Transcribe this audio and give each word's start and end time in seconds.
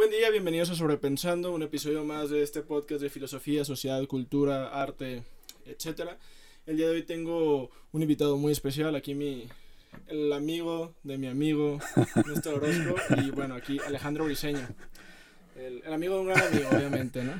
Buen 0.00 0.10
día, 0.10 0.30
bienvenidos 0.30 0.70
a 0.70 0.74
Sobrepensando, 0.74 1.52
un 1.52 1.62
episodio 1.62 2.06
más 2.06 2.30
de 2.30 2.42
este 2.42 2.62
podcast 2.62 3.02
de 3.02 3.10
filosofía, 3.10 3.66
sociedad, 3.66 4.02
cultura, 4.06 4.68
arte, 4.68 5.24
etcétera. 5.66 6.16
El 6.64 6.78
día 6.78 6.86
de 6.86 6.94
hoy 6.94 7.02
tengo 7.02 7.70
un 7.92 8.00
invitado 8.00 8.38
muy 8.38 8.50
especial, 8.50 8.96
aquí 8.96 9.14
mi 9.14 9.46
el 10.06 10.32
amigo 10.32 10.94
de 11.02 11.18
mi 11.18 11.26
amigo 11.26 11.80
Néstor 12.26 12.64
Orozco 12.64 12.94
y 13.18 13.30
bueno, 13.30 13.54
aquí 13.54 13.78
Alejandro 13.86 14.24
Briseño. 14.24 14.66
El, 15.54 15.82
el 15.84 15.92
amigo 15.92 16.14
de 16.14 16.20
un 16.22 16.26
gran 16.28 16.46
amigo, 16.46 16.70
obviamente, 16.72 17.22
¿no? 17.22 17.34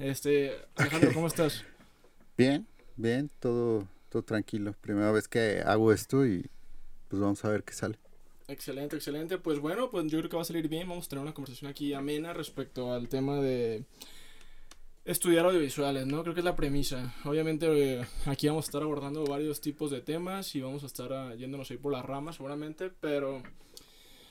Este, 0.00 0.56
Alejandro, 0.74 1.12
¿cómo 1.14 1.28
estás? 1.28 1.64
Bien, 2.36 2.66
bien, 2.96 3.30
todo, 3.38 3.86
todo 4.08 4.24
tranquilo. 4.24 4.74
Primera 4.80 5.12
vez 5.12 5.28
que 5.28 5.62
hago 5.64 5.92
esto 5.92 6.26
y 6.26 6.50
pues 7.06 7.22
vamos 7.22 7.44
a 7.44 7.50
ver 7.50 7.62
qué 7.62 7.72
sale. 7.72 8.00
Excelente, 8.50 8.96
excelente. 8.96 9.38
Pues 9.38 9.60
bueno, 9.60 9.90
pues 9.90 10.06
yo 10.10 10.18
creo 10.18 10.28
que 10.28 10.36
va 10.36 10.42
a 10.42 10.44
salir 10.44 10.68
bien. 10.68 10.88
Vamos 10.88 11.06
a 11.06 11.08
tener 11.08 11.22
una 11.22 11.32
conversación 11.32 11.70
aquí 11.70 11.94
amena 11.94 12.32
respecto 12.32 12.92
al 12.92 13.08
tema 13.08 13.36
de 13.36 13.84
estudiar 15.04 15.46
audiovisuales, 15.46 16.04
¿no? 16.06 16.22
Creo 16.22 16.34
que 16.34 16.40
es 16.40 16.44
la 16.44 16.56
premisa. 16.56 17.14
Obviamente 17.24 17.66
eh, 17.68 18.04
aquí 18.26 18.48
vamos 18.48 18.64
a 18.64 18.68
estar 18.68 18.82
abordando 18.82 19.24
varios 19.24 19.60
tipos 19.60 19.92
de 19.92 20.00
temas 20.00 20.54
y 20.56 20.60
vamos 20.60 20.82
a 20.82 20.86
estar 20.86 21.12
uh, 21.12 21.36
yéndonos 21.36 21.70
ahí 21.70 21.76
por 21.76 21.92
las 21.92 22.04
ramas 22.04 22.36
seguramente, 22.36 22.90
pero... 23.00 23.40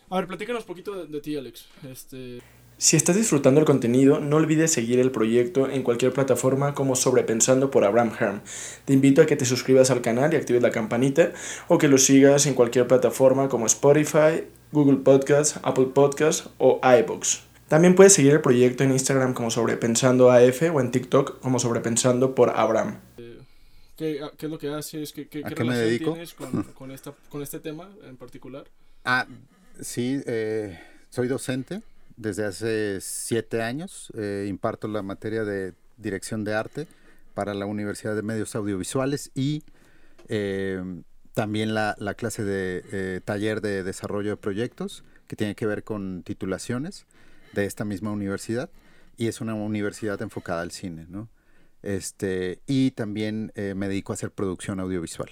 A 0.09 0.17
ver, 0.17 0.27
platícanos 0.27 0.63
un 0.63 0.67
poquito 0.67 0.93
de, 0.95 1.07
de 1.07 1.21
ti, 1.21 1.37
Alex. 1.37 1.67
Este... 1.89 2.41
Si 2.81 2.95
estás 2.95 3.17
disfrutando 3.17 3.59
el 3.59 3.65
contenido, 3.65 4.21
no 4.21 4.37
olvides 4.37 4.71
seguir 4.71 4.99
el 4.99 5.11
proyecto 5.11 5.69
en 5.69 5.83
cualquier 5.83 6.13
plataforma 6.13 6.73
como 6.73 6.95
Sobrepensando 6.95 7.71
por 7.71 7.83
Abraham 7.83 8.13
Herm. 8.17 8.41
Te 8.85 8.93
invito 8.93 9.21
a 9.21 9.25
que 9.25 9.35
te 9.35 9.43
suscribas 9.43 9.91
al 9.91 10.01
canal 10.01 10.33
y 10.33 10.37
actives 10.37 10.61
la 10.61 10.71
campanita 10.71 11.33
o 11.67 11.77
que 11.77 11.89
lo 11.89 11.97
sigas 11.97 12.45
en 12.45 12.53
cualquier 12.53 12.87
plataforma 12.87 13.49
como 13.49 13.65
Spotify, 13.65 14.45
Google 14.71 14.99
Podcasts, 14.99 15.59
Apple 15.61 15.87
Podcasts 15.93 16.51
o 16.57 16.79
iBooks. 16.81 17.43
También 17.67 17.95
puedes 17.95 18.13
seguir 18.13 18.31
el 18.31 18.39
proyecto 18.39 18.85
en 18.85 18.93
Instagram 18.93 19.33
como 19.33 19.51
Sobrepensando 19.51 20.31
AF 20.31 20.61
o 20.73 20.79
en 20.79 20.91
TikTok 20.91 21.41
como 21.41 21.59
Sobrepensando 21.59 22.33
por 22.33 22.51
Abraham. 22.51 23.01
¿Qué, 23.97 24.21
qué 24.37 24.45
es 24.45 24.49
lo 24.49 24.57
que 24.57 24.69
haces? 24.69 25.11
¿Qué, 25.11 25.27
qué, 25.27 25.39
¿A 25.43 25.49
qué 25.49 25.55
qué 25.55 25.63
me 25.65 25.71
relación 25.71 25.89
dedico? 25.89 26.11
tienes 26.13 26.33
con, 26.33 26.63
con, 26.75 26.91
esta, 26.91 27.13
con 27.27 27.41
este 27.41 27.59
tema 27.59 27.89
en 28.07 28.15
particular? 28.15 28.63
Ah, 29.03 29.27
sí, 29.81 30.21
eh, 30.25 30.79
soy 31.09 31.27
docente 31.27 31.81
desde 32.19 32.45
hace 32.45 32.99
siete 33.01 33.63
años. 33.63 34.11
Eh, 34.15 34.45
imparto 34.49 34.87
la 34.87 35.01
materia 35.01 35.43
de 35.45 35.73
dirección 35.97 36.43
de 36.43 36.53
arte 36.53 36.87
para 37.33 37.53
la 37.53 37.65
Universidad 37.65 38.15
de 38.15 38.21
Medios 38.21 38.55
Audiovisuales 38.55 39.31
y 39.35 39.63
eh, 40.27 40.83
también 41.33 41.73
la, 41.73 41.95
la 41.99 42.13
clase 42.15 42.43
de 42.43 42.83
eh, 42.91 43.21
taller 43.23 43.61
de 43.61 43.83
desarrollo 43.83 44.31
de 44.31 44.37
proyectos 44.37 45.03
que 45.27 45.35
tiene 45.35 45.55
que 45.55 45.65
ver 45.65 45.83
con 45.83 46.23
titulaciones 46.23 47.05
de 47.53 47.65
esta 47.65 47.85
misma 47.85 48.11
universidad 48.11 48.69
y 49.17 49.27
es 49.27 49.41
una 49.41 49.53
universidad 49.55 50.21
enfocada 50.21 50.61
al 50.61 50.71
cine, 50.71 51.05
¿no? 51.09 51.29
Este, 51.81 52.59
y 52.67 52.91
también 52.91 53.53
me 53.55 53.87
dedico 53.87 54.13
a 54.13 54.15
hacer 54.15 54.31
producción 54.31 54.79
audiovisual. 54.81 55.29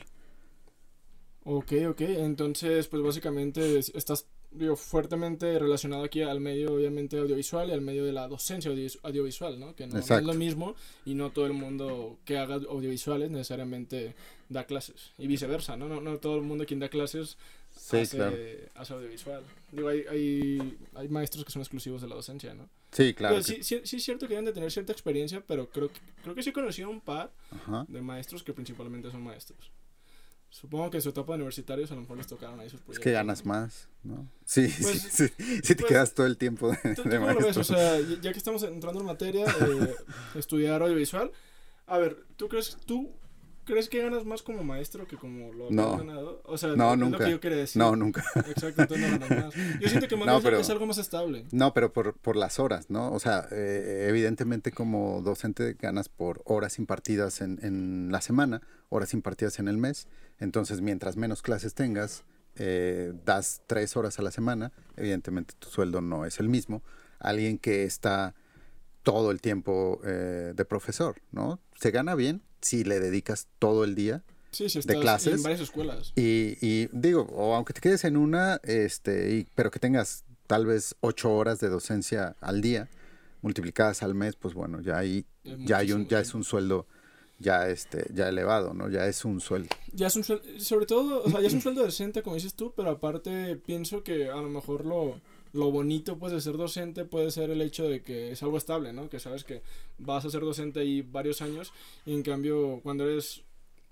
Ok, 1.43 1.71
ok. 1.89 2.01
Entonces, 2.01 2.87
pues 2.87 3.01
básicamente 3.01 3.79
es- 3.79 3.91
estás 3.95 4.27
digo, 4.51 4.75
fuertemente 4.75 5.59
relacionado 5.59 6.03
aquí 6.03 6.21
al 6.21 6.39
medio, 6.39 6.73
obviamente, 6.73 7.17
audiovisual 7.17 7.69
y 7.69 7.73
al 7.73 7.81
medio 7.81 8.05
de 8.05 8.13
la 8.13 8.27
docencia 8.27 8.71
audio- 8.71 8.89
audiovisual, 9.03 9.59
¿no? 9.59 9.75
Que 9.75 9.85
no, 9.87 9.93
no 9.95 9.99
es 9.99 10.09
lo 10.23 10.33
mismo 10.33 10.75
y 11.05 11.13
no 11.13 11.29
todo 11.31 11.45
el 11.45 11.53
mundo 11.53 12.17
que 12.25 12.37
haga 12.37 12.55
audiovisuales 12.55 13.29
necesariamente 13.29 14.15
da 14.49 14.63
clases. 14.65 15.11
Y 15.17 15.27
viceversa, 15.27 15.75
¿no? 15.77 15.87
No, 15.87 16.01
no 16.01 16.17
todo 16.17 16.35
el 16.37 16.43
mundo 16.43 16.65
quien 16.65 16.79
da 16.79 16.89
clases 16.89 17.37
Sí, 17.75 17.97
hace, 17.97 18.17
claro. 18.17 18.35
hace 18.75 18.93
audiovisual. 18.93 19.43
Digo, 19.71 19.89
hay, 19.89 20.03
hay, 20.09 20.77
hay 20.95 21.07
maestros 21.09 21.45
que 21.45 21.51
son 21.51 21.61
exclusivos 21.61 22.01
de 22.01 22.07
la 22.07 22.15
docencia, 22.15 22.53
¿no? 22.55 22.67
Sí, 22.91 23.13
claro. 23.13 23.35
Que- 23.35 23.43
sí, 23.43 23.57
sí, 23.61 23.81
sí 23.83 23.97
es 23.97 24.03
cierto 24.03 24.27
que 24.27 24.33
deben 24.33 24.45
de 24.45 24.53
tener 24.53 24.71
cierta 24.71 24.93
experiencia, 24.93 25.43
pero 25.45 25.69
creo 25.69 25.89
que, 25.89 25.99
creo 26.23 26.33
que 26.33 26.41
sí 26.41 26.49
he 26.49 26.53
conocido 26.53 26.89
un 26.89 27.01
par 27.01 27.31
Ajá. 27.51 27.85
de 27.87 28.01
maestros 28.01 28.41
que 28.43 28.53
principalmente 28.53 29.11
son 29.11 29.21
maestros. 29.21 29.71
Supongo 30.49 30.89
que 30.89 30.97
en 30.97 31.03
su 31.03 31.09
etapa 31.09 31.33
de 31.33 31.37
universitarios 31.37 31.91
a 31.91 31.95
lo 31.95 32.01
mejor 32.01 32.17
les 32.17 32.27
tocaron 32.27 32.59
ahí 32.59 32.69
sus 32.69 32.79
Es 32.79 32.85
proyectos. 32.85 33.03
que 33.03 33.11
ganas 33.11 33.45
más, 33.45 33.89
¿no? 34.03 34.27
Sí, 34.45 34.73
Pues- 34.81 35.01
sí, 35.01 35.27
sí, 35.27 35.33
sí 35.37 35.75
te 35.75 35.75
pues, 35.75 35.85
quedas 35.85 36.13
todo 36.13 36.25
el 36.25 36.37
tiempo 36.37 36.71
de, 36.71 36.95
¿Tú, 36.95 37.03
de 37.03 37.17
cómo 37.19 37.27
lo 37.31 37.35
ves? 37.35 37.55
maestro. 37.57 37.61
O 37.61 37.63
sea, 37.63 37.99
ya 37.99 38.21
ya 38.21 38.31
que 38.31 38.37
estamos 38.37 38.63
entrando 38.63 38.99
en 39.01 39.05
materia, 39.05 39.45
eh, 39.45 39.95
estudiar 40.35 40.81
audiovisual. 40.81 41.31
A 41.85 41.97
ver, 41.99 42.17
¿tú 42.37 42.47
crees, 42.47 42.77
¿tú 42.85 43.11
crees 43.67 43.89
que 43.89 44.01
ganas 44.01 44.25
más 44.25 44.41
como 44.41 44.63
maestro 44.63 45.05
que 45.05 45.15
como 45.17 45.53
lo 45.53 45.69
No. 45.69 45.93
has 45.93 45.99
ganado? 45.99 46.41
O 46.45 46.57
sea, 46.57 46.69
No, 46.69 46.93
es 46.93 46.99
lo 46.99 47.05
nunca. 47.09 47.25
que 47.25 47.31
yo 47.31 47.39
quería 47.39 47.57
decir. 47.59 47.79
No, 47.79 47.95
nunca. 47.95 48.23
Exacto, 48.35 48.81
entonces 48.81 49.11
no 49.11 49.19
ganas 49.27 49.45
más. 49.45 49.79
Yo 49.79 49.89
siento 49.89 50.07
que 50.07 50.15
más 50.15 50.25
No, 50.27 50.41
pero- 50.41 50.57
es 50.59 50.69
algo 50.71 50.85
más 50.87 50.97
estable. 50.97 51.45
No, 51.51 51.73
pero 51.75 51.93
por, 51.93 52.15
por 52.15 52.35
las 52.35 52.57
horas, 52.59 52.89
¿no? 52.89 53.11
O 53.11 53.19
sea, 53.19 53.47
eh, 53.51 54.07
evidentemente 54.09 54.71
como 54.71 55.21
docente 55.21 55.75
ganas 55.79 56.09
por 56.09 56.41
horas 56.45 56.79
impartidas 56.79 57.41
en, 57.41 57.59
en 57.61 58.09
la 58.11 58.21
semana, 58.21 58.61
horas 58.89 59.13
impartidas 59.13 59.59
en 59.59 59.67
el 59.67 59.77
mes. 59.77 60.07
Entonces, 60.39 60.81
mientras 60.81 61.17
menos 61.17 61.41
clases 61.41 61.73
tengas, 61.75 62.23
eh, 62.55 63.13
das 63.25 63.61
tres 63.67 63.95
horas 63.97 64.17
a 64.17 64.21
la 64.23 64.31
semana, 64.31 64.71
evidentemente 64.95 65.53
tu 65.59 65.67
sueldo 65.69 66.01
no 66.01 66.25
es 66.25 66.39
el 66.39 66.49
mismo. 66.49 66.81
Alguien 67.19 67.57
que 67.57 67.83
está 67.83 68.33
todo 69.03 69.31
el 69.31 69.41
tiempo 69.41 70.01
eh, 70.03 70.53
de 70.55 70.65
profesor, 70.65 71.15
¿no? 71.31 71.59
Se 71.75 71.91
gana 71.91 72.13
bien 72.15 72.41
si 72.61 72.83
le 72.83 72.99
dedicas 72.99 73.47
todo 73.59 73.83
el 73.83 73.95
día 73.95 74.23
Sí, 74.51 74.65
estás 74.65 74.85
clases. 74.97 75.33
en 75.35 75.43
varias 75.43 75.61
escuelas. 75.61 76.13
Y, 76.15 76.57
y 76.61 76.89
digo, 76.91 77.27
o 77.31 77.53
aunque 77.53 77.73
te 77.73 77.81
quedes 77.81 78.03
en 78.05 78.17
una, 78.17 78.59
este, 78.63 79.35
y, 79.35 79.47
pero 79.53 79.69
que 79.69 79.79
tengas 79.79 80.23
tal 80.47 80.65
vez 80.65 80.95
ocho 81.01 81.31
horas 81.33 81.59
de 81.59 81.69
docencia 81.69 82.35
al 82.39 82.61
día, 82.61 82.89
multiplicadas 83.41 84.01
al 84.03 84.15
mes, 84.15 84.35
pues 84.35 84.53
bueno, 84.53 84.81
ya 84.81 84.97
ahí, 84.97 85.25
Es 85.43 85.57
ya 85.59 85.77
hay 85.77 85.91
un, 85.91 86.07
ya 86.07 86.19
es 86.21 86.33
un 86.33 86.43
sueldo 86.43 86.87
ya 87.39 87.69
este, 87.69 88.07
ya 88.13 88.29
elevado, 88.29 88.73
¿no? 88.73 88.89
Ya 88.89 89.05
es 89.05 89.23
un 89.23 89.41
sueldo. 89.41 89.69
Ya 89.93 90.07
es 90.07 90.15
un 90.15 90.23
sueldo, 90.23 90.43
sobre 90.59 90.85
todo, 90.87 91.23
o 91.23 91.29
sea, 91.29 91.39
ya 91.39 91.47
es 91.47 91.53
un 91.53 91.61
sueldo 91.61 91.83
decente, 91.83 92.23
como 92.23 92.35
dices 92.35 92.55
tú, 92.55 92.73
pero 92.75 92.89
aparte 92.89 93.57
pienso 93.57 94.03
que 94.03 94.29
a 94.29 94.37
lo 94.37 94.49
mejor 94.49 94.85
lo, 94.85 95.21
lo 95.57 95.71
bonito 95.71 96.17
pues 96.17 96.31
de 96.31 96.39
ser 96.41 96.55
docente 96.57 97.03
puede 97.05 97.31
ser 97.31 97.49
el 97.49 97.61
hecho 97.61 97.89
de 97.89 98.01
que 98.01 98.31
es 98.31 98.43
algo 98.43 98.57
estable, 98.57 98.93
¿no? 98.93 99.09
Que 99.09 99.19
sabes 99.19 99.43
que 99.43 99.61
vas 99.97 100.23
a 100.25 100.29
ser 100.29 100.41
docente 100.41 100.79
ahí 100.81 101.01
varios 101.01 101.41
años 101.41 101.73
y 102.05 102.13
en 102.13 102.23
cambio 102.23 102.79
cuando 102.83 103.09
eres 103.09 103.41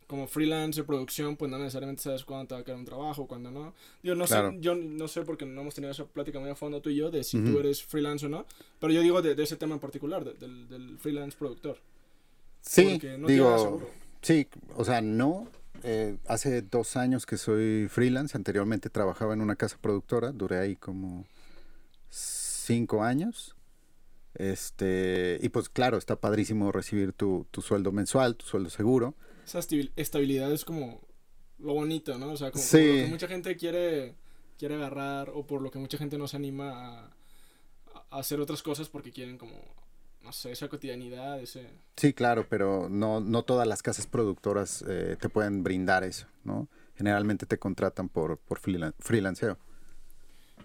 como 0.08 0.28
freelance 0.28 0.80
de 0.82 0.86
producción, 0.86 1.36
pues 1.36 1.50
no 1.50 1.58
necesariamente 1.58 2.04
sabes 2.04 2.24
cuándo 2.24 2.46
te 2.48 2.54
va 2.54 2.60
a 2.62 2.64
quedar 2.64 2.78
un 2.78 2.86
trabajo, 2.86 3.26
cuándo 3.26 3.50
no. 3.50 3.74
Digo, 4.04 4.14
no 4.14 4.26
Claro. 4.26 4.52
sé, 4.52 4.58
yo 4.62 4.76
no 4.76 5.08
sé 5.08 5.24
porque 5.24 5.48
no 5.48 5.62
hemos 5.62 5.74
tenido 5.74 5.92
esa 5.92 6.06
plática 6.06 6.40
muy 6.40 6.52
a 6.52 6.56
fondo 6.56 6.80
tú 6.80 6.92
y 6.92 6.96
yo 6.98 7.10
de 7.10 7.24
si 7.24 7.42
tú 7.42 7.58
eres 7.60 7.84
freelance 7.84 8.24
o 8.28 8.30
no, 8.30 8.46
pero 8.80 8.94
yo 8.94 9.02
digo 9.02 9.24
de, 9.24 9.34
de 9.34 9.42
ese 9.44 9.56
tema 9.56 9.74
en 9.74 9.80
particular, 9.80 10.24
de- 10.24 10.34
del, 10.36 10.68
del 10.70 11.00
freelance 11.00 11.36
productor. 11.36 11.80
Sí, 12.62 13.00
no 13.18 13.28
digo, 13.28 13.82
sí, 14.22 14.48
o 14.76 14.86
sea, 14.86 15.02
no. 15.02 15.48
eh, 15.84 16.18
hace 16.28 16.62
dos 16.62 16.96
años 16.98 17.26
que 17.26 17.38
soy 17.38 17.88
freelance, 17.90 18.36
anteriormente 18.38 18.90
trabajaba 18.90 19.34
en 19.34 19.42
una 19.42 19.56
casa 19.56 19.78
productora, 19.82 20.32
duré 20.32 20.58
ahí 20.60 20.76
como 20.76 21.26
cinco 22.16 23.04
años. 23.04 23.56
Este, 24.36 25.40
y 25.42 25.50
pues 25.50 25.70
claro, 25.70 25.98
está 25.98 26.18
padrísimo 26.20 26.72
recibir 26.72 27.14
tu, 27.14 27.48
tu 27.52 27.62
sueldo 27.62 27.92
mensual, 27.92 28.36
tu 28.36 28.46
sueldo 28.46 28.70
seguro. 28.70 29.16
esa 29.46 29.60
estabil- 29.60 29.92
estabilidad 29.96 30.52
es 30.52 30.66
como 30.66 31.02
lo 31.60 31.74
bonito, 31.74 32.18
¿no? 32.18 32.32
O 32.32 32.38
sea, 32.38 32.52
como, 32.52 32.64
Sí. 32.64 32.78
como 32.80 32.90
lo 32.90 33.04
que 33.06 33.08
mucha 33.12 33.28
gente 33.28 33.56
quiere, 33.56 34.16
quiere 34.58 34.76
agarrar 34.76 35.30
o 35.30 35.46
por 35.48 35.62
lo 35.62 35.72
que 35.72 35.80
mucha 35.80 35.98
gente 35.98 36.18
no 36.18 36.28
se 36.28 36.36
anima 36.36 36.72
a, 36.74 37.12
a 38.10 38.20
hacer 38.20 38.42
otras 38.42 38.62
cosas 38.62 38.90
porque 38.90 39.12
quieren 39.12 39.38
como, 39.38 39.54
no 40.22 40.34
sé, 40.34 40.52
esa 40.52 40.68
cotidianidad, 40.68 41.40
ese... 41.40 41.70
Sí, 41.96 42.12
claro, 42.14 42.46
pero 42.50 42.90
no, 42.90 43.22
no 43.22 43.44
todas 43.44 43.68
las 43.68 43.82
casas 43.82 44.06
productoras 44.08 44.84
eh, 44.88 45.16
te 45.20 45.30
pueden 45.30 45.64
brindar 45.64 46.04
eso, 46.04 46.28
¿no? 46.44 46.68
Generalmente 46.98 47.46
te 47.46 47.58
contratan 47.58 48.10
por, 48.10 48.38
por 48.38 48.60
freelan- 48.60 48.96
freelanceo. 49.00 49.58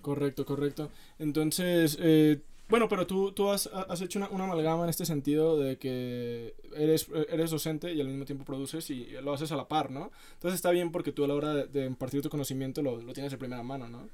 Correcto, 0.02 0.44
correcto. 0.46 0.90
Entonces, 1.18 1.96
eh, 2.00 2.40
bueno, 2.68 2.88
pero 2.88 3.06
tú, 3.06 3.32
tú 3.32 3.50
has, 3.50 3.66
has 3.66 4.00
hecho 4.00 4.18
una, 4.20 4.28
una 4.28 4.44
amalgama 4.44 4.84
en 4.84 4.90
este 4.90 5.04
sentido 5.04 5.58
de 5.58 5.76
que 5.76 6.54
eres, 6.76 7.08
eres 7.30 7.50
docente 7.50 7.92
y 7.92 8.00
al 8.00 8.06
mismo 8.08 8.24
tiempo 8.24 8.44
produces 8.44 8.88
y 8.90 9.08
lo 9.22 9.32
haces 9.32 9.50
a 9.52 9.56
la 9.56 9.66
par, 9.68 9.90
¿no? 9.90 10.10
Entonces 10.34 10.56
está 10.56 10.70
bien 10.70 10.92
porque 10.92 11.10
tú 11.12 11.24
a 11.24 11.28
la 11.28 11.34
hora 11.34 11.52
de, 11.54 11.66
de 11.66 11.86
impartir 11.86 12.22
tu 12.22 12.28
conocimiento 12.30 12.80
lo, 12.82 13.00
lo 13.02 13.12
tienes 13.12 13.32
de 13.32 13.38
primera 13.38 13.62
mano, 13.62 13.88
¿no? 13.88 14.08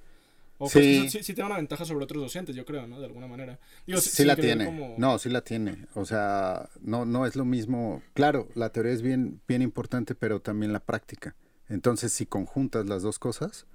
O 0.58 0.70
Sí. 0.70 0.78
que 0.80 0.98
eso 1.00 1.18
sí, 1.18 1.22
sí 1.22 1.34
te 1.34 1.42
da 1.42 1.48
una 1.48 1.56
ventaja 1.56 1.84
sobre 1.84 2.04
otros 2.04 2.22
docentes, 2.22 2.56
yo 2.56 2.64
creo, 2.64 2.86
¿no? 2.86 2.98
De 2.98 3.04
alguna 3.04 3.26
manera. 3.26 3.58
Digo, 3.86 4.00
sí 4.00 4.24
la 4.24 4.36
tiene. 4.36 4.64
como- 4.64 4.94
No, 4.96 5.18
sí 5.18 5.28
la 5.28 5.42
tiene. 5.42 5.84
O 5.94 6.06
sea, 6.06 6.70
no, 6.80 7.04
no 7.04 7.26
es 7.26 7.36
lo 7.36 7.44
mismo. 7.44 8.00
Claro, 8.14 8.48
la 8.54 8.70
teoría 8.70 8.92
es 8.92 9.02
bien, 9.02 9.38
bien 9.46 9.60
importante, 9.60 10.14
pero 10.14 10.40
también 10.40 10.72
la 10.72 10.80
práctica. 10.80 11.34
Entonces, 11.68 12.10
si 12.14 12.24
conjuntas 12.24 12.86
las 12.86 13.02
dos 13.02 13.18
cosas, 13.18 13.66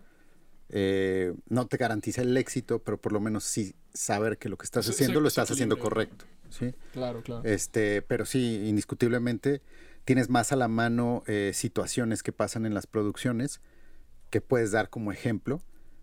eh, 0.71 1.33
no 1.47 1.67
te 1.67 1.77
garantiza 1.77 2.21
el 2.21 2.35
éxito, 2.37 2.79
pero 2.79 2.99
por 2.99 3.11
lo 3.11 3.19
menos 3.19 3.43
sí 3.43 3.75
saber 3.93 4.37
que 4.37 4.49
lo 4.49 4.57
que 4.57 4.65
estás 4.65 4.87
haciendo 4.89 5.19
lo 5.19 5.27
estás 5.27 5.51
haciendo 5.51 5.77
correcto. 5.77 6.25
¿sí? 6.49 6.73
Claro, 6.93 7.21
claro. 7.21 7.43
Este, 7.43 8.01
pero 8.01 8.25
sí, 8.25 8.63
indiscutiblemente 8.65 9.61
tienes 10.05 10.29
más 10.29 10.51
a 10.51 10.55
la 10.55 10.67
mano 10.67 11.23
eh, 11.27 11.51
situaciones 11.53 12.23
que 12.23 12.31
pasan 12.31 12.65
en 12.65 12.73
las 12.73 12.87
producciones 12.87 13.61
que 14.29 14.41
puedes 14.41 14.71
dar 14.71 14.89
como 14.89 15.11
ejemplo 15.11 15.61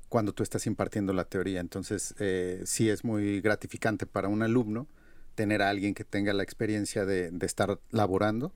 cuando 0.09 0.33
tú 0.33 0.43
estás 0.43 0.67
impartiendo 0.67 1.13
la 1.13 1.25
teoría. 1.25 1.61
Entonces, 1.61 2.15
eh, 2.19 2.63
sí 2.65 2.89
es 2.89 3.05
muy 3.05 3.41
gratificante 3.41 4.07
para 4.07 4.29
un 4.29 4.43
alumno 4.43 4.87
tener 5.35 5.63
a 5.63 5.71
alguien 5.71 5.95
que 5.95 6.05
tenga 6.05 6.33
la 6.33 6.43
experiencia 6.43 7.05
de, 7.05 7.31
de 7.31 7.47
estar 7.47 7.81
laborando, 7.91 8.53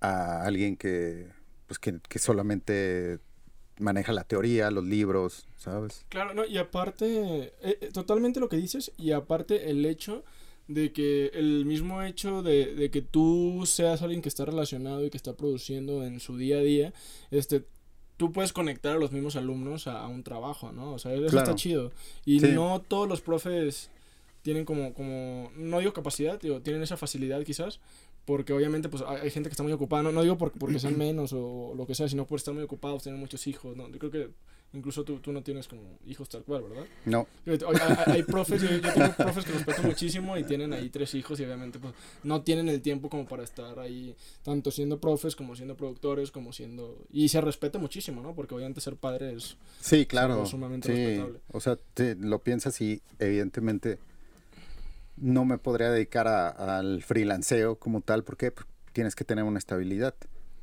a 0.00 0.42
alguien 0.42 0.76
que, 0.76 1.28
pues 1.66 1.78
que, 1.78 2.00
que, 2.08 2.18
solamente 2.18 3.20
maneja 3.80 4.12
la 4.12 4.24
teoría, 4.24 4.70
los 4.70 4.84
libros, 4.84 5.46
¿sabes? 5.56 6.04
Claro, 6.08 6.34
no, 6.34 6.44
y 6.44 6.58
aparte, 6.58 7.52
eh, 7.62 7.90
totalmente 7.92 8.40
lo 8.40 8.48
que 8.48 8.56
dices, 8.56 8.92
y 8.96 9.12
aparte 9.12 9.70
el 9.70 9.84
hecho 9.86 10.24
de 10.68 10.92
que 10.92 11.32
el 11.34 11.64
mismo 11.66 12.02
hecho 12.02 12.42
de, 12.42 12.74
de, 12.74 12.90
que 12.90 13.02
tú 13.02 13.64
seas 13.66 14.02
alguien 14.02 14.22
que 14.22 14.28
está 14.28 14.44
relacionado 14.44 15.04
y 15.04 15.10
que 15.10 15.16
está 15.16 15.32
produciendo 15.34 16.04
en 16.04 16.20
su 16.20 16.36
día 16.36 16.58
a 16.58 16.60
día, 16.60 16.92
este, 17.32 17.64
tú 18.16 18.32
puedes 18.32 18.52
conectar 18.52 18.96
a 18.96 18.98
los 18.98 19.10
mismos 19.10 19.34
alumnos 19.34 19.88
a, 19.88 20.00
a 20.00 20.06
un 20.06 20.22
trabajo, 20.22 20.70
¿no? 20.70 20.92
O 20.92 20.98
sea, 20.98 21.12
eso 21.12 21.26
claro. 21.26 21.38
está 21.38 21.54
chido. 21.56 21.90
Y 22.24 22.38
sí. 22.38 22.52
no 22.52 22.80
todos 22.86 23.08
los 23.08 23.20
profes 23.20 23.90
tienen 24.42 24.64
como, 24.64 24.94
como, 24.94 25.50
no 25.56 25.78
digo 25.80 25.92
capacidad, 25.92 26.40
digo, 26.40 26.60
tienen 26.60 26.82
esa 26.82 26.96
facilidad 26.96 27.42
quizás, 27.44 27.80
porque 28.24 28.52
obviamente 28.52 28.88
pues 28.88 29.02
hay, 29.06 29.22
hay 29.22 29.30
gente 29.30 29.48
que 29.48 29.54
está 29.54 29.62
muy 29.62 29.72
ocupada, 29.72 30.02
no, 30.02 30.12
no 30.12 30.22
digo 30.22 30.38
por, 30.38 30.52
porque 30.52 30.78
sean 30.78 30.98
menos 30.98 31.32
o 31.32 31.74
lo 31.76 31.86
que 31.86 31.94
sea, 31.94 32.08
sino 32.08 32.26
por 32.26 32.38
estar 32.38 32.54
muy 32.54 32.62
ocupados, 32.62 33.02
tener 33.02 33.18
muchos 33.18 33.46
hijos, 33.46 33.76
¿no? 33.76 33.88
Yo 33.88 33.98
creo 33.98 34.10
que 34.10 34.30
incluso 34.72 35.04
tú, 35.04 35.18
tú 35.18 35.32
no 35.32 35.42
tienes 35.42 35.66
como 35.66 35.98
hijos 36.06 36.28
tal 36.28 36.44
cual, 36.44 36.62
¿verdad? 36.62 36.84
No. 37.04 37.26
Hay, 37.46 38.12
hay 38.12 38.22
profes, 38.22 38.62
yo, 38.62 38.68
yo, 38.70 38.80
tengo 38.80 39.12
profes 39.16 39.44
que 39.44 39.52
respeto 39.52 39.82
muchísimo 39.82 40.36
y 40.36 40.44
tienen 40.44 40.72
ahí 40.72 40.90
tres 40.90 41.14
hijos 41.14 41.40
y 41.40 41.44
obviamente 41.44 41.78
pues 41.78 41.94
no 42.22 42.42
tienen 42.42 42.68
el 42.68 42.80
tiempo 42.80 43.08
como 43.08 43.26
para 43.26 43.42
estar 43.42 43.78
ahí, 43.78 44.14
tanto 44.44 44.70
siendo 44.70 45.00
profes 45.00 45.34
como 45.34 45.56
siendo 45.56 45.76
productores, 45.76 46.30
como 46.30 46.52
siendo... 46.52 47.04
Y 47.12 47.28
se 47.28 47.40
respeta 47.40 47.78
muchísimo, 47.78 48.22
¿no? 48.22 48.34
Porque 48.34 48.54
obviamente 48.54 48.80
ser 48.80 48.96
padre 48.96 49.34
es... 49.34 49.56
Sí, 49.80 50.06
claro. 50.06 50.46
sumamente 50.46 50.88
sí. 50.88 51.04
respetable. 51.04 51.40
O 51.52 51.60
sea, 51.60 51.76
te, 51.94 52.14
lo 52.14 52.38
piensas 52.40 52.80
y 52.80 53.02
evidentemente 53.18 53.98
no 55.16 55.44
me 55.44 55.58
podría 55.58 55.90
dedicar 55.90 56.28
a, 56.28 56.48
al 56.78 57.02
freelanceo 57.02 57.76
como 57.76 58.00
tal, 58.00 58.24
porque 58.24 58.50
pues, 58.50 58.66
tienes 58.92 59.14
que 59.14 59.24
tener 59.24 59.44
una 59.44 59.58
estabilidad, 59.58 60.14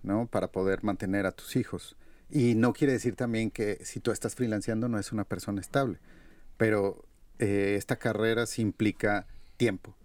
¿no? 0.04 0.28
Para 0.28 0.52
poder 0.52 0.84
mantener 0.84 1.26
a 1.26 1.32
tus 1.32 1.56
hijos. 1.56 1.96
Y 2.30 2.56
no 2.56 2.74
quiere 2.74 2.94
decir 2.94 3.16
también 3.16 3.52
que 3.52 3.80
si 3.84 4.00
tú 4.00 4.12
estás 4.12 4.36
freelanceando 4.36 4.90
no 4.90 5.00
es 5.00 5.12
una 5.12 5.24
persona 5.24 5.62
estable, 5.62 6.00
pero 6.58 7.06
eh, 7.40 7.76
esta 7.78 7.96
carrera 7.96 8.46
sí 8.46 8.62
implica 8.62 9.28
tiempo. 9.56 9.96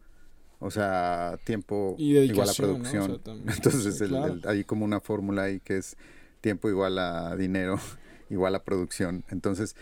O 0.61 0.71
sea, 0.71 1.41
tiempo 1.45 1.97
igual 1.99 2.49
a 2.49 2.53
producción. 2.53 3.21
¿no? 3.25 3.33
O 3.33 3.35
sea, 3.35 3.35
Entonces 3.57 3.99
sí, 3.99 4.07
claro. 4.07 4.35
el, 4.35 4.41
el, 4.45 4.49
hay 4.49 4.65
como 4.65 4.85
una 4.85 5.01
fórmula 5.01 5.43
ahí 5.45 5.59
que 5.59 5.79
es 5.79 5.97
tiempo 6.41 6.69
igual 6.69 6.99
a 6.99 7.35
dinero, 7.37 7.81
igual 8.31 8.55
a 8.55 8.63
producción. 8.63 9.25
Entonces, 9.29 9.75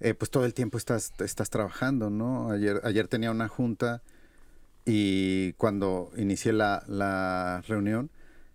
eh, 0.00 0.14
pues 0.14 0.30
todo 0.30 0.44
el 0.44 0.54
tiempo 0.54 0.78
estás, 0.78 1.12
estás 1.18 1.50
trabajando, 1.50 2.10
¿no? 2.10 2.50
Ayer, 2.50 2.80
ayer 2.84 3.08
tenía 3.08 3.30
una 3.30 3.48
junta 3.48 4.02
y 4.84 5.52
cuando 5.54 6.10
inicié 6.16 6.52
la, 6.52 6.84
la 6.86 7.62
reunión, 7.66 8.10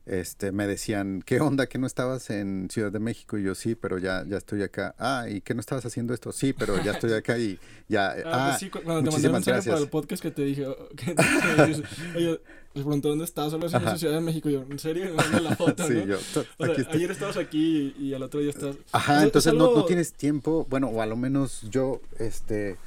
este, 0.10 0.52
me 0.52 0.66
decían, 0.66 1.22
¿qué 1.24 1.40
onda? 1.40 1.68
¿Que 1.68 1.78
no 1.78 1.86
estabas 1.86 2.32
en 2.32 2.68
Ciudad 2.72 2.92
de 2.92 2.98
México? 2.98 3.38
Y 3.38 3.44
yo, 3.44 3.54
sí, 3.54 3.76
pero 3.76 4.00
ya, 4.00 4.26
ya 4.28 4.38
estoy 4.38 4.64
acá. 4.64 4.96
Ah, 4.98 5.28
¿y 5.30 5.42
qué 5.42 5.54
no 5.54 5.60
estabas 5.60 5.86
haciendo 5.86 6.16
esto? 6.16 6.32
Sí, 6.32 6.52
pero 6.52 6.82
ya 6.84 6.94
estoy 6.94 7.14
acá 7.14 7.38
y 7.38 7.60
ya. 7.88 8.16
Ah, 8.26 8.32
ah 8.34 8.48
pues 8.50 8.60
sí, 8.60 8.70
cuando 8.70 9.04
te 9.04 9.12
mandé 9.12 9.30
mensaje 9.30 9.70
para 9.70 9.82
el 9.82 9.90
podcast 9.90 10.22
que 10.22 10.32
te 10.32 10.44
dije, 10.44 10.66
que 10.96 11.14
te 11.14 11.66
dije 11.68 11.84
oye, 12.16 12.42
les 12.74 12.84
pregunté 12.84 13.08
dónde 13.08 13.26
estás, 13.26 13.52
solo 13.52 13.68
es 13.68 13.74
en 13.74 13.98
Ciudad 13.98 14.16
de 14.16 14.22
México. 14.22 14.50
Y 14.50 14.54
yo, 14.54 14.66
¿en 14.70 14.80
serio? 14.80 15.16
Me 15.32 15.42
la 15.42 15.56
foto, 15.58 15.88
sí, 15.88 15.94
¿no? 15.94 16.06
yo, 16.06 16.18
o 16.18 16.66
sea, 16.66 16.88
ayer 16.92 17.12
estabas 17.12 17.38
aquí 17.38 17.96
y, 17.98 18.08
y, 18.08 18.14
al 18.14 18.24
otro 18.24 18.40
día 18.40 18.52
estás. 18.52 18.76
Ajá, 18.92 19.24
entonces 19.24 19.52
algo... 19.52 19.68
no, 19.68 19.76
no 19.76 19.86
tienes 19.86 20.14
tiempo, 20.14 20.66
bueno, 20.70 20.88
o 20.88 21.02
a 21.02 21.06
lo 21.06 21.16
menos 21.16 21.64
yo, 21.70 22.02
este 22.20 22.78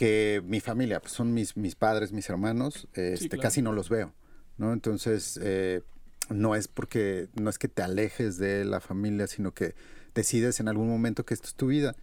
que 0.00 0.42
mi 0.46 0.60
familia, 0.60 0.98
pues 0.98 1.12
son 1.12 1.34
mis, 1.34 1.58
mis 1.58 1.74
padres, 1.74 2.10
mis 2.10 2.30
hermanos, 2.30 2.88
este, 2.94 3.16
sí, 3.18 3.28
claro. 3.28 3.42
casi 3.42 3.60
no 3.60 3.74
los 3.74 3.90
veo, 3.90 4.14
¿no? 4.56 4.72
Entonces, 4.72 5.38
eh, 5.42 5.82
no 6.30 6.54
es 6.54 6.68
porque, 6.68 7.28
no 7.34 7.50
es 7.50 7.58
que 7.58 7.68
te 7.68 7.82
alejes 7.82 8.38
de 8.38 8.64
la 8.64 8.80
familia, 8.80 9.26
sino 9.26 9.52
que 9.52 9.74
decides 10.14 10.58
en 10.58 10.68
algún 10.68 10.88
momento 10.88 11.26
que 11.26 11.34
esto 11.34 11.48
es 11.48 11.54
tu 11.54 11.66
vida. 11.66 11.96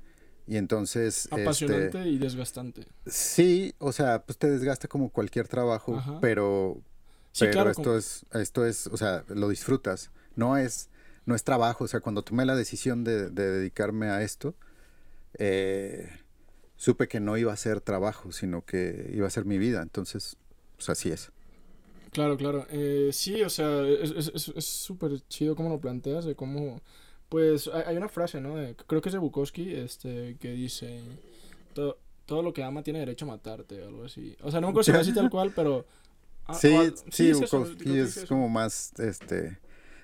Y 0.48 0.56
entonces... 0.56 1.28
Apasionante 1.32 1.98
este, 1.98 2.10
y 2.10 2.18
desgastante. 2.18 2.88
Sí, 3.06 3.76
o 3.80 3.92
sea, 3.92 4.24
pues 4.26 4.38
te 4.38 4.50
desgasta 4.50 4.88
como 4.88 5.10
cualquier 5.10 5.48
trabajo, 5.48 5.98
Ajá. 5.98 6.20
pero, 6.22 6.82
sí, 7.34 7.42
pero 7.42 7.52
claro, 7.52 7.70
esto 7.72 7.84
como... 7.84 7.98
es, 7.98 8.26
esto 8.34 8.66
es, 8.66 8.88
o 8.88 8.96
sea, 8.96 9.26
lo 9.28 9.50
disfrutas. 9.50 10.10
No 10.36 10.56
es, 10.56 10.90
no 11.26 11.36
es 11.36 11.44
trabajo, 11.44 11.84
o 11.84 11.88
sea, 11.88 12.00
cuando 12.00 12.22
tomé 12.22 12.46
la 12.46 12.56
decisión 12.56 13.04
de, 13.04 13.30
de 13.30 13.52
dedicarme 13.52 14.08
a 14.08 14.22
esto, 14.22 14.56
eh, 15.38 16.10
supe 16.78 17.10
que 17.10 17.20
no 17.20 17.36
iba 17.36 17.52
a 17.52 17.58
ser 17.58 17.82
trabajo, 17.82 18.32
sino 18.32 18.64
que 18.64 19.12
iba 19.14 19.28
a 19.28 19.32
ser 19.32 19.44
mi 19.44 19.58
vida. 19.58 19.82
Entonces, 19.82 20.38
pues 20.78 20.90
así 20.90 21.10
es. 21.10 21.32
Claro, 22.12 22.38
claro. 22.38 22.66
Eh, 22.70 23.10
sí, 23.12 23.42
o 23.42 23.50
sea, 23.50 23.86
es 23.86 24.66
súper 24.66 25.12
es, 25.12 25.22
es 25.22 25.28
chido 25.28 25.58
cómo 25.58 25.70
lo 25.70 25.82
planteas, 25.82 26.24
de 26.24 26.36
cómo... 26.36 26.82
Pues 27.30 27.68
hay, 27.68 27.84
hay 27.88 27.98
una 27.98 28.10
frase, 28.10 28.40
¿no? 28.42 28.56
De, 28.56 28.76
creo 28.76 29.02
que 29.02 29.10
es 29.10 29.14
de 29.14 29.20
Bukowski, 29.20 29.74
este, 29.74 30.38
que 30.40 30.52
dice... 30.52 31.02
Todo, 31.74 31.98
todo 32.26 32.42
lo 32.42 32.54
que 32.54 32.64
ama 32.64 32.84
tiene 32.84 33.00
derecho 33.00 33.26
a 33.26 33.30
matarte, 33.30 33.82
o 33.84 33.88
algo 33.88 34.04
así. 34.06 34.36
O 34.42 34.52
sea, 34.52 34.60
no 34.62 34.68
me 34.68 34.72
acuerdo 34.72 35.00
así 35.00 35.14
tal 35.14 35.30
cual, 35.32 35.52
pero... 35.56 35.86
Ah, 36.46 36.54
sí, 36.54 36.76
o, 36.76 36.96
sí, 36.96 37.04
sí, 37.12 37.34
Bukowski 37.34 37.98
es, 38.00 38.18
es 38.18 38.26
como 38.26 38.48
más, 38.48 38.94
este 39.00 39.60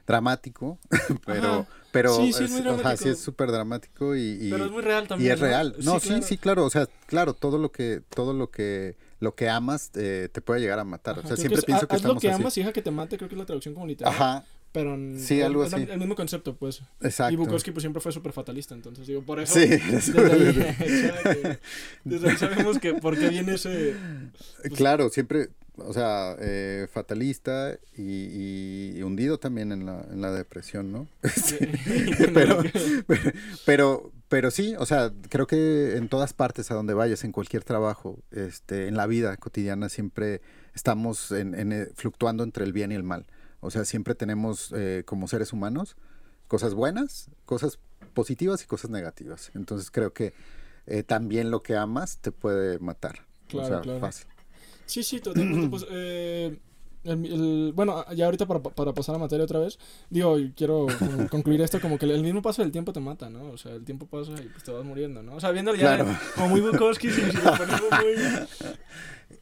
dramático, 0.06 0.80
pero 1.25 1.60
Ajá. 1.60 1.68
pero 1.92 2.16
sí, 2.16 2.34
sí, 2.34 2.44
es, 2.44 2.52
es, 2.52 2.66
o 2.66 2.80
sea, 2.80 2.98
sí 2.98 3.10
es 3.10 3.20
súper 3.20 3.52
dramático 3.52 4.16
y, 4.16 4.38
y, 4.42 4.52
pero 4.52 4.66
es 4.66 4.72
muy 4.72 4.81
real 4.81 5.08
también. 5.08 5.31
Y 5.31 5.34
es 5.34 5.40
¿no? 5.40 5.46
real. 5.48 5.75
No, 5.80 6.00
sí, 6.00 6.00
sí, 6.00 6.08
claro. 6.10 6.24
sí, 6.24 6.38
claro, 6.38 6.66
o 6.66 6.70
sea, 6.70 6.88
claro, 7.06 7.34
todo 7.34 7.58
lo 7.58 7.72
que 7.72 8.02
todo 8.10 8.34
lo 8.34 8.52
que 8.52 8.98
lo 9.20 9.36
que 9.36 9.50
amas 9.50 9.92
eh, 9.96 10.28
te 10.31 10.42
puede 10.42 10.60
llegar 10.60 10.80
a 10.80 10.84
matar. 10.84 11.20
Ajá, 11.20 11.24
o 11.24 11.28
sea, 11.28 11.38
siempre 11.38 11.60
es, 11.60 11.66
pienso 11.66 11.88
que 11.88 11.96
haz 11.96 12.02
estamos 12.02 12.16
lo 12.16 12.22
que 12.22 12.30
así. 12.30 12.42
amas 12.42 12.56
deja 12.56 12.74
que 12.74 12.81
te 12.81 12.92
mate, 12.92 13.18
creo 13.18 13.30
que 13.30 13.36
es 13.36 13.40
la 13.40 13.46
traducción 13.46 13.74
como 13.74 13.88
literal. 13.88 14.14
Ajá. 14.14 14.46
Pero 14.74 14.98
sí, 15.18 15.40
algo 15.40 15.62
así. 15.62 15.75
El, 15.75 15.92
el 15.92 16.00
mismo 16.00 16.16
concepto, 16.16 16.56
pues. 16.56 16.81
Exacto. 17.00 17.31
Y 17.31 17.38
Bukowski 17.38 17.72
pues 17.72 17.84
siempre 17.84 18.02
fue 18.02 18.12
súper 18.12 18.34
fatalista, 18.34 18.74
entonces 18.74 19.06
digo, 19.06 19.22
por 19.22 19.40
eso. 19.40 19.54
Sí. 19.54 19.68
Desde 19.68 20.31
ahí, 20.31 21.58
desde 22.04 22.30
ahí 22.30 22.38
sabemos 22.38 22.80
que 22.80 22.96
por 22.96 23.18
qué 23.18 23.30
viene 23.30 23.54
ese. 23.54 23.96
Pues, 24.64 24.74
claro, 24.74 25.12
siempre, 25.12 25.50
o 25.78 25.94
sea, 25.94 26.36
eh, 26.40 26.88
fatalista 26.92 27.78
y, 27.96 28.96
y, 28.98 29.04
hundido 29.04 29.38
también 29.38 29.72
en 29.72 29.86
la, 29.86 30.08
en 30.12 30.22
la 30.22 30.31
depresión, 30.31 30.92
¿no? 30.92 31.08
pero, 32.34 32.64
pero, 33.06 33.31
pero, 33.68 34.12
pero, 34.28 34.52
sí, 34.52 34.74
o 34.80 34.88
sea, 34.88 35.14
creo 35.30 35.46
que 35.46 35.98
en 35.98 36.10
todas 36.10 36.34
partes 36.34 36.72
a 36.72 36.74
donde 36.74 36.96
vayas, 36.96 37.24
en 37.24 37.31
cualquier 37.31 37.64
trabajo, 37.64 38.18
este, 38.31 38.88
en 38.88 38.98
la 38.98 39.06
vida 39.06 39.38
cotidiana, 39.38 39.90
siempre 39.90 40.42
estamos 40.74 41.32
en, 41.32 41.53
en, 41.53 41.72
eh, 41.74 41.88
fluctuando 41.94 42.44
entre 42.44 42.65
el 42.65 42.74
bien 42.74 42.92
y 42.92 42.96
el 42.96 43.03
mal. 43.03 43.27
O 43.63 43.72
sea, 43.72 43.86
siempre 43.86 44.13
tenemos 44.15 44.74
eh, 44.75 45.03
como 45.05 45.27
seres 45.27 45.53
humanos 45.53 45.96
cosas 46.48 46.74
buenas, 46.74 47.29
cosas 47.46 47.79
positivas 48.13 48.63
y 48.63 48.67
cosas 48.67 48.91
negativas. 48.91 49.51
Entonces 49.55 49.89
creo 49.89 50.13
que 50.13 50.34
eh, 50.86 51.03
también 51.03 51.50
lo 51.50 51.63
que 51.63 51.75
amas 51.75 52.17
te 52.17 52.32
puede 52.32 52.79
matar. 52.79 53.25
Claro, 53.48 53.65
o 53.65 53.70
sea, 53.70 53.82
claro. 53.82 54.00
fácil. 54.00 54.27
Sí, 54.86 55.03
sí, 55.03 55.20
totalmente. 55.20 55.70
pues, 55.70 55.86
eh, 55.89 56.58
el, 57.05 57.25
el, 57.25 57.74
bueno, 57.74 58.05
ya 58.13 58.25
ahorita 58.25 58.46
para, 58.46 58.62
para, 58.62 58.93
pasar 58.93 59.15
a 59.15 59.17
materia 59.17 59.43
otra 59.43 59.60
vez, 59.60 59.77
digo, 60.10 60.38
quiero 60.55 60.88
concluir 61.29 61.62
esto 61.62 61.82
como 61.82 61.98
que 61.98 62.05
el 62.05 62.22
mismo 62.22 62.41
paso 62.41 62.62
del 62.62 62.72
tiempo 62.72 62.93
te 62.93 63.00
mata, 63.00 63.29
¿no? 63.29 63.50
O 63.51 63.58
sea, 63.58 63.74
el 63.74 63.84
tiempo 63.84 64.05
pasa 64.05 64.32
y 64.34 64.48
pues 64.48 64.63
te 64.63 64.72
vas 64.72 64.84
muriendo, 64.86 65.24
¿no? 65.24 65.36
O 65.36 65.39
sea, 65.39 65.51
viendo 65.51 65.74
ya 65.75 65.96
claro. 65.98 66.17
como 66.36 66.50
muy 66.50 66.62
Bukowski, 66.62 67.10
si, 67.10 67.22
si 67.22 67.38
lo 67.38 67.58
ponemos 67.58 67.82
muy... 67.82 68.15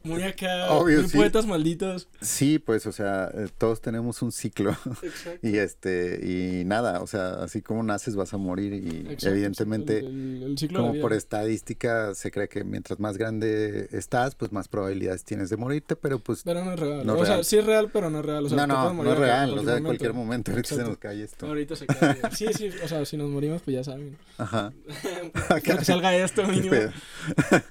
Muy 0.02 0.22
acá, 0.22 0.70
Obvio, 0.72 1.00
muy 1.00 1.08
sí. 1.08 1.16
poetas 1.16 1.46
malditos. 1.46 2.08
Sí, 2.20 2.58
pues, 2.58 2.86
o 2.86 2.92
sea, 2.92 3.30
eh, 3.34 3.48
todos 3.58 3.80
tenemos 3.80 4.22
un 4.22 4.32
ciclo. 4.32 4.76
Exacto. 5.02 5.38
y 5.46 5.56
este, 5.56 6.20
y 6.22 6.64
nada, 6.64 7.00
o 7.02 7.06
sea, 7.06 7.42
así 7.42 7.62
como 7.62 7.82
naces 7.82 8.16
vas 8.16 8.32
a 8.34 8.36
morir 8.36 8.72
y 8.74 9.12
Exacto, 9.12 9.28
evidentemente, 9.28 9.98
el, 9.98 10.06
el, 10.06 10.42
el 10.42 10.58
ciclo 10.58 10.80
como 10.80 11.00
por 11.00 11.12
estadística, 11.12 12.14
se 12.14 12.30
cree 12.30 12.48
que 12.48 12.64
mientras 12.64 13.00
más 13.00 13.18
grande 13.18 13.88
estás, 13.92 14.34
pues 14.34 14.52
más 14.52 14.68
probabilidades 14.68 15.24
tienes 15.24 15.50
de 15.50 15.56
morirte, 15.56 15.96
pero 15.96 16.18
pues... 16.18 16.42
Pero 16.44 16.64
no 16.64 16.72
es 16.72 16.80
real. 16.80 17.06
No 17.06 17.12
o 17.14 17.16
real. 17.16 17.26
sea, 17.26 17.44
sí 17.44 17.58
es 17.58 17.66
real, 17.66 17.90
pero 17.92 18.10
no 18.10 18.20
es 18.20 18.26
real. 18.26 18.46
O 18.46 18.48
sea, 18.48 18.66
no, 18.66 18.92
no, 18.92 19.02
no 19.02 19.12
es 19.12 19.18
real, 19.18 19.58
o 19.58 19.62
sea, 19.62 19.76
en 19.76 19.84
cualquier 19.84 20.14
momento, 20.14 20.50
ahorita 20.50 20.68
Exacto. 20.68 20.84
se 20.84 20.90
nos 20.90 20.98
cae 20.98 21.22
esto. 21.22 21.46
Ahorita 21.46 21.76
se 21.76 21.86
cae. 21.86 22.20
sí, 22.32 22.46
sí, 22.54 22.70
o 22.82 22.88
sea, 22.88 23.04
si 23.04 23.16
nos 23.16 23.28
morimos, 23.28 23.62
pues 23.62 23.76
ya 23.76 23.84
saben. 23.84 24.16
Ajá. 24.38 24.72
que 25.62 25.84
salga 25.84 26.14
esto 26.16 26.46
mínimo. 26.46 26.76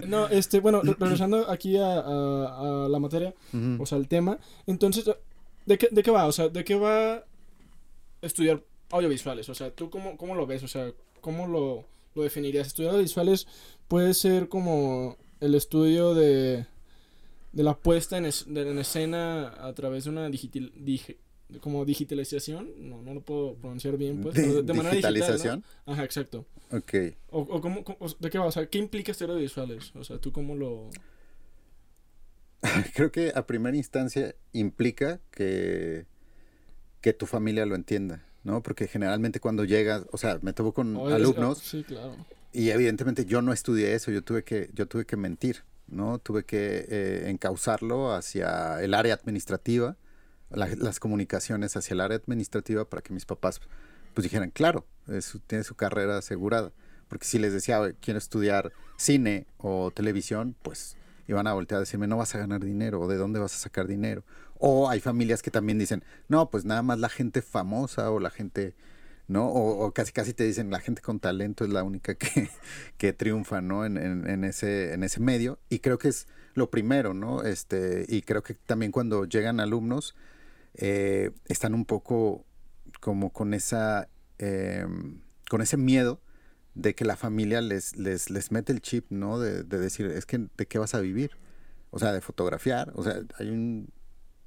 no, 0.07 0.27
este, 0.27 0.59
bueno, 0.59 0.81
regresando 0.81 1.49
aquí 1.49 1.77
a, 1.77 1.99
a, 1.99 2.10
a 2.11 2.87
la 2.89 2.99
materia, 2.99 3.33
uh 3.53 3.57
-huh. 3.57 3.81
o 3.81 3.85
sea, 3.85 3.97
el 3.97 4.07
tema. 4.07 4.37
Entonces, 4.67 5.05
¿de 5.65 5.77
qué, 5.77 5.87
¿de 5.91 6.03
qué 6.03 6.11
va? 6.11 6.25
O 6.27 6.31
sea, 6.31 6.49
¿de 6.49 6.63
qué 6.63 6.75
va 6.75 7.23
estudiar 8.21 8.61
audiovisuales? 8.91 9.49
O 9.49 9.55
sea, 9.55 9.71
¿tú 9.71 9.89
cómo, 9.89 10.17
cómo 10.17 10.35
lo 10.35 10.45
ves? 10.45 10.63
O 10.63 10.67
sea, 10.67 10.91
¿cómo 11.21 11.47
lo, 11.47 11.85
lo 12.15 12.23
definirías? 12.23 12.67
Estudiar 12.67 12.91
audiovisuales 12.91 13.47
puede 13.87 14.13
ser 14.13 14.47
como 14.49 15.17
el 15.39 15.55
estudio 15.55 16.13
de, 16.13 16.65
de 17.51 17.63
la 17.63 17.75
puesta 17.77 18.17
en, 18.17 18.25
es, 18.25 18.45
de, 18.47 18.69
en 18.69 18.77
escena 18.79 19.47
a 19.67 19.73
través 19.73 20.03
de 20.05 20.09
una 20.11 20.29
digital, 20.29 20.71
dig, 20.75 21.17
como 21.61 21.83
digitalización, 21.83 22.69
no, 22.77 23.01
no 23.01 23.13
lo 23.13 23.21
puedo 23.21 23.55
pronunciar 23.55 23.97
bien, 23.97 24.21
pues, 24.21 24.35
De- 24.35 24.41
pero 24.43 24.53
de, 24.55 24.63
de 24.63 24.73
manera 24.73 24.91
digital, 24.95 25.13
¿no? 25.13 25.17
digitalización. 25.19 25.63
Ajá, 25.85 26.03
exacto. 26.03 26.45
Ok. 26.71 26.93
O, 27.31 27.39
o 27.41 27.59
cómo, 27.61 27.83
cómo- 27.83 27.97
o- 27.99 28.15
¿De 28.19 28.29
qué 28.29 28.37
va? 28.39 28.45
O 28.45 28.51
sea, 28.51 28.67
¿qué 28.67 28.77
implica 28.77 29.11
estudiar 29.11 29.31
audiovisuales? 29.31 29.93
O 29.95 30.03
sea, 30.03 30.17
¿tú 30.19 30.31
cómo 30.31 30.55
lo...? 30.55 30.89
Creo 32.95 33.11
que 33.11 33.31
a 33.35 33.45
primera 33.47 33.75
instancia 33.77 34.35
implica 34.53 35.19
que, 35.31 36.05
que 37.01 37.13
tu 37.13 37.25
familia 37.25 37.65
lo 37.65 37.75
entienda, 37.75 38.23
¿no? 38.43 38.61
Porque 38.63 38.87
generalmente 38.87 39.39
cuando 39.39 39.63
llegas, 39.65 40.03
o 40.11 40.17
sea, 40.17 40.39
me 40.41 40.53
tomo 40.53 40.73
con 40.73 40.95
o 40.95 41.09
es- 41.09 41.15
alumnos 41.15 41.59
Sí, 41.59 41.83
claro. 41.83 42.15
y 42.53 42.69
evidentemente 42.69 43.25
yo 43.25 43.41
no 43.41 43.53
estudié 43.53 43.93
eso, 43.95 44.11
yo 44.11 44.23
tuve 44.23 44.43
que, 44.43 44.69
yo 44.73 44.87
tuve 44.87 45.05
que 45.05 45.17
mentir, 45.17 45.63
¿no? 45.87 46.19
Tuve 46.19 46.43
que 46.45 46.85
eh, 46.89 47.29
encauzarlo 47.29 48.13
hacia 48.13 48.81
el 48.81 48.93
área 48.93 49.13
administrativa, 49.15 49.97
la- 50.49 50.67
las 50.75 50.99
comunicaciones 50.99 51.75
hacia 51.77 51.93
el 51.93 52.01
área 52.01 52.17
administrativa 52.17 52.85
para 52.89 53.01
que 53.01 53.13
mis 53.13 53.25
papás 53.25 53.61
pues 54.13 54.23
dijeran, 54.23 54.51
claro, 54.51 54.85
es- 55.07 55.37
tiene 55.47 55.63
su 55.63 55.75
carrera 55.75 56.17
asegurada. 56.17 56.71
Porque 57.07 57.25
si 57.25 57.39
les 57.39 57.51
decía, 57.53 57.79
"Oye, 57.81 57.95
quiero 57.99 58.17
estudiar 58.17 58.71
cine 58.97 59.45
o 59.57 59.91
televisión, 59.91 60.55
pues 60.61 60.95
iban 61.27 61.47
a 61.47 61.53
voltear 61.53 61.77
a 61.77 61.79
decirme, 61.81 62.07
no 62.07 62.17
vas 62.17 62.33
a 62.35 62.39
ganar 62.39 62.63
dinero, 62.63 62.99
o 63.01 63.07
de 63.07 63.17
dónde 63.17 63.39
vas 63.39 63.55
a 63.55 63.57
sacar 63.59 63.87
dinero. 63.87 64.23
O 64.59 64.89
hay 64.89 64.99
familias 64.99 65.41
que 65.41 65.51
también 65.51 65.79
dicen, 65.79 66.03
no, 66.27 66.49
pues 66.49 66.65
nada 66.65 66.81
más 66.83 66.99
la 66.99 67.09
gente 67.09 67.41
famosa 67.41 68.11
o 68.11 68.19
la 68.19 68.29
gente, 68.29 68.75
¿no? 69.27 69.47
O, 69.47 69.85
o 69.85 69.91
casi 69.93 70.11
casi 70.11 70.33
te 70.33 70.43
dicen, 70.43 70.69
la 70.71 70.79
gente 70.79 71.01
con 71.01 71.19
talento 71.19 71.63
es 71.65 71.71
la 71.71 71.83
única 71.83 72.15
que, 72.15 72.49
que 72.97 73.13
triunfa, 73.13 73.61
¿no? 73.61 73.85
En, 73.85 73.97
en- 73.97 74.29
en 74.29 74.43
ese, 74.43 74.93
en 74.93 75.03
ese 75.03 75.19
medio. 75.19 75.59
Y 75.69 75.79
creo 75.79 75.97
que 75.97 76.09
es 76.09 76.27
lo 76.53 76.69
primero, 76.69 77.13
¿no? 77.13 77.43
Este, 77.43 78.05
y 78.07 78.21
creo 78.23 78.43
que 78.43 78.53
también 78.53 78.91
cuando 78.91 79.25
llegan 79.25 79.59
alumnos, 79.59 80.15
eh, 80.75 81.31
están 81.47 81.73
un 81.73 81.85
poco 81.85 82.45
como 82.99 83.31
con 83.31 83.53
esa, 83.53 84.09
eh, 84.39 84.85
con 85.49 85.61
ese 85.61 85.77
miedo 85.77 86.19
de 86.75 86.95
que 86.95 87.05
la 87.05 87.15
familia 87.17 87.61
les, 87.61 87.95
les, 87.97 88.29
les 88.29 88.51
mete 88.51 88.71
el 88.71 88.81
chip, 88.81 89.05
¿no? 89.09 89.39
De, 89.39 89.63
de 89.63 89.77
decir, 89.79 90.05
es 90.07 90.25
que, 90.25 90.47
¿de 90.57 90.65
qué 90.65 90.77
vas 90.79 90.93
a 90.95 90.99
vivir? 90.99 91.31
O 91.89 91.99
sea, 91.99 92.13
de 92.13 92.21
fotografiar. 92.21 92.91
O 92.95 93.03
sea, 93.03 93.21
hay 93.37 93.49
un 93.49 93.89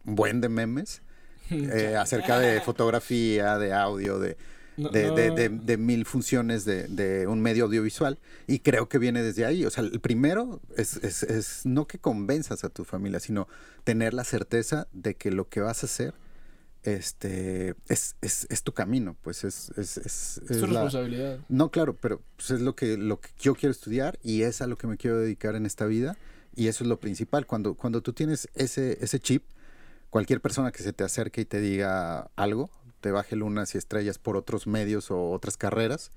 buen 0.04 0.40
de 0.40 0.48
memes 0.48 1.02
eh, 1.50 1.96
acerca 1.98 2.38
de 2.38 2.60
fotografía, 2.62 3.58
de 3.58 3.72
audio, 3.74 4.18
de, 4.18 4.36
No- 4.76 4.88
de, 4.88 5.10
de- 5.10 5.28
no- 5.28 5.34
de- 5.34 5.48
de 5.50 5.76
mil 5.76 6.06
funciones 6.06 6.64
de, 6.64 6.88
de 6.88 7.26
un 7.26 7.40
medio 7.42 7.64
audiovisual. 7.66 8.18
Y 8.46 8.60
creo 8.60 8.88
que 8.88 8.98
viene 8.98 9.22
desde 9.22 9.44
ahí. 9.44 9.66
O 9.66 9.70
sea, 9.70 9.84
el 9.84 10.00
primero 10.00 10.60
es, 10.76 10.96
es- 10.98 11.22
es 11.22 11.66
no 11.66 11.86
que 11.86 11.98
convenzas 11.98 12.64
a 12.64 12.70
tu 12.70 12.84
familia, 12.84 13.20
sino 13.20 13.46
tener 13.84 14.14
la 14.14 14.24
certeza 14.24 14.88
de 14.92 15.14
que 15.14 15.30
lo 15.30 15.48
que 15.50 15.60
vas 15.60 15.82
a 15.82 15.86
hacer 15.86 16.14
este, 16.84 17.74
es, 17.88 18.16
es, 18.20 18.46
es 18.50 18.62
tu 18.62 18.72
camino. 18.72 19.16
Pues 19.22 19.44
es, 19.44 19.70
es, 19.76 19.96
es- 19.98 20.38
Es 20.48 20.60
tu 20.60 20.66
la- 20.66 20.82
responsabilidad. 20.84 21.38
no, 21.48 21.70
claro, 21.70 21.96
pero 21.96 22.22
pues, 22.36 22.50
es 22.52 22.60
lo 22.60 22.76
que, 22.76 22.96
lo 22.96 23.20
que 23.20 23.30
yo 23.38 23.54
quiero 23.54 23.70
estudiar 23.72 24.18
y 24.22 24.42
es 24.42 24.60
a 24.62 24.66
lo 24.66 24.76
que 24.76 24.86
me 24.86 24.96
quiero 24.96 25.18
dedicar 25.18 25.54
en 25.56 25.66
esta 25.66 25.86
vida. 25.86 26.16
Y 26.56 26.68
eso 26.68 26.84
es 26.84 26.88
lo 26.88 27.00
principal. 27.00 27.46
Cuando, 27.46 27.74
cuando 27.74 28.00
tú 28.02 28.12
tienes 28.12 28.48
ese, 28.54 28.98
ese 29.02 29.18
chip, 29.18 29.44
cualquier 30.10 30.40
persona 30.40 30.70
que 30.70 30.82
se 30.84 30.92
te 30.92 31.02
acerque 31.02 31.40
y 31.40 31.44
te 31.44 31.60
diga 31.60 32.30
algo, 32.36 32.70
te 33.00 33.10
baje 33.10 33.34
lunas 33.34 33.74
y 33.74 33.78
estrellas 33.78 34.18
por 34.18 34.36
otros 34.36 34.66
medios 34.68 35.10
o 35.10 35.30
otras 35.32 35.56
carreras, 35.56 36.12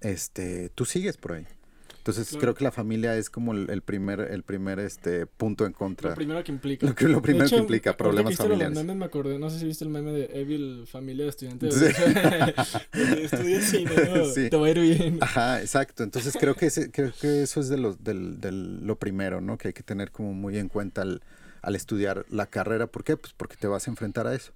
este, 0.00 0.70
tú 0.70 0.84
sigues 0.84 1.16
por 1.16 1.32
ahí. 1.32 1.46
Entonces 2.00 2.28
Claro. 2.28 2.40
creo 2.40 2.54
que 2.54 2.64
la 2.64 2.70
familia 2.72 3.14
es 3.16 3.28
como 3.28 3.52
el, 3.52 3.82
primer, 3.82 4.20
el 4.20 4.42
primer 4.42 4.78
este, 4.78 5.26
punto 5.26 5.66
en 5.66 5.72
contra. 5.74 6.10
Lo 6.10 6.16
primero 6.16 6.42
que 6.42 6.50
implica. 6.50 6.86
Lo 6.86 6.94
que- 6.94 7.06
lo 7.08 7.20
primero 7.20 7.44
que 7.44 7.54
hecho, 7.54 7.58
implica, 7.62 7.92
que 7.92 7.98
problemas 7.98 8.24
lo 8.38 8.42
de 8.44 8.48
los 8.48 8.58
familiares. 8.58 8.76
memes 8.78 8.96
me 8.96 9.04
acordé, 9.04 9.38
no 9.38 9.50
sé 9.50 9.58
si 9.58 9.66
viste 9.66 9.84
el 9.84 9.90
meme 9.90 10.10
de 10.12 10.30
Evil 10.40 10.86
Familia 10.86 11.24
de 11.24 11.30
Estudiante 11.30 11.70
Sí. 11.70 11.84
Estudia 13.22 13.60
cine, 13.60 13.90
¿no? 14.14 14.24
Sí. 14.34 14.48
Te 14.50 14.56
va 14.56 14.66
a 14.66 14.70
ir 14.70 14.80
bien. 14.80 15.18
Ajá, 15.20 15.60
exacto. 15.60 16.02
Entonces 16.02 16.34
creo 16.40 16.54
que 16.54 16.66
ese, 16.66 16.90
creo 16.90 17.12
que 17.20 17.42
eso 17.42 17.60
es 17.60 17.68
de 17.68 17.76
los, 17.76 18.02
del, 18.02 18.40
del- 18.40 18.86
lo 18.86 18.96
primero, 18.96 19.40
¿no? 19.40 19.58
Que 19.58 19.68
hay 19.68 19.74
que 19.74 19.82
tener 19.82 20.10
como 20.10 20.32
muy 20.32 20.56
en 20.58 20.68
cuenta 20.68 21.02
al, 21.02 21.22
al 21.62 21.76
estudiar 21.76 22.24
la 22.30 22.46
carrera. 22.46 22.86
¿Por 22.86 23.04
qué? 23.04 23.16
Pues 23.16 23.32
porque 23.36 23.56
te 23.56 23.66
vas 23.66 23.86
a 23.86 23.90
enfrentar 23.90 24.26
a 24.26 24.34
eso. 24.34 24.52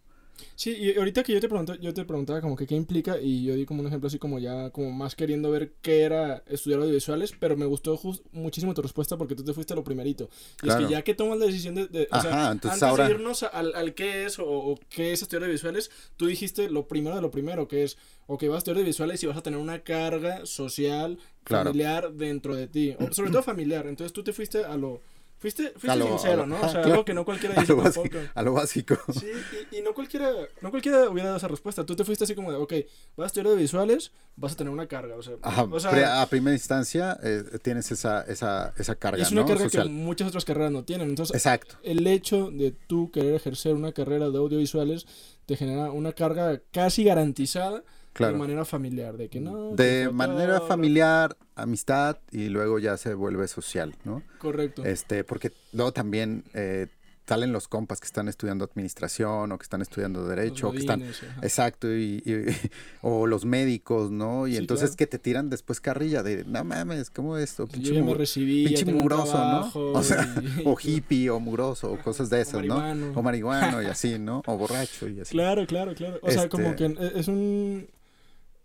Sí, 0.57 0.71
y 0.77 0.97
ahorita 0.99 1.23
que 1.23 1.33
yo 1.33 1.41
te 1.41 1.49
pregunto, 1.49 1.75
yo 1.77 1.95
te 1.95 2.05
preguntaba 2.05 2.41
como 2.41 2.57
que 2.57 2.67
qué 2.67 2.75
implica 2.75 3.19
y 3.21 3.45
yo 3.45 3.55
di 3.55 3.65
como 3.67 3.81
un 3.81 3.87
ejemplo 3.87 4.09
así 4.09 4.19
como 4.19 4.39
ya 4.39 4.71
como 4.71 4.91
más 4.93 5.15
queriendo 5.15 5.51
ver 5.51 5.73
qué 5.83 6.03
era 6.03 6.43
estudiar 6.47 6.81
audiovisuales, 6.81 7.33
pero 7.39 7.57
me 7.57 7.67
gustó 7.67 7.97
jus- 7.97 8.23
muchísimo 8.33 8.75
tu 8.75 8.83
respuesta 8.83 9.17
porque 9.17 9.35
tú 9.35 9.45
te 9.45 9.53
fuiste 9.53 9.73
a 9.73 9.77
lo 9.77 9.85
primerito. 9.85 10.25
Y 10.25 10.69
es 10.69 10.75
Claro. 10.75 10.87
que 10.87 10.93
ya 10.93 11.03
que 11.03 11.15
tomas 11.15 11.39
la 11.39 11.47
decisión 11.47 11.75
de, 11.75 11.87
de- 11.87 12.09
o 12.11 12.21
sea, 12.21 12.31
Ajá, 12.31 12.51
antes 12.51 12.83
ahora- 12.83 13.07
de 13.09 13.15
irnos 13.15 13.43
al, 13.45 13.75
al 13.75 13.95
qué 13.95 14.27
es 14.27 14.39
o, 14.39 14.45
o 14.47 14.79
qué 14.91 15.13
es 15.13 15.23
estudiar 15.23 15.43
audiovisuales, 15.45 15.91
tú 16.17 16.27
dijiste 16.27 16.69
lo 16.69 16.89
primero 16.89 17.17
de 17.17 17.23
lo 17.23 17.31
primero, 17.31 17.69
que 17.69 17.85
es, 17.85 17.97
ok, 18.27 18.43
vas 18.45 18.55
a 18.55 18.59
estudiar 18.59 18.77
audiovisuales 18.79 19.23
y 19.23 19.27
vas 19.27 19.37
a 19.37 19.43
tener 19.43 19.59
una 19.59 19.81
carga 19.83 20.47
social, 20.47 21.19
Claro. 21.45 21.65
familiar 21.71 22.13
dentro 22.15 22.55
de 22.57 22.67
ti, 22.69 22.95
o 22.99 23.13
sobre 23.13 23.31
todo 23.31 23.43
familiar. 23.43 23.87
Entonces 23.87 24.13
tú 24.13 24.23
te 24.25 24.33
fuiste 24.33 24.65
a 24.65 24.77
lo... 24.77 25.03
Fuiste, 25.39 25.71
fuiste 25.73 25.91
A 25.91 25.97
lo- 25.97 26.07
sincero, 26.07 26.45
a 26.45 26.47
¿no? 26.47 26.57
o 26.59 26.69
sea, 26.71 26.83
algo 26.83 27.05
que 27.05 27.13
no 27.13 27.25
cualquiera 27.27 27.55
A 27.55 27.61
dice 27.61 27.75
lo, 27.75 27.83
tampoco. 27.83 28.09
básico, 28.09 28.31
a 28.35 28.43
lo 28.43 28.53
básico. 28.55 28.97
Sí, 29.13 29.27
y, 29.73 29.77
y 29.79 29.83
no 29.83 29.93
cualquiera, 29.93 30.31
no 30.63 30.71
cualquiera 30.71 31.11
hubiera 31.11 31.27
dado 31.29 31.37
esa 31.37 31.49
respuesta. 31.49 31.85
Tú 31.85 31.95
te 31.95 32.05
fuiste 32.05 32.25
así 32.25 32.35
como 32.35 32.51
de, 32.51 32.57
ok, 32.57 32.73
vas 33.17 33.25
a 33.25 33.27
estudiar 33.27 33.49
audiovisuales, 33.49 34.13
vas 34.37 34.53
a 34.53 34.57
tener 34.57 34.73
una 34.73 34.87
carga. 34.87 35.17
O 35.17 35.23
sea, 35.23 35.35
Ajá, 35.43 35.65
o 35.65 35.79
sea, 35.81 35.91
pre- 35.91 36.05
a 36.07 36.25
primera 36.31 36.55
instancia 36.55 37.19
eh, 37.23 37.43
tienes 37.63 37.93
esa, 37.93 38.23
esa, 38.23 38.73
esa 38.79 38.95
carga, 38.95 39.23
es 39.23 39.33
una 39.33 39.43
¿no? 39.43 39.47
carga 39.49 39.65
Social. 39.65 39.87
que 39.89 39.93
muchas 39.93 40.29
otras 40.29 40.47
carreras 40.47 40.73
no 40.73 40.85
tienen. 40.85 41.11
Entonces, 41.11 41.37
Exacto. 41.37 41.77
el 41.83 42.07
hecho 42.07 42.51
de 42.51 42.71
tú 42.71 43.11
querer 43.11 43.35
ejercer 43.35 43.75
una 43.75 43.93
carrera 43.93 44.31
de 44.31 44.39
audiovisuales 44.39 45.07
te 45.45 45.57
genera 45.57 45.91
una 45.93 46.13
carga 46.15 46.63
casi 46.73 47.05
garantizada 47.05 47.83
de 48.15 48.19
Claro. 48.19 48.39
manera 48.39 48.65
familiar. 48.65 49.17
De 49.17 49.29
que 49.29 49.41
no. 49.41 49.75
De 49.75 50.09
manera 50.13 50.61
familiar, 50.61 51.37
amistad 51.57 52.19
y 52.31 52.49
luego 52.49 52.79
ya 52.79 52.97
se 52.97 53.15
vuelve 53.15 53.49
social, 53.49 53.95
¿no? 54.05 54.23
Correcto. 54.39 54.85
Este, 54.85 55.25
porque 55.25 55.53
luego 55.73 55.93
también 55.93 56.45
eh, 56.55 56.87
salen 57.27 57.53
los 57.53 57.69
compas 57.69 58.01
que 58.01 58.07
están 58.07 58.29
estudiando 58.29 58.67
administración 58.67 59.51
o 59.51 59.57
que 59.57 59.63
están 59.63 59.81
estudiando 59.81 60.21
Los 60.21 60.29
derecho 60.29 60.69
o 60.69 60.73
que 60.73 60.79
están 60.81 61.03
ajá. 61.03 61.39
Exacto, 61.41 61.89
y, 61.91 62.23
y- 62.27 62.45
o 63.03 63.27
los 63.27 63.47
médicos, 63.47 64.11
¿no? 64.11 64.47
Y 64.47 64.53
Sí, 64.53 64.57
entonces 64.59 64.91
claro. 64.91 64.97
que 64.99 65.07
te 65.07 65.19
tiran 65.19 65.49
después 65.49 65.81
carrilla 65.81 66.23
de, 66.23 66.45
no 66.45 66.63
mames, 66.65 67.09
¿cómo 67.09 67.39
esto? 67.39 67.65
Yo 67.67 67.73
Pinche, 67.73 68.03
mu- 68.03 68.13
recibí, 68.15 68.67
pinche 68.67 68.85
mugroso, 68.85 69.33
trabajo 69.33 69.93
¿no? 69.95 69.99
O 69.99 70.03
sea, 70.03 70.29
y- 70.59 70.63
o 70.67 70.77
hippie, 70.83 71.31
o 71.31 71.41
mugroso, 71.41 71.91
o 71.93 71.99
cosas 71.99 72.29
de 72.29 72.37
o 72.37 72.41
esas, 72.43 72.63
¿no? 72.63 72.75
marihuano. 72.77 73.13
O 73.19 73.23
marihuano 73.23 73.83
y 73.83 73.87
así, 73.87 74.19
¿no? 74.19 74.43
O 74.47 74.59
borracho 74.59 75.09
y 75.09 75.21
así. 75.21 75.31
Claro, 75.33 75.67
claro, 75.67 75.95
claro. 75.95 76.19
O 76.21 76.31
sea, 76.31 76.49
como 76.51 76.77
que 76.77 76.85
Este- 76.87 77.19
es 77.21 77.29
un 77.29 77.89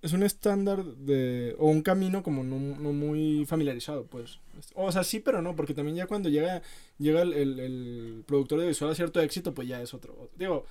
es 0.01 0.13
un 0.13 0.23
estándar 0.23 0.83
de 0.83 1.55
o 1.59 1.67
un 1.67 1.81
camino 1.81 2.23
como 2.23 2.43
no, 2.43 2.57
no 2.57 2.93
muy 2.93 3.45
familiarizado, 3.45 4.05
pues. 4.05 4.39
O 4.75 4.91
sea, 4.91 5.03
sí, 5.03 5.19
pero 5.19 5.41
no, 5.41 5.55
porque 5.55 5.73
también 5.73 5.97
ya 5.97 6.07
cuando 6.07 6.29
llega 6.29 6.61
llega 6.97 7.21
el, 7.21 7.33
el, 7.33 7.59
el 7.59 8.23
productor 8.25 8.59
de 8.59 8.67
visual 8.67 8.91
a 8.91 8.95
cierto 8.95 9.21
éxito, 9.21 9.53
pues 9.53 9.67
ya 9.67 9.81
es 9.81 9.93
otro. 9.93 10.29
Digo, 10.37 10.65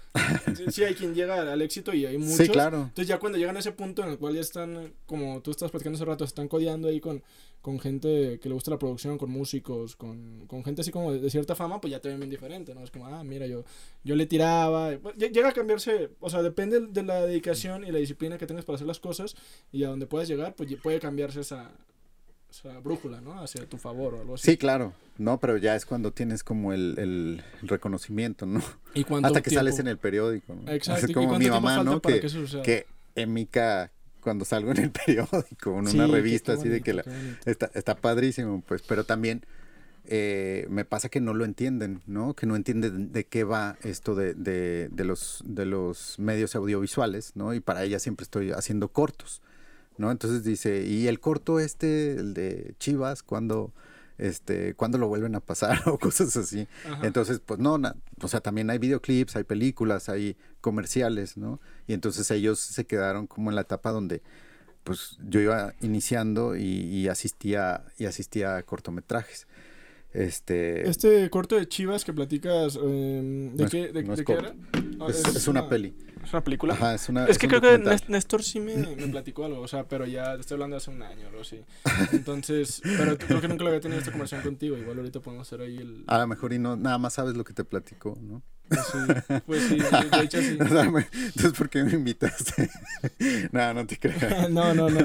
sí, 0.56 0.64
sí 0.70 0.84
hay 0.84 0.94
quien 0.94 1.14
llega 1.14 1.52
al 1.52 1.62
éxito 1.62 1.92
y 1.92 2.06
hay 2.06 2.18
muchos. 2.18 2.36
Sí, 2.36 2.48
claro. 2.48 2.82
Entonces 2.82 3.06
ya 3.06 3.18
cuando 3.18 3.38
llegan 3.38 3.56
a 3.56 3.60
ese 3.60 3.72
punto 3.72 4.02
en 4.02 4.10
el 4.10 4.18
cual 4.18 4.34
ya 4.34 4.40
están, 4.40 4.92
como 5.06 5.40
tú 5.42 5.50
estás 5.50 5.70
platicando 5.70 5.96
hace 5.96 6.04
rato, 6.04 6.24
están 6.24 6.48
codeando 6.48 6.88
ahí 6.88 7.00
con, 7.00 7.22
con 7.60 7.80
gente 7.80 8.38
que 8.40 8.48
le 8.48 8.54
gusta 8.54 8.70
la 8.70 8.78
producción, 8.78 9.18
con 9.18 9.30
músicos, 9.30 9.96
con, 9.96 10.46
con 10.46 10.64
gente 10.64 10.80
así 10.82 10.90
como 10.90 11.12
de, 11.12 11.18
de 11.20 11.28
cierta 11.28 11.54
fama, 11.54 11.80
pues 11.80 11.90
ya 11.90 12.00
te 12.00 12.08
ven 12.08 12.18
bien 12.18 12.30
diferente, 12.30 12.74
¿no? 12.74 12.82
Es 12.82 12.90
como, 12.90 13.06
ah, 13.06 13.22
mira, 13.24 13.46
yo, 13.46 13.64
yo 14.04 14.14
le 14.16 14.26
tiraba. 14.26 14.92
Pues, 15.02 15.16
lle- 15.16 15.32
Llega 15.32 15.48
a 15.48 15.52
cambiarse, 15.52 16.10
o 16.20 16.30
sea, 16.30 16.42
depende 16.42 16.80
de 16.80 17.02
la 17.02 17.26
dedicación 17.26 17.84
y 17.84 17.90
la 17.90 17.98
disciplina 17.98 18.38
que 18.38 18.46
tengas 18.46 18.64
para 18.64 18.76
hacer 18.76 18.86
las 18.86 19.00
cosas 19.00 19.34
y 19.72 19.84
a 19.84 19.88
donde 19.88 20.06
puedas 20.06 20.28
llegar, 20.28 20.54
pues 20.54 20.72
puede 20.82 21.00
cambiarse 21.00 21.40
esa, 21.40 21.72
esa 22.50 22.78
brújula, 22.80 23.20
¿no? 23.20 23.38
Hacia 23.40 23.66
tu 23.66 23.76
favor 23.76 24.14
o 24.14 24.20
algo 24.20 24.34
así. 24.36 24.52
Sí, 24.52 24.56
claro. 24.56 24.94
No, 25.18 25.38
pero 25.40 25.56
ya 25.56 25.74
es 25.74 25.84
cuando 25.84 26.12
tienes 26.12 26.44
como 26.44 26.72
el, 26.72 26.94
el 26.96 27.42
reconocimiento, 27.62 28.46
¿no? 28.46 28.62
¿Y 28.94 29.00
Hasta 29.02 29.42
que 29.42 29.50
tiempo? 29.50 29.66
sales 29.66 29.78
en 29.80 29.88
el 29.88 29.98
periódico, 29.98 30.54
¿no? 30.54 30.70
Exacto. 30.70 31.10
¿Y 31.10 31.12
como 31.14 31.28
cuánto 31.28 31.44
mi 31.44 31.50
mamá, 31.50 31.82
¿no? 31.82 32.00
Que, 32.00 32.20
que 32.62 32.86
emica 33.16 33.90
cuando 34.28 34.44
salgo 34.44 34.72
en 34.72 34.76
el 34.76 34.90
periódico, 35.06 35.78
en 35.78 35.86
Sí, 35.86 35.96
una 35.96 36.06
revista 36.06 36.52
así 36.52 36.68
de 36.68 36.82
que 36.82 36.92
la. 36.92 37.02
Está, 37.46 37.70
está 37.72 37.96
padrísimo, 37.96 38.60
pues, 38.60 38.82
pero 38.82 39.04
también 39.04 39.40
eh, 40.04 40.66
me 40.68 40.84
pasa 40.84 41.08
que 41.08 41.18
no 41.18 41.32
lo 41.32 41.46
entienden, 41.46 42.02
¿no? 42.06 42.34
Que 42.34 42.44
no 42.44 42.54
entienden 42.54 43.10
de 43.10 43.24
qué 43.24 43.44
va 43.44 43.78
esto 43.82 44.14
de, 44.14 44.34
de, 44.34 44.90
de 44.92 45.04
los, 45.04 45.42
de 45.46 45.64
los 45.64 46.18
medios 46.18 46.54
audiovisuales, 46.56 47.36
¿no? 47.36 47.54
Y 47.54 47.60
para 47.60 47.84
ella 47.84 47.98
siempre 47.98 48.24
estoy 48.24 48.50
haciendo 48.50 48.88
cortos, 48.88 49.40
¿no? 49.96 50.10
Entonces 50.10 50.44
dice, 50.44 50.84
¿y 50.84 51.08
el 51.08 51.20
corto 51.20 51.58
este, 51.58 52.12
el 52.12 52.34
de 52.34 52.74
Chivas, 52.78 53.22
cuándo, 53.22 53.72
este, 54.18 54.74
cuándo 54.74 54.98
lo 54.98 55.08
vuelven 55.08 55.34
a 55.34 55.40
pasar? 55.40 55.80
o 55.86 55.98
cosas 55.98 56.36
así. 56.36 56.68
Ajá. 56.90 57.06
Entonces, 57.06 57.40
pues 57.44 57.58
no, 57.60 57.78
na- 57.78 57.96
o 58.20 58.28
sea, 58.28 58.40
también 58.40 58.68
hay 58.70 58.78
videoclips, 58.78 59.36
hay 59.36 59.44
películas, 59.44 60.08
hay 60.08 60.36
comerciales, 60.60 61.36
¿no? 61.36 61.60
Y 61.86 61.92
entonces 61.94 62.30
ellos 62.30 62.58
se 62.58 62.84
quedaron 62.86 63.26
como 63.26 63.50
en 63.50 63.54
la 63.56 63.62
etapa 63.62 63.90
donde 63.90 64.22
pues 64.84 65.18
yo 65.28 65.40
iba 65.40 65.74
iniciando 65.80 66.56
y, 66.56 66.62
y 66.64 67.08
asistía 67.08 67.84
y 67.98 68.06
asistía 68.06 68.56
a 68.56 68.62
cortometrajes. 68.62 69.46
Este, 70.12 70.88
Este 70.88 71.28
corto 71.30 71.56
de 71.56 71.68
Chivas 71.68 72.04
que 72.04 72.12
platicas, 72.12 72.76
eh, 72.76 72.80
¿de, 72.82 73.52
No 73.56 73.64
es- 73.64 73.70
qué, 73.70 73.92
de, 73.92 74.02
no 74.02 74.12
es 74.14 74.18
de 74.18 74.24
qué 74.24 74.34
corto. 74.34 74.54
era? 74.98 75.08
Es, 75.10 75.36
es 75.36 75.48
una 75.48 75.68
peli. 75.68 75.94
¿Es 76.24 76.32
una 76.32 76.42
película? 76.44 76.74
Ajá, 76.74 76.94
es 76.94 77.08
una. 77.08 77.26
Es 77.26 77.38
que 77.38 77.46
un 77.46 77.50
creo 77.50 77.60
que 77.62 77.68
documental. 77.78 78.02
Néstor 78.08 78.42
sí 78.42 78.58
me, 78.60 78.74
me 78.76 79.06
platicó 79.10 79.44
algo, 79.44 79.60
o 79.60 79.68
sea, 79.68 79.84
pero 79.84 80.06
ya 80.06 80.34
te 80.34 80.40
estoy 80.40 80.56
hablando 80.56 80.74
de 80.74 80.78
hace 80.78 80.90
un 80.90 81.02
año 81.02 81.26
o 81.26 81.28
algo 81.28 81.40
así. 81.42 81.60
Entonces, 82.12 82.80
pero 82.82 83.16
creo 83.16 83.40
que 83.40 83.48
nunca 83.48 83.64
lo 83.64 83.68
había 83.70 83.80
tenido 83.80 83.98
esta 83.98 84.10
conversación 84.10 84.42
contigo, 84.42 84.76
igual 84.76 84.98
ahorita 84.98 85.20
podemos 85.20 85.46
hacer 85.46 85.60
ahí 85.60 85.76
el... 85.76 86.04
A 86.06 86.18
lo 86.18 86.26
mejor 86.26 86.52
y 86.52 86.58
no, 86.58 86.76
nada 86.76 86.98
más 86.98 87.14
sabes 87.14 87.36
lo 87.36 87.44
que 87.44 87.52
te 87.52 87.64
platicó, 87.64 88.18
¿no? 88.20 88.42
Pues 88.68 88.82
sí, 88.84 88.98
pues 89.46 89.62
sí, 89.62 89.78
de 89.78 90.24
hecho 90.24 90.42
sí. 90.42 90.58
O 90.60 90.68
sea, 90.68 90.90
me- 90.90 91.06
Entonces, 91.12 91.52
¿por 91.52 91.70
qué 91.70 91.82
me 91.84 91.92
invitaste? 91.92 92.68
no, 93.52 93.72
no 93.74 93.86
te 93.86 93.98
creas. 93.98 94.50
No, 94.50 94.74
no, 94.74 94.90
no. 94.90 95.00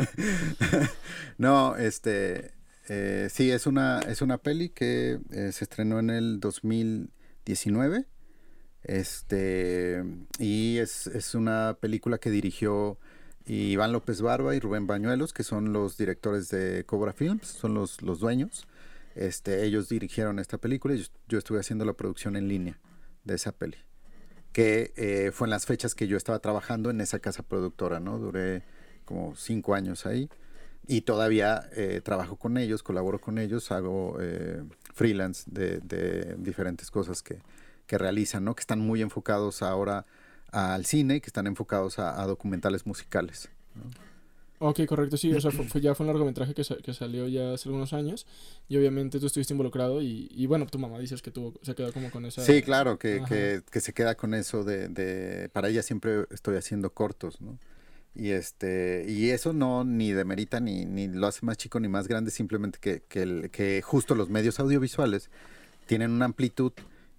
No, 1.38 1.76
este, 1.78 2.53
eh, 2.90 3.30
sí, 3.32 3.52
es 3.52 3.66
una, 3.66 4.00
es 4.00 4.22
una 4.22 4.38
peli 4.38 4.70
que 4.70 5.20
eh, 5.32 5.52
se 5.52 5.64
estrenó 5.64 6.00
en 6.00 6.10
el 6.10 6.40
2019. 6.40 8.06
Este, 8.84 10.04
y 10.40 10.78
es, 10.78 11.08
es 11.08 11.36
una 11.36 11.78
película 11.80 12.18
que 12.18 12.30
dirigió 12.30 12.98
Iván 13.46 13.94
López 13.94 14.22
Barba 14.22 14.56
y 14.56 14.60
Rubén 14.60 14.88
Bañuelos, 14.88 15.32
que 15.32 15.44
son 15.44 15.72
los 15.72 15.98
directores 15.98 16.50
de 16.50 16.84
Cobra 16.86 17.14
Films, 17.14 17.48
son 17.48 17.74
los, 17.74 18.02
los 18.02 18.20
dueños. 18.20 18.68
Este, 19.16 19.64
ellos 19.64 19.88
dirigieron 19.90 20.40
esta 20.40 20.58
película 20.58 20.96
y 20.96 21.00
yo, 21.00 21.06
yo 21.30 21.38
estuve 21.38 21.60
haciendo 21.60 21.86
la 21.86 21.94
producción 21.94 22.36
en 22.36 22.48
línea 22.50 22.80
de 23.24 23.36
esa 23.36 23.54
peli. 23.54 23.78
Que 24.52 24.94
eh, 24.98 25.32
fue 25.34 25.48
en 25.48 25.52
las 25.52 25.66
fechas 25.66 25.96
que 25.96 26.08
yo 26.08 26.18
estaba 26.18 26.40
trabajando 26.40 26.90
en 26.90 27.00
esa 27.00 27.20
casa 27.20 27.44
productora, 27.44 28.00
¿no? 28.00 28.20
Duré 28.20 28.64
como 29.06 29.36
cinco 29.36 29.74
años 29.76 30.06
ahí 30.06 30.30
y 30.88 31.02
todavía 31.02 31.70
eh, 31.76 32.02
trabajo 32.04 32.36
con 32.36 32.58
ellos, 32.58 32.84
colaboro 32.84 33.20
con 33.20 33.38
ellos, 33.38 33.72
hago 33.72 34.18
eh, 34.22 34.64
freelance 34.94 35.44
de, 35.50 35.80
de 35.80 36.36
diferentes 36.38 36.92
cosas 36.92 37.22
que, 37.24 37.40
que 37.88 37.98
realizan, 37.98 38.44
¿no? 38.44 38.56
Que 38.56 38.62
están 38.62 38.80
muy 38.80 39.02
enfocados 39.02 39.62
ahora 39.62 40.06
al 40.52 40.86
cine, 40.86 41.22
que 41.22 41.28
están 41.28 41.48
enfocados 41.48 42.00
a, 42.00 42.22
a 42.22 42.28
documentales 42.28 42.86
musicales. 42.86 43.50
Ok, 44.60 44.86
correcto, 44.88 45.18
sí, 45.18 45.34
o 45.34 45.42
sea, 45.42 45.52
fue, 45.52 45.82
ya 45.82 45.94
fue 45.94 46.06
un 46.06 46.14
largometraje 46.14 46.54
que, 46.54 46.64
sa- 46.64 46.78
que 46.78 46.94
salió 46.94 47.28
ya 47.28 47.54
hace 47.54 47.68
algunos 47.68 47.92
años 47.92 48.26
y 48.70 48.78
obviamente 48.78 49.20
tú 49.20 49.26
estuviste 49.26 49.54
involucrado 49.54 50.02
y, 50.02 50.30
y 50.32 50.46
bueno, 50.46 50.66
tu 50.68 50.80
mamá 50.80 51.00
dices 51.00 51.22
que 51.22 51.32
tuvo, 51.32 51.54
se 51.64 51.76
quedó 51.76 51.92
como 51.92 52.10
con 52.12 52.24
esa... 52.26 52.46
Sí, 52.46 52.62
claro, 52.62 52.98
que, 52.98 53.22
que, 53.28 53.62
que 53.70 53.82
se 53.82 53.92
queda 53.94 54.16
con 54.16 54.34
eso 54.34 54.64
de, 54.64 54.88
de, 54.88 55.50
para 55.50 55.68
ella 55.68 55.84
siempre 55.84 56.28
estoy 56.32 56.56
haciendo 56.56 56.94
cortos, 56.94 57.42
¿no? 57.42 57.58
Y 58.16 58.32
este, 58.32 59.06
y 59.08 59.32
eso 59.32 59.54
no 59.54 59.84
ni 59.84 60.12
demerita 60.12 60.60
ni, 60.60 60.86
ni 60.86 61.08
lo 61.08 61.26
hace 61.28 61.46
más 61.46 61.58
chico 61.58 61.80
ni 61.80 61.88
más 61.88 62.08
grande, 62.08 62.30
simplemente 62.32 62.78
que, 62.80 63.02
que, 63.08 63.24
el- 63.24 63.50
que 63.52 63.82
justo 63.82 64.14
los 64.16 64.30
medios 64.30 64.60
audiovisuales 64.60 65.30
tienen 65.88 66.12
una 66.12 66.26
amplitud 66.26 66.74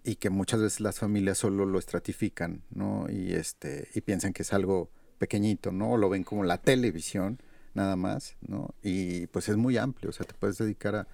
y 0.04 0.16
que 0.16 0.30
muchas 0.30 0.60
veces 0.60 0.80
las 0.80 0.98
familias 0.98 1.38
solo 1.38 1.66
lo 1.66 1.78
estratifican, 1.78 2.62
¿no? 2.70 3.06
Y 3.10 3.32
este, 3.34 3.88
y 3.94 4.02
piensan 4.02 4.32
que 4.32 4.42
es 4.42 4.52
algo 4.52 4.90
pequeñito, 5.18 5.72
¿no? 5.72 5.92
O 5.92 5.96
lo 5.96 6.08
ven 6.10 6.24
como 6.24 6.44
la 6.44 6.58
televisión, 6.58 7.38
nada 7.74 7.96
más, 7.96 8.36
¿no? 8.46 8.74
Y 8.82 9.26
pues 9.28 9.48
es 9.48 9.56
muy 9.56 9.78
amplio, 9.78 10.10
o 10.10 10.12
sea, 10.12 10.26
te 10.26 10.34
puedes 10.34 10.58
dedicar 10.58 10.94
a, 10.96 11.08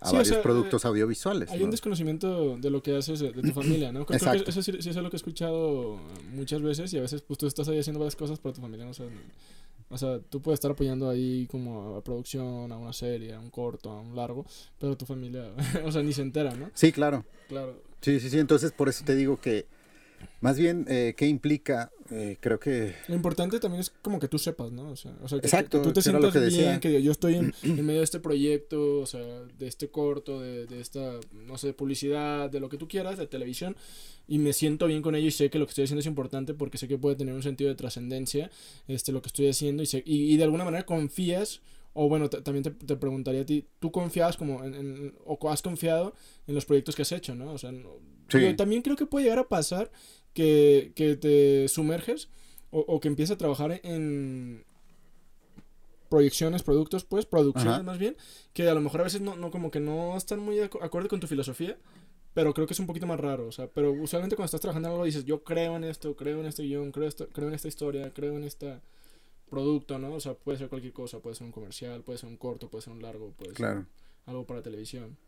a 0.00 0.06
Sí, 0.06 0.14
o 0.14 0.18
varios 0.18 0.28
sea, 0.28 0.42
productos 0.42 0.84
audiovisuales. 0.84 1.50
Hay 1.50 1.58
¿no? 1.60 1.66
un 1.66 1.70
desconocimiento 1.70 2.56
de 2.56 2.70
lo 2.70 2.82
que 2.82 2.96
haces 2.96 3.20
de, 3.20 3.32
de 3.32 3.42
tu 3.42 3.52
familia, 3.52 3.92
¿no? 3.92 4.06
Creo, 4.06 4.18
creo 4.18 4.32
que 4.32 4.38
Exacto. 4.38 4.50
eso 4.50 4.62
sí, 4.62 4.72
sí 4.80 4.90
es 4.90 4.96
algo 4.96 5.10
que 5.10 5.16
he 5.16 5.18
escuchado 5.18 6.00
muchas 6.32 6.62
veces 6.62 6.92
y 6.92 6.98
a 6.98 7.02
veces 7.02 7.22
pues 7.22 7.38
tú 7.38 7.46
estás 7.46 7.68
ahí 7.68 7.78
haciendo 7.78 8.00
varias 8.00 8.16
cosas 8.16 8.38
pero 8.38 8.54
tu 8.54 8.60
familia 8.60 8.84
no 8.84 8.94
sabe. 8.94 9.10
O 9.92 9.98
sea, 9.98 10.20
tú 10.20 10.40
puedes 10.40 10.56
estar 10.56 10.70
apoyando 10.70 11.10
ahí 11.10 11.46
como 11.50 11.96
a 11.96 12.02
producción, 12.02 12.72
a 12.72 12.78
una 12.78 12.94
serie, 12.94 13.34
a 13.34 13.38
un 13.38 13.50
corto, 13.50 13.90
a 13.90 14.00
un 14.00 14.16
largo, 14.16 14.46
pero 14.78 14.96
tu 14.96 15.04
familia, 15.04 15.52
o 15.84 15.92
sea, 15.92 16.02
ni 16.02 16.14
se 16.14 16.22
entera, 16.22 16.54
¿no? 16.54 16.70
Sí, 16.72 16.92
claro. 16.92 17.26
Claro. 17.48 17.82
Sí, 18.00 18.18
sí, 18.18 18.30
sí. 18.30 18.38
Entonces, 18.38 18.72
por 18.72 18.88
eso 18.88 19.04
te 19.04 19.14
digo 19.14 19.38
que, 19.38 19.66
más 20.40 20.58
bien, 20.58 20.84
eh, 20.88 21.14
¿qué 21.16 21.26
implica? 21.26 21.90
Eh, 22.10 22.36
creo 22.40 22.58
que. 22.60 22.94
Lo 23.08 23.14
importante 23.14 23.58
también 23.60 23.80
es 23.80 23.90
como 23.90 24.18
que 24.18 24.28
tú 24.28 24.38
sepas, 24.38 24.70
¿no? 24.72 24.90
O 24.90 24.96
sea, 24.96 25.12
o 25.22 25.28
sea 25.28 25.40
que, 25.40 25.46
Exacto, 25.46 25.78
que 25.80 25.88
tú 25.88 25.92
te 25.92 26.02
sientas 26.02 26.32
que 26.32 26.38
bien, 26.40 26.50
decía. 26.50 26.80
que 26.80 27.02
yo 27.02 27.12
estoy 27.12 27.36
en, 27.36 27.54
en 27.62 27.86
medio 27.86 28.00
de 28.00 28.04
este 28.04 28.20
proyecto, 28.20 29.00
o 29.00 29.06
sea, 29.06 29.20
de 29.58 29.66
este 29.66 29.88
corto, 29.88 30.40
de, 30.40 30.66
de 30.66 30.80
esta, 30.80 31.18
no 31.46 31.56
sé, 31.58 31.72
publicidad, 31.72 32.50
de 32.50 32.60
lo 32.60 32.68
que 32.68 32.76
tú 32.76 32.88
quieras, 32.88 33.18
de 33.18 33.26
televisión, 33.26 33.76
y 34.28 34.38
me 34.38 34.52
siento 34.52 34.86
bien 34.86 35.02
con 35.02 35.14
ello 35.14 35.26
y 35.28 35.30
sé 35.30 35.48
que 35.50 35.58
lo 35.58 35.66
que 35.66 35.70
estoy 35.70 35.84
haciendo 35.84 36.00
es 36.00 36.06
importante 36.06 36.54
porque 36.54 36.78
sé 36.78 36.86
que 36.88 36.98
puede 36.98 37.16
tener 37.16 37.34
un 37.34 37.42
sentido 37.42 37.70
de 37.70 37.76
trascendencia, 37.76 38.50
este, 38.88 39.12
lo 39.12 39.22
que 39.22 39.28
estoy 39.28 39.48
haciendo, 39.48 39.82
y, 39.82 39.86
sé- 39.86 40.02
y, 40.04 40.32
y 40.32 40.36
de 40.36 40.44
alguna 40.44 40.64
manera 40.64 40.84
confías, 40.84 41.60
o 41.94 42.08
bueno, 42.08 42.28
también 42.30 42.62
te, 42.64 42.70
te 42.70 42.96
preguntaría 42.96 43.42
a 43.42 43.46
ti, 43.46 43.66
¿tú 43.78 43.90
confías 43.92 44.36
como 44.36 44.64
en, 44.64 44.74
en- 44.74 45.14
o 45.26 45.38
has 45.50 45.60
confiado 45.62 46.14
en 46.46 46.54
los 46.54 46.64
proyectos 46.64 46.96
que 46.96 47.02
has 47.02 47.12
hecho, 47.12 47.34
¿no? 47.34 47.52
O 47.52 47.58
sea, 47.58 47.72
no- 47.72 47.96
Sí. 48.28 48.54
también 48.56 48.80
creo 48.82 48.96
que 48.96 49.04
puede 49.06 49.24
llegar 49.24 49.40
a 49.40 49.48
pasar 49.48 49.90
que, 50.32 50.92
que 50.96 51.16
te 51.16 51.68
sumerges 51.68 52.28
o, 52.70 52.80
o 52.80 52.98
que 53.00 53.08
empieza 53.08 53.34
a 53.34 53.38
trabajar 53.38 53.78
en 53.84 54.64
proyecciones, 56.08 56.62
productos, 56.62 57.04
pues, 57.04 57.24
producciones 57.26 57.74
Ajá. 57.74 57.82
más 57.82 57.98
bien, 57.98 58.16
que 58.52 58.68
a 58.68 58.74
lo 58.74 58.80
mejor 58.80 59.00
a 59.00 59.04
veces 59.04 59.20
no, 59.22 59.36
no 59.36 59.50
como 59.50 59.70
que 59.70 59.80
no 59.80 60.16
están 60.16 60.40
muy 60.40 60.56
de 60.56 60.68
acu- 60.70 60.82
acorde 60.82 61.08
con 61.08 61.20
tu 61.20 61.26
filosofía, 61.26 61.78
pero 62.34 62.52
creo 62.54 62.66
que 62.66 62.74
es 62.74 62.80
un 62.80 62.86
poquito 62.86 63.06
más 63.06 63.18
raro, 63.20 63.46
o 63.46 63.52
sea, 63.52 63.66
pero 63.68 63.92
usualmente 63.92 64.36
cuando 64.36 64.46
estás 64.46 64.60
trabajando 64.60 64.88
en 64.88 64.92
algo 64.94 65.04
dices, 65.04 65.24
yo 65.24 65.42
creo 65.42 65.76
en 65.76 65.84
esto, 65.84 66.14
creo 66.16 66.40
en 66.40 66.46
este 66.46 66.62
guion, 66.64 66.92
creo, 66.92 67.08
esto, 67.08 67.28
creo 67.32 67.48
en 67.48 67.54
esta 67.54 67.68
historia, 67.68 68.10
creo 68.14 68.36
en 68.36 68.44
este 68.44 68.78
producto, 69.52 69.98
¿no? 69.98 70.14
O 70.14 70.20
sea, 70.20 70.32
puede 70.32 70.56
ser 70.56 70.70
cualquier 70.70 70.94
cosa, 70.94 71.18
puede 71.20 71.36
ser 71.36 71.44
un 71.44 71.52
comercial, 71.52 72.02
puede 72.02 72.18
ser 72.18 72.30
un 72.30 72.38
corto, 72.38 72.70
puede 72.70 72.80
ser 72.82 72.94
un 72.94 73.02
largo, 73.02 73.32
puede 73.32 73.52
Claro. 73.52 73.80
ser 73.80 73.88
algo 74.24 74.46
para 74.46 74.62
televisión. 74.62 75.18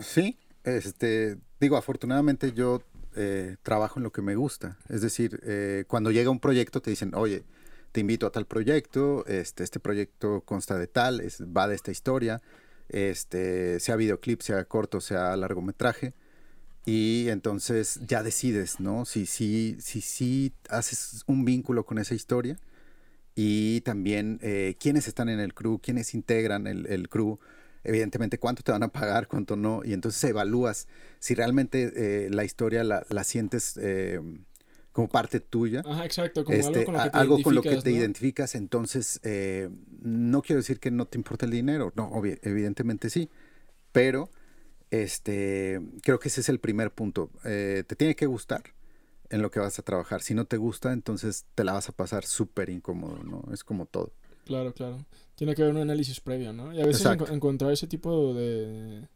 Sí, 0.00 0.36
este, 0.64 1.38
digo, 1.60 1.76
afortunadamente 1.76 2.52
yo 2.52 2.82
eh, 3.14 3.56
trabajo 3.62 4.00
en 4.00 4.02
lo 4.02 4.10
que 4.10 4.20
me 4.20 4.34
gusta. 4.34 4.76
Es 4.88 5.00
decir, 5.00 5.38
eh, 5.44 5.84
cuando 5.86 6.10
llega 6.10 6.28
un 6.30 6.40
proyecto 6.40 6.82
te 6.82 6.90
dicen, 6.90 7.14
oye, 7.14 7.44
te 7.92 8.00
invito 8.00 8.26
a 8.26 8.32
tal 8.32 8.46
proyecto, 8.46 9.24
este, 9.26 9.62
este 9.62 9.78
proyecto 9.78 10.40
consta 10.40 10.76
de 10.76 10.88
tal, 10.88 11.20
es- 11.20 11.40
va 11.40 11.68
de 11.68 11.76
esta 11.76 11.92
historia, 11.92 12.42
este, 12.88 13.78
sea 13.78 13.94
videoclip, 13.94 14.40
sea 14.40 14.64
corto, 14.64 15.00
sea 15.00 15.36
largometraje. 15.36 16.14
Y 16.84 17.28
entonces 17.28 18.00
ya 18.04 18.24
decides, 18.24 18.80
¿no? 18.80 19.04
Si 19.04 19.24
sí 19.26 19.76
si, 19.78 20.00
si, 20.00 20.52
haces 20.68 21.22
un 21.28 21.44
vínculo 21.44 21.86
con 21.86 21.98
esa 21.98 22.14
historia 22.16 22.58
y 23.34 23.80
también 23.82 24.38
eh, 24.42 24.76
quiénes 24.78 25.08
están 25.08 25.28
en 25.28 25.40
el 25.40 25.54
crew, 25.54 25.78
quiénes 25.80 26.14
integran 26.14 26.66
el, 26.66 26.86
el 26.86 27.08
crew, 27.08 27.38
evidentemente 27.82 28.38
cuánto 28.38 28.62
te 28.62 28.72
van 28.72 28.82
a 28.82 28.88
pagar, 28.88 29.26
cuánto 29.28 29.56
no, 29.56 29.82
y 29.84 29.92
entonces 29.92 30.22
evalúas 30.24 30.86
si 31.18 31.34
realmente 31.34 31.92
eh, 31.96 32.30
la 32.30 32.44
historia 32.44 32.84
la, 32.84 33.04
la 33.08 33.24
sientes 33.24 33.78
eh, 33.82 34.20
como 34.92 35.08
parte 35.08 35.40
tuya. 35.40 35.82
Ajá, 35.84 36.04
exacto, 36.04 36.44
como 36.44 36.56
Este, 36.56 36.86
algo 36.86 36.86
con 36.86 36.94
lo 36.94 37.02
que 37.02 37.10
te 37.10 37.18
algo 37.18 37.42
con 37.42 37.54
lo 37.54 37.62
que 37.62 37.68
identificas, 37.68 37.84
te 37.84 37.90
¿no? 37.90 37.96
identificas, 37.96 38.54
entonces 38.54 39.20
eh, 39.24 39.68
no 40.00 40.40
quiero 40.42 40.60
decir 40.60 40.78
que 40.78 40.90
no 40.90 41.06
te 41.06 41.18
importa 41.18 41.44
el 41.46 41.50
dinero, 41.52 41.92
no, 41.96 42.22
evidentemente 42.42 43.10
sí, 43.10 43.28
pero 43.92 44.30
este, 44.90 45.80
creo 46.02 46.20
que 46.20 46.28
ese 46.28 46.40
es 46.42 46.48
el 46.48 46.60
primer 46.60 46.92
punto, 46.92 47.30
Eh, 47.44 47.82
te 47.86 47.96
tiene 47.96 48.14
que 48.14 48.26
gustar 48.26 48.62
en 49.30 49.42
lo 49.42 49.50
que 49.50 49.60
vas 49.60 49.78
a 49.78 49.82
trabajar, 49.82 50.22
si 50.22 50.34
no 50.34 50.44
te 50.44 50.56
gusta, 50.56 50.92
entonces 50.92 51.46
te 51.54 51.64
la 51.64 51.72
vas 51.72 51.88
a 51.88 51.92
pasar 51.92 52.24
súper 52.24 52.70
incómodo, 52.70 53.18
¿no? 53.24 53.42
Es 53.52 53.64
como 53.64 53.86
todo. 53.86 54.12
Claro, 54.44 54.72
claro. 54.74 55.04
Tiene 55.36 55.54
que 55.54 55.62
haber 55.62 55.74
un 55.74 55.80
análisis 55.80 56.20
previo, 56.20 56.52
¿no? 56.52 56.72
Y 56.74 56.80
a 56.80 56.86
veces 56.86 57.06
encontrar 57.30 57.72
ese 57.72 57.86
tipo 57.86 58.34
de, 58.34 59.08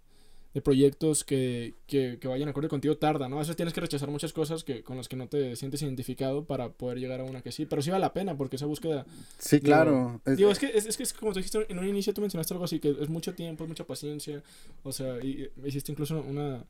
de 0.55 0.62
proyectos 0.62 1.23
que, 1.23 1.75
que, 1.87 2.18
que 2.18 2.27
vayan 2.27 2.49
acorde 2.49 2.68
contigo 2.68 2.97
tarda, 2.97 3.29
¿no? 3.29 3.37
A 3.37 3.40
veces 3.40 3.55
tienes 3.55 3.75
que 3.75 3.81
rechazar 3.83 4.09
muchas 4.11 4.33
cosas 4.33 4.64
que, 4.64 4.83
con 4.83 4.97
las 4.97 5.07
que 5.07 5.16
no 5.16 5.29
te 5.29 5.55
sientes 5.55 5.83
identificado 5.83 6.44
para 6.47 6.71
poder 6.73 6.99
llegar 6.99 7.21
a 7.21 7.25
una 7.25 7.42
que 7.42 7.53
sí. 7.53 7.66
Pero 7.66 7.83
sí 7.83 7.90
vale 7.90 8.01
la 8.01 8.14
pena 8.14 8.37
porque 8.37 8.57
esa 8.57 8.66
búsqueda... 8.66 9.05
Sí, 9.38 9.57
Digo, 9.57 9.66
claro. 9.66 10.21
es- 10.25 10.37
Digo, 10.38 10.51
es 10.51 10.59
que 10.59 10.66
es, 10.75 10.87
es 10.87 10.97
que 10.97 11.03
es 11.03 11.12
como 11.12 11.33
tú 11.33 11.38
dijiste 11.40 11.66
en 11.68 11.79
un 11.79 11.87
inicio, 11.87 12.14
tú 12.14 12.23
mencionaste 12.23 12.55
algo 12.55 12.64
así, 12.64 12.81
que 12.81 12.97
es 12.99 13.09
mucho 13.11 13.35
tiempo, 13.35 13.62
es 13.64 13.68
mucha 13.68 13.85
paciencia. 13.85 14.42
O 14.83 14.92
sea, 14.92 15.23
y, 15.23 15.49
y 15.62 15.68
hiciste 15.68 15.92
incluso 15.92 16.21
una, 16.23 16.64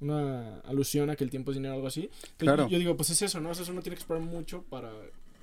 una 0.00 0.60
alusión 0.60 1.10
a 1.10 1.16
que 1.16 1.24
el 1.24 1.30
tiempo 1.30 1.50
es 1.50 1.56
dinero 1.56 1.74
o 1.74 1.76
algo 1.76 1.88
así. 1.88 2.02
Entonces, 2.02 2.36
Claro. 2.38 2.64
yo, 2.64 2.68
yo 2.70 2.78
digo, 2.78 2.96
pues 2.96 3.10
es 3.10 3.22
eso, 3.22 3.40
¿no? 3.40 3.50
O 3.50 3.54
sea, 3.54 3.64
uno 3.72 3.82
tiene 3.82 3.96
que 3.96 4.00
esperar 4.02 4.22
mucho 4.22 4.62
para 4.64 4.92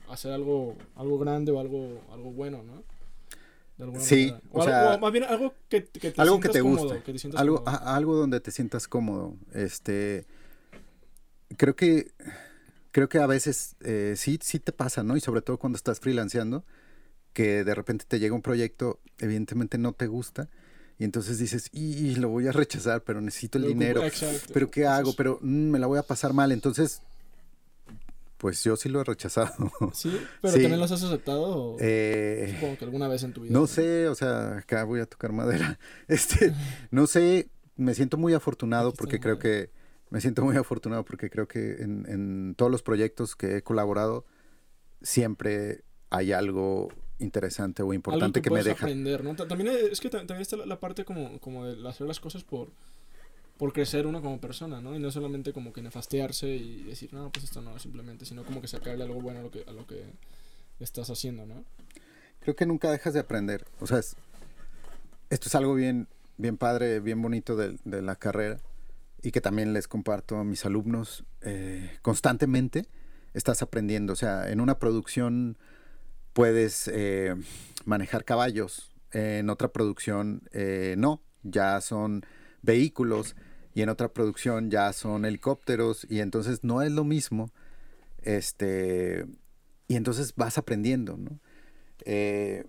hacer 0.09 0.31
algo, 0.31 0.75
algo 0.95 1.17
grande 1.19 1.51
o 1.51 1.59
algo, 1.59 2.01
algo 2.11 2.31
bueno, 2.31 2.63
¿no? 2.63 2.83
De 3.77 3.99
Sí, 4.01 4.31
o 4.51 4.61
algo- 4.61 4.63
sea, 4.71 4.95
o 4.95 4.99
más 4.99 5.11
bien 5.11 5.23
algo 5.23 5.55
que, 5.67 5.85
que 5.85 6.11
te 6.11 6.21
algo 6.21 6.35
que 6.39 6.49
sientas 6.49 6.51
te 6.53 6.61
cómodo, 6.61 6.83
guste, 6.83 7.03
que 7.03 7.13
te 7.29 7.37
algo, 7.37 7.63
a- 7.65 7.95
algo 7.95 8.15
donde 8.15 8.39
te 8.39 8.51
sientas 8.51 8.87
cómodo. 8.87 9.35
Este, 9.53 10.27
creo 11.57 11.75
que, 11.75 12.11
creo 12.91 13.09
que 13.09 13.17
a 13.17 13.25
veces 13.27 13.75
eh, 13.81 14.13
sí, 14.17 14.37
sí 14.41 14.59
te 14.59 14.71
pasa, 14.71 15.01
¿no? 15.03 15.17
Y 15.17 15.21
sobre 15.21 15.41
todo 15.41 15.57
cuando 15.57 15.77
estás 15.77 15.99
freelanceando, 15.99 16.63
que 17.33 17.63
de 17.63 17.73
repente 17.73 18.05
te 18.07 18.19
llega 18.19 18.35
un 18.35 18.41
proyecto, 18.41 18.99
evidentemente 19.17 19.77
no 19.77 19.93
te 19.93 20.05
gusta, 20.07 20.49
y 21.01 21.03
entonces 21.03 21.39
dices, 21.39 21.67
y, 21.73 22.13
lo 22.17 22.29
voy 22.29 22.47
a 22.47 22.51
rechazar, 22.51 23.01
pero 23.01 23.21
necesito 23.21 23.57
el 23.57 23.63
Lo 23.63 23.69
dinero. 23.69 24.03
exacto. 24.05 24.51
Pero 24.53 24.69
¿qué 24.69 24.85
hago? 24.85 25.13
Pero 25.15 25.39
mm, 25.41 25.71
me 25.71 25.79
la 25.79 25.87
voy 25.87 25.97
a 25.97 26.03
pasar 26.03 26.31
mal. 26.31 26.51
Entonces, 26.51 27.01
pues 28.37 28.63
yo 28.63 28.75
sí 28.75 28.87
lo 28.87 29.01
he 29.01 29.03
rechazado. 29.03 29.51
Sí, 29.93 30.15
pero 30.43 30.53
Sí. 30.53 30.59
también 30.61 30.79
los 30.79 30.91
has 30.91 31.01
aceptado. 31.01 31.41
o 31.41 31.77
Eh, 31.79 32.51
Supongo 32.53 32.77
que 32.77 32.85
alguna 32.85 33.07
vez 33.07 33.23
en 33.23 33.33
tu 33.33 33.41
vida. 33.41 33.51
No 33.51 33.65
sé, 33.65 34.07
o 34.09 34.13
sea, 34.13 34.57
acá 34.57 34.83
voy 34.83 34.99
a 34.99 35.07
tocar 35.07 35.31
madera. 35.31 35.79
Este, 36.07 36.53
no 36.91 37.07
sé, 37.07 37.49
me 37.77 37.95
siento 37.95 38.17
muy 38.17 38.35
afortunado 38.35 38.93
porque 38.93 39.19
creo 39.19 39.39
que 39.39 39.71
Me 40.11 40.21
siento 40.21 40.43
muy 40.43 40.55
afortunado 40.55 41.03
porque 41.03 41.31
creo 41.31 41.47
que 41.47 41.81
en, 41.81 42.05
en 42.07 42.53
todos 42.55 42.71
los 42.71 42.83
proyectos 42.83 43.35
que 43.35 43.57
he 43.57 43.61
colaborado 43.63 44.23
siempre 45.01 45.81
hay 46.11 46.31
algo 46.31 46.89
interesante 47.21 47.83
o 47.83 47.93
importante 47.93 48.25
Algo 48.25 48.33
que, 48.33 48.41
que, 48.41 48.49
me 48.49 48.63
deja. 48.63 48.85
aprender, 48.85 49.23
¿no? 49.23 49.35
Ta- 49.35 49.47
También 49.47 49.71
es 49.91 49.99
que 50.01 50.09
ta- 50.09 50.19
también 50.19 50.41
está 50.41 50.57
la, 50.57 50.65
la 50.65 50.79
parte 50.79 51.05
como, 51.05 51.39
como 51.39 51.65
de 51.65 51.87
hacer 51.87 52.07
las 52.07 52.19
cosas 52.19 52.43
por, 52.43 52.69
por 53.57 53.73
crecer 53.73 54.07
uno 54.07 54.21
como 54.21 54.39
persona, 54.41 54.81
¿no? 54.81 54.95
Y 54.95 54.99
no 54.99 55.11
solamente 55.11 55.53
como 55.53 55.71
que 55.71 55.81
nefastearse 55.81 56.49
y 56.49 56.83
decir, 56.83 57.13
no, 57.13 57.31
pues 57.31 57.45
esto 57.45 57.61
no, 57.61 57.77
simplemente, 57.79 58.25
sino 58.25 58.43
como 58.43 58.59
que 58.61 58.67
sacarle 58.67 59.03
algo 59.03 59.21
bueno 59.21 59.39
a 59.39 59.43
lo 59.43 59.51
que, 59.51 59.63
a 59.67 59.71
lo 59.71 59.85
que 59.87 60.03
estás 60.79 61.09
haciendo, 61.09 61.45
¿no? 61.45 61.63
Creo 62.39 62.55
que 62.55 62.65
nunca 62.65 62.89
dejas 62.91 63.13
de 63.13 63.19
aprender. 63.19 63.65
O 63.79 63.87
sea, 63.87 63.99
es- 63.99 64.15
esto 65.29 65.47
es 65.47 65.55
algo 65.55 65.75
bien, 65.75 66.07
bien 66.37 66.57
padre, 66.57 66.99
bien 66.99 67.21
bonito 67.21 67.55
de, 67.55 67.77
de 67.85 68.01
la 68.01 68.15
carrera 68.15 68.57
y 69.21 69.31
que 69.31 69.41
también 69.41 69.73
les 69.73 69.87
comparto 69.87 70.37
a 70.37 70.43
mis 70.43 70.65
alumnos. 70.65 71.23
eh, 71.41 71.91
constantemente 72.01 72.87
estás 73.33 73.61
aprendiendo. 73.61 74.13
O 74.13 74.15
sea, 74.15 74.49
en 74.51 74.59
una 74.59 74.77
producción 74.79 75.57
puedes 76.33 76.89
eh, 76.93 77.35
manejar 77.85 78.23
caballos, 78.25 78.91
en 79.11 79.49
otra 79.49 79.67
producción 79.69 80.43
eh, 80.53 80.95
no, 80.97 81.21
ya 81.43 81.81
son 81.81 82.25
vehículos 82.61 83.35
y 83.73 83.81
en 83.81 83.89
otra 83.89 84.13
producción 84.13 84.69
ya 84.71 84.93
son 84.93 85.25
helicópteros 85.25 86.05
y 86.09 86.19
entonces 86.19 86.63
no 86.63 86.81
es 86.81 86.91
lo 86.91 87.03
mismo. 87.03 87.51
Este, 88.21 89.25
y 89.87 89.95
entonces 89.95 90.35
vas 90.35 90.57
aprendiendo, 90.57 91.17
¿no? 91.17 91.39
Eh, 92.05 92.65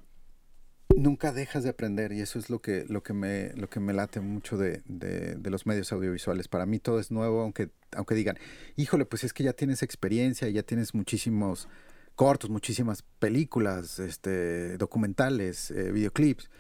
nunca 0.97 1.33
dejas 1.33 1.63
de 1.65 1.71
aprender 1.71 2.13
y 2.13 2.21
eso 2.21 2.39
es 2.39 2.51
lo 2.51 2.61
que, 2.61 2.85
lo 2.89 3.03
que, 3.03 3.13
me, 3.13 3.53
lo 3.55 3.69
que 3.69 3.81
me 3.81 3.93
late 3.93 4.21
mucho 4.21 4.57
de, 4.57 4.83
de- 4.87 5.37
de 5.37 5.51
los 5.51 5.67
medios 5.67 5.93
audiovisuales. 5.93 6.49
Para 6.49 6.67
mí 6.67 6.79
todo 6.79 6.99
es 7.01 7.11
nuevo, 7.11 7.43
aunque, 7.43 7.71
aunque 7.95 8.15
digan, 8.15 8.39
híjole, 8.77 9.05
pues 9.05 9.25
es 9.25 9.33
que 9.33 9.43
ya 9.45 9.53
tienes 9.53 9.83
experiencia, 9.83 10.49
ya 10.49 10.63
tienes 10.63 10.95
muchísimos 10.95 11.69
cortos, 12.15 12.51
muchísimas 12.51 13.03
películas, 13.19 13.99
este, 13.99 14.77
documentales, 14.79 15.71
eh, 15.71 15.93
videoclips. 15.93 16.51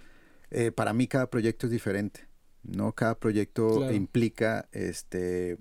Eh, 0.50 0.70
para 0.72 0.92
mí 0.92 1.06
cada 1.06 1.30
proyecto 1.30 1.66
es 1.66 1.72
diferente, 1.72 2.28
¿no? 2.62 2.92
Cada 2.92 3.18
proyecto 3.18 3.78
Claro. 3.78 3.92
implica, 3.94 4.68
este, 4.72 5.58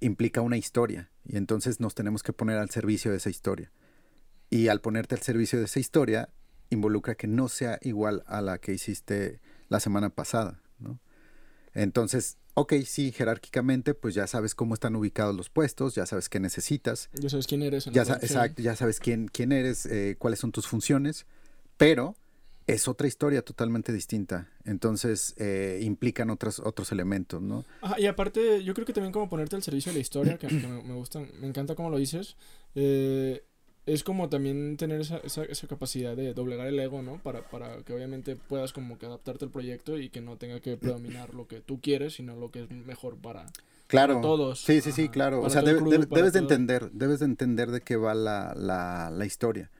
implica 0.00 0.40
una 0.40 0.56
historia 0.56 1.10
y 1.24 1.36
entonces 1.36 1.80
nos 1.80 1.94
tenemos 1.94 2.22
que 2.22 2.32
poner 2.32 2.58
al 2.58 2.70
servicio 2.70 3.10
de 3.10 3.16
esa 3.16 3.30
historia. 3.30 3.72
Y 4.50 4.68
al 4.68 4.80
ponerte 4.80 5.14
al 5.14 5.20
servicio 5.22 5.58
de 5.58 5.66
esa 5.66 5.80
historia, 5.80 6.30
involucra 6.70 7.14
que 7.14 7.26
no 7.26 7.48
sea 7.48 7.78
igual 7.82 8.24
a 8.26 8.40
la 8.40 8.58
que 8.58 8.72
hiciste 8.72 9.40
la 9.68 9.80
semana 9.80 10.10
pasada, 10.10 10.62
¿no? 10.78 11.00
Entonces, 11.74 12.38
ok, 12.58 12.74
sí, 12.84 13.12
jerárquicamente, 13.12 13.94
pues 13.94 14.14
ya 14.14 14.26
sabes 14.26 14.54
cómo 14.54 14.74
están 14.74 14.96
ubicados 14.96 15.34
los 15.34 15.48
puestos, 15.50 15.94
ya 15.94 16.06
sabes 16.06 16.28
qué 16.28 16.40
necesitas, 16.40 17.08
Ya 17.12 17.28
sabes 17.30 17.46
quién 17.46 17.62
eres 17.62 17.86
en 17.86 17.94
ya 17.94 18.04
sa- 18.04 18.14
exacto, 18.14 18.62
ya 18.62 18.74
sabes 18.76 19.00
quién, 19.00 19.28
quién 19.28 19.52
eres, 19.52 19.86
eh, 19.86 20.16
cuáles 20.18 20.38
son 20.40 20.52
tus 20.52 20.66
funciones, 20.66 21.26
pero 21.76 22.14
es 22.66 22.86
otra 22.86 23.06
historia 23.08 23.42
totalmente 23.42 23.92
distinta. 23.92 24.48
Entonces, 24.64 25.34
eh, 25.38 25.80
implican 25.82 26.28
otros, 26.30 26.60
otros 26.60 26.92
elementos, 26.92 27.40
¿no? 27.40 27.64
Ajá, 27.80 27.98
y 27.98 28.06
aparte, 28.06 28.62
yo 28.62 28.74
creo 28.74 28.84
que 28.84 28.92
también 28.92 29.12
como 29.12 29.28
ponerte 29.28 29.56
al 29.56 29.62
servicio 29.62 29.90
de 29.92 29.98
la 29.98 30.02
historia, 30.02 30.36
que, 30.36 30.48
que 30.48 30.54
me, 30.54 30.82
me 30.82 30.94
gusta, 30.94 31.20
me 31.40 31.46
encanta 31.46 31.74
cómo 31.74 31.88
lo 31.90 31.96
dices, 31.96 32.36
eh, 32.74 33.42
es 33.92 34.04
como 34.04 34.28
también 34.28 34.76
tener 34.76 35.00
esa, 35.00 35.18
esa, 35.18 35.44
esa 35.44 35.66
capacidad 35.66 36.14
de 36.16 36.34
doblegar 36.34 36.66
el 36.66 36.78
ego, 36.78 37.02
¿no? 37.02 37.18
Para, 37.22 37.42
para 37.48 37.82
que 37.82 37.92
obviamente 37.92 38.36
puedas 38.36 38.72
como 38.72 38.98
que 38.98 39.06
adaptarte 39.06 39.44
al 39.44 39.50
proyecto 39.50 39.98
y 39.98 40.08
que 40.10 40.20
no 40.20 40.36
tenga 40.36 40.60
que 40.60 40.76
predominar 40.76 41.34
lo 41.34 41.46
que 41.48 41.60
tú 41.60 41.80
quieres, 41.80 42.14
sino 42.14 42.36
lo 42.36 42.50
que 42.50 42.64
es 42.64 42.70
mejor 42.70 43.16
para, 43.16 43.46
Claro. 43.86 44.14
para 44.14 44.22
todos. 44.22 44.60
Sí, 44.60 44.80
sí, 44.80 44.92
sí, 44.92 45.08
claro. 45.08 45.40
O 45.42 45.50
sea, 45.50 45.62
debe- 45.62 45.80
debe- 45.88 46.06
debes 46.10 46.32
de 46.32 46.38
entender, 46.40 46.90
debes 46.92 47.20
de 47.20 47.24
entender 47.26 47.70
de 47.70 47.80
qué 47.80 47.96
va 47.96 48.14
la, 48.14 48.54
la, 48.56 49.10
la 49.10 49.24
historia. 49.26 49.70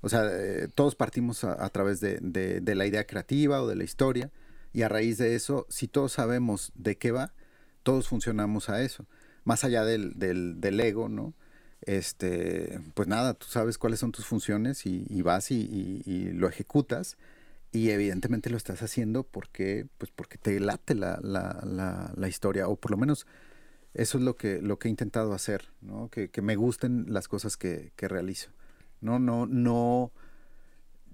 O 0.00 0.08
sea, 0.08 0.24
eh, 0.32 0.68
todos 0.74 0.94
partimos 0.96 1.44
a, 1.44 1.64
a 1.64 1.68
través 1.70 2.00
de, 2.00 2.18
de- 2.20 2.60
de 2.60 2.74
la 2.74 2.86
idea 2.86 3.06
creativa 3.06 3.62
o 3.62 3.68
de 3.68 3.76
la 3.76 3.84
historia 3.84 4.30
y 4.72 4.82
a 4.82 4.88
raíz 4.88 5.18
de 5.18 5.34
eso, 5.36 5.66
si 5.68 5.86
todos 5.86 6.12
sabemos 6.12 6.72
de 6.74 6.96
qué 6.96 7.12
va, 7.12 7.32
todos 7.84 8.08
funcionamos 8.08 8.68
a 8.68 8.82
eso. 8.82 9.06
Más 9.44 9.62
allá 9.64 9.84
del, 9.84 10.18
del, 10.18 10.60
del 10.60 10.80
ego, 10.80 11.08
¿no? 11.08 11.34
Este, 11.82 12.80
pues 12.94 13.08
nada, 13.08 13.34
tú 13.34 13.46
sabes 13.48 13.78
cuáles 13.78 14.00
son 14.00 14.12
tus 14.12 14.26
funciones 14.26 14.86
y, 14.86 15.04
vas 15.22 15.50
y, 15.50 15.56
y- 15.56 16.02
y 16.10 16.32
lo 16.32 16.48
ejecutas 16.48 17.16
y 17.72 17.90
evidentemente 17.90 18.50
lo 18.50 18.56
estás 18.58 18.82
haciendo 18.82 19.24
porque, 19.24 19.86
pues 19.98 20.12
porque 20.14 20.38
te 20.38 20.60
late 20.60 20.94
la, 20.94 21.18
la, 21.22 21.60
la, 21.64 22.12
la 22.16 22.28
historia 22.28 22.68
o 22.68 22.76
por 22.76 22.90
lo 22.92 22.96
menos 22.98 23.26
eso 23.94 24.18
es 24.18 24.24
lo 24.24 24.36
que, 24.36 24.62
lo 24.62 24.78
que 24.78 24.88
he 24.88 24.90
intentado 24.90 25.34
hacer, 25.34 25.70
¿no? 25.82 26.08
Que, 26.10 26.30
que 26.30 26.42
me 26.42 26.56
gusten 26.56 27.06
las 27.08 27.28
cosas 27.28 27.56
que, 27.56 27.92
que 27.96 28.08
realizo. 28.08 28.50
No, 29.00 29.18
no, 29.18 29.46
no, 29.46 30.12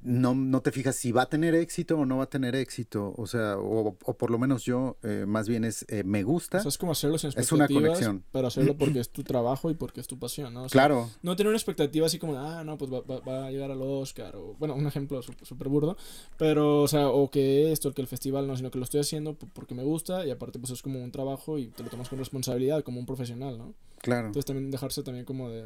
no, 0.03 0.35
no 0.35 0.61
te 0.63 0.71
fijas 0.73 0.97
si 0.97 1.13
va 1.13 1.23
a 1.23 1.29
tener 1.29 1.55
éxito 1.55 1.99
o 1.99 2.07
no 2.07 2.19
va 2.19 2.25
a 2.25 2.29
tener 2.31 2.55
éxito. 2.55 3.15
O 3.17 3.27
sea, 3.27 3.57
o, 3.59 3.97
o 4.05 4.15
por 4.17 4.31
lo 4.31 4.39
menos 4.39 4.65
yo, 4.65 4.97
eh, 5.03 5.25
más 5.27 5.49
bien 5.49 5.65
es, 5.65 5.85
eh, 5.89 6.05
me 6.05 6.23
gusta. 6.23 6.59
O 6.59 6.61
sea, 6.63 6.69
es 6.69 6.79
como 6.79 6.93
hacerlo 6.93 7.19
sin 7.19 7.31
Es 7.37 7.53
una 7.53 7.67
conexión. 7.69 8.25
pero 8.33 8.47
hacerlo 8.49 8.77
porque 8.79 9.01
es 9.01 9.11
tu 9.11 9.25
trabajo 9.25 9.71
y 9.71 9.75
porque 9.75 10.01
es 10.01 10.07
tu 10.07 10.19
pasión, 10.19 10.55
¿no? 10.55 10.65
O 10.65 10.69
sea, 10.69 10.73
claro, 10.81 11.11
No 11.23 11.35
tener 11.37 11.49
una 11.49 11.57
expectativa 11.59 12.07
así 12.07 12.19
como, 12.19 12.39
ah, 12.39 12.63
no, 12.65 12.79
pues 12.79 12.93
va, 12.93 13.01
va- 13.01 13.21
va 13.21 13.47
a 13.47 13.51
llegar 13.51 13.71
al 13.71 13.83
Oscar, 13.83 14.37
o 14.37 14.55
bueno, 14.59 14.75
un 14.75 14.87
ejemplo 14.87 15.21
súper 15.23 15.69
burdo, 15.69 15.97
pero, 16.37 16.83
o 16.83 16.89
sea, 16.89 17.09
o 17.09 17.31
que 17.31 17.73
esto, 17.73 17.93
que 17.93 18.01
el 18.03 18.09
festival, 18.09 18.47
no, 18.47 18.57
sino 18.57 18.71
que 18.71 18.79
lo 18.79 18.85
estoy 18.85 19.01
haciendo 19.01 19.35
porque 19.37 19.75
me 19.75 19.83
gusta 19.85 20.25
y 20.27 20.31
aparte, 20.31 20.59
pues 20.59 20.71
es 20.73 20.83
como 20.83 21.03
un 21.03 21.11
trabajo 21.11 21.59
y 21.59 21.69
te 21.69 21.83
lo 21.83 21.91
tomas 21.91 22.09
con 22.09 22.19
responsabilidad, 22.19 22.83
como 22.85 23.01
un 23.01 23.07
profesional, 23.07 23.59
¿no? 23.59 23.75
claro. 24.01 24.29
Entonces 24.29 24.45
también 24.47 24.71
dejarse 24.71 25.03
también 25.03 25.25
como 25.25 25.49
de, 25.51 25.65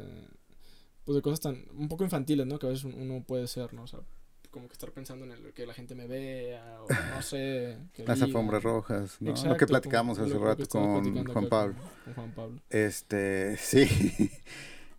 pues 1.05 1.15
de 1.15 1.21
cosas 1.21 1.39
tan, 1.41 1.65
un 1.77 1.87
poco 1.87 2.03
infantiles, 2.03 2.47
¿no? 2.47 2.57
Que 2.57 2.65
a 2.65 2.69
veces 2.69 2.85
uno 2.85 3.23
puede 3.27 3.47
ser, 3.47 3.73
¿no? 3.73 3.83
O 3.83 3.87
sea, 3.87 3.99
como 4.53 4.67
que 4.69 4.73
estar 4.73 4.91
pensando 4.91 5.25
en 5.25 5.31
el, 5.31 5.51
que 5.53 5.65
la 5.65 5.73
gente 5.73 5.95
me 5.95 6.07
vea, 6.07 6.81
o 6.83 6.87
no 7.15 7.21
sé. 7.21 7.77
Las 8.05 8.21
alfombras 8.21 8.63
rojas, 8.63 9.17
¿no? 9.19 9.33
lo 9.45 9.57
que 9.57 9.67
platicamos 9.67 10.19
hace 10.19 10.37
rato 10.37 10.65
con 10.69 11.25
Juan 11.27 11.49
Pablo. 11.49 11.75
con- 12.05 12.13
Juan 12.13 12.31
Pablo. 12.31 12.61
Este, 12.69 13.57
sí. 13.61 14.31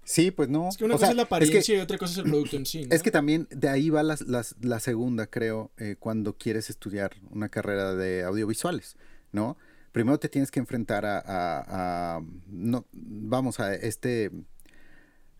sí, 0.03 0.31
pues 0.33 0.49
no. 0.49 0.69
Es 0.69 0.77
que 0.77 0.85
una 0.85 0.95
O 0.95 0.99
cosa 0.99 1.07
sea, 1.07 1.11
es 1.13 1.17
la 1.17 1.23
es 1.23 1.29
que- 1.29 1.35
apariencia 1.37 1.77
y 1.77 1.81
otra 1.81 1.97
cosa 1.99 2.13
es 2.13 2.19
el 2.19 2.25
producto 2.25 2.57
en 2.57 2.67
sí, 2.67 2.85
¿no? 2.87 2.95
Es 2.95 3.03
que 3.03 3.11
también 3.11 3.47
de 3.51 3.69
ahí 3.69 3.91
va 3.91 4.03
las, 4.03 4.23
las- 4.23 4.57
la 4.61 4.81
segunda, 4.81 5.27
creo, 5.29 5.71
eh, 5.79 5.97
cuando 5.99 6.37
quieres 6.37 6.69
estudiar 6.69 7.13
una 7.31 7.49
carrera 7.49 7.95
de 7.95 8.25
audiovisuales, 8.25 8.97
¿no? 9.33 9.57
Primero 9.93 10.19
te 10.19 10.29
tienes 10.29 10.51
que 10.51 10.59
enfrentar 10.59 11.07
a, 11.07 11.19
a- 11.19 12.17
a- 12.17 12.23
no, 12.49 12.85
vamos, 12.93 13.61
a 13.61 13.73
este, 13.75 14.33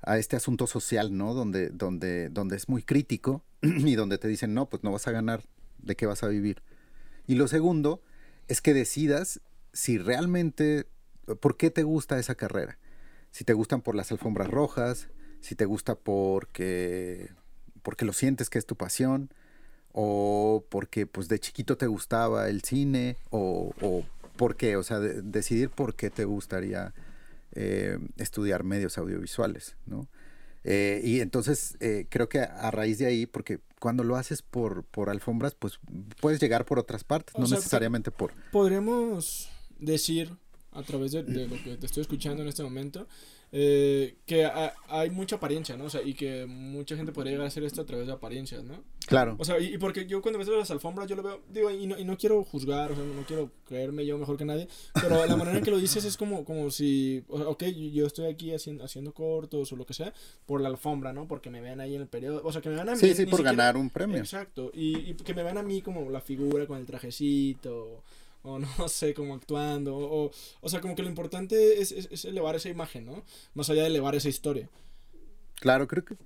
a 0.07 0.19
este 0.19 0.37
asunto 0.37 0.67
social, 0.67 1.17
¿no? 1.17 1.35
Donde, 1.35 1.71
donde, 1.71 2.29
donde 2.29 2.57
es 2.57 2.69
muy 2.69 2.83
crítico 2.83 3.43
y 3.63 3.95
donde 3.95 4.19
te 4.19 4.29
dicen, 4.29 4.55
no, 4.55 4.69
pues 4.69 4.83
no 4.85 4.93
vas 4.93 5.07
a 5.07 5.13
ganar, 5.13 5.43
¿de 5.79 5.97
qué 5.97 6.07
vas 6.07 6.23
a 6.23 6.29
vivir? 6.29 6.63
Y 7.27 7.37
lo 7.37 7.49
segundo 7.49 8.03
es 8.49 8.61
que 8.61 8.75
decidas 8.75 9.41
si 9.73 9.99
realmente, 9.99 10.87
¿por 11.41 11.57
qué 11.57 11.71
te 11.71 11.83
gusta 11.83 12.19
esa 12.19 12.35
carrera? 12.35 12.79
Si 13.31 13.45
te 13.45 13.53
gustan 13.55 13.81
por 13.83 13.95
las 13.95 14.13
alfombras 14.13 14.49
rojas, 14.49 15.09
si 15.41 15.55
te 15.55 15.65
gusta 15.65 15.95
porque, 15.95 17.31
porque 17.83 18.05
lo 18.05 18.13
sientes 18.13 18.51
que 18.51 18.59
es 18.59 18.67
tu 18.67 18.77
pasión, 18.77 19.31
o 19.93 20.65
porque 20.69 21.07
pues 21.07 21.29
de 21.29 21.39
chiquito 21.39 21.77
te 21.77 21.87
gustaba 21.87 22.49
el 22.49 22.63
cine, 22.63 23.17
o, 23.31 23.73
o 23.81 24.05
por 24.37 24.57
qué, 24.57 24.77
o 24.77 24.83
sea, 24.83 25.01
de- 25.01 25.23
decidir 25.23 25.71
por 25.71 25.95
qué 25.95 26.11
te 26.11 26.25
gustaría 26.25 26.93
eh, 27.55 27.99
estudiar 28.17 28.65
medios 28.65 28.99
audiovisuales, 28.99 29.77
¿no? 29.87 30.09
Eh, 30.65 31.03
y 31.05 31.21
entonces 31.21 31.77
eh, 31.81 32.07
creo 32.09 32.29
que 32.29 32.41
a 32.41 32.71
raíz 32.71 32.99
de 32.99 33.07
ahí, 33.07 33.27
porque 33.27 33.61
cuando 33.79 34.03
lo 34.03 34.17
haces 34.17 34.41
por, 34.41 34.85
por 34.85 35.11
alfombras, 35.11 35.55
pues 35.55 35.79
puedes 36.21 36.41
llegar 36.41 36.65
por 36.65 36.79
otras 36.79 37.05
partes, 37.05 37.35
O 37.35 37.41
no 37.41 37.47
sea, 37.47 37.59
necesariamente 37.59 38.11
por... 38.11 38.33
podremos 38.51 39.51
decir 39.79 40.33
a 40.73 40.83
través 40.83 41.13
de, 41.13 41.23
de 41.23 41.47
lo 41.47 41.63
que 41.63 41.77
te 41.77 41.87
estoy 41.87 42.01
escuchando 42.01 42.43
en 42.43 42.49
este 42.49 42.63
momento 42.63 43.07
eh, 43.57 44.17
que 44.27 44.45
ha- 44.45 44.75
hay 44.89 45.11
mucha 45.11 45.37
apariencia, 45.37 45.77
¿no? 45.77 45.85
O 45.85 45.91
sea, 45.91 46.03
y 46.03 46.15
que 46.15 46.45
mucha 46.45 46.97
gente 46.97 47.13
podría 47.13 47.33
llegar 47.35 47.45
a 47.45 47.49
hacer 47.49 47.63
esto 47.63 47.83
a 47.83 47.87
través 47.87 48.09
de 48.09 48.13
apariencias, 48.13 48.65
¿no? 48.65 48.83
Claro, 49.07 49.37
O 49.39 49.45
sea, 49.45 49.61
y, 49.61 49.75
y 49.75 49.79
porque 49.79 50.07
yo 50.07 50.21
cuando 50.23 50.39
veo 50.41 50.59
las 50.59 50.73
alfombras 50.73 51.07
yo 51.09 51.15
lo 51.15 51.23
veo, 51.23 51.41
digo, 51.53 51.71
y 51.71 51.87
no, 51.87 51.97
y 51.97 52.05
no 52.05 52.17
quiero 52.17 52.43
juzgar, 52.43 52.91
o 52.91 52.97
sea, 52.97 53.05
no 53.05 53.23
quiero 53.27 53.53
creerme 53.65 54.05
yo 54.07 54.19
mejor 54.19 54.37
que 54.37 54.45
nadie, 54.45 54.67
pero 54.95 55.25
la 55.27 55.37
manera 55.37 55.59
en 55.59 55.63
que 55.65 55.71
lo 55.71 55.79
dices 55.79 56.05
es 56.05 56.17
como, 56.17 56.45
como 56.45 56.71
si, 56.73 57.23
o 57.29 57.39
sea, 57.39 57.49
ok, 57.49 57.63
yo, 57.93 58.07
estoy 58.07 58.27
aquí 58.27 58.53
haciendo, 58.53 58.83
haciendo 58.83 59.13
cortos 59.15 59.73
o 59.73 59.77
lo 59.77 59.87
que 59.87 59.95
sea, 59.95 60.13
por 60.47 60.61
la 60.61 60.69
alfombra, 60.69 61.13
¿no? 61.13 61.29
Porque 61.29 61.49
me 61.51 61.61
vean 61.61 61.81
ahí 61.81 61.95
en 61.95 62.01
el 62.01 62.09
periodo, 62.09 62.41
o 62.45 62.51
sea, 62.51 62.61
que 62.61 62.71
me 62.71 62.75
vean 62.75 62.89
a 62.89 62.93
mí. 62.93 62.99
sí, 62.99 63.15
sí, 63.15 63.25
por 63.27 63.39
siquiera- 63.39 63.53
ganar 63.53 63.77
un 63.77 63.89
premio. 63.91 64.17
Exacto, 64.19 64.73
y, 64.75 65.11
y 65.11 65.15
que 65.15 65.33
me 65.35 65.45
vean 65.45 65.59
a 65.59 65.63
mí 65.63 65.81
como 65.81 66.11
la 66.11 66.21
figura 66.21 66.67
con 66.67 66.79
el 66.79 66.87
trajecito, 66.87 68.03
o 68.45 68.61
no 68.61 68.69
sé, 68.89 69.13
como 69.13 69.35
actuando, 69.35 69.97
o, 69.97 70.31
o 70.61 70.69
sea, 70.69 70.81
como 70.81 70.95
que 70.95 71.03
lo 71.03 71.09
importante 71.09 71.81
es, 71.81 71.91
es, 71.91 72.09
es 72.13 72.25
elevar 72.25 72.55
esa 72.55 72.69
imagen, 72.69 73.07
¿no? 73.07 73.25
Más 73.55 73.69
allá 73.71 73.83
de 73.83 73.89
elevar 73.89 74.15
esa 74.15 74.29
historia, 74.29 74.69
Claro, 75.61 75.89
creo 75.89 76.05
que 76.05 76.17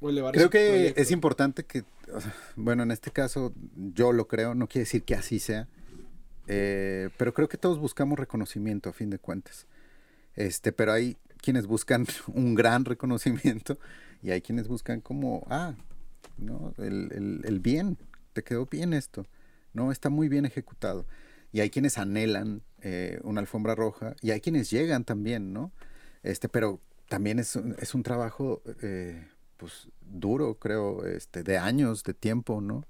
o 0.00 0.10
elevar 0.10 0.34
Creo 0.34 0.50
que 0.50 0.68
proyecto. 0.68 1.00
es 1.00 1.10
importante 1.10 1.64
que, 1.64 1.84
o 2.12 2.20
sea, 2.20 2.34
bueno, 2.56 2.82
en 2.82 2.90
este 2.90 3.10
caso 3.10 3.52
yo 3.76 4.12
lo 4.12 4.26
creo, 4.26 4.54
no 4.54 4.68
quiere 4.68 4.84
decir 4.84 5.02
que 5.02 5.14
así 5.14 5.38
sea, 5.38 5.68
eh, 6.46 7.10
pero 7.16 7.32
creo 7.32 7.48
que 7.48 7.56
todos 7.56 7.78
buscamos 7.78 8.18
reconocimiento 8.18 8.90
a 8.90 8.92
fin 8.92 9.10
de 9.10 9.18
cuentas. 9.18 9.66
Este, 10.36 10.72
pero 10.72 10.92
hay 10.92 11.16
quienes 11.38 11.66
buscan 11.66 12.06
un 12.28 12.54
gran 12.54 12.84
reconocimiento 12.84 13.78
y 14.22 14.30
hay 14.30 14.40
quienes 14.40 14.68
buscan 14.68 15.00
como, 15.00 15.46
ah, 15.50 15.74
¿no? 16.38 16.74
El, 16.78 17.42
el, 17.44 17.60
bien, 17.60 17.96
te 18.32 18.42
quedó 18.42 18.66
bien 18.66 18.94
esto, 18.94 19.26
¿no? 19.72 19.92
Está 19.92 20.10
muy 20.10 20.28
bien 20.28 20.44
ejecutado. 20.44 21.06
Y 21.54 21.60
hay 21.60 21.70
quienes 21.70 21.98
anhelan 21.98 22.62
eh, 22.82 23.20
una 23.22 23.40
alfombra 23.40 23.76
roja 23.76 24.16
y 24.20 24.32
hay 24.32 24.40
quienes 24.40 24.72
llegan 24.72 25.04
también, 25.04 25.52
¿no? 25.52 25.70
Este, 26.24 26.48
pero 26.48 26.80
también 27.08 27.38
es, 27.38 27.54
es 27.78 27.94
un 27.94 28.02
trabajo, 28.02 28.60
eh, 28.82 29.28
pues, 29.56 29.86
duro, 30.00 30.58
creo, 30.58 31.06
este, 31.06 31.44
de 31.44 31.56
años, 31.56 32.02
de 32.02 32.12
tiempo, 32.12 32.60
¿no? 32.60 32.84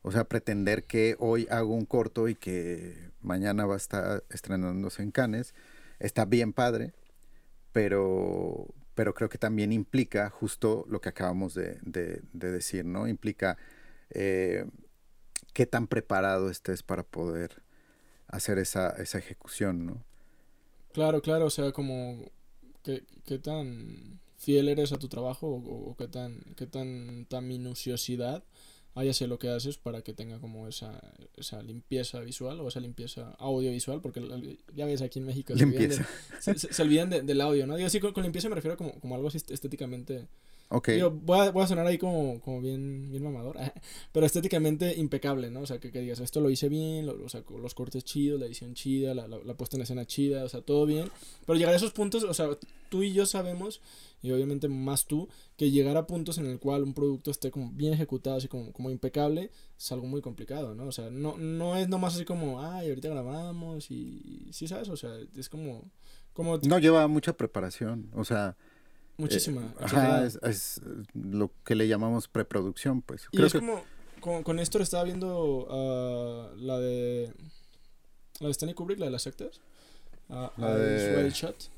O 0.00 0.12
sea, 0.12 0.24
pretender 0.24 0.84
que 0.84 1.16
hoy 1.18 1.46
hago 1.50 1.74
un 1.74 1.84
corto 1.84 2.26
y 2.28 2.34
que 2.34 3.10
mañana 3.20 3.66
va 3.66 3.74
a 3.74 3.76
estar 3.76 4.24
estrenándose 4.30 5.02
en 5.02 5.10
Cannes, 5.10 5.54
está 5.98 6.24
bien 6.24 6.54
padre, 6.54 6.94
pero, 7.72 8.66
pero 8.94 9.12
creo 9.12 9.28
que 9.28 9.36
también 9.36 9.72
implica 9.72 10.30
justo 10.30 10.86
lo 10.88 11.02
que 11.02 11.10
acabamos 11.10 11.52
de, 11.52 11.80
decir, 12.32 12.86
¿no? 12.86 13.08
Implica 13.08 13.58
eh, 14.08 14.64
qué 15.52 15.66
tan 15.66 15.86
preparado 15.86 16.48
estés 16.48 16.82
para 16.82 17.02
poder 17.02 17.63
hacer 18.34 18.58
esa, 18.58 18.90
esa 18.90 19.18
ejecución, 19.18 19.86
¿no? 19.86 20.04
Claro, 20.92 21.22
claro, 21.22 21.46
o 21.46 21.50
sea, 21.50 21.72
como 21.72 22.30
qué, 22.82 23.04
qué 23.24 23.38
tan 23.38 24.20
fiel 24.36 24.68
eres 24.68 24.92
a 24.92 24.98
tu 24.98 25.08
trabajo 25.08 25.48
o, 25.48 25.96
qué 25.96 26.08
tan, 26.08 26.40
qué 26.56 26.66
tan, 26.66 27.26
tan 27.26 27.48
minuciosidad 27.48 28.44
sé 29.12 29.26
lo 29.26 29.38
que 29.38 29.48
haces 29.48 29.76
para 29.76 30.02
que 30.02 30.12
tenga 30.12 30.38
como 30.38 30.68
esa, 30.68 31.00
esa 31.36 31.62
limpieza 31.62 32.20
visual 32.20 32.60
o 32.60 32.68
esa 32.68 32.80
limpieza 32.80 33.34
audiovisual, 33.38 34.00
porque 34.00 34.20
ya 34.74 34.86
ves 34.86 35.02
aquí 35.02 35.18
en 35.18 35.26
México 35.26 35.56
se 35.56 35.64
olvidan, 35.64 36.06
se, 36.40 36.82
olvidan 36.82 37.10
del 37.10 37.40
audio, 37.40 37.66
¿no? 37.66 37.76
Digo, 37.76 37.90
sí, 37.90 37.98
con, 37.98 38.22
limpieza 38.22 38.48
me 38.48 38.54
refiero 38.54 38.76
como, 38.76 38.92
como 39.00 39.16
algo 39.16 39.28
así 39.28 39.38
estéticamente 39.48 40.28
Ok. 40.74 40.88
voy, 41.22 41.38
a, 41.38 41.50
voy 41.52 41.62
a 41.62 41.66
sonar 41.68 41.86
ahí 41.86 41.98
como, 41.98 42.40
como 42.40 42.60
bien, 42.60 43.08
bien 43.08 43.22
mamador, 43.22 43.56
pero 44.12 44.26
estéticamente 44.26 44.96
impecable, 44.96 45.48
¿no? 45.48 45.60
O 45.60 45.66
sea, 45.66 45.78
que, 45.78 45.92
que 45.92 46.00
digas, 46.00 46.18
esto 46.18 46.40
lo 46.40 46.50
hice 46.50 46.68
bien, 46.68 47.08
o 47.08 47.28
sea, 47.28 47.44
los 47.60 47.74
cortes 47.74 48.02
chidos, 48.02 48.40
la 48.40 48.46
edición 48.46 48.74
chida, 48.74 49.14
la, 49.14 49.28
la, 49.28 49.54
puesta 49.54 49.76
en 49.76 49.82
escena 49.82 50.04
chida, 50.04 50.42
o 50.42 50.48
sea, 50.48 50.62
todo 50.62 50.84
bien. 50.84 51.10
Pero 51.46 51.56
llegar 51.56 51.74
a 51.74 51.76
esos 51.76 51.92
puntos, 51.92 52.24
o 52.24 52.34
sea, 52.34 52.48
tú 52.88 53.04
y 53.04 53.12
yo 53.12 53.24
sabemos, 53.24 53.80
y 54.20 54.32
obviamente 54.32 54.68
más 54.68 55.06
tú, 55.06 55.28
que 55.56 55.70
llegar 55.70 55.96
a 55.96 56.08
puntos 56.08 56.38
en 56.38 56.46
el 56.46 56.58
cual 56.58 56.82
un 56.82 56.92
producto 56.92 57.30
esté 57.30 57.52
como 57.52 57.70
bien 57.70 57.92
ejecutado, 57.92 58.36
así 58.36 58.48
como, 58.48 58.72
como 58.72 58.90
impecable, 58.90 59.52
es 59.78 59.92
algo 59.92 60.08
muy 60.08 60.22
complicado, 60.22 60.74
¿no? 60.74 60.86
O 60.86 60.92
sea, 60.92 61.08
no, 61.08 61.38
no 61.38 61.76
es 61.76 61.88
nomás 61.88 62.16
así 62.16 62.24
como, 62.24 62.60
ay, 62.60 62.88
ahorita 62.88 63.10
grabamos 63.10 63.92
y, 63.92 64.48
sí, 64.50 64.66
¿sabes? 64.66 64.88
O 64.88 64.96
sea, 64.96 65.16
es 65.36 65.48
como... 65.48 65.88
como 66.32 66.58
no 66.58 66.80
lleva 66.80 67.06
mucha 67.06 67.36
preparación, 67.36 68.10
o 68.12 68.24
sea... 68.24 68.56
Muchísima. 69.16 69.72
Eh, 69.96 70.28
es, 70.42 70.80
lo 71.14 71.50
que 71.64 71.74
le 71.74 71.86
llamamos 71.86 72.28
preproducción, 72.28 73.02
pues. 73.02 73.28
Y 73.32 73.42
es 73.42 73.52
como, 73.52 73.82
con, 74.20 74.42
con 74.42 74.58
esto 74.58 74.78
estaba 74.80 75.04
viendo 75.04 75.66
uh, 75.66 76.56
la 76.56 76.78
de 76.78 77.32
la 78.40 78.48
de 78.48 78.52
Stanley 78.52 78.74
Kubrick, 78.74 78.98
la 78.98 79.06
de 79.06 79.12
las 79.12 79.22
sectas. 79.22 79.60
Uh, 80.28 80.48
la 80.56 80.74
de 80.76 81.30
Shot. 81.30 81.70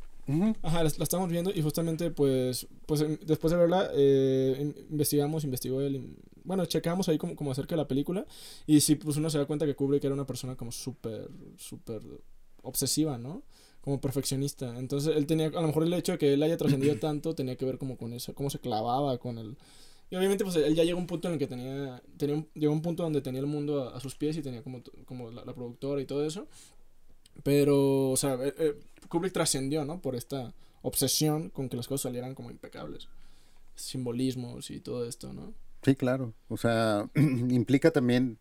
Ajá, 0.62 0.82
la, 0.82 0.88
estamos 0.88 1.28
viendo 1.30 1.52
y 1.54 1.62
justamente 1.62 2.10
pues 2.10 2.66
pues 2.86 3.04
después 3.26 3.52
de 3.52 3.56
verla 3.56 3.90
eh, 3.94 4.74
investigamos, 4.90 5.44
investigó 5.44 5.80
él, 5.80 6.16
bueno, 6.42 6.66
checamos 6.66 7.08
ahí 7.08 7.16
como, 7.16 7.36
como 7.36 7.52
acerca 7.52 7.76
de 7.76 7.82
la 7.82 7.86
película 7.86 8.26
y 8.66 8.80
sí 8.80 8.96
pues 8.96 9.16
uno 9.18 9.30
se 9.30 9.38
da 9.38 9.46
cuenta 9.46 9.66
que 9.66 9.76
Kubrick 9.76 10.02
era 10.02 10.14
una 10.14 10.26
persona 10.26 10.56
como 10.56 10.72
súper, 10.72 11.30
súper 11.56 12.02
obsesiva, 12.62 13.18
¿no? 13.18 13.44
Como 13.86 14.00
perfeccionista. 14.00 14.76
Entonces 14.80 15.16
él 15.16 15.26
tenía, 15.26 15.46
a 15.46 15.60
lo 15.60 15.68
mejor 15.68 15.84
el 15.84 15.92
hecho 15.92 16.10
de 16.10 16.18
que 16.18 16.32
él 16.32 16.42
haya 16.42 16.56
trascendido 16.56 16.96
tanto 16.98 17.36
tenía 17.36 17.54
que 17.54 17.64
ver 17.64 17.78
como 17.78 17.96
con 17.96 18.12
eso, 18.12 18.34
cómo 18.34 18.50
se 18.50 18.58
clavaba 18.58 19.16
con 19.18 19.38
el... 19.38 19.56
Y 20.10 20.16
obviamente 20.16 20.42
pues 20.42 20.56
él 20.56 20.74
ya 20.74 20.82
llegó 20.82 20.98
a 20.98 21.02
un 21.02 21.06
punto 21.06 21.28
en 21.28 21.34
el 21.34 21.38
que 21.38 21.46
tenía, 21.46 22.02
tenía 22.16 22.44
llegó 22.54 22.72
a 22.72 22.76
un 22.76 22.82
punto 22.82 23.04
donde 23.04 23.20
tenía 23.20 23.40
el 23.40 23.46
mundo 23.46 23.94
a, 23.94 24.00
sus 24.00 24.16
pies 24.16 24.36
y 24.36 24.42
tenía 24.42 24.60
como, 24.64 24.82
como 25.04 25.30
la, 25.30 25.54
productora 25.54 26.00
y 26.00 26.04
todo 26.04 26.26
eso. 26.26 26.48
Pero, 27.44 28.10
o 28.10 28.16
sea, 28.16 28.34
eh, 28.42 28.54
eh, 28.58 28.74
Kubrick 29.08 29.32
trascendió, 29.32 29.84
¿no? 29.84 30.00
Por 30.00 30.16
esta 30.16 30.52
obsesión 30.82 31.50
con 31.50 31.68
que 31.68 31.76
las 31.76 31.86
cosas 31.86 32.02
salieran 32.02 32.34
como 32.34 32.50
impecables. 32.50 33.06
Simbolismos 33.76 34.68
y 34.72 34.80
todo 34.80 35.06
esto, 35.06 35.32
¿no? 35.32 35.54
Sí, 35.82 35.94
claro. 35.94 36.32
O 36.48 36.56
sea, 36.56 37.08
implica 37.14 37.92
también, 37.92 38.38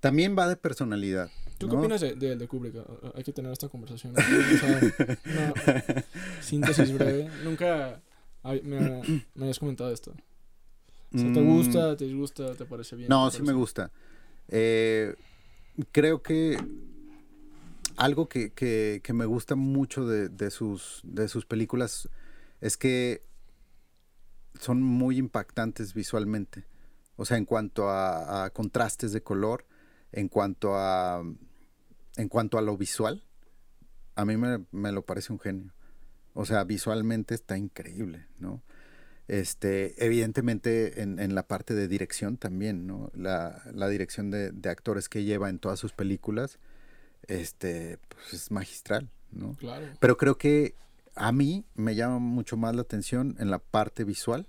también 0.00 0.36
va 0.36 0.48
de 0.48 0.56
personalidad. 0.56 1.30
¿Tú 1.58 1.68
qué 1.68 1.76
opinas 1.76 2.00
de, 2.00 2.14
de, 2.14 2.36
de, 2.36 2.48
Kubrick? 2.48 2.74
Hay 3.14 3.22
que 3.22 3.32
tener 3.32 3.52
esta 3.52 3.68
conversación. 3.68 4.14
síntesis 6.40 6.92
breve. 6.92 7.30
Nunca 7.44 8.00
me, 8.44 8.60
me 9.34 9.42
habías 9.42 9.58
comentado 9.58 9.92
esto. 9.92 10.12
¿Te 11.10 11.22
mm. 11.22 11.56
gusta, 11.56 11.96
te 11.96 12.04
disgusta, 12.06 12.54
te 12.54 12.64
parece 12.64 12.96
bien? 12.96 13.08
No, 13.08 13.30
sí 13.30 13.42
me 13.42 13.52
gusta. 13.52 13.92
Eh, 14.48 15.14
creo 15.92 16.22
que 16.22 16.58
algo 17.96 18.28
que, 18.28 18.52
que, 18.52 19.00
que, 19.02 19.12
me 19.12 19.24
gusta 19.24 19.54
mucho 19.54 20.06
de, 20.06 20.28
de, 20.28 20.50
sus, 20.50 21.00
de 21.04 21.28
sus 21.28 21.46
películas 21.46 22.08
es 22.60 22.76
que 22.76 23.22
son 24.60 24.82
muy 24.82 25.18
impactantes 25.18 25.94
visualmente. 25.94 26.64
O 27.16 27.24
sea, 27.24 27.36
en 27.36 27.44
cuanto 27.44 27.88
a, 27.88 28.44
a 28.44 28.50
contrastes 28.50 29.12
de 29.12 29.22
color, 29.22 29.64
en 30.14 30.28
cuanto 30.28 30.76
a, 30.76 31.22
en 32.16 32.28
cuanto 32.28 32.56
a 32.56 32.62
lo 32.62 32.76
visual, 32.76 33.24
a 34.14 34.24
mí 34.24 34.36
me, 34.36 34.92
lo 34.92 35.04
parece 35.04 35.32
un 35.32 35.40
genio. 35.40 35.74
O 36.34 36.44
sea, 36.44 36.64
visualmente 36.64 37.34
está 37.34 37.58
increíble, 37.58 38.26
¿no? 38.38 38.62
Este, 39.26 40.04
evidentemente 40.04 41.02
en, 41.02 41.34
la 41.34 41.48
parte 41.48 41.74
de 41.74 41.88
dirección 41.88 42.36
también, 42.36 42.86
¿no? 42.86 43.10
La, 43.14 43.88
dirección 43.88 44.30
de, 44.30 44.52
actores 44.68 45.08
que 45.08 45.24
lleva 45.24 45.50
en 45.50 45.58
todas 45.58 45.80
sus 45.80 45.92
películas, 45.92 46.58
este, 47.26 47.98
pues 48.08 48.34
es 48.34 48.50
magistral, 48.52 49.10
¿no? 49.32 49.54
Claro. 49.54 49.86
Pero 49.98 50.16
creo 50.16 50.38
que 50.38 50.76
a 51.16 51.32
mí 51.32 51.64
me 51.74 51.96
llama 51.96 52.18
mucho 52.20 52.56
más 52.56 52.74
la 52.76 52.82
atención 52.82 53.36
en 53.40 53.50
la 53.50 53.58
parte 53.58 54.04
visual 54.04 54.46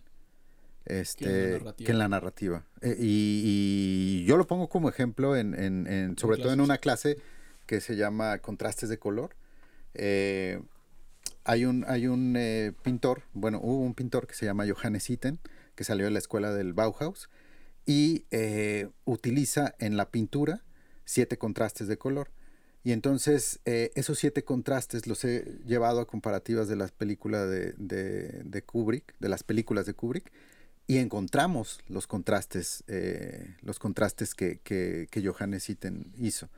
este, 0.85 1.61
que 1.77 1.91
en 1.91 1.97
la 1.97 2.07
narrativa. 2.07 2.63
Eh, 2.81 2.95
y, 2.99 4.23
yo 4.25 4.37
lo 4.37 4.45
pongo 4.45 4.69
como 4.69 4.89
ejemplo, 4.89 5.35
en, 5.35 5.53
en, 5.55 6.17
sobre 6.17 6.37
todo 6.37 6.53
en 6.53 6.61
una 6.61 6.77
clase 6.77 7.17
que 7.65 7.81
se 7.81 7.95
llama 7.95 8.37
Contrastes 8.39 8.89
de 8.89 8.99
Color. 8.99 9.35
Eh, 9.95 10.61
hay 11.43 11.65
un, 11.65 11.85
hay 11.87 12.07
un 12.07 12.35
eh, 12.37 12.73
pintor, 12.83 13.23
bueno, 13.33 13.59
hubo 13.61 13.81
un 13.81 13.95
pintor 13.95 14.27
que 14.27 14.35
se 14.35 14.45
llama 14.45 14.65
Johannes 14.67 15.09
Itten, 15.09 15.39
que 15.75 15.83
salió 15.83 16.05
de 16.05 16.11
la 16.11 16.19
escuela 16.19 16.53
del 16.53 16.73
Bauhaus, 16.73 17.29
y 17.87 18.25
utiliza 19.03 19.75
en 19.77 19.95
la 19.95 20.09
pintura 20.09 20.63
siete 21.03 21.37
contrastes 21.37 21.87
de 21.87 21.97
color. 21.97 22.31
Y 22.83 22.91
entonces 22.93 23.59
esos 23.63 24.17
siete 24.17 24.43
contrastes 24.43 25.05
los 25.05 25.23
he 25.23 25.59
llevado 25.65 25.99
a 25.99 26.07
comparativas 26.07 26.67
de 26.67 26.75
las 26.75 26.91
películas 26.91 27.47
de, 27.47 27.73
de 27.77 28.61
Kubrick, 28.63 29.15
de 29.19 29.29
las 29.29 29.43
películas 29.43 29.85
de 29.85 29.93
Kubrick, 29.93 30.31
y 30.87 30.97
encontramos 30.97 31.79
los 31.87 32.07
contrastes, 32.07 32.83
eh, 32.87 33.55
los 33.61 33.79
contrastes 33.79 34.35
que, 34.35 34.59
que, 34.59 35.07
que, 35.09 35.27
Johannes 35.27 35.69
Itten 35.69 36.13
hizo. 36.17 36.49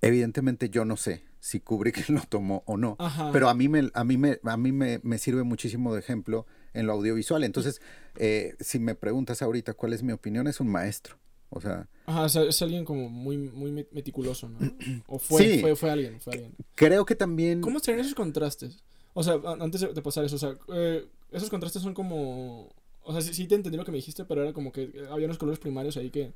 Evidentemente 0.00 0.68
yo 0.70 0.84
no 0.84 0.96
sé 0.96 1.22
si 1.38 1.60
Kubrick 1.60 2.08
lo 2.08 2.22
tomó 2.22 2.64
o 2.66 2.76
no, 2.76 2.96
pero 3.32 3.48
a 3.48 3.54
mí, 3.54 3.68
me, 3.68 3.90
a 3.94 4.04
mí, 4.04 4.16
me, 4.16 4.40
a 4.42 4.56
mí 4.56 4.72
me, 4.72 5.00
me, 5.02 5.18
sirve 5.18 5.44
muchísimo 5.44 5.94
de 5.94 6.00
ejemplo 6.00 6.46
en 6.74 6.86
lo 6.86 6.94
audiovisual. 6.94 7.44
Entonces, 7.44 7.80
eh, 8.16 8.56
si 8.60 8.78
me 8.78 8.94
preguntas 8.94 9.42
ahorita 9.42 9.74
cuál 9.74 9.92
es 9.92 10.02
mi 10.02 10.12
opinión, 10.12 10.48
es 10.48 10.60
un 10.60 10.68
maestro. 10.68 11.16
O 11.54 11.60
sea, 11.60 11.86
Ajá, 12.06 12.26
es 12.26 12.62
alguien 12.62 12.84
como 12.84 13.10
muy, 13.10 13.36
muy 13.36 13.70
meticuloso, 13.92 14.48
¿no? 14.48 14.58
O 15.06 15.18
fue, 15.18 15.60
fue, 15.60 15.76
fue, 15.76 15.90
alguien, 15.90 16.20
fue 16.20 16.32
alguien. 16.32 16.54
Creo 16.74 17.04
que 17.04 17.14
también... 17.14 17.60
¿Cómo 17.60 17.78
traen 17.78 18.00
esos 18.00 18.14
contrastes? 18.14 18.82
O 19.12 19.22
sea, 19.22 19.38
antes 19.60 19.82
de 19.82 20.02
pasar 20.02 20.24
eso, 20.24 20.36
o 20.36 20.38
sea, 20.38 20.56
eh, 20.74 21.06
esos 21.30 21.50
contrastes 21.50 21.82
son 21.82 21.92
como 21.92 22.70
o 23.04 23.12
sea, 23.12 23.20
sí, 23.20 23.46
te 23.46 23.54
entendí 23.54 23.76
lo 23.76 23.84
que 23.84 23.90
me 23.90 23.98
dijiste, 23.98 24.24
pero 24.24 24.42
era 24.42 24.52
como 24.52 24.72
que 24.72 25.06
había 25.10 25.26
unos 25.26 25.38
colores 25.38 25.58
primarios 25.58 25.96
ahí 25.96 26.10
que. 26.10 26.32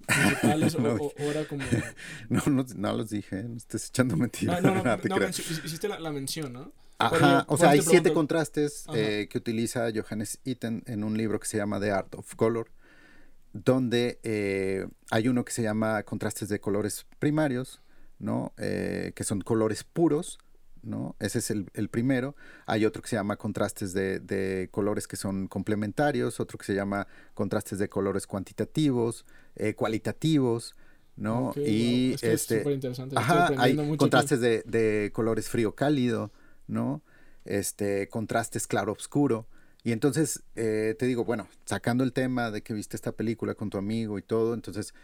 Principales, 0.06 0.74
o, 0.76 1.12
era 1.18 1.46
como. 1.46 1.62
No, 2.30 2.42
no, 2.46 2.64
no 2.74 2.92
los 2.94 3.10
dije, 3.10 3.42
no 3.42 3.56
estés 3.56 3.88
echando 3.88 4.16
mentiras. 4.16 4.62
No, 4.62 4.74
no, 4.74 4.82
no, 4.82 4.96
no 5.18 5.28
hiciste 5.28 5.88
la, 5.88 6.00
la, 6.00 6.10
mención, 6.10 6.52
¿no? 6.52 6.72
Ajá, 7.00 7.44
o 7.48 7.56
sea, 7.56 7.70
hay 7.70 7.82
siete 7.82 8.12
contrastes 8.12 8.84
eh, 8.94 9.26
que 9.30 9.38
utiliza 9.38 9.88
Johannes 9.94 10.38
Itten 10.44 10.82
en 10.86 11.02
un 11.02 11.16
libro 11.16 11.40
que 11.40 11.46
se 11.46 11.56
llama 11.56 11.80
The 11.80 11.90
Art 11.90 12.14
of 12.14 12.34
Color, 12.34 12.70
donde 13.52 14.20
eh, 14.22 14.86
hay 15.10 15.28
uno 15.28 15.44
que 15.44 15.52
se 15.52 15.62
llama 15.62 16.02
contrastes 16.02 16.50
de 16.50 16.60
colores 16.60 17.06
primarios, 17.18 17.80
¿no? 18.18 18.52
Eh, 18.58 19.12
que 19.14 19.24
son 19.24 19.40
colores 19.40 19.82
puros, 19.82 20.38
¿no? 20.82 21.16
Ese 21.18 21.38
es 21.38 21.50
el, 21.50 21.88
primero. 21.90 22.34
Hay 22.66 22.84
otro 22.84 23.02
que 23.02 23.08
se 23.08 23.16
llama 23.16 23.36
contrastes 23.36 23.92
de, 23.92 24.68
colores 24.70 25.06
que 25.06 25.16
son 25.16 25.48
complementarios, 25.48 26.40
otro 26.40 26.58
que 26.58 26.64
se 26.64 26.74
llama 26.74 27.06
contrastes 27.34 27.78
de 27.78 27.88
colores 27.88 28.26
cuantitativos, 28.26 29.24
eh, 29.56 29.74
cualitativos, 29.74 30.76
¿no? 31.16 31.52
y 31.56 32.14
este, 32.22 32.62
es 32.62 32.66
interesante. 32.66 33.16
hay 33.58 33.76
contrastes 33.96 34.40
de, 34.40 35.10
colores 35.12 35.48
frío-cálido, 35.48 36.30
¿no? 36.66 37.02
Este, 37.44 38.08
contrastes 38.08 38.66
claro-oscuro. 38.66 39.46
Y 39.82 39.92
entonces 39.92 40.42
eh, 40.56 40.94
te 40.98 41.06
digo, 41.06 41.24
bueno, 41.24 41.48
sacando 41.64 42.04
el 42.04 42.12
tema 42.12 42.50
de 42.50 42.62
que 42.62 42.74
viste 42.74 42.96
esta 42.96 43.12
película 43.12 43.54
con 43.54 43.70
tu 43.70 43.78
amigo 43.78 44.18
y 44.18 44.22
todo, 44.22 44.52
entonces 44.52 44.94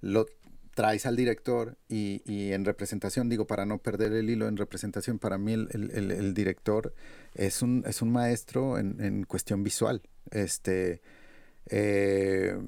lo 0.00 0.26
traes 0.74 1.06
al 1.06 1.16
director 1.16 1.76
y, 1.88 2.22
y 2.24 2.52
en 2.52 2.64
representación, 2.64 3.28
digo, 3.28 3.46
para 3.46 3.64
no 3.64 3.78
perder 3.78 4.12
el 4.12 4.28
hilo 4.28 4.48
en 4.48 4.56
representación, 4.56 5.18
para 5.18 5.38
mí 5.38 5.52
el, 5.52 5.68
el, 5.72 6.10
el 6.10 6.34
director 6.34 6.94
es 7.34 7.62
un, 7.62 7.84
es 7.86 8.02
un 8.02 8.12
maestro 8.12 8.78
en, 8.78 9.00
en 9.00 9.24
cuestión 9.24 9.62
visual. 9.62 10.02
Este, 10.30 11.02
eh, 11.66 12.58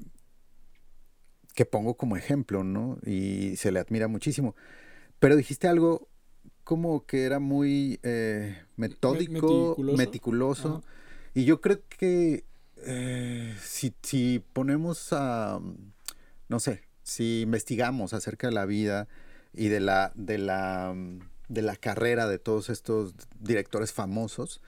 que 1.53 1.65
pongo 1.65 1.95
como 1.95 2.17
ejemplo, 2.17 2.63
¿no? 2.63 2.99
Y 3.03 3.55
se 3.55 3.71
le 3.71 3.79
admira 3.79 4.07
muchísimo. 4.07 4.55
Pero 5.19 5.35
dijiste 5.35 5.67
algo 5.67 6.07
como 6.63 7.05
que 7.05 7.23
era 7.23 7.39
muy 7.39 7.99
eh, 8.03 8.57
metódico, 8.75 9.31
meticuloso. 9.33 9.97
meticuloso 9.97 10.83
y 11.33 11.45
yo 11.45 11.61
creo 11.61 11.79
que 11.87 12.45
eh, 12.77 13.55
si, 13.61 13.93
si, 14.03 14.43
ponemos 14.53 15.13
a, 15.13 15.59
no 16.49 16.59
sé, 16.59 16.83
si 17.07 17.43
investigamos 17.43 18.13
acerca 18.13 18.47
de 18.47 18.53
la 18.53 18.65
vida 18.65 19.07
y 19.53 19.69
de 19.69 19.79
la, 19.79 20.11
de 20.15 20.37
la, 20.37 20.93
de 21.47 21.61
la 21.61 21.77
carrera 21.77 22.27
de 22.27 22.37
todos 22.37 22.69
estos 22.69 23.13
directores 23.39 23.93
famosos, 23.93 24.61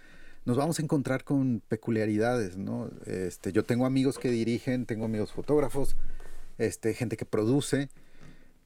nos 0.46 0.56
vamos 0.56 0.80
a 0.80 0.82
encontrar 0.82 1.26
con 1.26 1.62
peculiaridades, 1.68 2.56
¿no? 2.56 2.90
Este, 3.06 3.52
yo 3.52 3.66
tengo 3.66 3.86
amigos 3.86 4.18
que 4.18 4.32
dirigen, 4.32 4.86
tengo 4.86 5.04
amigos 5.04 5.34
fotógrafos, 5.34 5.98
este, 6.58 6.94
gente 6.94 7.18
que 7.18 7.26
produce 7.26 7.90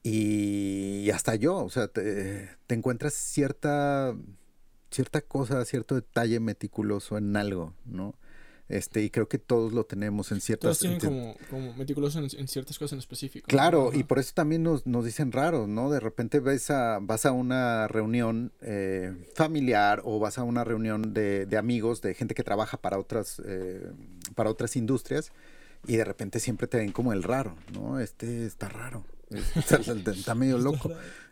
y, 0.04 1.10
hasta 1.10 1.34
yo, 1.34 1.58
o 1.58 1.70
sea, 1.72 1.88
te, 1.88 2.52
te, 2.68 2.76
encuentras 2.76 3.16
cierta, 3.16 4.16
cierta 4.92 5.22
cosa, 5.22 5.66
cierto 5.66 5.96
detalle 5.96 6.40
meticuloso 6.40 7.18
en 7.18 7.36
algo, 7.36 7.74
¿no? 7.86 8.14
Este, 8.70 9.04
y 9.04 9.10
creo 9.10 9.28
que 9.28 9.38
todos 9.38 9.74
lo 9.74 9.86
tenemos 9.86 10.32
en 10.32 10.40
ciertas... 10.40 10.80
Todos 10.80 10.80
tienen 10.80 11.00
como, 11.00 11.36
como 11.50 11.74
meticuloso 11.74 12.20
en, 12.20 12.28
en, 12.38 12.48
ciertas 12.48 12.80
cosas 12.80 12.94
en 12.94 13.00
específico. 13.00 13.46
Claro, 13.48 13.92
¿no? 13.92 14.00
y 14.00 14.04
por 14.04 14.20
eso 14.20 14.32
también 14.34 14.64
nos, 14.64 14.88
nos, 14.88 15.04
dicen 15.04 15.32
raros, 15.32 15.68
¿no? 15.68 15.92
De 15.92 16.00
repente 16.00 16.40
ves 16.40 16.72
a, 16.72 17.00
vas 17.02 17.26
a 17.26 17.34
una 17.34 17.88
reunión 17.88 18.54
eh, 18.62 19.14
familiar 19.36 20.02
o 20.06 20.18
vas 20.20 20.38
a 20.38 20.44
una 20.44 20.64
reunión 20.64 21.14
de, 21.14 21.46
de, 21.46 21.58
amigos, 21.58 22.02
de 22.02 22.14
gente 22.14 22.36
que 22.36 22.44
trabaja 22.44 22.78
para 22.78 22.98
otras, 22.98 23.42
eh, 23.46 23.92
para 24.34 24.50
otras 24.50 24.76
industrias 24.78 25.34
y 25.86 25.98
de 25.98 26.06
repente 26.06 26.40
siempre 26.40 26.68
te 26.68 26.78
ven 26.78 26.94
como 26.94 27.12
el 27.12 27.22
raro, 27.22 27.56
¿no? 27.74 28.00
Este 28.00 28.46
está 28.46 28.70
raro, 28.70 29.06
está, 29.56 29.76
está 29.78 30.36
medio 30.36 30.58
loco, 30.58 30.90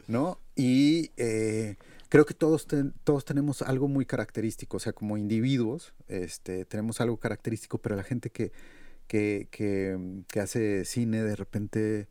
¿no? 0.07 0.37
Y... 0.55 1.11
Eh, 1.15 1.77
creo 2.11 2.25
que 2.25 2.33
todos, 2.33 2.67
ten, 2.67 2.93
todos 3.05 3.23
tenemos 3.23 3.61
algo 3.61 3.87
muy 3.87 4.05
característico, 4.05 4.75
o 4.77 4.79
sea, 4.81 4.91
como 4.91 5.17
individuos, 5.17 5.93
este, 6.09 6.65
tenemos 6.65 6.99
algo 6.99 7.15
característico, 7.15 7.77
pero 7.77 7.95
la 7.95 8.03
gente 8.03 8.29
que, 8.29 8.51
que, 9.07 9.47
que, 9.49 9.97
que 10.27 10.41
hace 10.41 10.83
cine 10.83 11.23
de 11.23 11.37
repente 11.37 12.09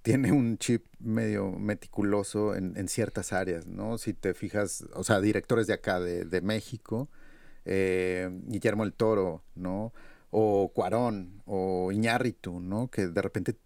tiene 0.00 0.32
un 0.32 0.56
chip 0.56 0.86
medio 1.00 1.52
meticuloso 1.52 2.56
en, 2.56 2.78
en, 2.78 2.88
ciertas 2.88 3.34
áreas, 3.34 3.66
¿no? 3.66 3.98
Si 3.98 4.14
te 4.14 4.32
fijas, 4.32 4.86
o 4.94 5.04
sea, 5.04 5.20
directores 5.20 5.66
de 5.66 5.74
acá, 5.74 6.00
de, 6.00 6.24
de 6.24 6.40
México, 6.40 7.10
eh, 7.66 8.30
Guillermo 8.46 8.84
el 8.84 8.94
Toro, 8.94 9.44
¿no? 9.54 9.92
O 10.30 10.72
Cuarón, 10.74 11.42
o 11.44 11.92
Iñárritu, 11.92 12.58
¿no? 12.58 12.88
Que 12.88 13.06
de 13.06 13.20
repente 13.20 13.56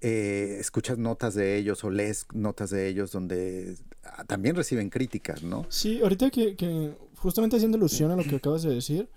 eh, 0.00 0.56
escuchas 0.60 0.98
notas 0.98 1.34
de 1.34 1.58
ellos 1.58 1.82
o 1.84 1.90
lees 1.90 2.26
notas 2.32 2.70
de 2.70 2.88
ellos 2.88 3.12
donde 3.12 3.76
también 4.26 4.56
reciben 4.56 4.90
críticas, 4.90 5.42
¿no? 5.42 5.66
Sí, 5.68 6.00
ahorita 6.00 6.30
que, 6.30 6.56
que 6.56 6.94
justamente 7.16 7.56
haciendo 7.56 7.76
alusión 7.76 8.10
a 8.10 8.16
lo 8.16 8.24
que 8.24 8.36
acabas 8.36 8.62
de 8.62 8.74
decir 8.74 9.08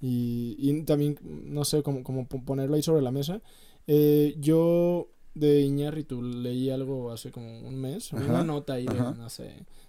y, 0.00 0.56
y 0.58 0.82
también, 0.82 1.18
no 1.22 1.64
sé, 1.64 1.82
cómo, 1.82 2.02
cómo 2.02 2.26
ponerlo 2.26 2.76
ahí 2.76 2.82
sobre 2.82 3.02
la 3.02 3.10
mesa, 3.10 3.40
eh, 3.86 4.34
yo 4.38 5.08
de 5.34 5.60
Iñárritu 5.60 6.22
leí 6.22 6.70
algo 6.70 7.12
hace 7.12 7.30
como 7.30 7.60
un 7.60 7.80
mes, 7.80 8.12
ajá, 8.12 8.24
una 8.24 8.44
nota 8.44 8.74
ahí 8.74 8.86
de, 8.86 8.94
no 8.94 9.28
sé, 9.28 9.44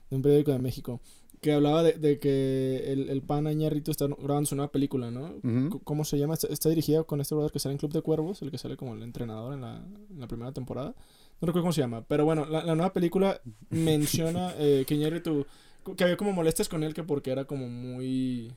de 0.09 0.15
un 0.15 0.21
periódico 0.21 0.51
de 0.51 0.59
México, 0.59 1.01
que 1.41 1.53
hablaba 1.53 1.83
de, 1.83 1.93
de 1.93 2.19
que 2.19 2.91
el, 2.91 3.09
el 3.09 3.21
pana 3.21 3.51
Iñárritu 3.51 3.91
está 3.91 4.07
grabando 4.07 4.47
su 4.47 4.55
nueva 4.55 4.71
película, 4.71 5.11
¿no? 5.11 5.25
Uh 5.25 5.41
-huh. 5.43 5.83
¿Cómo 5.83 6.03
se 6.03 6.17
llama? 6.17 6.33
Está, 6.33 6.47
está, 6.47 6.69
dirigida 6.69 7.03
con 7.03 7.21
este 7.21 7.35
brother 7.35 7.51
que 7.51 7.59
sale 7.59 7.73
en 7.73 7.79
Club 7.79 7.93
de 7.93 8.01
Cuervos, 8.01 8.41
el 8.41 8.51
que 8.51 8.57
sale 8.57 8.77
como 8.77 8.95
el 8.95 9.03
entrenador 9.03 9.53
en 9.53 9.61
la, 9.61 9.85
en 10.09 10.19
la 10.19 10.27
primera 10.27 10.51
temporada. 10.51 10.95
No 11.39 11.45
recuerdo 11.45 11.63
cómo 11.63 11.73
se 11.73 11.81
llama, 11.81 12.03
pero 12.07 12.25
bueno, 12.25 12.45
la, 12.45 12.63
la 12.63 12.75
nueva 12.75 12.93
película 12.93 13.39
menciona 13.69 14.53
eh, 14.57 14.85
que 14.87 14.95
Iñárritu, 14.95 15.45
que 15.95 16.03
había 16.03 16.17
como 16.17 16.33
molestias 16.33 16.69
con 16.69 16.83
él 16.83 16.93
que 16.93 17.03
porque 17.03 17.31
era 17.31 17.45
como 17.45 17.67
muy... 17.69 18.51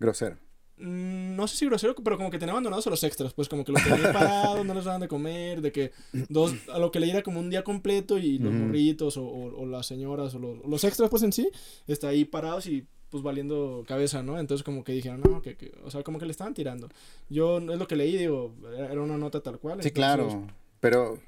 Grosero 0.00 0.36
no 0.82 1.46
sé 1.48 1.56
si 1.56 1.66
grosero, 1.66 1.94
pero 1.94 2.16
como 2.16 2.30
que 2.30 2.38
tenía 2.38 2.52
abandonados 2.52 2.86
a 2.86 2.90
los 2.90 3.02
extras, 3.04 3.32
pues 3.32 3.48
como 3.48 3.64
que 3.64 3.72
los 3.72 3.82
tenía 3.82 4.12
parados, 4.12 4.66
no 4.66 4.74
les 4.74 4.84
daban 4.84 5.00
de 5.00 5.08
comer, 5.08 5.60
de 5.60 5.72
que 5.72 5.92
dos, 6.28 6.54
a 6.72 6.78
lo 6.78 6.90
que 6.90 7.00
le 7.00 7.10
era 7.10 7.22
como 7.22 7.40
un 7.40 7.50
día 7.50 7.62
completo 7.62 8.18
y 8.18 8.38
los 8.38 8.52
morritos 8.52 9.16
o, 9.16 9.24
o, 9.24 9.62
o, 9.62 9.66
las 9.66 9.86
señoras 9.86 10.34
o 10.34 10.38
los, 10.38 10.64
los, 10.66 10.84
extras 10.84 11.08
pues 11.08 11.22
en 11.22 11.32
sí, 11.32 11.48
está 11.86 12.08
ahí 12.08 12.24
parados 12.24 12.66
y 12.66 12.86
pues 13.10 13.22
valiendo 13.22 13.84
cabeza, 13.86 14.22
¿no? 14.22 14.38
Entonces 14.38 14.64
como 14.64 14.84
que 14.84 14.92
dijeron, 14.92 15.20
no, 15.20 15.42
que, 15.42 15.56
que 15.56 15.72
o 15.84 15.90
sea, 15.90 16.02
como 16.02 16.18
que 16.18 16.26
le 16.26 16.32
estaban 16.32 16.54
tirando. 16.54 16.88
Yo 17.28 17.58
es 17.58 17.78
lo 17.78 17.86
que 17.86 17.96
leí, 17.96 18.16
digo, 18.16 18.54
era 18.74 19.00
una 19.00 19.18
nota 19.18 19.40
tal 19.40 19.58
cual. 19.58 19.82
Sí, 19.82 19.88
entonces... 19.88 19.92
claro, 19.92 20.46
pero 20.80 21.18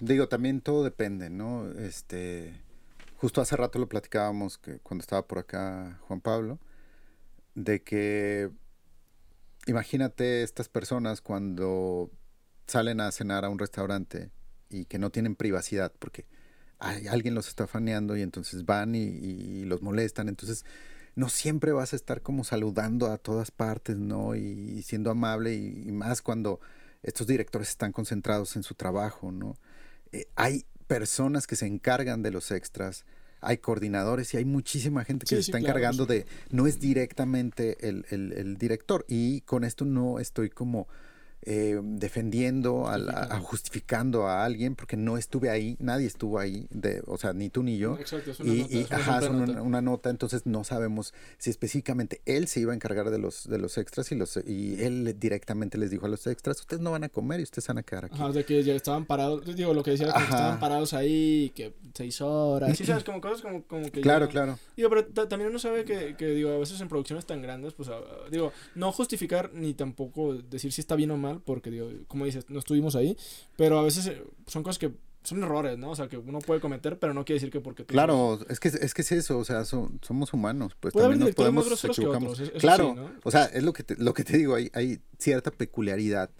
digo, 0.00 0.28
también 0.28 0.60
todo 0.60 0.82
depende, 0.82 1.30
¿no? 1.30 1.70
Este, 1.72 2.54
justo 3.16 3.40
hace 3.40 3.56
rato 3.56 3.78
lo 3.78 3.88
platicábamos 3.88 4.58
que 4.58 4.78
cuando 4.80 5.02
estaba 5.02 5.26
por 5.26 5.38
acá 5.38 6.00
Juan 6.08 6.20
Pablo, 6.20 6.58
de 7.54 7.82
que 7.82 8.50
imagínate 9.66 10.42
estas 10.42 10.68
personas 10.68 11.20
cuando 11.20 12.10
salen 12.66 13.00
a 13.00 13.12
cenar 13.12 13.44
a 13.44 13.48
un 13.50 13.58
restaurante 13.58 14.30
y 14.68 14.86
que 14.86 14.98
no 14.98 15.10
tienen 15.10 15.36
privacidad 15.36 15.92
porque 15.98 16.26
hay, 16.78 17.06
alguien 17.06 17.34
los 17.34 17.48
está 17.48 17.66
faneando 17.66 18.16
y 18.16 18.22
entonces 18.22 18.64
van 18.64 18.94
y, 18.94 19.64
los 19.64 19.82
molestan. 19.82 20.28
Entonces, 20.28 20.64
no 21.14 21.28
siempre 21.28 21.72
vas 21.72 21.92
a 21.92 21.96
estar 21.96 22.22
como 22.22 22.44
saludando 22.44 23.06
a 23.06 23.18
todas 23.18 23.50
partes, 23.50 23.96
¿no? 23.96 24.34
Y, 24.34 24.82
siendo 24.82 25.10
amable 25.10 25.54
y, 25.54 25.88
y, 25.88 25.92
más 25.92 26.22
cuando 26.22 26.60
estos 27.02 27.26
directores 27.26 27.68
están 27.68 27.92
concentrados 27.92 28.56
en 28.56 28.62
su 28.62 28.74
trabajo, 28.74 29.30
¿no? 29.32 29.56
Eh, 30.12 30.26
hay 30.34 30.66
personas 30.86 31.46
que 31.46 31.56
se 31.56 31.66
encargan 31.66 32.22
de 32.22 32.30
los 32.30 32.50
extras, 32.50 33.04
hay 33.42 33.58
coordinadores 33.58 34.32
y 34.32 34.38
hay 34.38 34.44
muchísima 34.44 35.04
gente 35.04 35.24
que 35.24 35.30
sí, 35.30 35.34
se 35.34 35.40
está 35.40 35.58
encargando 35.58 36.06
claro, 36.06 36.22
sí. 36.22 36.26
de, 36.26 36.56
no 36.56 36.66
es 36.66 36.80
directamente 36.80 37.88
el, 37.88 38.06
el, 38.10 38.32
el, 38.32 38.56
director. 38.56 39.04
Y 39.08 39.42
con 39.42 39.64
esto 39.64 39.84
no 39.84 40.20
estoy 40.20 40.48
como 40.48 40.88
eh, 41.44 41.80
defendiendo, 41.82 42.88
a, 42.88 42.98
la, 42.98 43.12
a, 43.12 43.40
justificando 43.40 44.28
a 44.28 44.44
alguien, 44.44 44.76
porque 44.76 44.96
no 44.96 45.18
estuve 45.18 45.50
ahí, 45.50 45.76
nadie 45.80 46.06
estuvo 46.06 46.38
ahí, 46.38 46.66
de, 46.70 47.02
o 47.06 47.18
sea, 47.18 47.32
ni 47.32 47.50
tú 47.50 47.62
ni 47.62 47.78
yo. 47.78 47.98
Exacto, 47.98 48.30
es 48.30 48.40
una 48.40 48.52
y, 48.52 48.60
nota, 48.60 48.74
y 48.74 48.80
es 48.80 48.92
ajá, 48.92 49.18
una, 49.30 49.44
una, 49.44 49.62
una, 49.62 49.82
nota, 49.82 50.10
entonces 50.10 50.46
no 50.46 50.62
sabemos 50.62 51.14
si 51.38 51.50
específicamente 51.50 52.20
él 52.26 52.46
se 52.46 52.60
iba 52.60 52.72
a 52.72 52.76
encargar 52.76 53.10
de 53.10 53.18
los, 53.18 53.48
de 53.48 53.58
los 53.58 53.76
extras 53.78 54.12
y, 54.12 54.14
los, 54.14 54.38
y 54.46 54.82
él 54.82 55.16
directamente 55.18 55.78
les 55.78 55.90
dijo 55.90 56.06
a 56.06 56.08
los 56.08 56.26
extras, 56.26 56.60
ustedes 56.60 56.80
no 56.80 56.92
van 56.92 57.04
a 57.04 57.08
comer 57.08 57.40
y 57.40 57.42
ustedes 57.42 57.66
van 57.66 57.78
a 57.78 57.82
quedar 57.82 58.04
aquí. 58.04 58.14
Ajá, 58.14 58.30
de 58.30 58.44
que 58.44 58.62
ya 58.62 58.74
estaban 58.74 59.04
parados, 59.04 59.44
digo, 59.56 59.74
lo 59.74 59.82
que 59.82 59.92
decía, 59.92 60.12
que 60.12 60.22
estaban 60.22 60.60
parados 60.60 60.92
ahí, 60.94 61.52
que 61.56 61.74
seis 61.94 62.20
horas, 62.20 62.76
sí, 62.78 62.86
sabes, 62.86 63.04
como 63.04 63.20
cosas 63.20 63.42
como, 63.42 63.64
como 63.64 63.90
que... 63.90 64.00
Claro, 64.00 64.26
ya, 64.26 64.30
claro. 64.30 64.58
Digo, 64.76 64.88
pero 64.90 65.04
también 65.28 65.50
uno 65.50 65.58
sabe 65.58 65.84
que, 65.84 66.14
que, 66.16 66.26
digo, 66.26 66.50
a 66.50 66.58
veces 66.58 66.80
en 66.80 66.88
producciones 66.88 67.26
tan 67.26 67.42
grandes, 67.42 67.72
pues, 67.74 67.88
uh, 67.88 68.30
digo, 68.30 68.52
no 68.74 68.92
justificar 68.92 69.50
ni 69.52 69.74
tampoco 69.74 70.34
decir 70.34 70.72
si 70.72 70.80
está 70.80 70.94
bien 70.94 71.10
o 71.10 71.16
mal, 71.16 71.31
porque, 71.40 71.70
digo, 71.70 71.88
como 72.08 72.24
dices, 72.24 72.46
no 72.48 72.58
estuvimos 72.58 72.96
ahí, 72.96 73.16
pero 73.56 73.78
a 73.78 73.82
veces 73.82 74.06
eh, 74.06 74.22
son 74.46 74.62
cosas 74.62 74.78
que 74.78 74.92
son 75.22 75.42
errores, 75.42 75.78
¿no? 75.78 75.90
O 75.90 75.96
sea, 75.96 76.08
que 76.08 76.16
uno 76.16 76.40
puede 76.40 76.60
cometer, 76.60 76.98
pero 76.98 77.14
no 77.14 77.24
quiere 77.24 77.36
decir 77.36 77.52
que 77.52 77.60
porque... 77.60 77.84
Claro, 77.84 78.40
es 78.48 78.58
que, 78.58 78.68
es 78.68 78.92
que 78.92 79.02
es 79.02 79.12
eso, 79.12 79.38
o 79.38 79.44
sea, 79.44 79.64
so, 79.64 79.90
somos 80.02 80.32
humanos, 80.32 80.76
pues 80.80 80.92
puede 80.92 81.04
también 81.04 81.26
nos 81.26 81.34
podemos 81.34 81.84
equivocamos. 81.84 82.40
Otros, 82.40 82.60
claro, 82.60 82.90
sí, 82.90 83.00
¿no? 83.00 83.10
o 83.22 83.30
sea, 83.30 83.44
es 83.44 83.62
lo 83.62 83.72
que 83.72 83.84
te, 83.84 83.96
lo 83.96 84.14
que 84.14 84.24
te 84.24 84.36
digo, 84.36 84.56
hay, 84.56 84.70
hay 84.74 85.00
cierta 85.18 85.50
peculiaridad 85.50 86.30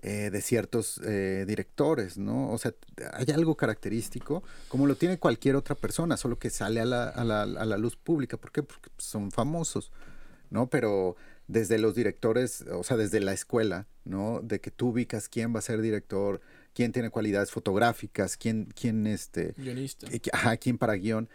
eh, 0.00 0.30
de 0.30 0.40
ciertos 0.40 1.00
eh, 1.04 1.44
directores, 1.46 2.16
¿no? 2.16 2.50
O 2.50 2.58
sea, 2.58 2.72
hay 3.12 3.26
algo 3.34 3.56
característico, 3.56 4.42
como 4.68 4.86
lo 4.86 4.96
tiene 4.96 5.18
cualquier 5.18 5.54
otra 5.54 5.74
persona, 5.74 6.16
solo 6.16 6.38
que 6.38 6.48
sale 6.48 6.80
a 6.80 6.86
la, 6.86 7.08
a 7.08 7.24
la, 7.24 7.42
a 7.42 7.66
la 7.66 7.76
luz 7.76 7.96
pública. 7.96 8.38
¿Por 8.38 8.50
qué? 8.50 8.62
Porque 8.62 8.90
son 8.96 9.30
famosos, 9.30 9.92
¿no? 10.50 10.68
Pero 10.68 11.16
desde 11.52 11.78
los 11.78 11.94
directores, 11.94 12.62
o 12.72 12.82
sea, 12.82 12.96
desde 12.96 13.20
la 13.20 13.32
escuela, 13.32 13.86
¿no? 14.04 14.40
De 14.42 14.60
que 14.60 14.70
tú 14.70 14.88
ubicas 14.88 15.28
quién 15.28 15.54
va 15.54 15.58
a 15.58 15.62
ser 15.62 15.80
director, 15.82 16.40
quién 16.74 16.92
tiene 16.92 17.10
cualidades 17.10 17.50
fotográficas, 17.50 18.36
quién, 18.36 18.68
quién 18.74 19.06
este... 19.06 19.54
Guionista. 19.56 20.08
Ajá, 20.32 20.56
quién 20.56 20.78
para 20.78 20.94
guion. 20.94 21.28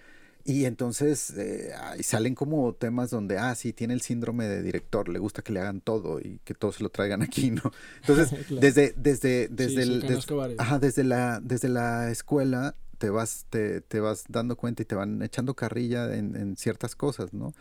Y 0.44 0.66
entonces 0.66 1.32
eh, 1.32 1.74
salen 2.02 2.34
como 2.34 2.74
temas 2.74 3.10
donde, 3.10 3.38
ah, 3.38 3.54
sí, 3.54 3.74
tiene 3.74 3.94
el 3.94 4.02
síndrome 4.02 4.48
de 4.48 4.64
director, 4.64 5.10
le 5.10 5.20
gusta 5.20 5.42
que 5.42 5.52
le 5.52 5.60
hagan 5.60 5.82
todo 5.82 6.20
y 6.20 6.40
que 6.46 6.54
todos 6.54 6.78
se 6.78 6.84
lo 6.84 6.90
traigan 6.90 7.22
aquí, 7.22 7.52
¿no? 7.52 7.72
Entonces, 8.02 8.30
claro. 8.30 8.62
desde, 8.62 8.94
desde, 8.96 9.50
desde, 9.50 9.84
sí, 9.84 9.92
el, 9.92 10.02
sí, 10.02 10.08
des, 10.08 10.26
ajá, 10.58 10.80
desde, 10.80 11.04
la, 11.04 11.42
desde 11.42 11.68
la 11.68 12.10
escuela 12.10 12.76
te 12.98 13.10
vas, 13.10 13.46
te, 13.50 13.82
te 13.82 14.00
vas 14.00 14.24
dando 14.30 14.56
cuenta 14.56 14.82
y 14.82 14.86
te 14.86 14.96
van 14.96 15.22
echando 15.22 15.54
carrilla 15.54 16.16
en, 16.16 16.36
en, 16.38 16.56
ciertas 16.56 16.96
cosas, 16.96 17.34
¿no? 17.34 17.54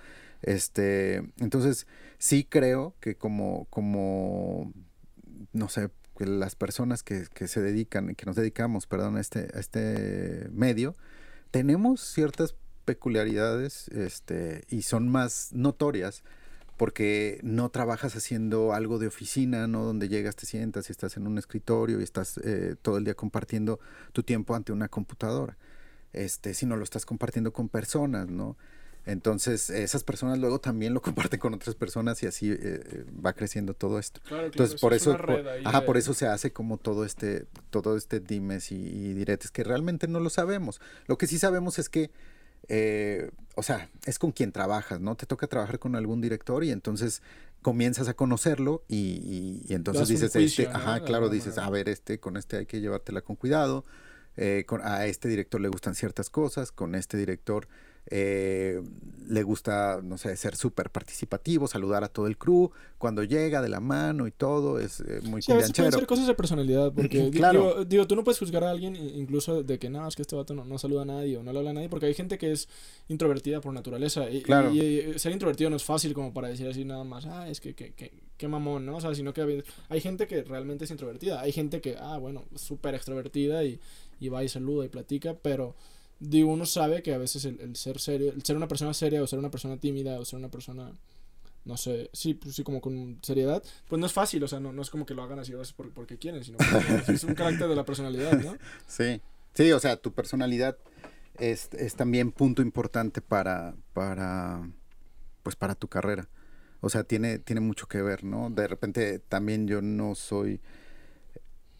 Este, 0.46 1.16
entonces, 1.38 1.86
sí 2.18 2.46
creo 2.48 2.94
que 3.00 3.16
como, 3.16 3.66
como, 3.68 4.72
no 5.52 5.68
sé, 5.68 5.90
que 6.16 6.24
las 6.24 6.54
personas 6.54 7.02
que, 7.02 7.26
que 7.34 7.48
se 7.48 7.60
dedican, 7.60 8.14
que 8.14 8.26
nos 8.26 8.36
dedicamos, 8.36 8.86
perdón, 8.86 9.16
a 9.16 9.20
este, 9.20 9.48
a 9.54 9.58
este 9.58 10.48
medio, 10.52 10.94
tenemos 11.50 12.00
ciertas 12.00 12.54
peculiaridades, 12.84 13.88
este, 13.88 14.64
y 14.70 14.82
son 14.82 15.08
más 15.10 15.50
notorias 15.52 16.22
porque 16.76 17.40
no 17.42 17.70
trabajas 17.70 18.14
haciendo 18.16 18.72
algo 18.72 18.98
de 18.98 19.06
oficina, 19.08 19.66
¿no? 19.66 19.82
Donde 19.84 20.08
llegas, 20.08 20.36
te 20.36 20.46
sientas 20.46 20.88
y 20.88 20.92
estás 20.92 21.16
en 21.16 21.26
un 21.26 21.38
escritorio 21.38 22.00
y 22.00 22.02
estás 22.04 22.38
eh, 22.38 22.76
todo 22.80 22.98
el 22.98 23.04
día 23.04 23.14
compartiendo 23.14 23.80
tu 24.12 24.22
tiempo 24.22 24.54
ante 24.54 24.72
una 24.72 24.88
computadora, 24.88 25.56
este, 26.12 26.54
sino 26.54 26.76
lo 26.76 26.84
estás 26.84 27.06
compartiendo 27.06 27.52
con 27.52 27.68
personas, 27.68 28.28
¿no? 28.28 28.56
Entonces, 29.06 29.70
esas 29.70 30.04
personas 30.04 30.38
luego 30.38 30.60
también 30.60 30.92
lo 30.92 31.00
comparten 31.30 31.40
con 31.40 31.54
otras 31.54 31.74
personas 31.74 32.22
y 32.22 32.26
así 32.26 32.50
eh, 32.50 32.58
eh, 32.60 33.04
va 33.24 33.32
creciendo 33.32 33.72
todo 33.74 33.98
esto. 33.98 34.20
Entonces, 34.30 34.80
por 34.80 34.92
eso, 34.92 35.16
ajá, 35.64 35.86
por 35.86 35.96
eso 35.96 36.12
se 36.12 36.26
hace 36.26 36.52
como 36.52 36.76
todo 36.76 37.04
este, 37.04 37.46
todo 37.70 37.96
este 37.96 38.20
dimes 38.20 38.72
y, 38.72 38.76
y 38.76 39.14
diretes 39.14 39.50
que 39.50 39.64
realmente 39.64 40.08
no 40.08 40.20
lo 40.20 40.30
sabemos. 40.30 40.80
Lo 41.06 41.16
que 41.16 41.26
sí 41.26 41.38
sabemos 41.38 41.78
es 41.78 41.88
que 41.88 42.10
eh, 42.68 43.30
o 43.54 43.62
sea, 43.62 43.88
es 44.04 44.18
con 44.18 44.32
quien 44.32 44.52
trabajas, 44.52 45.00
¿no? 45.00 45.16
Te 45.16 45.26
toca 45.26 45.46
trabajar 45.46 45.78
con 45.78 45.96
algún 45.96 46.20
director 46.20 46.64
y 46.64 46.70
entonces 46.70 47.22
comienzas 47.62 48.08
a 48.08 48.14
conocerlo 48.14 48.84
y, 48.88 49.62
entonces 49.68 50.08
dices, 50.08 50.36
este, 50.36 50.68
ajá, 50.68 51.00
claro, 51.00 51.28
dices, 51.28 51.58
a 51.58 51.68
ver, 51.70 51.88
este, 51.88 52.20
con 52.20 52.36
este 52.36 52.58
hay 52.58 52.66
que 52.66 52.80
llevártela 52.80 53.22
con 53.22 53.36
cuidado, 53.36 53.84
eh, 54.36 54.64
con, 54.66 54.82
a 54.82 55.06
este 55.06 55.28
director 55.28 55.60
le 55.60 55.68
gustan 55.68 55.94
ciertas 55.94 56.28
cosas, 56.28 56.70
con 56.70 56.94
este 56.94 57.16
director 57.16 57.68
eh, 58.08 58.80
le 59.28 59.42
gusta, 59.42 60.00
no 60.02 60.18
sé, 60.18 60.36
ser 60.36 60.54
súper 60.54 60.90
participativo, 60.90 61.66
saludar 61.66 62.04
a 62.04 62.08
todo 62.08 62.28
el 62.28 62.38
crew, 62.38 62.70
cuando 62.98 63.24
llega 63.24 63.60
de 63.60 63.68
la 63.68 63.80
mano 63.80 64.26
y 64.26 64.30
todo, 64.30 64.78
es 64.78 65.00
eh, 65.00 65.20
muy 65.24 65.42
sí, 65.42 65.52
a 65.52 65.56
veces 65.56 65.72
pueden 65.72 65.92
ser 65.92 66.06
cosas 66.06 66.26
de 66.26 66.34
personalidad, 66.34 66.92
porque 66.92 67.30
claro. 67.30 67.84
digo, 67.84 68.06
tú 68.06 68.14
no 68.14 68.22
puedes 68.22 68.38
juzgar 68.38 68.62
a 68.64 68.70
alguien 68.70 68.94
incluso 68.94 69.62
de 69.62 69.78
que 69.78 69.90
no, 69.90 70.06
es 70.06 70.14
que 70.14 70.22
este 70.22 70.36
vato 70.36 70.54
no, 70.54 70.78
saluda 70.78 71.02
a 71.02 71.06
nadie 71.06 71.36
o 71.36 71.42
no 71.42 71.52
le 71.52 71.58
habla 71.58 71.70
a 71.70 71.74
nadie, 71.74 71.88
porque 71.88 72.06
hay 72.06 72.14
gente 72.14 72.38
que 72.38 72.52
es 72.52 72.68
introvertida 73.08 73.60
por 73.60 73.72
naturaleza 73.72 74.30
y, 74.30 74.44
y, 74.72 75.18
ser 75.18 75.32
introvertido 75.32 75.70
no 75.70 75.76
es 75.76 75.84
fácil 75.84 76.14
como 76.14 76.32
para 76.32 76.48
decir 76.48 76.68
así 76.68 76.84
nada 76.84 77.04
más, 77.04 77.26
ah, 77.26 77.48
es 77.48 77.60
que, 77.60 77.74
que, 77.74 77.92
que, 78.36 78.48
mamón, 78.48 78.86
¿no? 78.86 78.96
O 78.96 79.00
sea, 79.00 79.12
sino 79.14 79.34
que 79.34 79.64
hay 79.88 80.00
gente 80.00 80.28
que 80.28 80.44
realmente 80.44 80.84
es 80.84 80.90
introvertida, 80.92 81.40
hay 81.40 81.50
gente 81.50 81.80
que, 81.80 81.96
ah, 81.98 82.18
bueno, 82.18 82.44
súper 82.54 82.94
extrovertida 82.94 83.64
y, 83.64 83.80
y 84.20 84.28
va 84.28 84.44
y 84.44 84.48
saluda 84.48 84.84
y 84.84 84.88
platica, 84.88 85.34
pero 85.34 85.74
digo, 86.18 86.52
uno 86.52 86.66
sabe 86.66 87.02
que 87.02 87.14
a 87.14 87.18
veces 87.18 87.44
el, 87.44 87.76
ser 87.76 87.98
serio, 87.98 88.32
el 88.32 88.42
ser 88.42 88.56
una 88.56 88.68
persona 88.68 88.94
seria 88.94 89.22
o 89.22 89.26
ser 89.26 89.38
una 89.38 89.50
persona 89.50 89.76
tímida 89.76 90.18
o 90.18 90.24
ser 90.24 90.38
una 90.38 90.50
persona, 90.50 90.90
no 91.64 91.76
sé, 91.76 92.10
sí, 92.12 92.34
pues 92.34 92.54
sí, 92.54 92.62
como 92.62 92.80
con 92.80 93.18
seriedad, 93.22 93.62
pues 93.88 94.00
no 94.00 94.06
es 94.06 94.12
fácil, 94.12 94.42
o 94.44 94.48
sea, 94.48 94.60
no, 94.60 94.72
no 94.72 94.82
es 94.82 94.90
como 94.90 95.06
que 95.06 95.14
lo 95.14 95.22
hagan 95.22 95.38
así 95.38 95.52
veces 95.52 95.72
porque 95.72 96.16
quieren, 96.16 96.44
sino 96.44 96.58
que 96.58 97.12
es 97.12 97.24
un 97.24 97.34
carácter 97.34 97.68
de 97.68 97.76
la 97.76 97.84
personalidad, 97.84 98.32
¿no? 98.40 98.56
Sí, 98.86 99.20
sí, 99.54 99.72
o 99.72 99.80
sea, 99.80 99.96
tu 99.96 100.12
personalidad 100.12 100.76
es, 101.38 101.68
es 101.72 101.94
también 101.94 102.32
punto 102.32 102.62
importante 102.62 103.20
para, 103.20 103.74
para, 103.92 104.68
pues 105.42 105.56
para 105.56 105.74
tu 105.74 105.88
carrera. 105.88 106.28
O 106.80 106.90
sea, 106.90 107.04
tiene, 107.04 107.38
tiene 107.38 107.60
mucho 107.60 107.88
que 107.88 108.02
ver, 108.02 108.22
¿no? 108.22 108.50
De 108.50 108.68
repente 108.68 109.18
también 109.18 109.66
yo 109.66 109.82
no 109.82 110.14
soy 110.14 110.60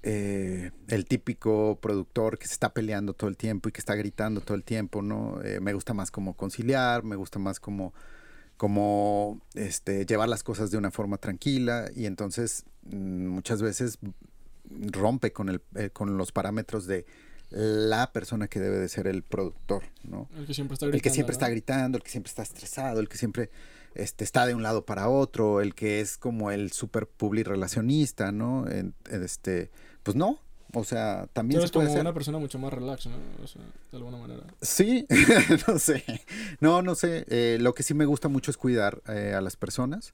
eh, 0.02 0.70
el 0.88 1.04
típico 1.04 1.78
productor 1.80 2.38
que 2.38 2.46
se 2.46 2.52
está 2.52 2.72
peleando 2.72 3.12
todo 3.12 3.28
el 3.28 3.36
tiempo 3.36 3.68
y 3.68 3.72
que 3.72 3.80
está 3.80 3.94
gritando 3.94 4.40
todo 4.40 4.56
el 4.56 4.62
tiempo, 4.62 5.02
¿no? 5.02 5.42
Eh, 5.42 5.60
me 5.60 5.72
gusta 5.72 5.94
más 5.94 6.10
como 6.10 6.34
conciliar, 6.34 7.02
me 7.02 7.16
gusta 7.16 7.38
más 7.38 7.58
como, 7.58 7.92
como 8.56 9.40
este, 9.54 10.06
llevar 10.06 10.28
las 10.28 10.42
cosas 10.42 10.70
de 10.70 10.78
una 10.78 10.90
forma 10.90 11.18
tranquila 11.18 11.90
y 11.94 12.06
entonces 12.06 12.64
mm, 12.84 13.26
muchas 13.26 13.62
veces 13.62 13.98
rompe 14.70 15.32
con, 15.32 15.48
el, 15.48 15.60
eh, 15.74 15.90
con 15.92 16.16
los 16.16 16.32
parámetros 16.32 16.86
de 16.86 17.06
la 17.50 18.12
persona 18.12 18.48
que 18.48 18.60
debe 18.60 18.78
de 18.78 18.88
ser 18.88 19.06
el 19.06 19.22
productor, 19.22 19.84
¿no? 20.02 20.28
El 20.36 20.46
que 20.46 20.54
siempre 20.54 20.74
está 20.74 20.86
gritando. 20.86 20.96
El 20.96 21.02
que 21.02 21.10
siempre 21.10 21.32
está 21.32 21.48
gritando, 21.48 21.98
el 21.98 22.02
que 22.02 22.10
siempre 22.10 22.30
está 22.30 22.42
estresado, 22.42 23.00
el 23.00 23.08
que 23.08 23.16
siempre 23.16 23.50
este, 23.96 24.24
está 24.24 24.46
de 24.46 24.54
un 24.54 24.62
lado 24.62 24.84
para 24.84 25.08
otro, 25.08 25.60
el 25.60 25.74
que 25.74 26.00
es 26.00 26.18
como 26.18 26.50
el 26.50 26.72
super 26.72 27.06
publi 27.06 27.42
relacionista, 27.42 28.32
¿no? 28.32 28.66
este, 29.10 29.70
pues 30.02 30.16
no. 30.16 30.40
O 30.74 30.84
sea, 30.84 31.26
también 31.32 31.62
se 31.62 31.68
puede 31.68 31.88
como 31.88 32.00
una 32.00 32.12
persona 32.12 32.38
mucho 32.38 32.58
más 32.58 32.72
relax, 32.72 33.06
¿no? 33.06 33.16
O 33.42 33.46
sea, 33.46 33.62
de 33.62 33.96
alguna 33.96 34.18
manera. 34.18 34.42
Sí, 34.60 35.06
no 35.68 35.78
sé. 35.78 36.04
No, 36.60 36.82
no 36.82 36.94
sé. 36.94 37.24
Eh, 37.28 37.56
lo 37.60 37.72
que 37.72 37.82
sí 37.82 37.94
me 37.94 38.04
gusta 38.04 38.28
mucho 38.28 38.50
es 38.50 38.58
cuidar 38.58 39.00
eh, 39.08 39.32
a 39.34 39.40
las 39.40 39.56
personas. 39.56 40.12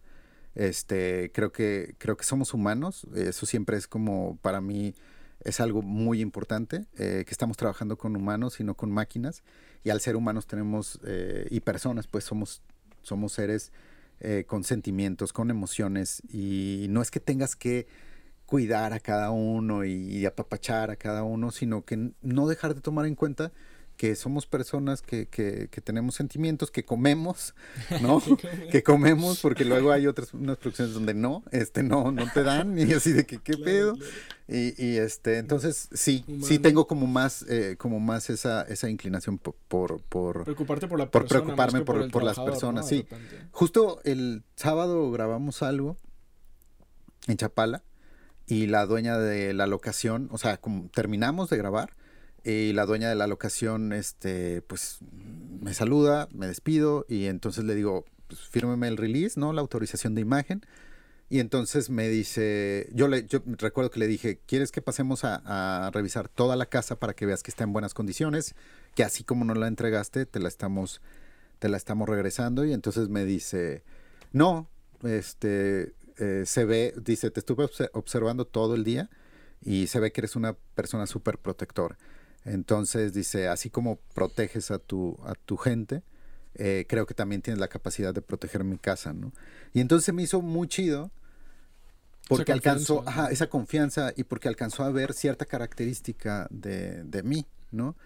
Este, 0.55 1.33
creo 1.35 1.51
que, 1.51 1.97
creo 1.99 2.17
que 2.17 2.25
somos 2.25 2.55
humanos. 2.55 3.07
Eso 3.15 3.45
siempre 3.47 3.77
es 3.77 3.89
como, 3.89 4.39
para 4.43 4.61
mí, 4.61 4.95
es 5.41 5.59
algo 5.59 5.83
muy 5.83 6.21
importante, 6.21 6.87
eh, 6.97 7.25
que 7.27 7.33
estamos 7.33 7.57
trabajando 7.57 7.97
con 7.97 8.15
humanos 8.15 8.61
y 8.61 8.65
no 8.65 8.75
con 8.75 8.93
máquinas. 8.93 9.43
Y 9.83 9.91
al 9.91 10.01
ser 10.01 10.15
humanos 10.15 10.47
tenemos, 10.47 11.01
y 11.51 11.59
personas, 11.59 12.07
pues 12.07 12.23
somos, 12.23 12.63
somos 13.03 13.33
seres 13.33 13.73
con 14.47 14.63
sentimientos, 14.63 15.33
con 15.33 15.51
emociones. 15.51 16.23
Y 16.29 16.87
no 16.91 17.03
es 17.03 17.11
que 17.11 17.19
tengas 17.19 17.57
que 17.57 17.89
cuidar 18.53 18.93
a 18.93 19.01
cada 19.01 19.31
uno 19.31 19.83
y, 19.85 20.27
apapachar 20.27 20.91
a 20.91 20.97
cada 20.97 21.23
uno, 21.23 21.51
sino 21.51 21.87
que 21.87 22.13
no 22.21 22.47
dejar 22.47 22.75
de 22.75 22.83
tomar 22.83 23.07
en 23.07 23.15
cuenta 23.15 23.51
que 23.97 24.17
somos 24.17 24.47
personas 24.47 25.03
que, 25.03 25.27
que, 25.27 25.69
tenemos 25.83 26.15
sentimientos, 26.15 26.71
que 26.71 26.85
comemos, 26.85 27.55
¿no? 28.03 28.21
que 28.71 28.83
comemos, 28.83 29.41
porque 29.41 29.65
luego 29.65 29.93
hay 29.93 30.07
otras 30.07 30.35
unas 30.35 30.59
producciones 30.59 30.95
donde 30.95 31.15
no, 31.15 31.43
este 31.53 31.83
no, 31.83 32.11
no 32.11 32.31
te 32.33 32.43
dan, 32.43 32.79
y 32.79 32.93
así 32.93 33.13
de 33.13 33.27
que 33.27 33.39
qué 33.39 33.57
pedo. 33.57 33.97
Y, 34.49 34.75
y, 34.85 34.99
este, 34.99 35.39
entonces 35.39 35.89
sí, 35.93 36.25
sí 36.43 36.59
tengo 36.59 36.87
como 36.87 37.07
más, 37.07 37.45
eh, 37.49 37.77
como 37.79 38.01
más 38.01 38.29
esa, 38.29 38.63
esa 38.63 38.91
inclinación 38.91 39.39
por, 39.39 39.55
por, 40.03 40.45
preocuparte 40.45 40.89
por 40.89 40.99
la 40.99 41.11
por 41.11 41.27
preocuparme 41.27 41.83
por, 41.83 42.11
por, 42.11 42.23
las 42.23 42.39
personas, 42.39 42.89
sí. 42.89 43.07
Justo 43.51 44.01
el 44.05 44.43
sábado 44.57 45.11
grabamos 45.11 45.63
algo 45.63 45.97
en 47.29 47.37
Chapala 47.37 47.83
y 48.47 48.67
la 48.67 48.85
dueña 48.85 49.17
de 49.19 49.55
la 49.55 49.67
locación, 49.67 50.29
o 50.33 50.39
sea, 50.39 50.57
como 50.57 50.89
terminamos 50.89 51.49
de 51.49 51.57
grabar 51.57 51.95
y 52.45 52.73
la 52.73 52.87
dueña 52.87 53.09
de 53.09 53.15
la 53.15 53.27
locación, 53.27 53.93
este, 53.93 54.63
pues 54.63 54.99
me 55.61 55.75
saluda, 55.75 56.29
me 56.33 56.47
despido 56.47 57.07
y 57.09 57.27
entonces 57.27 57.65
le 57.65 57.75
digo, 57.75 58.05
pues, 58.29 58.41
fírmeme 58.41 58.89
el 58.89 58.97
release, 58.97 59.39
¿no? 59.39 59.53
La 59.53 59.61
autorización 59.61 60.15
de 60.15 60.23
imagen. 60.23 60.63
Y 61.29 61.41
entonces 61.41 61.89
me 61.89 62.09
dice, 62.09 62.91
yo, 62.93 63.09
le, 63.09 63.27
yo 63.27 63.43
recuerdo 63.47 63.91
que 63.91 63.99
le 63.99 64.07
dije, 64.07 64.41
¿quieres 64.47 64.71
que 64.71 64.83
pasemos 64.83 65.25
a, 65.25 65.87
a, 65.87 65.91
revisar 65.91 66.29
toda 66.29 66.57
la 66.57 66.67
casa 66.67 66.97
para 66.97 67.15
que 67.15 67.25
veas 67.25 67.43
que 67.43 67.51
está 67.51 67.65
en 67.65 67.73
buenas 67.73 67.95
condiciones? 67.95 68.55
Que 68.95 69.03
así 69.03 69.25
como 69.25 69.45
no 69.45 69.55
la 69.55 69.69
entregaste, 69.69 70.27
te 70.27 70.41
la 70.41 70.49
estamos, 70.49 71.01
te 71.59 71.71
la 71.71 71.79
estamos 71.79 72.09
regresando. 72.09 72.67
Y 72.67 72.73
entonces 72.75 73.09
me 73.09 73.25
dice, 73.25 73.83
no, 74.33 74.69
este, 75.05 75.95
eh, 76.19 76.45
se 76.45 76.65
ve, 76.65 76.95
dice, 77.03 77.31
te 77.31 77.41
estuve 77.41 77.67
observando 77.93 78.47
todo 78.47 78.75
el 78.75 78.85
día 78.85 79.09
y 79.65 79.87
se 79.87 80.01
ve 80.01 80.13
que 80.13 80.21
eres 80.21 80.37
una 80.37 80.55
persona 80.75 81.07
súper 81.07 81.39
protectora. 81.39 81.97
Entonces 82.45 83.13
dice, 83.13 83.49
así 83.49 83.71
como 83.71 83.97
proteges 84.15 84.71
a 84.71 84.79
tu, 84.79 85.19
a 85.25 85.35
tu 85.35 85.57
gente, 85.57 86.03
eh, 86.55 86.87
creo 86.89 87.07
que 87.07 87.15
también 87.15 87.43
tienes 87.43 87.61
la 87.61 87.69
capacidad 87.69 88.13
de 88.13 88.21
proteger 88.21 88.65
mi 88.65 88.79
casa, 88.79 89.13
¿no? 89.13 89.33
Y 89.73 89.81
entonces 89.81 90.13
me 90.13 90.23
hizo 90.23 90.43
muy 90.43 90.69
chido 90.69 91.11
porque 92.29 92.53
alcanzó 92.53 93.05
esa 93.31 93.49
confianza 93.49 94.13
y 94.17 94.25
porque 94.25 94.49
alcanzó 94.49 94.85
a 94.85 94.91
ver 94.91 95.13
cierta 95.13 95.45
característica 95.45 96.47
de, 96.51 97.05
de 97.05 97.23
mí, 97.23 97.47
¿no? 97.71 97.97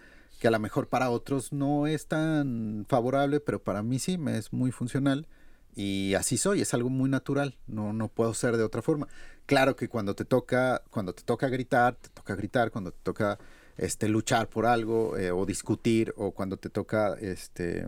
Que 0.40 0.48
a 0.48 0.50
lo 0.50 0.58
mejor 0.58 0.88
para 0.88 1.10
otros 1.10 1.52
no 1.52 1.86
es 1.86 2.06
tan 2.06 2.86
favorable, 2.88 3.40
pero 3.40 3.62
para 3.62 3.82
mí 3.82 3.98
sí 3.98 4.18
me 4.18 4.36
es 4.38 4.52
muy 4.52 4.70
funcional 4.70 5.26
y 5.74 6.14
así 6.14 6.38
soy, 6.38 6.62
es 6.62 6.72
algo 6.72 6.88
muy 6.88 7.10
natural, 7.10 7.54
no, 7.66 7.92
no 7.92 8.08
puedo 8.08 8.32
ser 8.32 8.56
de 8.56 8.64
otra 8.64 8.80
forma. 8.80 9.08
Claro 9.44 9.76
que 9.76 9.88
cuando 9.88 10.14
te 10.14 10.24
toca, 10.24 10.82
cuando 10.90 11.14
te 11.14 11.22
toca 11.22 11.48
gritar, 11.48 11.96
te 11.96 12.08
toca 12.08 12.34
gritar, 12.34 12.70
cuando 12.70 12.92
te 12.92 12.98
toca 13.02 13.38
este, 13.76 14.08
luchar 14.08 14.48
por 14.48 14.66
algo 14.66 15.16
eh, 15.16 15.30
o 15.30 15.46
discutir 15.46 16.14
o 16.16 16.32
cuando 16.32 16.56
te 16.56 16.70
toca, 16.70 17.14
este, 17.20 17.86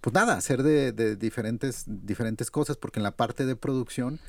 pues 0.00 0.14
nada, 0.14 0.34
hacer 0.34 0.62
de, 0.62 0.92
de, 0.92 1.16
diferentes, 1.16 1.84
diferentes 1.86 2.50
cosas, 2.50 2.76
porque 2.76 3.00
en 3.00 3.04
la 3.04 3.16
parte 3.16 3.46
de 3.46 3.56
producción 3.56 4.20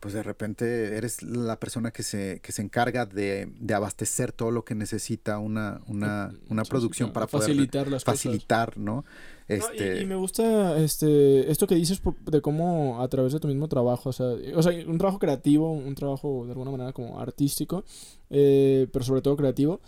pues 0.00 0.14
de 0.14 0.22
repente 0.22 0.96
eres 0.96 1.22
la 1.22 1.58
persona 1.58 1.90
que 1.90 2.02
se, 2.02 2.40
que 2.40 2.52
se 2.52 2.62
encarga 2.62 3.04
de, 3.04 3.52
de 3.58 3.74
abastecer 3.74 4.32
todo 4.32 4.50
lo 4.52 4.64
que 4.64 4.74
necesita 4.74 5.38
una, 5.38 5.80
una, 5.88 6.32
una 6.48 6.62
producción 6.64 7.12
para 7.12 7.26
facilitar 7.26 7.82
poder 7.82 7.92
las 7.92 8.04
facilitar, 8.04 8.78
¿no? 8.78 9.04
Este... 9.48 10.02
y, 10.02 10.06
me 10.06 10.14
gusta 10.14 10.78
este 10.78 11.50
esto 11.50 11.66
que 11.66 11.74
dices 11.74 12.00
de 12.26 12.40
cómo 12.42 13.02
a 13.02 13.08
través 13.08 13.32
de 13.32 13.40
tu 13.40 13.48
mismo 13.48 13.66
trabajo, 13.66 14.10
o 14.10 14.12
sea, 14.12 14.26
o 14.54 14.62
sea 14.62 14.72
un 14.86 14.98
trabajo 14.98 15.18
creativo, 15.18 15.72
un 15.72 15.94
trabajo 15.94 16.44
de 16.44 16.52
alguna 16.52 16.70
manera 16.70 16.92
como 16.92 17.18
artístico, 17.18 17.84
eh, 18.30 18.86
pero 18.92 19.04
sobre 19.04 19.22
todo 19.22 19.36
creativo, 19.36 19.80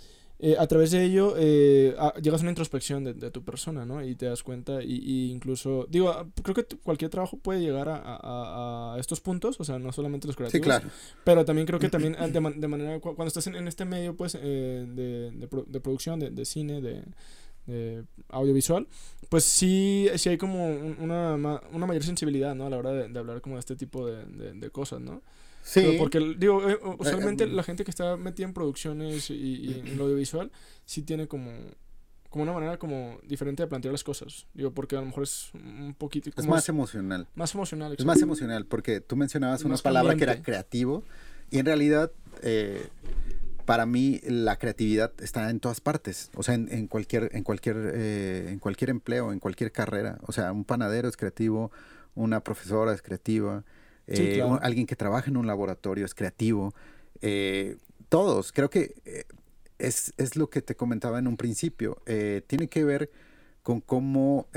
eh, 0.43 0.57
a 0.59 0.67
través 0.67 0.91
de 0.91 1.05
ello 1.05 1.35
eh, 1.37 1.95
llegas 2.23 2.41
a 2.41 2.45
una 2.45 2.51
introspección 2.51 3.05
de, 3.05 3.13
de, 3.13 3.31
tu 3.31 3.45
persona, 3.45 3.85
¿no? 3.85 4.03
Y 4.03 4.15
te 4.15 4.25
das 4.25 4.43
cuenta, 4.43 4.83
y, 4.83 4.95
y 4.95 5.31
incluso, 5.31 5.87
digo, 5.91 6.09
ah, 6.09 6.27
creo 6.43 6.55
que 6.55 6.65
cualquier 6.83 7.11
trabajo 7.11 7.37
puede 7.37 7.61
llegar 7.61 7.91
a, 7.91 7.97
a, 7.99 8.95
a, 8.95 8.99
estos 8.99 9.21
puntos, 9.21 9.61
o 9.61 9.65
sea, 9.65 9.79
no 9.79 9.93
solamente 9.93 10.27
los 10.27 10.37
creativos. 10.37 10.65
Sí, 10.65 10.65
claro. 10.65 10.89
Pero 11.25 11.45
también 11.45 11.67
creo 11.67 11.79
que 11.79 11.89
también 11.91 12.15
de, 12.15 12.41
de 12.57 12.69
manera, 12.69 13.01
cuando 13.01 13.27
estás 13.27 13.47
en, 13.49 13.55
en, 13.55 13.69
este 13.69 13.85
medio, 13.85 14.17
pues, 14.17 14.35
eh, 14.41 14.87
de, 14.89 15.31
de, 15.31 15.81
producción, 15.81 16.19
de, 16.19 16.31
de 16.31 16.45
cine, 16.47 16.81
de, 16.81 17.05
de 17.67 18.05
audiovisual, 18.31 18.89
pues 19.29 19.45
sí, 19.45 20.09
sí 20.17 20.31
hay 20.31 20.39
como 20.39 20.71
una, 20.71 21.35
una 21.35 21.87
mayor 21.87 22.03
sensibilidad, 22.03 22.55
¿no? 22.55 22.65
A 22.65 22.71
la 22.71 22.79
hora 22.79 22.93
de, 22.93 23.19
hablar 23.19 23.43
como 23.43 23.57
de 23.57 23.61
este 23.61 23.77
tipo 23.77 24.07
de, 24.07 24.25
de 24.55 24.71
cosas, 24.71 25.03
¿no? 25.03 25.21
Sí. 25.63 25.97
porque, 25.99 26.35
digo, 26.39 26.69
eh, 26.69 26.79
usualmente 26.99 27.47
la 27.47 27.63
gente 27.63 27.85
que 27.85 27.91
está 27.91 28.17
metida 28.17 28.47
en 28.47 28.55
producciones 28.55 29.31
y, 29.31 29.83
en 29.85 29.97
lo 29.99 30.05
audiovisual 30.05 30.51
sí 30.85 31.03
tiene 31.03 31.29
como 31.29 31.51
como 32.31 32.45
una 32.45 32.53
manera 32.53 32.79
como 32.79 33.19
diferente 33.25 33.65
de 33.65 33.67
plantear 33.67 33.91
las 33.91 34.05
cosas. 34.05 34.47
Digo, 34.55 34.71
porque 34.71 34.97
a 34.97 35.01
lo 35.01 35.07
mejor 35.07 35.25
es 35.25 35.51
un 35.53 35.97
poquito... 35.99 36.31
es 36.37 36.47
más 36.47 36.69
emocional. 36.69 37.27
Más 37.35 37.53
emocional, 37.53 37.97
Es 37.99 38.05
más 38.05 38.23
emocional, 38.23 38.67
porque 38.67 39.01
tú 39.01 39.17
mencionabas 39.17 39.65
una 39.65 39.77
palabra 39.79 40.15
que 40.15 40.23
era 40.23 40.41
creativo, 40.41 41.03
y 41.51 41.59
en 41.59 41.67
realidad, 41.67 42.13
eh, 42.43 42.87
para 43.65 43.87
mí, 43.87 44.21
la 44.25 44.57
creatividad 44.57 45.13
está 45.21 45.51
en 45.51 45.61
todas 45.61 45.81
partes. 45.81 46.31
O 46.37 46.43
sea, 46.43 46.55
en, 46.55 46.87
cualquier, 46.87 47.31
en, 47.35 47.43
cualquier, 47.43 47.77
eh, 47.95 48.49
en 48.51 48.59
cualquier 48.61 48.91
empleo, 48.91 49.33
en 49.33 49.41
cualquier 49.41 49.73
carrera. 49.73 50.19
O 50.27 50.33
sea, 50.33 50.53
un 50.53 50.65
panadero 50.65 51.09
es 51.09 51.17
creativo, 51.17 51.73
una 52.15 52.41
profesora 52.41 52.93
es 52.93 53.03
creativa, 53.03 53.65
eh, 54.11 54.43
alguien 54.63 54.87
que 54.87 54.97
trabaja 54.97 55.31
en 55.31 55.37
un 55.37 55.47
laboratorio 55.47 56.05
es 56.05 56.15
creativo. 56.15 56.75
Eh, 57.21 57.77
todos, 58.09 58.53
creo 58.53 58.71
que 58.71 58.95
eh, 59.05 59.25
es, 59.79 60.13
es, 60.17 60.37
lo 60.37 60.51
que 60.51 60.63
te 60.63 60.75
comentaba 60.75 61.19
en 61.19 61.27
un 61.27 61.37
principio. 61.37 62.03
tiene 62.47 62.69
que 62.69 62.85
ver 62.85 63.11
con 63.63 63.81
cómo 63.81 64.49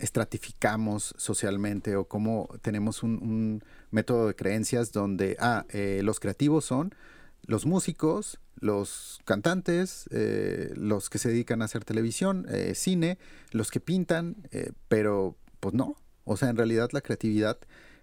estratificamos 0.00 1.14
socialmente 1.16 1.96
o 1.96 2.04
cómo 2.06 2.48
tenemos 2.62 3.02
un, 3.02 3.22
un 3.22 3.64
método 3.90 4.28
de 4.28 4.36
creencias 4.36 4.92
donde, 4.92 5.36
ah, 5.40 5.64
los 6.02 6.20
creativos 6.20 6.64
son 6.64 6.94
los 7.46 7.64
músicos, 7.64 8.38
los 8.60 9.20
cantantes, 9.24 10.04
los 10.74 11.08
que 11.08 11.18
se 11.18 11.30
dedican 11.30 11.62
a 11.62 11.64
hacer 11.64 11.84
televisión, 11.84 12.46
cine, 12.74 13.18
los 13.52 13.70
que 13.70 13.80
pintan, 13.80 14.36
pero 14.88 15.36
pues 15.58 15.74
no. 15.74 15.96
O 16.24 16.36
sea, 16.36 16.50
en 16.50 16.56
realidad 16.56 16.90
la 16.92 17.00
creatividad 17.00 17.58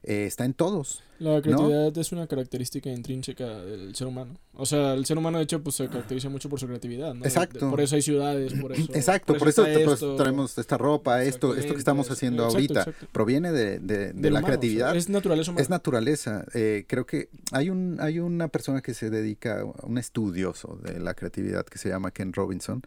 eh, 0.07 0.25
está 0.25 0.45
en 0.45 0.53
todos. 0.53 1.01
La 1.17 1.41
creatividad 1.41 1.97
es 1.97 2.11
una 2.11 2.27
característica 2.27 2.91
intrínseca 2.91 3.45
del 3.61 3.95
ser 3.95 4.05
humano. 4.05 4.37
O 4.53 4.65
sea, 4.65 4.93
el 4.93 5.05
ser 5.05 5.17
humano 5.17 5.39
de 5.39 5.45
hecho 5.45 5.63
pues 5.63 5.77
se 5.77 5.87
caracteriza 5.87 6.29
mucho 6.29 6.47
por 6.47 6.59
su 6.59 6.67
creatividad, 6.67 7.15
¿no? 7.15 7.25
Exacto. 7.25 7.71
por 7.71 7.81
eso 7.81 7.95
hay 7.95 8.03
ciudades, 8.03 8.53
por 8.53 8.73
eso. 8.73 8.83
Exacto, 8.93 9.35
por, 9.35 9.47
eso, 9.47 9.65
pues, 9.83 9.99
traemos 10.17 10.55
esta 10.57 10.77
ropa, 10.77 11.23
esto, 11.23 11.55
esto 11.55 11.73
que 11.73 11.79
estamos 11.79 12.11
haciendo 12.11 12.45
ahorita, 12.45 12.85
proviene 13.11 13.51
de, 13.51 13.79
de, 13.79 14.29
la 14.29 14.43
creatividad. 14.43 14.95
es 14.95 15.09
naturaleza 15.09 15.51
humana. 15.51 15.63
Es 15.63 15.69
naturaleza. 15.69 16.45
Eh, 16.53 16.85
creo 16.87 17.07
que 17.07 17.29
hay 17.51 17.71
un 17.71 17.97
hay 17.99 18.19
una 18.19 18.49
persona 18.49 18.81
que 18.81 18.93
se 18.93 19.09
dedica, 19.09 19.63
un 19.83 19.97
estudioso 19.97 20.77
de 20.83 20.99
la 20.99 21.15
creatividad 21.15 21.65
que 21.65 21.79
se 21.79 21.89
llama 21.89 22.11
Ken 22.11 22.31
Robinson. 22.31 22.83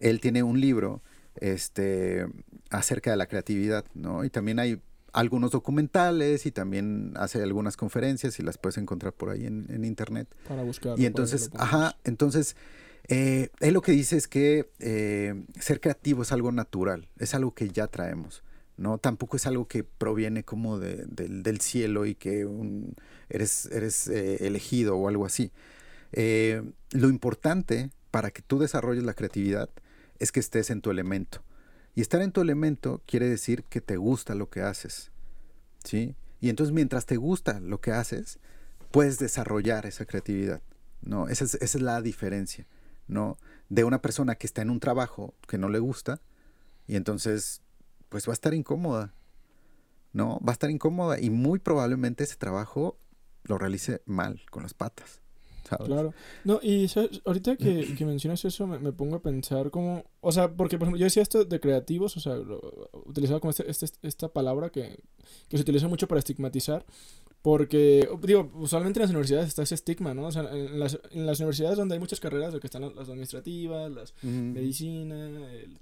Él 0.00 0.18
tiene 0.20 0.42
un 0.42 0.60
libro 0.60 1.00
este 1.36 2.26
acerca 2.70 3.10
de 3.10 3.16
la 3.18 3.26
creatividad, 3.26 3.84
¿no? 3.94 4.24
Y 4.24 4.30
también 4.30 4.58
hay 4.58 4.80
algunos 5.12 5.50
documentales 5.50 6.46
y 6.46 6.50
también 6.50 7.12
hace 7.16 7.42
algunas 7.42 7.76
conferencias 7.76 8.38
y 8.38 8.42
las 8.42 8.58
puedes 8.58 8.78
encontrar 8.78 9.12
por 9.12 9.30
ahí 9.30 9.46
en, 9.46 9.84
internet. 9.84 10.28
Para 10.48 10.62
buscar. 10.62 10.98
Y 10.98 11.06
entonces, 11.06 11.50
ajá, 11.54 11.96
entonces, 12.04 12.56
eh, 13.08 13.48
él 13.60 13.74
lo 13.74 13.82
que 13.82 13.92
dice 13.92 14.16
es 14.16 14.28
que 14.28 14.70
eh, 14.78 15.44
ser 15.58 15.80
creativo 15.80 16.22
es 16.22 16.32
algo 16.32 16.52
natural, 16.52 17.08
es 17.18 17.34
algo 17.34 17.54
que 17.54 17.68
ya 17.68 17.86
traemos. 17.86 18.42
¿no? 18.76 18.96
Tampoco 18.98 19.36
es 19.36 19.46
algo 19.46 19.68
que 19.68 19.84
proviene 19.84 20.42
como 20.42 20.78
de, 20.78 21.04
del 21.06 21.60
cielo 21.60 22.06
y 22.06 22.14
que 22.14 22.46
un, 22.46 22.94
eres, 23.28 23.66
eres 23.66 24.08
eh, 24.08 24.46
elegido 24.46 24.96
o 24.96 25.08
algo 25.08 25.26
así. 25.26 25.52
lo 26.12 27.08
importante 27.08 27.90
para 28.10 28.30
que 28.30 28.42
tú 28.42 28.58
desarrolles 28.58 29.04
la 29.04 29.14
creatividad 29.14 29.68
es 30.18 30.32
que 30.32 30.40
estés 30.40 30.70
en 30.70 30.80
tu 30.80 30.90
elemento. 30.90 31.42
Y 31.94 32.00
estar 32.00 32.22
en 32.22 32.32
tu 32.32 32.40
elemento 32.40 33.02
quiere 33.06 33.28
decir 33.28 33.64
que 33.64 33.80
te 33.80 33.96
gusta 33.96 34.34
lo 34.34 34.48
que 34.48 34.62
haces. 34.62 35.10
¿Sí? 35.84 36.14
Y 36.40 36.48
entonces 36.48 36.72
mientras 36.72 37.06
te 37.06 37.16
gusta 37.16 37.60
lo 37.60 37.80
que 37.80 37.92
haces, 37.92 38.38
puedes 38.90 39.18
desarrollar 39.18 39.86
esa 39.86 40.04
creatividad. 40.04 40.62
¿no? 41.02 41.28
Esa 41.28 41.44
es, 41.44 41.54
esa 41.54 41.78
es 41.78 41.82
la 41.82 42.00
diferencia, 42.02 42.66
¿no? 43.06 43.38
De 43.68 43.84
una 43.84 44.02
persona 44.02 44.34
que 44.34 44.46
está 44.46 44.62
en 44.62 44.70
un 44.70 44.80
trabajo 44.80 45.34
que 45.46 45.58
no 45.58 45.68
le 45.68 45.78
gusta 45.78 46.20
y 46.86 46.96
entonces 46.96 47.62
pues 48.08 48.26
va 48.26 48.32
a 48.32 48.34
estar 48.34 48.54
incómoda, 48.54 49.14
¿no? 50.12 50.40
Va 50.40 50.52
a 50.52 50.52
estar 50.52 50.70
incómoda 50.70 51.20
y 51.20 51.30
muy 51.30 51.58
probablemente 51.58 52.24
ese 52.24 52.36
trabajo 52.36 52.98
lo 53.44 53.58
realice 53.58 54.02
mal, 54.06 54.42
con 54.50 54.62
las 54.62 54.74
patas. 54.74 55.20
Claro. 55.78 56.14
No, 56.44 56.60
y 56.62 56.90
ahorita 57.24 57.56
que, 57.56 57.94
que, 57.96 58.04
mencionas 58.04 58.44
eso, 58.44 58.66
me, 58.66 58.92
pongo 58.92 59.16
a 59.16 59.22
pensar 59.22 59.70
como. 59.70 60.04
O 60.20 60.32
sea, 60.32 60.52
porque 60.52 60.78
por 60.78 60.86
ejemplo, 60.86 60.98
yo 60.98 61.04
decía 61.04 61.22
esto 61.22 61.44
de 61.44 61.60
creativos, 61.60 62.16
o 62.16 62.20
sea, 62.20 62.36
utilizaba 63.06 63.40
como 63.40 63.50
este, 63.50 63.70
este, 63.70 63.86
esta 64.02 64.28
palabra 64.28 64.70
que, 64.70 64.98
que 65.48 65.56
se 65.56 65.62
utiliza 65.62 65.88
mucho 65.88 66.08
para 66.08 66.18
estigmatizar. 66.18 66.84
Porque, 67.42 68.06
digo, 68.22 68.50
usualmente 68.54 68.98
en 68.98 69.04
las 69.04 69.10
universidades 69.10 69.48
está 69.48 69.62
ese 69.62 69.74
estigma, 69.74 70.12
¿no? 70.12 70.26
O 70.26 70.32
sea, 70.32 70.42
en 70.52 70.78
las, 70.78 71.00
en 71.10 71.24
las 71.24 71.40
universidades 71.40 71.78
donde 71.78 71.94
hay 71.94 71.98
muchas 71.98 72.20
carreras, 72.20 72.54
que 72.60 72.66
están 72.66 72.82
las 72.82 73.08
administrativas, 73.08 73.90
las 73.90 74.12
medicina, 74.22 75.30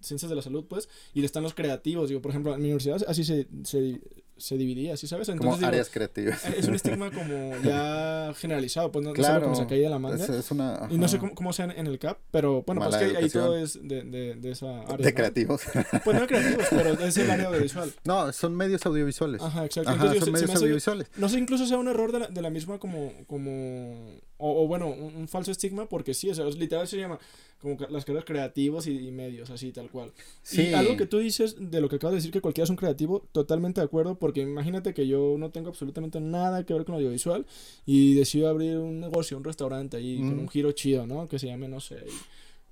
ciencias 0.01 0.29
de 0.29 0.37
la 0.37 0.43
salud, 0.43 0.67
pues, 0.69 0.89
y 1.15 1.25
están 1.25 1.43
los 1.43 1.55
creativos. 1.55 2.11
Digo, 2.11 2.23
por 2.23 2.31
ejemplo, 2.31 2.55
en 2.55 2.61
mi 2.61 2.69
universidad 2.69 3.03
así 3.09 3.25
se, 3.25 3.49
se, 3.65 4.01
se 4.39 4.57
dividía, 4.57 4.97
¿sí 4.97 5.07
sabes? 5.07 5.29
Entonces, 5.29 5.57
como 5.57 5.67
áreas 5.67 5.91
creativas. 5.91 6.45
Es 6.47 6.67
un 6.69 6.75
estigma 6.75 7.11
como 7.13 7.57
ya 7.63 8.33
generalizado, 8.37 8.91
pues 8.93 9.05
no, 9.05 9.13
claro, 9.13 9.45
cómo 9.45 9.55
se 9.55 9.67
cae 9.67 9.81
de 9.81 9.89
la 9.89 9.99
manga. 9.99 10.25
Es, 10.25 10.51
una, 10.51 10.89
y 10.91 10.99
no 10.99 11.09
sé 11.09 11.19
cómo, 11.19 11.35
cómo 11.35 11.53
sea 11.53 11.67
en, 11.67 11.87
el 11.87 11.99
CAP, 11.99 12.19
pero 12.31 12.63
bueno, 12.63 12.83
pues 12.83 12.97
que 12.97 13.17
ahí 13.17 13.29
todo 13.29 13.57
es 13.57 13.79
de, 13.83 14.03
de, 14.03 14.35
de 14.35 14.51
esa 14.51 14.81
área. 14.83 15.05
De 15.05 15.15
creativos. 15.15 15.63
Pues 16.05 16.19
no 16.19 16.27
creativos, 16.27 16.67
pero 16.71 16.91
es 16.93 17.17
el 17.17 17.31
área 17.31 17.47
audiovisual. 17.49 17.93
No, 18.05 18.33
son 18.33 18.55
medios 18.55 18.85
audiovisuales. 18.87 19.43
Ajá, 19.43 19.65
exacto. 19.65 19.91
Ajá, 19.91 20.15
son 20.15 20.33
medios 20.33 20.55
audiovisuales. 20.55 21.11
no 21.17 21.29
sé, 21.29 21.39
incluso 21.39 21.67
sea 21.67 21.79
un 21.79 21.89
error 21.89 22.13
de 22.13 22.21
la, 22.21 22.27
de 22.29 22.43
la 22.43 22.51
misma 22.51 22.79
como, 22.79 23.13
como 23.27 24.19
o, 24.39 24.65
o 24.65 24.67
bueno, 24.67 24.89
un, 24.89 25.29
falso 25.29 25.51
estigma, 25.51 25.89
porque 25.89 26.15
sí, 26.15 26.31
o 26.31 26.35
sea, 26.35 26.47
literal 26.47 26.89
se 26.89 26.97
llama 26.97 27.19
como 27.61 27.77
las 27.91 28.05
carreras 28.05 28.25
creativos 28.25 28.87
y, 28.87 29.11
medios, 29.11 29.51
así 29.51 29.73
tal 29.73 29.91
cual. 29.91 30.13
Sí. 30.43 30.69
Y 30.69 30.75
algo 30.75 30.97
que 30.97 31.07
tú 31.07 31.19
dices 31.19 31.57
de 31.59 31.81
lo 31.81 31.89
que 31.89 31.97
acabas 31.97 32.13
de 32.13 32.19
decir, 32.19 32.31
que 32.31 32.41
cualquiera 32.41 32.65
es 32.65 32.71
un 32.71 32.77
creativo, 32.77 33.27
totalmente 33.33 33.81
de 33.81 33.85
acuerdo, 33.85 34.17
porque 34.17 34.41
imagínate 34.41 34.95
que 34.95 35.09
yo 35.09 35.37
no 35.39 35.51
tengo 35.51 35.69
absolutamente 35.69 36.21
nada 36.21 36.65
que 36.65 36.73
ver 36.73 36.85
con 36.85 36.95
audiovisual 36.95 37.47
y 37.85 38.15
decido 38.15 38.49
abrir 38.49 38.79
un 38.79 39.01
negocio, 39.01 39.37
un 39.37 39.45
restaurante 39.45 39.97
ahí 39.97 40.19
con 40.19 40.39
un 40.39 40.49
giro 40.49 40.71
chido, 40.73 41.07
¿no? 41.07 41.27
Que 41.29 41.41
se 41.41 41.49
llame, 41.49 41.67
no 41.67 41.81
sé, 41.81 41.97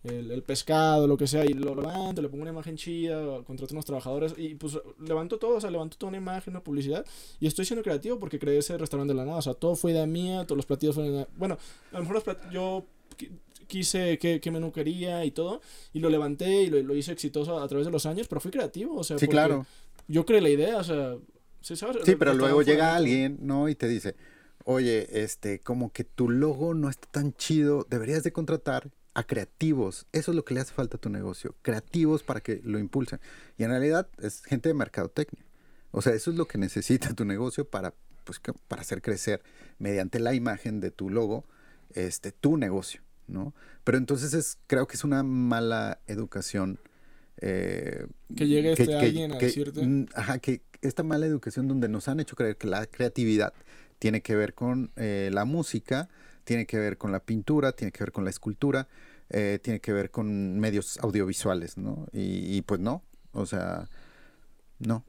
el, 0.09 0.31
el, 0.31 0.43
pescado, 0.43 1.07
lo 1.07 1.17
que 1.17 1.27
sea, 1.27 1.45
y 1.45 1.53
lo 1.53 1.75
levanto, 1.75 2.23
le 2.23 2.29
pongo 2.29 2.43
una 2.43 2.51
imagen 2.51 2.77
chida, 2.77 3.43
contrato 3.45 3.75
unos 3.75 3.85
trabajadores 3.85 4.35
y 4.37 4.55
pues 4.55 4.79
levanto 4.99 5.39
todo, 5.39 5.57
o 5.57 5.61
sea, 5.61 5.71
levanto 5.71 5.97
toda 5.97 6.09
una 6.09 6.19
imagen, 6.19 6.53
una 6.53 6.63
publicidad 6.63 7.05
y 7.41 7.47
estoy 7.47 7.65
siendo 7.65 7.83
creativo 7.83 8.19
porque 8.19 8.39
creé 8.39 8.59
ese 8.59 8.77
restaurante 8.79 9.13
de 9.13 9.19
la 9.19 9.25
nada, 9.25 9.39
o 9.39 9.43
sea, 9.43 9.55
todo 9.55 9.77
fue 9.77 9.93
idea 9.93 10.07
mía, 10.07 10.45
todos 10.45 10.57
los 10.57 10.67
platillos 10.67 10.95
fueron 10.95 11.15
idea... 11.15 11.29
Bueno, 11.37 11.59
a 11.93 11.99
lo 11.99 12.05
mejor 12.05 12.23
los 12.27 12.53
yo 12.53 12.85
quise 13.67 14.19
qué, 14.19 14.41
qué, 14.41 14.51
menú 14.51 14.73
quería 14.73 15.25
y 15.25 15.31
todo, 15.31 15.61
y 15.93 16.01
lo 16.01 16.11
levanté 16.11 16.63
y 16.63 16.71
lo, 16.71 16.83
lo, 16.83 16.95
hice 16.95 17.13
exitoso 17.13 17.59
a 17.59 17.69
través 17.69 17.87
de 17.87 17.93
los 17.93 18.07
años, 18.07 18.29
pero 18.29 18.41
fui 18.41 18.51
creativo, 18.51 18.97
o 18.97 19.05
sea, 19.05 19.19
sí, 19.19 19.27
claro. 19.27 19.67
yo 20.09 20.25
creé 20.25 20.41
la 20.41 20.51
idea, 20.51 20.79
o 20.79 20.85
sea, 20.85 21.17
¿sí 21.61 21.77
sabes? 21.77 21.99
Sí, 22.05 22.17
pero 22.17 22.35
luego 22.35 22.63
llega 22.63 22.95
alguien, 22.95 23.39
¿no? 23.41 23.69
Y 23.69 23.75
te 23.75 23.89
dice, 23.89 24.15
oye, 24.65 25.23
este, 25.23 25.61
como 25.61 25.93
que 25.93 26.05
tu 26.05 26.29
logo 26.29 26.75
no 26.75 26.89
está 26.89 27.09
tan 27.11 27.33
chido, 27.35 27.87
deberías 27.89 28.23
de 28.23 28.33
contratar 28.33 28.91
a 29.17 29.23
creativos. 29.25 30.07
Eso 30.12 30.31
es 30.31 30.37
lo 30.37 30.45
que 30.45 30.53
le 30.53 30.61
hace 30.61 30.75
falta 30.75 30.99
a 30.99 31.01
tu 31.01 31.09
negocio. 31.09 31.55
Creativos 31.62 32.23
para 32.23 32.41
que 32.41 32.61
lo 32.64 32.79
impulsen. 32.79 33.19
Y 33.57 33.64
en 33.64 33.71
realidad 33.71 34.09
es 34.19 34.45
gente 34.45 34.69
de 34.69 34.75
mercadotecnia. 34.75 35.43
O 35.91 36.03
sea, 36.03 36.12
eso 36.12 36.31
es 36.31 36.37
lo 36.37 36.47
que 36.47 36.59
necesita 36.59 37.14
tu 37.14 37.25
negocio 37.25 37.64
para, 37.64 37.95
pues, 38.25 38.43
para 38.69 38.83
hacer 38.83 39.01
crecer 39.01 39.43
mediante 39.79 40.19
la 40.19 40.35
imagen 40.35 40.81
de 40.81 40.91
tu 40.91 41.09
logo 41.09 41.47
este, 41.95 42.31
tu 42.31 42.59
negocio. 42.59 43.01
¿no? 43.27 43.55
Pero 43.85 43.97
entonces 43.97 44.35
es, 44.35 44.59
creo 44.67 44.87
que 44.87 44.97
es 44.97 45.05
una 45.05 45.23
mala 45.23 45.99
educación. 46.07 46.79
Eh, 47.41 48.07
que 48.37 48.47
llegue 48.47 48.73
este 48.73 48.97
alguien 48.97 49.33
a 49.33 49.39
decirte. 49.39 50.07
Ajá, 50.14 50.39
que 50.41 50.61
esta 50.83 51.03
mala 51.03 51.25
educación 51.25 51.69
donde 51.69 51.89
nos 51.89 52.09
han 52.09 52.21
hecho 52.21 52.37
creer 52.37 52.59
que 52.59 52.67
la 52.67 52.85
creatividad 52.85 53.55
tiene 53.99 54.21
que 54.21 54.37
ver 54.37 54.53
con 54.53 54.91
eh, 54.97 55.31
la 55.33 55.47
música, 55.47 56.11
tiene 56.47 56.65
que 56.65 56.79
ver 56.79 56.97
con 56.97 57.13
la 57.13 57.21
pintura, 57.21 57.73
tiene 57.73 57.93
que 57.93 58.05
ver 58.05 58.13
con 58.13 58.25
la 58.25 58.31
escultura, 58.31 58.87
eh, 59.31 59.59
tiene 59.63 59.81
que 59.81 59.93
ver 59.93 60.13
con 60.13 60.59
medios 60.61 60.97
audiovisuales, 60.99 61.77
¿no? 61.77 62.07
Y, 62.13 62.63
pues 62.63 62.81
no, 62.81 63.03
o 63.33 63.45
sea, 63.45 63.89
no. 64.79 65.05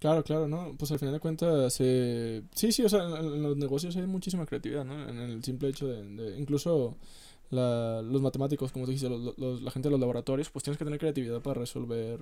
Claro, 0.00 0.24
claro, 0.24 0.48
¿no? 0.48 0.74
Pues 0.76 0.90
al 0.90 0.98
final 0.98 1.14
de 1.14 1.20
cuentas, 1.20 1.74
sí, 1.74 2.42
sí, 2.52 2.82
o 2.82 2.88
sea, 2.88 3.04
en, 3.04 3.42
los 3.42 3.56
negocios 3.56 3.94
hay 3.96 4.06
muchísima 4.06 4.44
creatividad, 4.44 4.84
¿no? 4.84 5.08
En 5.08 5.16
el 5.16 5.44
simple 5.44 5.68
hecho 5.68 5.86
de, 5.86 6.36
incluso 6.36 6.96
los 7.50 8.20
matemáticos, 8.20 8.72
como 8.72 8.86
te 8.86 8.90
dijiste, 8.90 9.08
los, 9.08 9.38
los, 9.38 9.62
la 9.62 9.70
gente 9.70 9.88
de 9.88 9.92
los 9.92 10.00
laboratorios, 10.00 10.50
pues 10.50 10.64
tienes 10.64 10.76
que 10.76 10.84
tener 10.84 10.98
creatividad 10.98 11.40
para 11.40 11.60
resolver, 11.60 12.20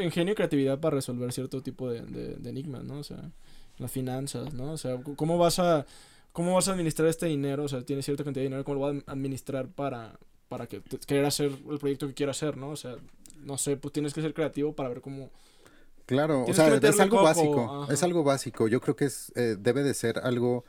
ingenio 0.00 0.32
y 0.32 0.36
creatividad 0.36 0.78
para 0.78 0.94
resolver 0.94 1.32
cierto 1.32 1.60
tipo 1.60 1.90
de 1.90 2.38
enigmas, 2.48 2.84
¿no? 2.84 2.98
O 3.00 3.04
sea, 3.04 3.32
las 3.78 3.90
finanzas, 3.90 4.54
¿no? 4.54 4.72
O 4.72 4.78
sea, 4.78 5.02
¿cómo 5.16 5.38
vas 5.38 5.58
a 5.58 5.86
¿cómo 6.36 6.52
vas 6.52 6.68
a 6.68 6.72
administrar 6.72 7.08
este 7.08 7.24
dinero? 7.24 7.64
O 7.64 7.68
sea, 7.68 7.80
tienes 7.80 8.04
cierta 8.04 8.22
cantidad 8.22 8.42
de 8.42 8.48
dinero, 8.48 8.62
¿cómo 8.62 8.74
lo 8.74 8.80
vas 8.82 9.02
a 9.06 9.12
administrar 9.12 9.68
para, 9.68 10.18
para 10.50 10.66
que 10.66 10.82
querer 11.06 11.24
hacer 11.24 11.50
el 11.70 11.78
proyecto 11.78 12.06
que 12.06 12.12
quieras 12.12 12.36
hacer, 12.36 12.58
¿no? 12.58 12.68
O 12.68 12.76
sea, 12.76 12.96
no 13.42 13.56
sé, 13.56 13.78
pues 13.78 13.94
tienes 13.94 14.12
que 14.12 14.20
ser 14.20 14.34
creativo 14.34 14.74
para 14.74 14.90
ver 14.90 15.00
cómo... 15.00 15.30
Claro, 16.04 16.44
o 16.44 16.52
sea, 16.52 16.74
es 16.74 17.00
algo 17.00 17.22
básico, 17.22 17.88
es 17.90 18.02
algo 18.02 18.22
básico. 18.22 18.68
Yo 18.68 18.82
creo 18.82 18.94
que 18.94 19.06
es, 19.06 19.32
eh, 19.34 19.56
debe 19.58 19.82
de 19.82 19.94
ser 19.94 20.18
algo 20.18 20.66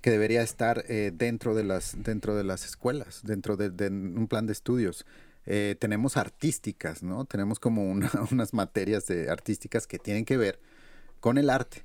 que 0.00 0.10
debería 0.10 0.42
estar 0.42 0.84
eh, 0.88 1.10
dentro, 1.12 1.56
de 1.56 1.64
las, 1.64 2.00
dentro 2.04 2.36
de 2.36 2.44
las 2.44 2.64
escuelas, 2.64 3.20
dentro 3.24 3.56
de, 3.56 3.70
de 3.70 3.88
un 3.88 4.28
plan 4.28 4.46
de 4.46 4.52
estudios. 4.52 5.06
Eh, 5.44 5.74
tenemos 5.80 6.16
artísticas, 6.16 7.02
¿no? 7.02 7.24
Tenemos 7.24 7.58
como 7.58 7.90
una, 7.90 8.12
unas 8.30 8.54
materias 8.54 9.08
de 9.08 9.28
artísticas 9.28 9.88
que 9.88 9.98
tienen 9.98 10.24
que 10.24 10.36
ver 10.36 10.60
con 11.18 11.36
el 11.36 11.50
arte. 11.50 11.84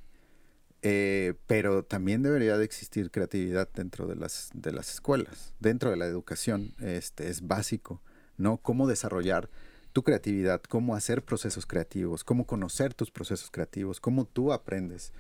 Eh, 0.88 1.34
pero 1.48 1.84
también 1.84 2.22
debería 2.22 2.60
de 2.60 2.64
existir 2.64 3.10
creatividad 3.10 3.68
dentro 3.74 4.06
de 4.06 4.16
las, 4.16 4.52
de 4.54 4.72
las 4.72 4.94
escuelas, 4.94 5.56
dentro 5.60 5.90
de 5.90 5.98
la 5.98 6.06
educación, 6.06 6.76
este, 6.80 7.28
es 7.28 7.48
básico, 7.48 8.04
¿no? 8.38 8.58
Cómo 8.58 8.86
desarrollar 8.86 9.50
tu 9.94 10.04
creatividad, 10.04 10.62
cómo 10.62 10.96
hacer 10.96 11.26
procesos 11.26 11.66
creativos, 11.66 12.24
cómo 12.24 12.46
conocer 12.46 12.94
tus 12.94 13.10
procesos 13.10 13.50
creativos, 13.50 14.00
cómo 14.00 14.26
tú 14.26 14.54
aprendes, 14.54 15.12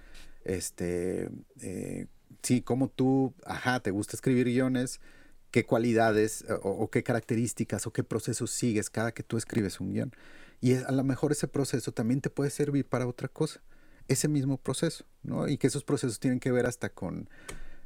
este, 0.43 1.31
eh, 1.61 2.05
sí, 2.43 2.61
cómo 2.61 2.87
tú, 2.87 3.33
ajá, 3.43 3.79
te 3.79 3.89
gusta 3.89 4.15
escribir 4.15 4.45
guiones, 4.45 5.01
qué 5.49 5.65
cualidades 5.65 6.45
o, 6.61 6.69
o, 6.69 6.91
qué 6.91 7.01
características 7.01 7.87
o 7.87 7.91
qué 7.91 8.03
procesos 8.03 8.51
sigues 8.51 8.91
cada 8.91 9.13
que 9.13 9.23
tú 9.23 9.35
escribes 9.35 9.79
un 9.79 9.93
guion. 9.93 10.13
Y 10.61 10.75
a 10.75 10.91
lo 10.91 11.03
mejor 11.03 11.31
ese 11.31 11.47
proceso 11.47 11.91
también 11.91 12.21
te 12.21 12.29
puede 12.29 12.51
servir 12.51 12.85
para 12.85 13.07
otra 13.07 13.29
cosa 13.29 13.63
ese 14.07 14.27
mismo 14.27 14.57
proceso, 14.57 15.05
¿no? 15.23 15.47
Y 15.47 15.57
que 15.57 15.67
esos 15.67 15.83
procesos 15.83 16.19
tienen 16.19 16.39
que 16.39 16.51
ver 16.51 16.65
hasta 16.65 16.89
con, 16.89 17.29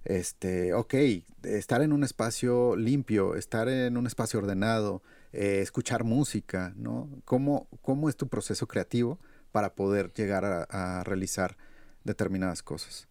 este, 0.06 0.74
ok, 0.74 0.94
estar 1.44 1.82
en 1.82 1.92
un 1.92 2.04
espacio 2.04 2.76
limpio, 2.76 3.36
estar 3.36 3.68
en 3.68 3.98
un 3.98 4.08
espacio 4.08 4.40
ordenado, 4.40 5.02
eh, 5.34 5.60
escuchar 5.62 6.04
música, 6.04 6.74
¿no? 6.78 7.10
¿Cómo, 7.26 7.68
¿Cómo, 7.82 8.10
es 8.10 8.16
tu 8.16 8.28
proceso 8.28 8.68
creativo 8.68 9.20
para 9.52 9.76
poder 9.76 10.14
llegar 10.14 10.46
a, 10.46 10.64
a 11.00 11.04
realizar 11.04 11.58
determinadas 12.04 12.64
cosas? 12.64 13.09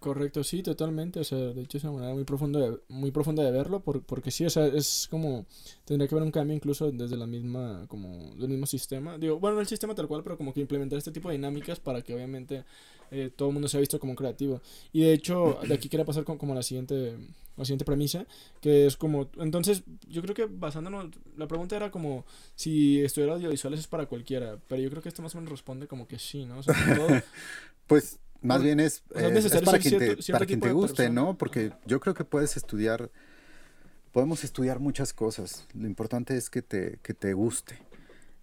Correcto, 0.00 0.44
sí, 0.44 0.62
totalmente. 0.62 1.20
O 1.20 1.24
sea, 1.24 1.38
de 1.38 1.62
hecho 1.62 1.78
es 1.78 1.84
una 1.84 1.94
manera 1.94 2.14
muy 2.14 2.24
profunda 2.24 2.60
de, 2.60 2.78
muy 2.88 3.10
profunda 3.10 3.42
de 3.42 3.50
verlo, 3.50 3.80
por, 3.80 4.02
porque 4.02 4.30
sí, 4.30 4.44
o 4.44 4.50
sea, 4.50 4.66
es 4.66 5.06
como, 5.10 5.46
tendría 5.84 6.08
que 6.08 6.14
haber 6.14 6.24
un 6.24 6.30
cambio 6.30 6.54
incluso 6.54 6.90
desde 6.90 7.16
la 7.16 7.26
misma, 7.26 7.86
como, 7.88 8.34
del 8.36 8.48
mismo 8.48 8.66
sistema. 8.66 9.18
Digo, 9.18 9.38
bueno, 9.38 9.56
no 9.56 9.60
el 9.60 9.66
sistema 9.66 9.94
tal 9.94 10.08
cual, 10.08 10.22
pero 10.22 10.36
como 10.36 10.52
que 10.52 10.60
implementar 10.60 10.98
este 10.98 11.10
tipo 11.10 11.28
de 11.28 11.36
dinámicas 11.36 11.80
para 11.80 12.02
que 12.02 12.14
obviamente 12.14 12.64
eh, 13.10 13.30
todo 13.34 13.48
el 13.48 13.54
mundo 13.54 13.68
se 13.68 13.76
ha 13.76 13.80
visto 13.80 14.00
como 14.00 14.14
creativo. 14.14 14.60
Y 14.92 15.02
de 15.02 15.12
hecho, 15.12 15.58
de 15.66 15.74
aquí 15.74 15.88
quería 15.88 16.04
pasar 16.04 16.24
con, 16.24 16.38
como 16.38 16.54
la 16.54 16.62
siguiente, 16.62 17.16
la 17.56 17.64
siguiente 17.64 17.84
premisa, 17.84 18.26
que 18.60 18.86
es 18.86 18.96
como, 18.96 19.28
entonces, 19.38 19.82
yo 20.08 20.22
creo 20.22 20.34
que 20.34 20.46
basándonos, 20.46 21.10
la 21.36 21.46
pregunta 21.46 21.76
era 21.76 21.90
como 21.90 22.24
si 22.54 23.00
estudiar 23.02 23.30
audiovisuales 23.30 23.80
es 23.80 23.86
para 23.86 24.06
cualquiera, 24.06 24.58
pero 24.68 24.82
yo 24.82 24.90
creo 24.90 25.02
que 25.02 25.08
esto 25.08 25.22
más 25.22 25.34
o 25.34 25.38
menos 25.38 25.50
responde 25.52 25.86
como 25.86 26.06
que 26.08 26.18
sí, 26.18 26.44
¿no? 26.44 26.58
O 26.58 26.62
sea, 26.62 26.74
todo... 26.96 27.08
pues 27.86 28.18
más 28.44 28.62
bien 28.62 28.78
es, 28.78 29.02
eh, 29.14 29.32
es 29.34 29.62
para 29.62 29.78
quien 29.78 29.98
te, 29.98 30.32
para 30.32 30.46
quien 30.46 30.60
te 30.60 30.72
guste, 30.72 31.10
¿no? 31.10 31.36
Porque 31.36 31.72
yo 31.86 31.98
creo 32.00 32.14
que 32.14 32.24
puedes 32.24 32.56
estudiar, 32.56 33.10
podemos 34.12 34.44
estudiar 34.44 34.78
muchas 34.78 35.12
cosas. 35.12 35.66
Lo 35.74 35.86
importante 35.86 36.36
es 36.36 36.50
que 36.50 36.62
te, 36.62 36.98
que 37.02 37.14
te 37.14 37.32
guste. 37.32 37.78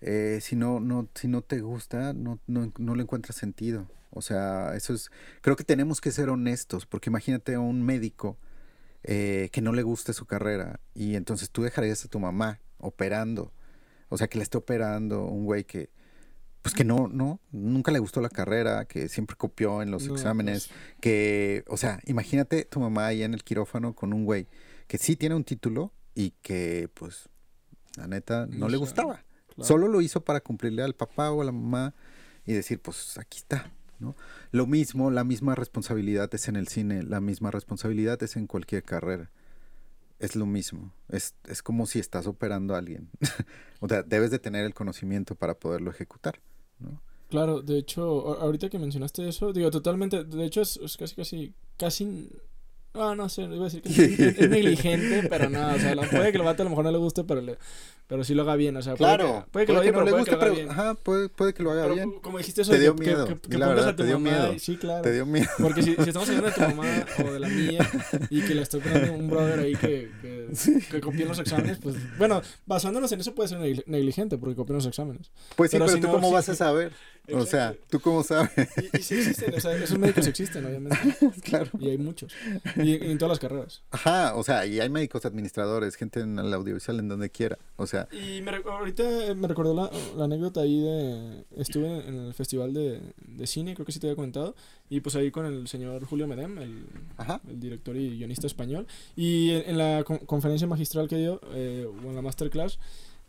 Eh, 0.02 0.40
si 0.42 0.56
no, 0.56 0.80
no, 0.80 1.08
si 1.14 1.28
no 1.28 1.42
te 1.42 1.62
gusta, 1.62 2.14
no, 2.14 2.40
no, 2.48 2.74
no 2.78 2.96
le 2.96 3.04
encuentras 3.04 3.38
sentido. 3.38 3.88
O 4.10 4.22
sea, 4.22 4.76
eso 4.76 4.94
es, 4.94 5.10
creo 5.42 5.56
que 5.56 5.64
tenemos 5.64 6.02
que 6.02 6.12
ser 6.12 6.30
honestos, 6.30 6.86
porque 6.86 7.10
imagínate 7.10 7.54
a 7.54 7.60
un 7.60 7.84
médico 7.84 8.38
eh, 9.04 9.50
que 9.52 9.62
no 9.62 9.72
le 9.72 9.84
guste 9.84 10.14
su 10.14 10.26
carrera 10.26 10.80
y 10.94 11.16
entonces 11.16 11.50
tú 11.50 11.64
dejarías 11.64 12.04
a 12.06 12.08
tu 12.08 12.20
mamá 12.20 12.60
operando, 12.78 13.54
o 14.10 14.18
sea, 14.18 14.28
que 14.28 14.38
le 14.38 14.44
esté 14.44 14.58
operando 14.58 15.26
un 15.26 15.46
güey 15.46 15.64
que, 15.64 15.90
pues 16.62 16.76
que 16.76 16.84
no, 16.84 17.08
no, 17.08 17.40
nunca 17.52 17.92
le 17.92 18.00
gustó 18.00 18.22
la 18.22 18.30
carrera, 18.30 18.86
que 18.86 19.10
siempre 19.10 19.36
copió 19.36 19.82
en 19.82 19.90
los 19.90 20.08
no, 20.08 20.14
exámenes, 20.14 20.68
pues. 20.68 20.80
que, 21.02 21.64
o 21.68 21.78
sea, 21.78 22.00
imagínate 22.06 22.66
tu 22.66 22.80
mamá 22.80 23.08
ahí 23.08 23.24
en 23.24 23.34
el 23.34 23.44
quirófano 23.44 23.96
con 23.96 24.14
un 24.14 24.26
güey 24.26 24.48
que 24.88 24.98
sí 24.98 25.16
tiene 25.16 25.36
un 25.36 25.44
título 25.46 25.94
y 26.14 26.32
que, 26.42 26.90
pues, 26.94 27.30
la 27.96 28.08
neta, 28.08 28.46
no, 28.48 28.68
le 28.68 28.76
gustaba. 28.76 29.24
Claro. 29.48 29.64
Solo 29.64 29.88
lo 29.88 30.02
hizo 30.02 30.24
para 30.26 30.42
cumplirle 30.42 30.84
al 30.84 30.96
papá 30.96 31.32
o 31.32 31.42
a 31.42 31.46
la 31.46 31.52
mamá 31.52 31.96
y 32.46 32.54
decir, 32.54 32.82
pues, 32.82 33.18
aquí 33.18 33.38
está, 33.38 33.72
¿no? 34.00 34.18
Lo 34.52 34.68
mismo, 34.68 35.10
la 35.10 35.24
misma 35.24 35.56
responsabilidad 35.56 36.30
es 36.36 36.48
en 36.48 36.58
el 36.58 36.68
cine, 36.68 37.04
la 37.04 37.22
misma 37.22 37.52
responsabilidad 37.52 38.22
es 38.22 38.36
en 38.36 38.48
cualquier 38.48 38.84
carrera. 38.84 39.32
Es 40.20 40.36
lo 40.36 40.46
mismo, 40.46 40.94
es, 41.10 41.36
es 41.46 41.64
como 41.64 41.88
si 41.88 42.00
estás 42.00 42.28
operando 42.28 42.76
a 42.76 42.78
alguien. 42.78 43.10
o 43.80 43.88
sea, 43.88 44.04
debes 44.04 44.30
de 44.30 44.40
tener 44.40 44.66
el 44.66 44.74
conocimiento 44.74 45.36
para 45.36 45.56
poderlo 45.56 45.90
ejecutar. 45.90 46.42
¿No? 46.82 47.02
Claro, 47.30 47.62
de 47.62 47.78
hecho, 47.78 48.38
ahorita 48.42 48.70
que 48.70 48.78
mencionaste 48.78 49.28
eso, 49.28 49.54
digo, 49.54 49.72
totalmente, 49.72 50.24
de 50.24 50.46
hecho 50.46 50.62
es, 50.62 50.78
es 50.78 50.98
casi, 50.98 51.16
casi, 51.16 51.54
casi 51.78 52.30
Ah, 52.94 53.14
no 53.16 53.30
sé, 53.30 53.44
iba 53.44 53.68
a 53.68 53.70
decir 53.70 53.82
que 53.82 53.90
es, 54.44 54.50
negligente, 54.50 55.28
pero 55.30 55.50
no, 55.50 55.74
o 55.74 55.80
sea, 55.80 55.96
lo, 55.96 56.02
puede 56.02 56.32
que 56.32 56.38
el 56.38 56.44
vato 56.44 56.62
a 56.62 56.66
lo 56.66 56.72
mejor 56.72 56.84
no 56.84 56.92
le 56.92 56.98
guste, 56.98 57.24
pero, 57.24 57.40
le, 57.40 57.58
pero 58.06 58.26
sí 58.26 58.34
lo 58.34 58.42
haga 58.42 58.58
bien, 58.58 58.76
o 58.76 58.82
sea, 58.82 58.96
claro, 58.96 59.46
puede 59.50 59.66
que, 59.66 59.72
puede 59.72 59.86
que, 59.86 59.94
puede 59.94 60.12
lo 60.12 60.26
que 60.26 60.32
haga 60.32 60.40
pero, 60.42 60.54
bien. 60.54 60.70
Ajá, 60.70 60.96
puede, 60.96 61.30
puede 61.30 61.54
que 61.54 61.64
lo 61.64 61.72
haga 61.72 61.84
pero, 61.84 61.96
bien. 61.96 62.12
Como 62.20 62.38
dijiste 62.38 62.64
eso, 62.64 62.72
te 62.72 62.80
dio 62.80 62.94
que, 62.98 63.06
miedo, 63.06 63.26
que, 63.28 63.36
que 63.38 63.58
la 63.58 63.68
pongas 63.68 63.76
verdad, 63.76 63.88
a 63.88 63.96
tu 63.96 64.04
te 64.04 64.08
dio 64.08 64.20
mamá, 64.20 64.38
miedo. 64.38 64.54
y, 64.54 64.60
sí, 64.60 64.76
claro. 64.76 65.04
Te 65.04 65.14
dio 65.14 65.26
miedo. 65.26 65.48
Porque 65.62 65.84
si, 65.84 65.96
si 65.96 66.02
estamos 66.02 66.28
hablando 66.28 66.50
de 66.50 66.54
tu 66.54 66.62
mamá 66.62 67.06
o 67.26 67.32
de 67.32 67.40
la 67.40 67.48
mía 67.48 67.90
y 68.30 68.42
que 68.42 68.56
le 68.56 68.62
estoy 68.62 68.82
poniendo 68.82 69.14
un 69.14 69.30
brother 69.30 69.60
ahí 69.60 69.76
que, 69.76 70.12
Sí. 70.54 70.80
que 70.90 71.00
copie 71.02 71.26
los 71.26 71.40
exámenes, 71.40 71.78
pues, 71.80 71.96
bueno, 72.18 72.42
basándonos 72.66 73.12
en 73.12 73.22
eso 73.22 73.34
puede 73.36 73.50
ser 73.50 73.60
negli- 73.60 73.84
negligente 73.86 74.38
porque 74.38 74.56
copió 74.56 74.76
los 74.76 74.86
exámenes. 74.86 75.32
Pues 75.56 75.72
sí, 75.72 75.76
Pero 75.78 75.86
pero, 75.86 75.96
si 75.96 76.02
tú 76.02 76.08
no, 76.08 76.14
cómo 76.14 76.28
sí. 76.30 76.34
vas 76.34 76.50
a 76.50 76.56
saber. 76.56 76.92
O 77.34 77.46
sea, 77.46 77.76
tú 77.90 78.00
cómo 78.00 78.24
sabes. 78.24 78.50
Y, 78.94 78.98
y 78.98 79.02
sí 79.04 79.16
existen, 79.16 79.54
o 79.56 79.60
sea, 79.60 79.74
esos 79.76 79.98
médicos 79.98 80.26
existen, 80.28 80.66
obviamente, 80.66 80.98
claro. 81.44 81.70
y 81.80 81.90
hay 81.90 81.98
muchos, 81.98 82.34
y, 82.78 82.82
y 82.96 83.12
en 83.12 83.18
todas 83.18 83.30
las 83.30 83.40
carreras. 83.40 83.84
Ajá, 83.92 84.36
o 84.36 84.44
sea, 84.44 84.66
y 84.66 84.80
hay 84.80 84.90
médicos 84.90 85.24
administradores, 85.26 85.96
gente 85.96 86.20
en 86.22 86.38
el 86.40 86.52
audiovisual 86.54 87.00
en 87.00 87.08
donde 87.08 87.30
quiera. 87.30 87.58
O 87.78 87.86
sea, 87.86 88.08
Y 88.12 88.42
me, 88.42 88.52
ahorita 88.56 89.04
me 89.36 89.48
recordó 89.48 89.74
la, 89.76 89.90
la 90.18 90.26
anécdota 90.26 90.62
ahí 90.62 90.82
de... 90.82 91.46
Estuve 91.56 92.08
en 92.08 92.16
el 92.26 92.34
festival 92.34 92.74
de, 92.74 93.02
de 93.18 93.48
cine, 93.48 93.76
creo 93.76 93.86
que 93.86 93.92
sí 93.92 94.00
te 94.00 94.08
había 94.08 94.16
comentado, 94.16 94.56
y 94.92 95.00
pues 95.00 95.16
ahí 95.16 95.32
con 95.32 95.46
el 95.46 95.68
señor 95.68 96.06
Julio 96.06 96.28
Medem, 96.28 96.58
el, 96.60 96.86
el 97.50 97.60
director 97.60 97.96
y 97.96 98.18
guionista 98.18 98.46
español, 98.46 98.86
y 99.16 99.50
en, 99.52 99.70
en 99.72 99.78
la 99.78 100.04
con- 100.04 100.20
conferencia 100.20 100.68
magistral 100.68 101.08
que 101.08 101.16
dio, 101.18 101.40
eh, 101.54 101.88
o 101.88 102.10
en 102.10 102.16
la 102.16 102.22
masterclass, 102.22 102.78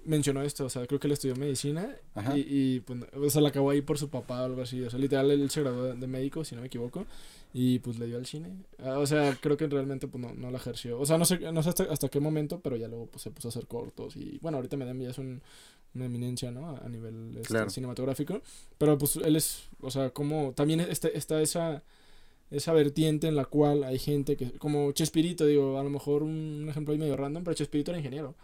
mencionó 0.04 0.42
esto, 0.42 0.64
o 0.64 0.68
sea, 0.68 0.84
creo 0.88 0.98
que 0.98 1.06
él 1.06 1.12
estudió 1.12 1.36
medicina 1.36 1.88
Ajá. 2.16 2.36
y, 2.36 2.40
y 2.48 2.80
pues, 2.80 2.98
o 3.14 3.30
sea, 3.30 3.40
la 3.40 3.50
acabó 3.50 3.70
ahí 3.70 3.80
por 3.82 3.96
su 3.98 4.08
papá 4.10 4.42
o 4.42 4.44
algo 4.46 4.62
así, 4.62 4.82
o 4.82 4.90
sea, 4.90 4.98
literal 4.98 5.30
él 5.30 5.48
se 5.48 5.60
graduó 5.62 5.84
de, 5.84 5.94
de 5.94 6.06
médico, 6.08 6.44
si 6.44 6.56
no 6.56 6.60
me 6.62 6.66
equivoco, 6.66 7.06
y 7.54 7.78
pues 7.78 7.98
le 8.00 8.06
dio 8.08 8.16
al 8.16 8.26
cine, 8.26 8.48
Ah, 8.82 8.98
o 8.98 9.06
sea, 9.06 9.38
creo 9.40 9.56
que 9.56 9.68
realmente 9.68 10.08
pues 10.08 10.20
no, 10.20 10.34
no 10.34 10.50
la 10.50 10.56
ejerció, 10.58 10.98
o 10.98 11.06
sea, 11.06 11.18
no 11.18 11.24
sé, 11.24 11.38
no 11.52 11.62
sé 11.62 11.68
hasta, 11.68 11.84
hasta 11.84 12.08
qué 12.08 12.18
momento, 12.18 12.58
pero 12.60 12.74
ya 12.74 12.88
luego 12.88 13.06
pues 13.06 13.22
se 13.22 13.30
puso 13.30 13.46
a 13.46 13.50
hacer 13.50 13.68
cortos 13.68 14.16
y 14.16 14.38
bueno, 14.42 14.56
ahorita 14.56 14.76
Medem 14.76 15.00
ya 15.00 15.10
es 15.10 15.18
un, 15.18 15.40
una 15.94 16.06
eminencia, 16.06 16.50
¿no? 16.50 16.70
A, 16.70 16.78
a 16.78 16.88
nivel 16.88 17.30
este, 17.36 17.48
Claro. 17.48 17.70
cinematográfico, 17.70 18.40
pero 18.78 18.96
pues 18.98 19.16
él 19.16 19.36
es, 19.36 19.64
o 19.80 19.90
sea, 19.90 20.10
como 20.10 20.52
también 20.52 20.80
está, 20.80 21.08
está 21.08 21.40
esa 21.40 21.82
esa 22.52 22.72
vertiente 22.74 23.28
en 23.28 23.34
la 23.34 23.46
cual 23.46 23.82
hay 23.82 23.98
gente 23.98 24.36
que, 24.36 24.52
como 24.52 24.92
Chespirito, 24.92 25.46
digo, 25.46 25.78
a 25.78 25.82
lo 25.82 25.88
mejor 25.88 26.22
un 26.22 26.66
ejemplo 26.68 26.92
ahí 26.92 26.98
medio 26.98 27.16
random, 27.16 27.42
pero 27.42 27.54
Chespirito 27.54 27.90
era 27.90 27.98
ingeniero. 27.98 28.34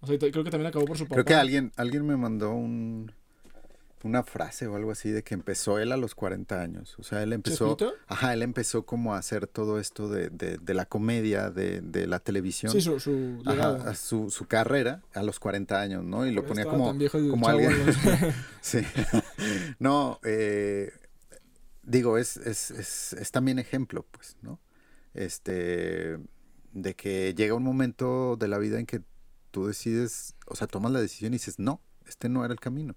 O 0.00 0.06
sea, 0.06 0.18
creo 0.18 0.44
que 0.44 0.50
también 0.50 0.66
acabó 0.66 0.84
por 0.84 0.98
su 0.98 1.04
papá. 1.04 1.14
Creo 1.14 1.24
que 1.24 1.34
alguien, 1.34 1.72
alguien 1.76 2.06
me 2.06 2.16
mandó 2.18 2.52
un, 2.52 3.10
una 4.02 4.22
frase 4.22 4.66
o 4.66 4.76
algo 4.76 4.90
así 4.90 5.10
de 5.10 5.22
que 5.22 5.34
empezó 5.34 5.78
él 5.78 5.90
a 5.92 5.96
los 5.96 6.14
40 6.14 6.60
años. 6.60 6.94
O 6.98 7.02
sea, 7.02 7.22
él 7.22 7.32
empezó, 7.32 7.76
ajá, 8.06 8.32
él 8.34 8.42
empezó 8.42 8.84
como 8.84 9.14
a 9.14 9.18
hacer 9.18 9.46
todo 9.46 9.80
esto 9.80 10.08
de, 10.08 10.28
de, 10.30 10.58
de 10.58 10.74
la 10.74 10.86
comedia, 10.86 11.50
de, 11.50 11.80
de 11.80 12.06
la 12.06 12.20
televisión. 12.20 12.72
Sí, 12.72 12.80
su, 12.80 13.00
su 13.00 13.42
legado. 13.44 13.76
Ajá, 13.76 13.90
a 13.90 13.94
su, 13.94 14.30
su 14.30 14.46
carrera 14.46 15.02
a 15.14 15.22
los 15.22 15.40
40 15.40 15.80
años, 15.80 16.04
¿no? 16.04 16.26
Y 16.26 16.32
lo 16.32 16.44
ponía 16.46 16.66
como, 16.66 16.94
como 17.30 17.48
alguien. 17.48 17.72
sí. 18.60 18.80
no, 19.78 20.20
eh, 20.24 20.92
digo, 21.82 22.18
es, 22.18 22.36
es, 22.36 22.70
es, 22.70 23.12
es 23.14 23.30
también 23.30 23.58
ejemplo, 23.58 24.06
pues, 24.10 24.36
¿no? 24.42 24.60
Este, 25.14 26.18
de 26.72 26.94
que 26.94 27.34
llega 27.34 27.54
un 27.54 27.62
momento 27.62 28.36
de 28.36 28.48
la 28.48 28.58
vida 28.58 28.78
en 28.78 28.86
que 28.86 29.00
tú 29.50 29.66
decides, 29.66 30.34
o 30.46 30.54
sea, 30.54 30.66
tomas 30.66 30.92
la 30.92 31.00
decisión 31.00 31.32
y 31.32 31.36
dices, 31.36 31.58
no, 31.58 31.80
este 32.06 32.28
no 32.28 32.44
era 32.44 32.52
el 32.52 32.60
camino. 32.60 32.94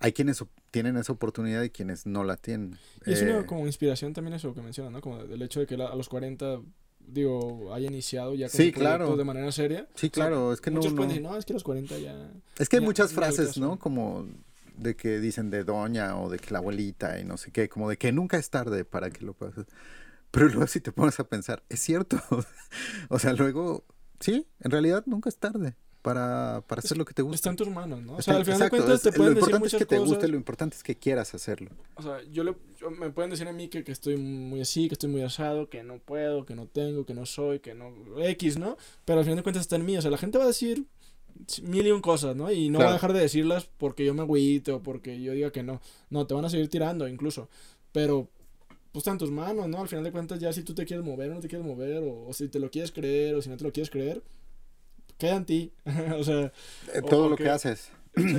Hay 0.00 0.12
quienes 0.12 0.44
tienen 0.70 0.96
esa 0.96 1.12
oportunidad 1.12 1.62
y 1.62 1.70
quienes 1.70 2.06
no 2.06 2.22
la 2.24 2.36
tienen. 2.36 2.78
Y 3.06 3.12
es 3.12 3.22
Eh, 3.22 3.32
una 3.32 3.46
como 3.46 3.66
inspiración 3.66 4.12
también 4.12 4.34
eso 4.34 4.54
que 4.54 4.62
menciona, 4.62 4.90
¿no? 4.90 5.00
Como 5.00 5.24
del 5.24 5.42
hecho 5.42 5.60
de 5.60 5.66
que 5.66 5.74
él 5.74 5.80
a 5.82 5.94
los 5.94 6.08
40 6.08 6.60
digo, 7.00 7.72
haya 7.74 7.86
iniciado 7.86 8.34
ya 8.34 8.48
sí, 8.48 8.70
claro. 8.70 9.16
de 9.16 9.24
manera 9.24 9.50
seria. 9.50 9.88
Sí, 9.94 10.10
claro, 10.10 10.52
es 10.52 10.60
que 10.60 10.70
muchos 10.70 10.92
no, 10.92 10.96
pueden 10.96 11.08
decir, 11.08 11.22
no, 11.22 11.36
es 11.36 11.44
que 11.46 11.52
a 11.52 11.54
los 11.54 11.64
40 11.64 11.98
ya... 11.98 12.30
Es 12.58 12.68
que 12.68 12.76
hay 12.76 12.82
ya- 12.82 12.86
muchas 12.86 13.12
frases, 13.12 13.48
caso. 13.48 13.60
¿no? 13.60 13.78
Como 13.78 14.26
de 14.76 14.94
que 14.94 15.18
dicen 15.18 15.50
de 15.50 15.64
doña 15.64 16.20
o 16.20 16.28
de 16.30 16.38
que 16.38 16.50
la 16.52 16.58
abuelita 16.58 17.18
y 17.18 17.24
no 17.24 17.36
sé 17.38 17.50
qué, 17.50 17.68
como 17.68 17.88
de 17.88 17.96
que 17.96 18.12
nunca 18.12 18.36
es 18.36 18.50
tarde 18.50 18.84
para 18.84 19.10
que 19.10 19.24
lo 19.24 19.34
hacer. 19.40 19.66
Pero 20.30 20.46
luego 20.48 20.66
si 20.66 20.80
te 20.80 20.92
pones 20.92 21.18
a 21.18 21.24
pensar, 21.24 21.64
es 21.70 21.80
cierto. 21.80 22.20
o 23.08 23.18
sea, 23.18 23.32
luego, 23.32 23.84
sí, 24.20 24.46
en 24.60 24.70
realidad 24.70 25.02
nunca 25.06 25.30
es 25.30 25.38
tarde 25.38 25.76
para, 26.08 26.62
para 26.66 26.78
hacer 26.80 26.96
lo 26.96 27.04
que 27.04 27.12
te 27.14 27.22
gusta. 27.22 27.34
Está 27.36 27.50
en 27.50 27.56
tus 27.56 27.68
manos, 27.68 28.00
¿no? 28.02 28.14
O 28.14 28.18
Está- 28.18 28.32
sea, 28.32 28.36
al 28.38 28.44
final 28.44 28.58
de 28.60 28.64
exacto, 28.66 28.84
cuentas 28.84 29.02
te 29.02 29.08
es- 29.10 29.14
pueden 29.16 29.34
lo 29.34 29.40
decir 29.40 29.48
importante 29.54 29.64
muchas 29.64 29.74
es 29.74 29.78
que 29.78 29.86
te 29.86 29.96
cosas. 29.96 30.08
guste, 30.10 30.28
lo 30.28 30.36
importante 30.36 30.76
es 30.76 30.82
que 30.82 30.96
quieras 30.96 31.34
hacerlo. 31.34 31.70
O 31.96 32.02
sea, 32.02 32.22
yo 32.32 32.44
le, 32.44 32.54
yo- 32.80 32.90
me 32.90 33.10
pueden 33.10 33.30
decir 33.30 33.46
a 33.48 33.52
mí 33.52 33.68
que, 33.68 33.84
que 33.84 33.92
estoy 33.92 34.16
muy 34.16 34.60
así, 34.60 34.88
que 34.88 34.94
estoy 34.94 35.10
muy 35.10 35.20
asado, 35.22 35.68
que 35.68 35.82
no 35.82 35.98
puedo, 35.98 36.46
que 36.46 36.54
no 36.54 36.66
tengo, 36.66 37.04
que 37.04 37.14
no 37.14 37.26
soy, 37.26 37.60
que 37.60 37.74
no... 37.74 37.92
X, 38.18 38.58
¿no? 38.58 38.76
Pero 39.04 39.18
al 39.18 39.24
final 39.24 39.36
de 39.36 39.42
cuentas 39.42 39.60
está 39.62 39.76
en 39.76 39.84
mí. 39.84 39.96
O 39.96 40.02
sea, 40.02 40.10
la 40.10 40.18
gente 40.18 40.38
va 40.38 40.44
a 40.44 40.48
decir 40.48 40.84
mil 41.62 41.86
y 41.86 41.90
un 41.90 42.00
cosas, 42.00 42.34
¿no? 42.34 42.50
Y 42.50 42.68
no 42.68 42.78
va 42.78 42.84
Claro. 42.84 42.90
a 42.90 42.94
dejar 42.94 43.12
de 43.12 43.20
decirlas 43.20 43.68
porque 43.78 44.04
yo 44.04 44.14
me 44.14 44.22
agüite 44.22 44.72
o 44.72 44.82
porque 44.82 45.20
yo 45.20 45.32
diga 45.32 45.52
que 45.52 45.62
no. 45.62 45.80
No, 46.10 46.26
te 46.26 46.34
van 46.34 46.44
a 46.44 46.50
seguir 46.50 46.68
tirando 46.68 47.06
incluso. 47.06 47.48
Pero 47.92 48.28
pues 48.92 49.02
está 49.02 49.10
en 49.12 49.18
tus 49.18 49.30
manos, 49.30 49.68
¿no? 49.68 49.80
Al 49.82 49.88
final 49.88 50.02
de 50.02 50.10
cuentas 50.12 50.40
ya 50.40 50.52
si 50.52 50.62
tú 50.62 50.74
te 50.74 50.84
quieres 50.86 51.04
mover 51.04 51.30
o 51.30 51.34
no 51.34 51.40
te 51.40 51.48
quieres 51.48 51.66
mover 51.66 52.02
o, 52.02 52.26
o 52.28 52.32
si 52.32 52.48
te 52.48 52.58
lo 52.58 52.70
quieres 52.70 52.90
creer 52.90 53.34
o 53.34 53.42
si 53.42 53.50
no 53.50 53.56
te 53.58 53.64
lo 53.64 53.70
quieres 53.72 53.90
creer, 53.90 54.22
queda 55.18 55.36
en 55.36 55.44
ti. 55.44 55.72
o 56.18 56.24
sea... 56.24 56.52
Eh, 56.94 57.02
todo 57.08 57.24
o 57.26 57.28
lo 57.30 57.36
que- 57.36 57.44
que 57.44 57.50
haces. 57.50 57.90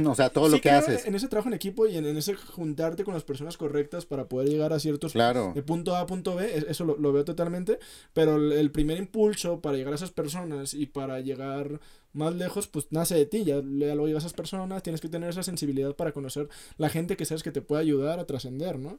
o 0.05 0.15
sea, 0.15 0.29
todo 0.33 0.45
sí 0.47 0.51
lo 0.53 0.61
que 0.61 0.71
haces. 0.71 1.05
En 1.05 1.15
ese 1.15 1.27
trabajo 1.27 1.47
en 1.49 1.53
equipo 1.53 1.85
y 1.87 1.95
en, 1.95 2.05
en 2.05 2.17
ese 2.17 2.35
juntarte 2.35 3.03
con 3.03 3.13
las 3.13 3.23
personas 3.23 3.55
correctas 3.57 4.05
para 4.05 4.27
poder 4.27 4.49
llegar 4.49 4.73
a 4.73 4.79
ciertos 4.79 5.13
Claro. 5.13 5.51
de 5.55 5.61
punto 5.61 5.95
A 5.95 6.01
a 6.01 6.05
punto 6.05 6.35
B, 6.35 6.57
es- 6.57 6.65
eso 6.67 6.83
lo, 6.85 6.97
lo 6.97 7.13
veo 7.13 7.23
totalmente, 7.23 7.79
pero 8.13 8.35
el, 8.37 8.51
el 8.51 8.71
primer 8.71 8.97
impulso 8.97 9.61
para 9.61 9.77
llegar 9.77 9.93
a 9.93 9.95
esas 9.95 10.11
personas 10.11 10.73
y 10.73 10.85
para 10.87 11.19
llegar 11.21 11.79
más 12.11 12.33
lejos, 12.35 12.67
pues 12.67 12.87
nace 12.89 13.13
de 13.15 13.25
ti, 13.27 13.43
ya, 13.43 13.55
ya 13.57 13.61
luego 13.93 14.07
llegas 14.07 14.23
a 14.23 14.27
esas 14.27 14.35
personas, 14.35 14.81
tienes 14.81 14.99
que 14.99 15.09
tener 15.09 15.29
esa 15.29 15.43
sensibilidad 15.43 15.95
para 15.95 16.11
conocer 16.11 16.49
la 16.77 16.89
gente 16.89 17.15
que 17.15 17.25
sabes 17.25 17.43
que 17.43 17.51
te 17.51 17.61
puede 17.61 17.81
ayudar 17.83 18.19
a 18.19 18.25
trascender, 18.25 18.79
¿no? 18.79 18.97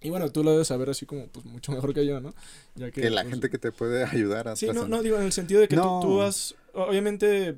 Y 0.00 0.10
bueno, 0.10 0.30
tú 0.30 0.44
lo 0.44 0.52
debes 0.52 0.68
saber 0.68 0.90
así 0.90 1.06
como, 1.06 1.26
pues 1.28 1.44
mucho 1.46 1.72
mejor 1.72 1.92
que 1.92 2.06
yo, 2.06 2.20
¿no? 2.20 2.34
Ya 2.76 2.90
Que 2.90 3.10
la 3.10 3.22
pues, 3.22 3.32
gente 3.32 3.50
que 3.50 3.58
te 3.58 3.72
puede 3.72 4.04
ayudar 4.04 4.46
a 4.46 4.54
Sí, 4.54 4.68
no, 4.72 4.86
no, 4.86 5.02
digo, 5.02 5.16
en 5.16 5.24
el 5.24 5.32
sentido 5.32 5.60
de 5.60 5.68
que 5.68 5.74
No. 5.74 6.00
tú, 6.00 6.06
tú 6.08 6.22
has, 6.22 6.54
obviamente, 6.76 7.56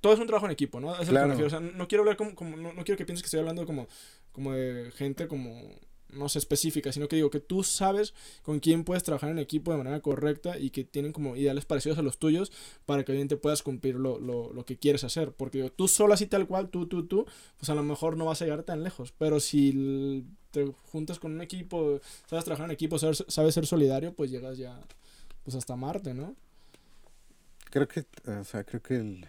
todo 0.00 0.14
es 0.14 0.18
un 0.20 0.26
trabajo 0.26 0.46
en 0.46 0.52
equipo, 0.52 0.80
¿no? 0.80 0.92
A 0.94 1.02
eso 1.02 1.10
Claro. 1.10 1.34
me. 1.36 1.44
O 1.44 1.50
sea, 1.50 1.60
no 1.60 1.88
quiero 1.88 2.02
hablar 2.02 2.16
como, 2.16 2.34
como 2.34 2.56
no, 2.56 2.72
no 2.72 2.84
quiero 2.84 2.98
que 2.98 3.06
pienses 3.06 3.22
que 3.22 3.26
estoy 3.26 3.40
hablando 3.40 3.64
como, 3.66 3.86
como 4.32 4.52
de 4.52 4.90
gente 4.92 5.28
como, 5.28 5.62
no 6.10 6.28
sé, 6.28 6.38
específica, 6.40 6.92
sino 6.92 7.08
que 7.08 7.16
digo 7.16 7.30
que 7.30 7.40
tú 7.40 7.62
sabes 7.62 8.12
con 8.42 8.60
quién 8.60 8.84
puedes 8.84 9.02
trabajar 9.02 9.30
en 9.30 9.38
equipo 9.38 9.70
de 9.72 9.78
manera 9.78 10.00
correcta 10.00 10.58
y 10.58 10.70
que 10.70 10.84
tienen 10.84 11.12
como 11.12 11.36
ideales 11.36 11.64
parecidos 11.64 11.98
a 11.98 12.02
los 12.02 12.18
tuyos 12.18 12.52
para 12.84 13.04
que 13.04 13.12
obviamente 13.12 13.36
puedas 13.36 13.62
cumplir 13.62 13.94
lo, 13.94 14.18
lo, 14.18 14.52
lo 14.52 14.64
que 14.66 14.76
quieres 14.76 15.04
hacer. 15.04 15.32
Porque 15.32 15.58
digo, 15.58 15.70
tú 15.70 15.88
solo 15.88 16.12
así 16.14 16.26
tal 16.26 16.46
cual, 16.46 16.68
tú, 16.68 16.86
tú, 16.86 17.06
tú, 17.06 17.24
pues 17.56 17.70
a 17.70 17.74
lo 17.74 17.82
mejor 17.82 18.16
no 18.16 18.24
vas 18.26 18.42
a 18.42 18.44
llegar 18.44 18.62
tan 18.64 18.82
lejos. 18.82 19.12
Pero 19.16 19.40
si 19.40 20.26
te 20.50 20.66
juntas 20.90 21.18
con 21.18 21.32
un 21.32 21.40
equipo, 21.40 22.00
sabes 22.28 22.44
trabajar 22.44 22.66
en 22.66 22.72
equipo, 22.72 22.98
sabes, 22.98 23.24
sabes 23.28 23.54
ser 23.54 23.66
solidario, 23.66 24.12
pues 24.14 24.30
llegas 24.30 24.58
ya 24.58 24.78
pues 25.44 25.54
hasta 25.56 25.76
Marte, 25.76 26.12
¿no? 26.12 26.34
Creo 27.72 27.88
que, 27.88 28.04
o 28.26 28.44
sea, 28.44 28.64
creo 28.64 28.82
que 28.82 28.96
el... 28.96 29.26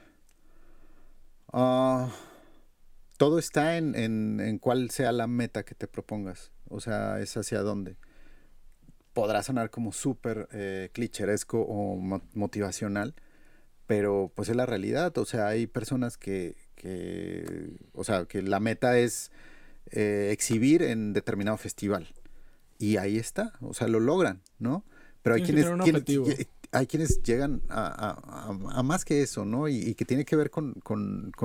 ah, 1.54 2.14
todo 3.18 3.39
está 3.39 3.78
en, 3.78 3.96
en, 3.96 4.41
en 4.41 4.60
cuál 4.60 4.89
sea 4.89 5.14
la 5.14 5.28
meta 5.28 5.64
que 5.64 5.76
te 5.76 5.88
propongas. 5.88 6.52
O 6.68 6.82
sea, 6.82 7.22
es 7.22 7.38
hacia 7.38 7.62
dónde. 7.62 7.96
Podrá 9.14 9.44
sonar 9.44 9.70
como 9.70 9.94
súper 9.94 10.50
eh, 10.52 10.89
clicheresco 10.91 11.62
o 11.62 11.96
mo- 11.96 12.22
motivacional, 12.34 13.16
pero 13.88 14.30
pues 14.36 14.50
es 14.50 14.58
la 14.58 14.66
realidad. 14.66 15.18
O 15.18 15.26
sea, 15.26 15.48
hay 15.48 15.66
personas 15.66 16.18
que, 16.18 16.58
que 16.76 17.78
o 17.94 18.04
sea, 18.04 18.26
que 18.26 18.41
la 18.41 18.60
meta 18.60 18.98
es 19.00 19.32
eh, 19.91 20.30
exhibir 20.34 20.82
en 20.84 21.14
determinado 21.14 21.56
festival. 21.58 22.14
Y 22.78 22.98
ahí 22.98 23.18
está, 23.18 23.54
o 23.62 23.74
sea, 23.74 23.88
lo 23.88 24.02
logran, 24.02 24.41
¿no? 24.60 24.84
Pero 25.22 25.36
hay 25.36 25.44
quienes, 25.46 25.66
quienes- 25.86 26.04
hay 26.74 26.88
quienes 26.88 27.22
llegan 27.24 27.62
a, 27.70 28.82
más 28.84 29.06
que 29.06 29.22
eso, 29.22 29.46
¿no? 29.46 29.68
Y, 29.68 29.96
que 29.96 30.06
tiene 30.06 30.26
que 30.26 30.36
ver 30.36 30.50
con, 30.50 30.76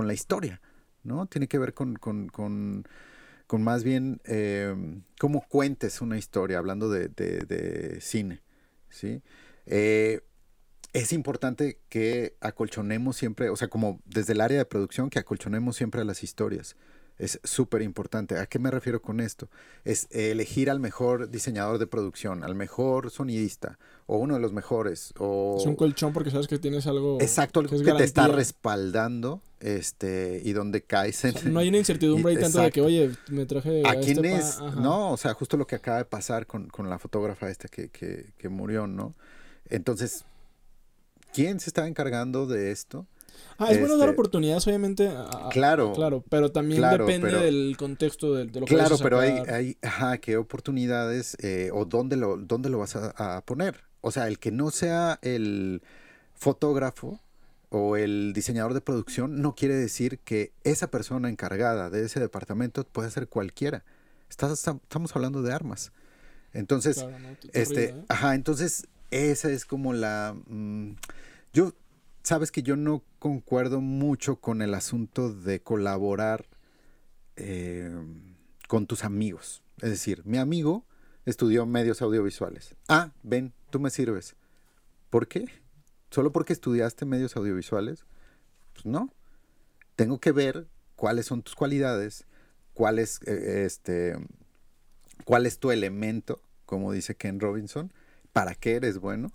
la 0.02 0.14
historia, 0.14 0.60
¿no? 1.04 1.26
Tiene 1.26 1.46
que 1.48 1.58
ver 1.58 1.74
con 1.74 2.84
más 3.52 3.84
bien 3.84 4.20
eh, 4.24 4.74
cómo 5.18 5.46
cuentes 5.48 6.00
una 6.00 6.18
historia, 6.18 6.58
hablando 6.58 6.88
de, 6.90 7.08
de- 7.08 7.40
de 7.40 8.00
cine, 8.00 8.42
¿sí? 8.88 9.22
Eh, 9.66 10.22
es 10.92 11.12
importante 11.12 11.78
que 11.88 12.36
acolchonemos 12.40 13.16
siempre, 13.16 13.50
o 13.50 13.56
sea, 13.56 13.68
como 13.68 14.00
desde 14.06 14.32
el 14.32 14.40
área 14.40 14.58
de 14.58 14.64
producción, 14.64 15.10
que 15.10 15.18
acolchonemos 15.18 15.76
siempre 15.76 16.00
a 16.00 16.04
las 16.04 16.22
historias. 16.22 16.76
Es 17.18 17.40
súper 17.42 17.82
importante. 17.82 18.38
¿A 18.38 18.46
qué 18.46 18.58
me 18.58 18.70
refiero 18.70 19.02
con 19.02 19.20
esto? 19.20 19.48
Es 19.84 20.06
elegir 20.10 20.70
al 20.70 20.78
mejor 20.78 21.30
diseñador 21.30 21.78
de 21.78 21.86
producción, 21.88 22.44
al 22.44 22.54
mejor 22.54 23.10
sonidista, 23.10 23.78
o 24.06 24.18
uno 24.18 24.34
de 24.34 24.40
los 24.40 24.52
mejores, 24.52 25.12
o... 25.18 25.56
Es 25.58 25.66
un 25.66 25.74
colchón 25.74 26.12
porque 26.12 26.30
sabes 26.30 26.46
que 26.46 26.58
tienes 26.58 26.86
algo. 26.86 27.18
Exacto, 27.20 27.60
algo 27.60 27.76
que 27.76 27.92
te 27.92 28.04
está 28.04 28.28
respaldando, 28.28 29.42
este, 29.58 30.40
y 30.44 30.52
donde 30.52 30.82
caes 30.82 31.24
en... 31.24 31.36
O 31.36 31.38
sea, 31.38 31.50
no 31.50 31.58
hay 31.58 31.68
una 31.68 31.78
incertidumbre 31.78 32.34
ahí 32.34 32.40
tanto 32.40 32.60
de 32.60 32.70
que, 32.70 32.80
oye, 32.80 33.10
me 33.28 33.46
traje. 33.46 33.82
¿A 33.84 33.94
este 33.94 34.14
quién 34.14 34.24
es? 34.24 34.60
No, 34.76 35.12
o 35.12 35.16
sea, 35.16 35.34
justo 35.34 35.56
lo 35.56 35.66
que 35.66 35.74
acaba 35.74 35.98
de 35.98 36.04
pasar 36.04 36.46
con, 36.46 36.68
con 36.68 36.88
la 36.88 36.98
fotógrafa 36.98 37.50
esta 37.50 37.68
que, 37.68 37.88
que, 37.88 38.32
que 38.38 38.48
murió, 38.48 38.86
¿no? 38.86 39.14
Entonces, 39.68 40.24
¿quién 41.32 41.58
se 41.58 41.70
está 41.70 41.86
encargando 41.88 42.46
de 42.46 42.70
esto? 42.70 43.06
Ah, 43.58 43.70
es 43.72 43.78
bueno 43.80 43.96
dar 43.96 44.08
este- 44.08 44.20
oportunidades, 44.20 44.66
obviamente. 44.66 45.08
a- 45.08 45.48
Claro. 45.50 45.92
Claro, 45.92 46.24
pero 46.28 46.50
también 46.52 46.80
Claro, 46.80 47.06
depende 47.06 47.28
pero- 47.30 47.40
del 47.42 47.76
contexto 47.78 48.34
de, 48.34 48.46
de 48.46 48.60
lo 48.60 48.66
que 48.66 48.74
Claro, 48.74 48.90
vayas 48.90 49.00
a 49.00 49.04
pero 49.04 49.20
hay, 49.20 49.32
hay 49.52 49.76
ajá, 49.82 50.18
qué 50.18 50.36
oportunidades 50.36 51.36
eh, 51.40 51.70
o 51.72 51.84
dónde 51.84 52.16
lo, 52.16 52.36
dónde 52.36 52.68
lo 52.70 52.78
vas 52.78 52.96
a, 52.96 53.36
a 53.36 53.40
poner. 53.44 53.82
O 54.00 54.10
sea, 54.12 54.28
el 54.28 54.38
que 54.38 54.50
no 54.52 54.70
sea 54.70 55.18
el 55.22 55.82
fotógrafo 56.34 57.20
o 57.70 57.96
el 57.96 58.32
diseñador 58.32 58.72
de 58.74 58.80
producción 58.80 59.42
no 59.42 59.54
quiere 59.54 59.74
decir 59.74 60.20
que 60.20 60.52
esa 60.64 60.90
persona 60.90 61.28
encargada 61.28 61.90
de 61.90 62.04
ese 62.04 62.20
departamento 62.20 62.84
puede 62.84 63.10
ser 63.10 63.28
cualquiera. 63.28 63.84
Estás- 64.30 64.52
estamos 64.66 65.14
hablando 65.16 65.42
de 65.42 65.52
armas. 65.52 65.92
Entonces, 66.54 66.96
Claro, 66.98 67.18
¿no? 67.18 67.28
Este, 67.52 67.84
¿eh? 67.90 67.94
ajá, 68.08 68.34
entonces 68.34 68.86
esa 69.10 69.50
es 69.50 69.64
como 69.66 69.92
la... 69.92 70.34
mm, 70.46 70.92
yo, 71.52 71.72
sabes 72.28 72.52
que 72.52 72.62
yo 72.62 72.76
no 72.76 73.02
concuerdo 73.18 73.80
mucho 73.80 74.36
con 74.36 74.60
el 74.60 74.74
asunto 74.74 75.32
de 75.32 75.60
colaborar 75.60 76.46
eh, 77.36 77.90
con 78.68 78.86
tus 78.86 79.04
amigos. 79.04 79.62
Es 79.80 79.88
decir, 79.88 80.22
mi 80.26 80.36
amigo 80.36 80.84
estudió 81.24 81.64
medios 81.64 82.02
audiovisuales. 82.02 82.74
Ah, 82.86 83.12
ven, 83.22 83.54
tú 83.70 83.80
me 83.80 83.88
sirves. 83.88 84.36
¿Por 85.08 85.26
qué? 85.26 85.46
¿Solo 86.10 86.30
porque 86.30 86.52
estudiaste 86.52 87.06
medios 87.06 87.34
audiovisuales? 87.34 88.04
Pues 88.74 88.84
no. 88.84 89.10
Tengo 89.96 90.20
que 90.20 90.32
ver 90.32 90.68
cuáles 90.96 91.24
son 91.24 91.42
tus 91.42 91.54
cualidades, 91.54 92.26
cuál 92.74 92.98
es, 92.98 93.20
eh, 93.26 93.64
este, 93.64 94.16
cuál 95.24 95.46
es 95.46 95.58
tu 95.58 95.70
elemento, 95.70 96.42
como 96.66 96.92
dice 96.92 97.16
Ken 97.16 97.40
Robinson, 97.40 97.90
para 98.34 98.54
qué 98.54 98.74
eres 98.74 98.98
bueno, 98.98 99.32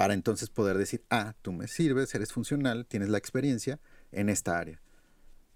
para 0.00 0.14
entonces 0.14 0.48
poder 0.48 0.78
decir, 0.78 1.04
ah, 1.10 1.34
tú 1.42 1.52
me 1.52 1.68
sirves, 1.68 2.14
eres 2.14 2.32
funcional, 2.32 2.86
tienes 2.86 3.10
la 3.10 3.18
experiencia 3.18 3.78
en 4.12 4.30
esta 4.30 4.58
área. 4.58 4.80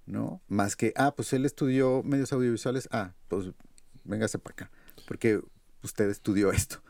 ¿No? 0.05 0.43
Más 0.49 0.77
que, 0.77 0.93
ah, 0.97 1.15
pues 1.17 1.33
él 1.33 1.47
estudió 1.47 2.03
medios 2.03 2.31
audiovisuales, 2.31 2.87
ah, 2.93 3.15
pues 3.29 3.53
véngase 4.05 4.39
para 4.39 4.53
acá, 4.53 4.71
porque 5.07 5.41
usted 5.83 6.11
estudió 6.11 6.53
esto. 6.53 6.83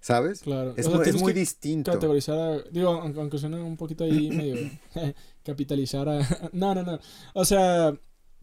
¿Sabes? 0.00 0.40
Claro. 0.42 0.74
Es, 0.76 0.86
O 0.88 1.02
sea, 1.02 1.12
muy, 1.14 1.30
es 1.30 1.36
distinto. 1.36 1.90
Categorizar 1.90 2.38
a. 2.38 2.62
Digo, 2.70 2.90
aunque, 2.90 3.18
aunque 3.18 3.38
suene 3.38 3.62
un 3.62 3.78
poquito 3.78 4.04
ahí 4.04 4.30
medio. 4.30 4.70
capitalizar 5.42 6.06
a. 6.06 6.20
No, 6.52 6.74
no, 6.74 6.82
no. 6.82 7.00
O 7.32 7.46
sea. 7.46 7.94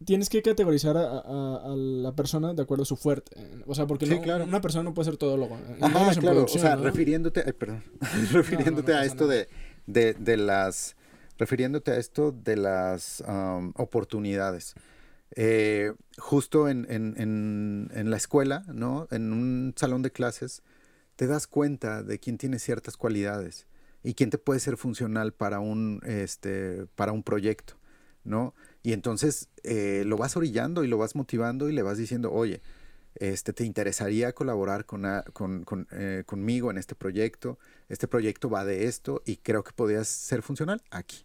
Tienes 0.04 0.28
que 0.28 0.42
categorizar 0.42 0.96
a, 0.96 1.02
a- 1.18 1.72
a 1.72 1.76
la 1.76 2.12
persona 2.14 2.54
de 2.54 2.62
acuerdo 2.62 2.82
a 2.84 2.86
su 2.86 2.96
fuerte. 2.96 3.36
O 3.66 3.74
sea, 3.74 3.86
porque 3.86 4.06
Sí, 4.06 4.14
no- 4.14 4.22
claro. 4.22 4.44
una 4.44 4.60
persona 4.60 4.84
no 4.84 4.94
puede 4.94 5.06
ser 5.10 5.16
todólogo. 5.16 5.58
y 5.80 5.84
Ajá, 5.84 6.14
claro, 6.20 6.44
o 6.44 6.48
sea, 6.48 6.76
¿no? 6.76 6.82
refiriéndote, 6.84 7.42
ay, 7.44 7.52
perdón, 7.52 7.82
refiriéndote 8.32 8.92
a 8.92 8.96
pasa 8.98 9.06
esto 9.06 9.26
de, 9.26 9.48
de, 9.86 10.14
de 10.14 10.36
las, 10.36 10.96
refiriéndote 11.36 11.90
a 11.90 11.96
esto 11.96 12.30
de 12.32 12.56
las 12.56 13.22
am, 13.26 13.72
oportunidades. 13.76 14.74
Eh, 15.36 15.92
justo 16.16 16.68
en, 16.68 16.86
en, 16.88 17.14
en, 17.18 17.90
en 17.92 18.10
la 18.10 18.16
escuela, 18.16 18.64
¿no? 18.72 19.08
En 19.10 19.32
un 19.32 19.74
salón 19.76 20.02
de 20.02 20.10
clases, 20.10 20.62
te 21.16 21.26
das 21.26 21.46
cuenta 21.46 22.02
de 22.02 22.18
quién 22.20 22.38
tiene 22.38 22.58
ciertas 22.60 22.96
cualidades 22.96 23.66
y 24.04 24.14
quién 24.14 24.30
te 24.30 24.38
puede 24.38 24.60
ser 24.60 24.76
funcional 24.76 25.32
para 25.34 25.58
un, 25.60 26.00
este, 26.06 26.86
para 26.94 27.12
un 27.12 27.22
proyecto, 27.24 27.74
¿no? 28.24 28.54
Y 28.82 28.92
entonces 28.92 29.48
eh, 29.64 30.04
lo 30.06 30.16
vas 30.16 30.36
orillando 30.36 30.84
y 30.84 30.88
lo 30.88 30.98
vas 30.98 31.14
motivando 31.14 31.68
y 31.68 31.72
le 31.72 31.82
vas 31.82 31.98
diciendo, 31.98 32.32
oye, 32.32 32.60
este, 33.16 33.52
¿te 33.52 33.64
interesaría 33.64 34.32
colaborar 34.32 34.86
con, 34.86 35.04
con, 35.32 35.64
con 35.64 35.88
eh, 35.90 36.22
conmigo 36.24 36.70
en 36.70 36.78
este 36.78 36.94
proyecto? 36.94 37.58
Este 37.88 38.06
proyecto 38.06 38.48
va 38.48 38.64
de 38.64 38.86
esto 38.86 39.22
y 39.26 39.38
creo 39.38 39.64
que 39.64 39.72
podrías 39.72 40.08
ser 40.08 40.42
funcional 40.42 40.82
aquí, 40.90 41.24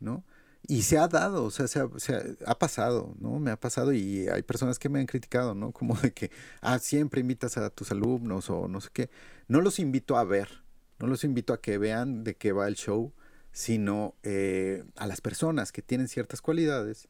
¿no? 0.00 0.24
Y 0.68 0.82
se 0.82 0.98
ha 0.98 1.08
dado, 1.08 1.44
o 1.44 1.50
sea, 1.50 1.66
se 1.66 1.80
ha, 1.80 1.88
se 1.96 2.36
ha, 2.46 2.58
pasado, 2.58 3.14
¿no? 3.18 3.40
Me 3.40 3.50
ha 3.50 3.58
pasado 3.58 3.92
y 3.92 4.28
hay 4.28 4.42
personas 4.42 4.78
que 4.78 4.88
me 4.88 5.00
han 5.00 5.06
criticado, 5.06 5.54
¿no? 5.54 5.72
Como 5.72 5.96
de 5.96 6.12
que, 6.12 6.30
ah, 6.60 6.78
siempre 6.78 7.20
invitas 7.20 7.56
a 7.56 7.70
tus 7.70 7.90
alumnos 7.90 8.48
o 8.48 8.68
no 8.68 8.80
sé 8.80 8.90
qué. 8.92 9.10
No 9.48 9.60
los 9.60 9.80
invito 9.80 10.16
a 10.16 10.24
ver, 10.24 10.62
no 11.00 11.08
los 11.08 11.24
invito 11.24 11.52
a 11.52 11.60
que 11.60 11.78
vean 11.78 12.22
de 12.22 12.36
qué 12.36 12.52
va 12.52 12.68
el 12.68 12.76
show, 12.76 13.12
sino 13.52 14.14
eh, 14.22 14.84
a 14.96 15.06
las 15.06 15.20
personas 15.20 15.72
que 15.72 15.82
tienen 15.82 16.08
ciertas 16.08 16.40
cualidades 16.40 17.08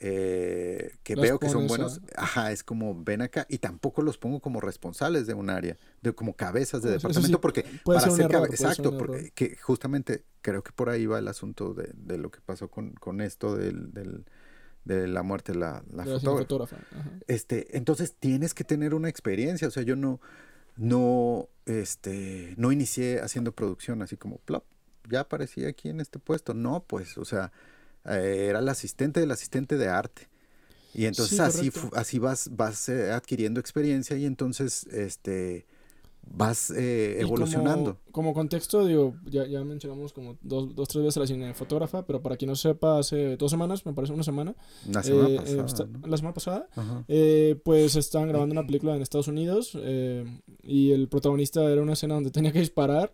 eh, 0.00 0.92
que 1.02 1.16
veo 1.16 1.40
que 1.40 1.48
son 1.48 1.66
buenos, 1.66 2.00
ajá, 2.14 2.52
es 2.52 2.62
como 2.62 3.02
ven 3.02 3.20
acá 3.20 3.46
y 3.48 3.58
tampoco 3.58 4.02
los 4.02 4.16
pongo 4.16 4.38
como 4.38 4.60
responsables 4.60 5.26
de 5.26 5.34
un 5.34 5.50
área, 5.50 5.76
de 6.02 6.12
como 6.12 6.34
cabezas 6.34 6.82
de 6.82 6.92
departamento, 6.92 7.40
porque 7.40 7.64
para 7.84 8.08
ser, 8.08 8.30
exacto, 8.30 8.96
porque 8.96 9.32
que 9.34 9.56
justamente 9.56 10.24
creo 10.40 10.62
que 10.62 10.70
por 10.70 10.88
ahí 10.88 11.06
va 11.06 11.18
el 11.18 11.26
asunto 11.26 11.74
de, 11.74 11.90
de 11.94 12.16
lo 12.16 12.30
que 12.30 12.40
pasó 12.40 12.68
con, 12.68 12.92
con 12.92 13.20
esto 13.20 13.56
del, 13.56 13.92
del, 13.92 14.24
de 14.84 15.08
la 15.08 15.24
muerte 15.24 15.50
de 15.50 15.58
la, 15.58 15.82
la 15.92 16.04
fotógrafa. 16.04 16.76
Este, 17.26 17.76
entonces 17.76 18.14
tienes 18.14 18.54
que 18.54 18.62
tener 18.62 18.94
una 18.94 19.08
experiencia, 19.08 19.66
o 19.66 19.72
sea, 19.72 19.82
yo 19.82 19.96
no, 19.96 20.20
no, 20.76 21.48
este, 21.66 22.54
no 22.56 22.70
inicié 22.70 23.20
haciendo 23.20 23.50
producción 23.50 24.00
así 24.02 24.16
como 24.16 24.38
plop, 24.38 24.64
ya 25.08 25.20
aparecí 25.20 25.64
aquí 25.64 25.88
en 25.88 26.00
este 26.00 26.18
puesto, 26.18 26.54
no, 26.54 26.84
pues, 26.86 27.18
o 27.18 27.24
sea, 27.24 27.52
eh, 28.08 28.46
era 28.48 28.60
el 28.60 28.68
asistente 28.68 29.20
del 29.20 29.30
asistente 29.30 29.76
de 29.76 29.88
arte. 29.88 30.28
Y 30.94 31.04
entonces 31.04 31.38
así, 31.40 31.70
así 31.94 32.18
vas, 32.18 32.48
vas 32.56 32.88
eh, 32.88 33.12
adquiriendo 33.12 33.60
experiencia 33.60 34.16
y 34.16 34.24
entonces 34.24 34.84
este 34.86 35.66
vas 36.30 36.70
eh, 36.70 37.20
evolucionando. 37.20 37.98
Como, 38.10 38.34
contexto, 38.34 38.84
digo, 38.84 39.14
ya, 39.24 39.46
ya 39.46 39.64
mencionamos 39.64 40.12
como 40.12 40.36
dos, 40.42 40.74
dos, 40.74 40.88
tres 40.88 41.04
veces 41.04 41.16
a 41.18 41.20
la 41.20 41.26
cinefotógrafa, 41.26 42.04
pero 42.04 42.22
para 42.22 42.36
quien 42.36 42.50
no 42.50 42.56
sepa, 42.56 42.98
hace 42.98 43.36
dos 43.36 43.50
semanas, 43.50 43.86
me 43.86 43.92
parece 43.92 44.12
una 44.12 44.24
semana. 44.24 44.54
La 44.86 45.02
semana 45.02 45.36
pasada. 45.36 45.88
La 46.04 46.16
semana 46.16 46.34
pasada, 46.34 46.68
pues 47.64 47.96
estaban 47.96 48.28
grabando 48.28 48.52
una 48.52 48.66
película 48.66 48.96
en 48.96 49.02
Estados 49.02 49.28
Unidos 49.28 49.78
y 50.62 50.90
el 50.90 51.08
protagonista 51.08 51.64
era 51.64 51.82
una 51.82 51.92
escena 51.92 52.14
donde 52.14 52.30
tenía 52.30 52.52
que 52.52 52.60
disparar 52.60 53.12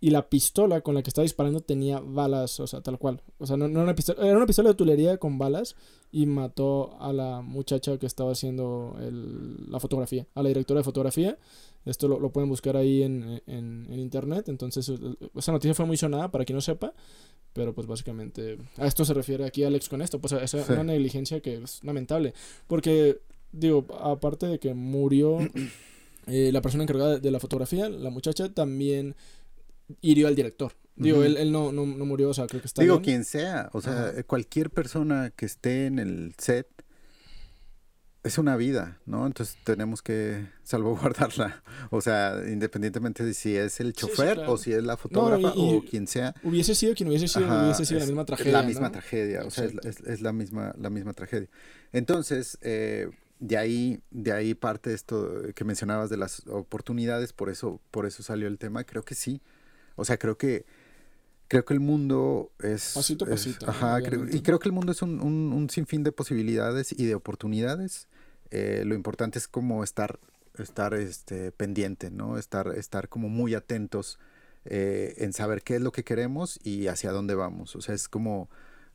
y 0.00 0.10
la 0.10 0.28
pistola 0.28 0.82
con 0.82 0.94
la 0.94 1.02
que 1.02 1.08
estaba 1.08 1.22
disparando 1.22 1.60
tenía 1.60 2.00
balas, 2.00 2.60
o 2.60 2.66
sea, 2.66 2.82
tal 2.82 2.98
cual. 2.98 3.22
O 3.38 3.46
sea, 3.46 3.56
no, 3.56 3.66
era 3.66 3.82
una 3.82 3.94
pistola, 3.94 4.26
era 4.26 4.36
una 4.36 4.46
pistola 4.46 4.70
de 4.70 4.74
tulería 4.74 5.16
con 5.16 5.38
balas 5.38 5.74
y 6.12 6.26
mató 6.26 6.96
a 7.00 7.12
la 7.12 7.40
muchacha 7.40 7.98
que 7.98 8.06
estaba 8.06 8.32
haciendo 8.32 8.96
la 9.68 9.80
fotografía, 9.80 10.26
a 10.34 10.42
la 10.42 10.48
directora 10.48 10.80
de 10.80 10.84
fotografía. 10.84 11.38
Esto 11.86 12.08
lo, 12.08 12.30
pueden 12.30 12.50
buscar 12.50 12.76
ahí 12.76 13.02
en, 13.02 13.40
internet. 13.88 14.48
Entonces, 14.48 14.92
esa 15.34 15.52
noticia 15.52 15.72
fue 15.72 15.86
muy 15.86 15.96
sonada 15.96 16.30
para 16.30 16.44
quien 16.44 16.56
no 16.56 16.60
sepa. 16.60 16.92
Pero 17.52 17.74
pues 17.74 17.86
básicamente 17.86 18.58
a 18.76 18.86
esto 18.86 19.04
se 19.06 19.14
refiere 19.14 19.46
aquí 19.46 19.64
Alex 19.64 19.88
con 19.88 20.02
esto. 20.02 20.20
Pues 20.20 20.32
es 20.32 20.68
una 20.68 20.84
negligencia 20.84 21.40
que 21.40 21.54
es 21.62 21.82
lamentable. 21.84 22.34
Porque, 22.66 23.20
digo, 23.52 23.86
aparte 24.00 24.46
de 24.46 24.58
que 24.58 24.74
murió 24.74 25.38
eh, 26.26 26.50
la 26.52 26.60
persona 26.60 26.82
encargada 26.82 27.18
de 27.18 27.30
la 27.30 27.40
fotografía, 27.40 27.88
la 27.88 28.10
muchacha 28.10 28.52
también 28.52 29.14
hirió 30.00 30.28
al 30.28 30.34
director. 30.34 30.72
Digo, 30.96 31.22
él, 31.24 31.36
él 31.36 31.52
no, 31.52 31.72
no, 31.72 31.84
murió, 31.84 32.30
o 32.30 32.34
sea, 32.34 32.46
creo 32.46 32.62
que 32.62 32.68
está 32.68 32.80
Digo, 32.80 33.02
quien 33.02 33.24
sea, 33.24 33.68
o 33.72 33.82
sea, 33.82 34.14
cualquier 34.26 34.70
persona 34.70 35.30
que 35.36 35.44
esté 35.44 35.86
en 35.86 35.98
el 35.98 36.34
set 36.38 36.68
es 38.26 38.38
una 38.38 38.56
vida, 38.56 38.98
¿no? 39.06 39.26
Entonces 39.26 39.56
tenemos 39.64 40.02
que 40.02 40.46
salvaguardarla. 40.64 41.62
O 41.90 42.00
sea, 42.00 42.42
independientemente 42.48 43.24
de 43.24 43.32
si 43.32 43.56
es 43.56 43.78
el 43.80 43.92
chofer 43.92 44.40
o 44.48 44.56
si 44.56 44.72
es 44.72 44.82
la 44.82 44.96
fotógrafa 44.96 45.52
o 45.54 45.84
quien 45.84 46.06
sea. 46.06 46.34
Hubiese 46.42 46.74
sido 46.74 46.94
quien 46.94 47.08
hubiese 47.08 47.28
sido, 47.28 47.46
hubiese 47.46 47.84
sido 47.84 48.00
la 48.00 48.06
misma 48.06 48.24
tragedia. 48.24 48.52
La 48.52 48.62
misma 48.62 48.90
tragedia, 48.90 49.44
o 49.44 49.50
sea, 49.50 49.66
es, 49.66 50.00
es, 50.00 50.20
la, 50.20 50.32
misma, 50.32 50.74
la 50.78 50.90
misma 50.90 51.12
tragedia. 51.12 51.48
Entonces, 51.92 52.58
eh, 52.62 53.08
de 53.38 53.56
ahí, 53.56 54.00
de 54.10 54.32
ahí 54.32 54.54
parte 54.54 54.92
esto 54.92 55.30
que 55.54 55.64
mencionabas 55.64 56.10
de 56.10 56.16
las 56.16 56.46
oportunidades, 56.48 57.32
por 57.32 57.50
eso, 57.50 57.80
por 57.90 58.06
eso 58.06 58.22
salió 58.22 58.48
el 58.48 58.58
tema. 58.58 58.84
Creo 58.84 59.04
que 59.04 59.14
sí. 59.14 59.40
O 59.96 60.04
sea, 60.04 60.18
creo 60.18 60.38
que 60.38 60.64
creo 61.48 61.64
que 61.64 61.74
el 61.74 61.80
mundo 61.80 62.50
es... 62.60 62.92
Pasito 62.94 63.24
a 63.24 63.28
pasito. 63.28 63.68
ajá, 63.68 64.00
y 64.00 64.40
creo 64.42 64.58
que 64.58 64.68
el 64.68 64.72
mundo 64.72 64.92
es 64.92 65.02
un, 65.02 65.20
un, 65.20 65.70
sinfín 65.70 66.02
de 66.02 66.12
posibilidades 66.12 66.92
y 66.92 67.06
de 67.06 67.14
oportunidades. 67.14 68.08
Eh, 68.50 68.82
lo 68.84 68.94
importante 68.94 69.38
es 69.38 69.48
como 69.48 69.84
estar, 69.84 70.18
estar 70.58 70.94
este, 70.94 71.52
pendiente, 71.52 72.10
¿no? 72.10 72.38
Estar, 72.38 72.68
estar 72.76 73.08
como 73.08 73.28
muy 73.28 73.54
atentos 73.54 74.18
eh, 74.64 75.14
en 75.18 75.32
saber 75.32 75.62
qué 75.62 75.76
es 75.76 75.82
lo 75.82 75.92
que 75.92 76.04
queremos 76.04 76.58
y 76.64 76.88
hacia 76.88 77.12
dónde 77.12 77.34
vamos. 77.34 77.76
O 77.76 77.80
sea, 77.80 77.94
es 77.94 78.08
como, 78.08 78.48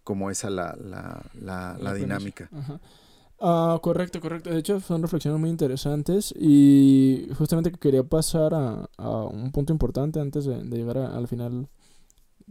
como 0.03 0.29
esa 0.29 0.49
la, 0.49 0.75
la, 0.75 1.25
la, 1.39 1.77
la 1.79 1.93
dinámica. 1.93 2.49
Ajá. 2.51 2.79
Ah, 3.43 3.79
correcto, 3.81 4.21
correcto. 4.21 4.51
De 4.51 4.59
hecho, 4.59 4.79
son 4.79 5.01
reflexiones 5.01 5.39
muy 5.39 5.49
interesantes 5.49 6.31
y 6.37 7.27
justamente 7.35 7.71
quería 7.71 8.03
pasar 8.03 8.53
a, 8.53 8.87
a 8.97 9.09
un 9.25 9.51
punto 9.51 9.73
importante 9.73 10.19
antes 10.19 10.45
de, 10.45 10.63
llegar 10.65 10.99
al 10.99 11.27
final 11.27 11.67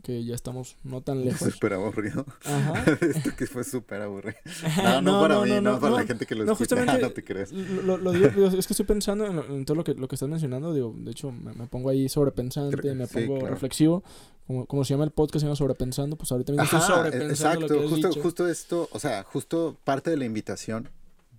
que 0.03 0.25
ya 0.25 0.35
estamos 0.35 0.77
no 0.85 1.01
tan 1.01 1.25
lejos. 1.25 1.53
Súper 1.53 1.75
aburrido. 1.75 2.25
Ajá. 2.45 2.85
Esto 3.01 3.31
que 3.37 3.47
fue 3.47 3.65
súper 3.65 4.03
aburrido. 4.03 4.39
No, 4.83 5.03
no, 5.03 5.21
para 5.21 5.41
mí, 5.41 5.61
no, 5.61 5.79
para 5.79 5.97
la 5.97 6.07
gente 6.07 6.27
que 6.27 6.35
lo 6.35 6.45
no, 6.45 6.53
escucha. 6.53 6.77
no 7.01 7.11
te 7.11 7.25
crees. 7.25 7.53
Lo, 7.53 7.97
lo 7.97 8.13
digo, 8.13 8.47
es 8.47 8.67
que 8.67 8.73
estoy 8.73 8.87
pensando 8.87 9.27
en, 9.27 9.65
todo 9.65 9.77
lo 9.77 9.85
que, 9.85 9.95
lo 9.95 10.09
que 10.09 10.17
estás 10.17 10.29
mencionando. 10.29 10.73
Digo, 10.73 10.95
de 10.97 11.11
hecho, 11.11 11.33
me, 11.33 11.67
pongo 11.67 11.91
ahí 11.91 12.09
sobrepensante, 12.09 12.95
me 12.95 13.07
pongo 13.07 13.47
reflexivo. 13.47 14.03
Como, 14.47 14.67
como, 14.67 14.85
se 14.85 14.95
llama 14.95 15.05
el 15.05 15.13
podcast, 15.13 15.41
se 15.41 15.47
llama 15.47 15.55
Sobrepensando, 15.55 16.17
pues 16.17 16.33
ahorita 16.33 16.51
mismo 16.51 16.65
estoy 16.65 16.81
sobrepensando 16.81 17.67
exacto, 17.67 17.89
justo, 17.89 18.21
justo 18.21 18.49
esto, 18.49 18.89
o 18.91 18.99
sea, 18.99 19.23
justo 19.23 19.79
parte 19.85 20.11
de 20.11 20.17
la 20.17 20.25
invitación, 20.25 20.89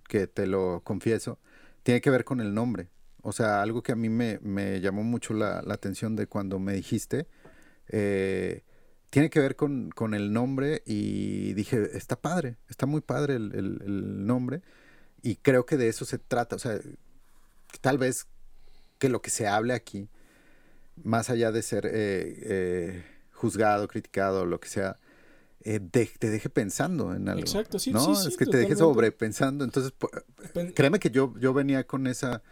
que 0.08 0.26
te 0.26 0.46
lo 0.46 0.80
confieso, 0.82 1.38
tiene 1.82 2.00
que 2.00 2.08
ver 2.08 2.24
con 2.24 2.40
el 2.40 2.54
nombre. 2.54 2.88
O 3.20 3.32
sea, 3.32 3.60
algo 3.60 3.82
que 3.82 3.92
a 3.92 3.96
mí 3.96 4.08
me, 4.08 4.38
me 4.40 4.80
llamó 4.80 5.04
mucho 5.04 5.34
la, 5.34 5.62
la 5.62 5.74
atención 5.74 6.16
de 6.16 6.26
cuando 6.26 6.58
me 6.58 6.72
dijiste, 6.72 7.28
eh, 7.88 8.62
tiene 9.10 9.30
que 9.30 9.40
ver 9.40 9.56
con, 9.56 9.90
con, 9.90 10.14
el 10.14 10.32
nombre 10.32 10.82
y 10.86 11.52
dije, 11.52 11.90
está 11.94 12.16
padre, 12.16 12.56
está 12.68 12.86
muy 12.86 13.02
padre 13.02 13.36
el, 13.36 13.52
el, 13.54 14.26
nombre 14.26 14.62
y 15.22 15.36
creo 15.36 15.66
que 15.66 15.76
de 15.76 15.88
eso 15.88 16.04
se 16.04 16.18
trata. 16.18 16.56
O 16.56 16.58
sea, 16.58 16.78
tal 17.80 17.98
vez 17.98 18.26
que 18.98 19.08
lo 19.08 19.20
que 19.20 19.30
se 19.30 19.46
hable 19.46 19.74
aquí, 19.74 20.08
más 21.02 21.28
allá 21.28 21.52
de 21.52 21.62
ser 21.62 21.86
eh, 21.86 21.90
eh, 21.92 23.04
juzgado, 23.32 23.86
criticado, 23.88 24.46
lo 24.46 24.60
que 24.60 24.68
sea, 24.68 24.96
te 25.62 26.08
deje 26.18 26.48
pensando 26.48 27.14
en 27.14 27.28
algo. 27.28 27.42
Exacto, 27.42 27.78
sí, 27.78 27.92
¿no? 27.92 28.14
Sí, 28.14 28.28
es 28.28 28.36
que 28.36 28.46
te 28.46 28.56
deje 28.56 28.76
sobrepensando. 28.76 29.64
Entonces, 29.64 29.92
créeme 30.74 30.98
que 30.98 31.10
yo, 31.10 31.34
yo 31.38 31.52
venía 31.52 31.86
con 31.86 32.06
esa 32.06 32.42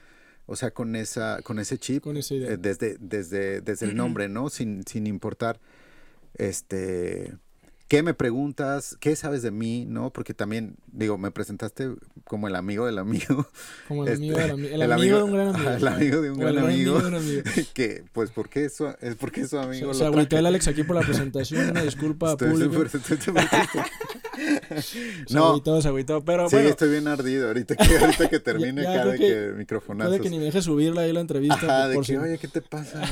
o 0.51 0.57
sea, 0.57 0.73
con 0.73 0.97
esa, 0.97 1.41
con 1.43 1.61
ese 1.61 1.79
chip, 1.79 2.09
eh, 2.09 2.57
desde, 2.59 2.97
desde, 2.99 3.61
desde 3.61 3.87
el 3.87 3.95
nombre, 3.95 4.29
¿no? 4.29 4.51
Sin, 4.51 4.85
sin 4.85 5.07
importar, 5.07 5.61
este, 6.35 7.37
¿qué 7.91 8.05
me 8.05 8.15
preguntas? 8.15 8.97
¿Qué 9.01 9.17
sabes 9.17 9.43
de 9.43 9.51
mí? 9.51 9.85
¿No? 9.85 10.13
Porque 10.13 10.33
también, 10.33 10.77
digo, 10.93 11.19
me 11.19 11.33
presentaste 11.33 11.91
como 12.23 12.47
el 12.47 12.55
amigo 12.55 12.87
del 12.87 12.99
amigo. 12.99 13.49
Como 13.89 14.07
el 14.07 14.15
amigo 14.15 14.39
del 14.39 14.51
amigo. 14.53 14.75
El, 14.77 14.93
amigo, 14.93 15.17
de 15.17 15.23
un 15.25 15.33
gran 15.33 15.49
amigo. 15.49 15.71
el 15.71 15.89
amigo 15.89 16.23
de 16.23 16.31
un 16.31 16.39
gran 16.39 16.59
amigo. 16.59 17.01
que, 17.75 18.05
pues, 18.13 18.31
¿por 18.31 18.49
qué 18.49 18.69
su, 18.69 18.87
es 19.01 19.17
porque 19.17 19.45
su 19.49 19.59
amigo? 19.59 19.91
O 19.91 19.95
sea, 19.95 20.07
agüité 20.07 20.39
el 20.39 20.47
Alex 20.47 20.69
aquí 20.69 20.85
por 20.85 20.95
la 20.95 21.03
presentación, 21.03 21.71
una 21.71 21.83
disculpa 21.83 22.31
estoy. 22.31 22.57
Super, 22.57 22.87
estoy 22.87 23.19
no. 25.31 25.61
Se 25.83 25.89
agüitó, 25.89 26.25
pero 26.25 26.49
sí, 26.49 26.59
estoy 26.59 26.91
bien 26.91 27.09
ardido 27.09 27.49
ahorita 27.49 27.75
que, 27.75 27.99
ahorita 27.99 28.31
que 28.31 28.39
termine 28.39 28.85
cada 28.85 29.15
que, 29.15 29.19
que 29.19 29.53
microfonazo. 29.57 30.11
Puede 30.11 30.23
que 30.23 30.31
ni 30.31 30.39
me 30.39 30.45
deje 30.45 30.63
subirla 30.63 31.01
ahí 31.01 31.13
la 31.13 31.23
entrevista. 31.23 31.57
Ajá, 31.57 31.89
de 31.89 32.01
que, 32.01 32.19
oye, 32.19 32.39
¿qué 32.39 32.47
te 32.47 32.63
pasa? 32.63 33.03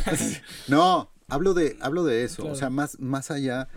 no, 0.68 1.10
hablo 1.26 1.52
de, 1.52 1.76
hablo 1.80 2.04
de 2.04 2.22
eso, 2.22 2.46
o 2.46 2.54
sea, 2.54 2.70
más, 2.70 3.00
más 3.00 3.32
allá 3.32 3.68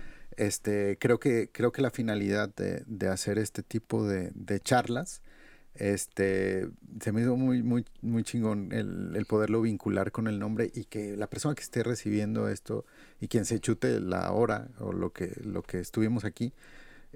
este, 0.41 0.97
creo 0.99 1.19
que, 1.19 1.49
creo 1.51 1.71
que 1.71 1.83
la 1.83 1.91
finalidad 1.91 2.49
de, 2.55 2.83
de 2.87 3.07
hacer 3.07 3.37
este 3.37 3.61
tipo 3.61 4.07
de, 4.07 4.31
de, 4.33 4.59
charlas, 4.59 5.21
este, 5.75 6.67
se 6.99 7.11
me 7.11 7.21
hizo 7.21 7.35
muy, 7.37 7.61
muy, 7.61 7.85
muy 8.01 8.23
chingón 8.23 8.71
el, 8.71 9.15
el, 9.15 9.25
poderlo 9.25 9.61
vincular 9.61 10.11
con 10.11 10.27
el 10.27 10.39
nombre 10.39 10.71
y 10.73 10.85
que 10.85 11.15
la 11.15 11.27
persona 11.27 11.53
que 11.53 11.61
esté 11.61 11.83
recibiendo 11.83 12.49
esto 12.49 12.85
y 13.19 13.27
quien 13.27 13.45
se 13.45 13.59
chute 13.59 13.99
la 13.99 14.31
hora 14.31 14.69
o 14.79 14.93
lo 14.93 15.13
que, 15.13 15.31
lo 15.43 15.61
que 15.61 15.79
estuvimos 15.79 16.25
aquí, 16.25 16.53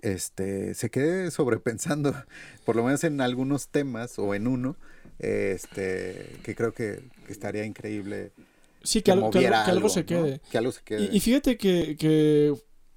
este, 0.03 0.75
se 0.75 0.91
quede 0.91 1.31
sobrepensando, 1.31 2.13
por 2.63 2.75
lo 2.75 2.83
menos 2.83 3.03
en 3.05 3.21
algunos 3.21 3.69
temas 3.69 4.19
o 4.19 4.35
en 4.35 4.45
uno, 4.45 4.77
este, 5.17 6.37
que 6.43 6.53
creo 6.53 6.75
que, 6.75 7.01
estaría 7.27 7.65
increíble. 7.65 8.33
Sí, 8.83 9.01
que, 9.01 9.11
algo, 9.11 9.31
que, 9.31 9.47
algo, 9.47 9.89
se 9.89 10.05
quede. 10.05 10.41
Que 10.51 10.59
algo 10.59 10.71
se 10.71 10.83
quede. 10.83 11.09
Y, 11.11 11.17
y 11.17 11.19
fíjate 11.19 11.57
que, 11.57 11.97
que 11.97 12.53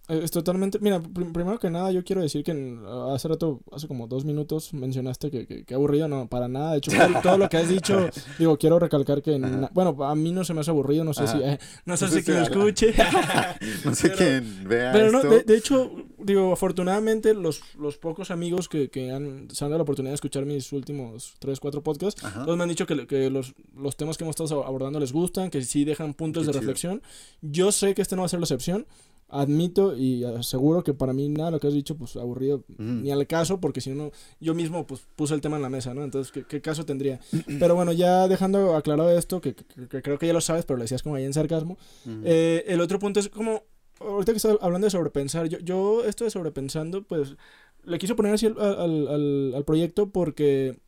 Es 0.09 0.31
totalmente. 0.31 0.79
Mira, 0.81 1.01
prim- 1.01 1.33
primero 1.35 1.59
que 1.59 1.69
nada, 1.69 1.93
yo 1.93 2.03
quiero 2.03 2.23
decir 2.23 2.43
que 2.43 2.53
en- 2.53 2.83
hace 3.13 3.29
rato, 3.29 3.61
hace 3.73 3.87
como 3.87 4.07
dos 4.07 4.25
minutos, 4.25 4.73
mencionaste 4.73 5.31
que, 5.31 5.47
que, 5.47 5.65
que 5.65 5.75
aburrido. 5.75 6.09
No, 6.09 6.27
para 6.29 6.49
nada. 6.49 6.73
De 6.73 6.79
hecho, 6.79 6.91
todo, 7.23 7.37
lo 7.37 7.49
que 7.51 7.59
has 7.59 7.69
dicho, 7.69 8.09
digo, 8.39 8.57
quiero 8.57 8.79
recalcar 8.79 9.21
que. 9.23 9.39
na- 9.39 9.71
bueno, 9.75 9.95
a 10.05 10.15
mí 10.15 10.33
no 10.33 10.45
se 10.45 10.55
me 10.55 10.61
hace 10.63 10.71
aburrido. 10.71 11.05
No 11.05 11.13
sé 11.13 11.25
Ajá. 11.25 11.33
si. 11.33 11.43
eh, 11.45 11.59
no 11.85 11.97
sé 11.99 12.07
No 12.07 12.11
si 12.13 12.23
quien 12.23 12.37
lo 12.39 12.43
escuche. 12.45 12.95
No 13.85 13.95
sé 13.95 14.09
Pero- 14.11 14.17
quién 14.17 14.69
vea 14.69 14.93
Pero 14.93 15.11
no, 15.13 15.19
esto. 15.19 15.31
de, 15.31 15.43
de 15.43 15.57
hecho, 15.57 15.93
digo, 16.19 16.53
afortunadamente, 16.53 17.35
los, 17.35 17.61
los 17.79 17.99
pocos 17.99 18.31
amigos 18.31 18.69
que, 18.69 18.89
que 18.91 19.11
han, 19.11 19.49
se 19.51 19.65
han 19.65 19.71
dado 19.71 19.79
la 19.79 19.83
oportunidad 19.83 20.13
de 20.13 20.17
escuchar 20.17 20.47
mis 20.47 20.73
últimos 20.73 21.35
tres, 21.39 21.61
cuatro 21.61 21.83
podcasts, 21.83 22.25
Ajá. 22.25 22.45
todos 22.45 22.57
me 22.57 22.63
han 22.63 22.69
dicho 22.69 22.87
que, 22.87 23.07
que 23.07 23.29
los, 23.31 23.55
los 23.77 23.97
temas 23.97 24.17
que 24.17 24.25
hemos 24.25 24.41
estado 24.41 24.65
abordando 24.65 24.99
les 25.01 25.13
gustan, 25.13 25.51
que 25.51 25.63
sí 25.63 25.85
dejan 25.85 26.15
puntos 26.15 26.43
Qué 26.43 26.47
de 26.47 26.53
chido. 26.53 26.61
reflexión. 26.61 27.03
Yo 27.43 27.73
sé 27.73 27.95
que 27.95 28.03
este 28.03 28.17
no 28.17 28.23
va 28.23 28.27
a 28.27 28.29
ser 28.31 28.41
la 28.41 28.45
excepción. 28.45 28.87
Admito 29.31 29.95
y 29.97 30.25
aseguro 30.25 30.83
que 30.83 30.95
para 30.95 31.13
mí 31.13 31.29
nada 31.29 31.47
de 31.47 31.53
lo 31.57 31.61
que 31.61 31.67
has 31.67 31.75
dicho, 31.75 31.97
pues 31.97 32.17
aburrido 32.17 32.65
Ujú. 32.71 32.83
ni 32.83 33.11
al 33.11 33.27
caso, 33.27 33.61
porque 33.61 33.81
si 33.83 33.91
no, 33.91 34.11
yo 34.41 34.55
mismo 34.55 34.87
pues 34.87 35.03
puse 35.17 35.35
el 35.35 35.43
tema 35.43 35.57
en 35.57 35.63
la 35.63 35.69
mesa, 35.69 35.93
¿no? 35.93 36.03
Entonces, 36.03 36.33
¿qué, 36.33 36.45
qué 36.45 36.63
caso 36.63 36.87
tendría? 36.87 37.21
Pero 37.59 37.75
bueno, 37.75 37.93
ya 37.93 38.27
dejando 38.27 38.75
aclarado 38.75 39.11
esto, 39.11 39.41
que, 39.43 39.55
que- 39.55 39.87
que 39.89 40.01
creo 40.03 40.19
que 40.19 40.27
ya 40.27 40.33
lo 40.33 40.41
sabes, 40.41 40.65
pero 40.65 40.79
lo 40.79 40.85
decías 40.85 41.03
como 41.03 41.15
ahí 41.17 41.25
en 41.25 41.35
sarcasmo, 41.35 41.77
Ujú. 42.07 42.21
eh, 42.25 42.65
el 42.69 42.81
otro 42.81 42.99
punto 42.99 43.21
es 43.21 43.29
como, 43.29 43.65
ahorita 44.01 44.33
que 44.33 44.37
estás 44.39 44.57
hablando 44.63 44.87
de 44.87 44.91
sobrepensar, 44.93 45.47
yo, 45.49 45.59
yo 45.59 46.05
esto 46.05 46.25
de 46.25 46.31
sobrepensando, 46.31 47.03
pues 47.03 47.37
le 47.85 47.99
quise 47.99 48.15
poner 48.15 48.33
así 48.33 48.47
al, 48.47 48.59
al- 48.59 49.09
al- 49.09 49.53
al 49.57 49.65
proyecto 49.67 50.09
porque 50.11 50.79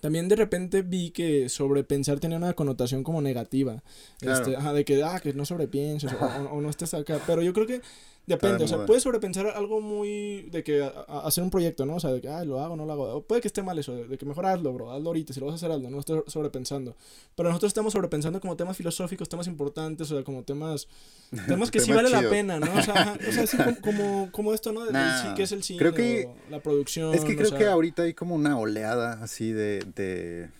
también 0.00 0.28
de 0.28 0.36
repente 0.36 0.82
vi 0.82 1.10
que 1.10 1.48
sobrepensar 1.48 2.20
tenía 2.20 2.36
una 2.38 2.52
connotación 2.54 3.02
como 3.02 3.20
negativa. 3.22 3.82
Claro. 4.20 4.38
Este, 4.42 4.56
ajá, 4.56 4.72
de 4.72 4.84
que, 4.84 5.02
ah, 5.02 5.20
que 5.20 5.32
no 5.32 5.44
sobrepienses 5.44 6.12
o, 6.12 6.16
o- 6.24 6.56
o 6.56 6.60
no 6.60 6.68
estés 6.70 6.94
acá. 6.94 7.20
Pero 7.26 7.42
yo 7.42 7.52
creo 7.52 7.66
que 7.66 7.80
depende, 8.26 8.58
de 8.58 8.64
o 8.64 8.68
sea, 8.68 8.84
puedes 8.86 9.02
sobrepensar 9.04 9.46
algo 9.48 9.80
muy 9.80 10.42
de 10.50 10.64
que 10.64 10.82
a- 10.82 10.88
a- 11.08 11.26
hacer 11.26 11.44
un 11.44 11.50
proyecto, 11.50 11.86
¿no? 11.86 11.94
O 11.96 12.00
sea, 12.00 12.10
de 12.12 12.20
que, 12.20 12.28
ah, 12.28 12.44
lo 12.44 12.60
hago, 12.60 12.74
no 12.76 12.84
lo 12.84 12.92
hago. 12.92 13.04
O 13.14 13.22
puede 13.22 13.40
que 13.40 13.48
esté 13.48 13.62
mal 13.62 13.78
eso, 13.78 13.94
de, 13.94 14.18
que 14.18 14.26
mejor 14.26 14.46
hazlo, 14.46 14.72
bro, 14.72 14.90
hazlo 14.90 15.08
ahorita, 15.10 15.32
si 15.32 15.40
lo 15.40 15.46
vas 15.46 15.52
a 15.54 15.56
hacer, 15.56 15.70
hazlo, 15.70 15.88
no 15.90 16.00
estés 16.00 16.22
sobrepensando. 16.26 16.96
Pero 17.36 17.48
nosotros 17.50 17.70
estamos 17.70 17.92
sobrepensando 17.92 18.40
como 18.40 18.56
temas 18.56 18.76
filosóficos, 18.76 19.28
temas 19.28 19.46
importantes, 19.46 20.10
o 20.10 20.14
sea, 20.16 20.24
como 20.24 20.42
temas 20.42 20.88
temas 21.46 21.70
que 21.70 21.80
sí 21.80 21.92
vale 21.92 22.10
la 22.10 22.18
chidos. 22.18 22.32
pena, 22.32 22.58
¿no? 22.60 22.74
O 22.74 22.82
sea, 22.82 23.16
o 23.28 23.32
sea 23.32 23.42
así 23.44 23.56
como, 23.56 23.80
como, 23.80 24.28
como 24.32 24.54
esto, 24.54 24.72
¿no? 24.72 24.84
De- 24.84 24.92
Nah, 24.92 25.22
sí, 25.22 25.28
¿Qué 25.36 25.42
es 25.44 25.52
el 25.52 25.62
cine? 25.62 25.78
creo 25.78 25.94
que- 25.94 26.26
o 26.26 26.50
la 26.50 26.60
producción. 26.60 27.14
Es 27.14 27.24
que 27.24 27.32
o 27.34 27.36
creo 27.36 27.48
sea, 27.50 27.58
que 27.58 27.66
ahorita 27.66 28.02
hay 28.02 28.14
como 28.14 28.34
una 28.34 28.58
oleada 28.58 29.22
así 29.22 29.52
de, 29.52 29.84
de, 29.94 30.50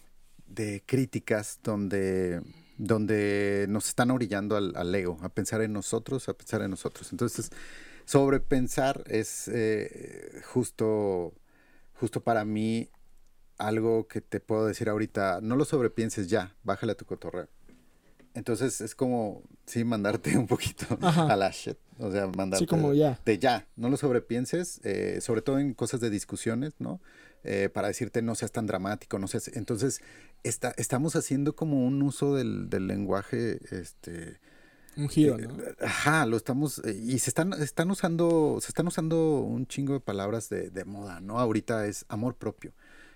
de 0.46 0.82
críticas 0.86 1.58
donde, 1.64 2.40
donde 2.78 3.66
nos 3.68 3.88
están 3.88 4.10
orillando 4.10 4.56
al, 4.56 4.74
al 4.76 4.94
ego, 4.94 5.18
a 5.22 5.28
pensar 5.28 5.62
en 5.62 5.72
nosotros, 5.72 6.28
a 6.28 6.34
pensar 6.34 6.62
en 6.62 6.70
nosotros. 6.70 7.10
Entonces, 7.12 7.50
sobrepensar 8.04 9.02
es 9.06 9.48
eh, 9.48 10.40
justo, 10.52 11.34
justo 11.94 12.20
para 12.22 12.44
mí 12.44 12.88
algo 13.58 14.06
que 14.06 14.20
te 14.20 14.40
puedo 14.40 14.66
decir 14.66 14.88
ahorita, 14.88 15.40
no 15.42 15.56
lo 15.56 15.64
sobrepienses 15.64 16.28
ya, 16.28 16.54
bájale 16.62 16.92
a 16.92 16.96
tu 16.96 17.04
cotorreo. 17.06 17.48
Entonces 18.34 18.82
es 18.82 18.94
como, 18.94 19.42
sí, 19.64 19.82
mandarte 19.84 20.36
un 20.36 20.46
poquito 20.46 20.84
Ajá. 21.00 21.32
a 21.32 21.36
la 21.36 21.50
shit. 21.50 21.78
O 21.98 22.12
sea, 22.12 22.26
mandarte 22.26 22.64
Sí, 22.64 22.66
como 22.66 22.92
ya. 22.92 23.18
de 23.24 23.38
ya, 23.38 23.66
no 23.76 23.88
lo 23.88 23.96
sobrepienses, 23.96 24.80
eh, 24.84 25.20
sobre 25.22 25.40
todo 25.40 25.58
en 25.58 25.72
cosas 25.72 26.00
de 26.00 26.10
discusiones, 26.10 26.74
¿no? 26.78 27.00
Eh, 27.44 27.70
para 27.72 27.88
decirte 27.88 28.20
no 28.22 28.34
seas 28.34 28.52
tan 28.52 28.66
dramático, 28.66 29.18
no 29.18 29.26
seas... 29.28 29.48
Entonces, 29.48 30.02
está, 30.42 30.72
estamos 30.76 31.16
haciendo 31.16 31.54
como 31.54 31.86
un 31.86 32.02
uso 32.02 32.34
del, 32.34 32.68
del 32.70 32.86
lenguaje, 32.86 33.58
este... 33.70 34.40
Un 34.96 35.08
giro, 35.10 35.38
eh, 35.38 35.42
¿no? 35.46 35.56
Ajá, 35.80 36.24
lo 36.24 36.36
estamos... 36.38 36.78
eh, 36.84 36.98
y 37.04 37.18
se 37.18 37.28
están, 37.30 37.52
están 37.54 37.90
usando, 37.90 38.58
se 38.62 38.68
están 38.68 38.86
usando 38.86 39.40
un 39.40 39.66
chingo 39.66 39.92
de 39.92 40.00
palabras 40.00 40.48
de, 40.48 40.70
de 40.70 40.84
moda, 40.86 41.20
¿no? 41.20 41.38
Ahorita 41.38 41.86
es 41.86 42.06
amor 42.08 42.36
propio. 42.36 42.72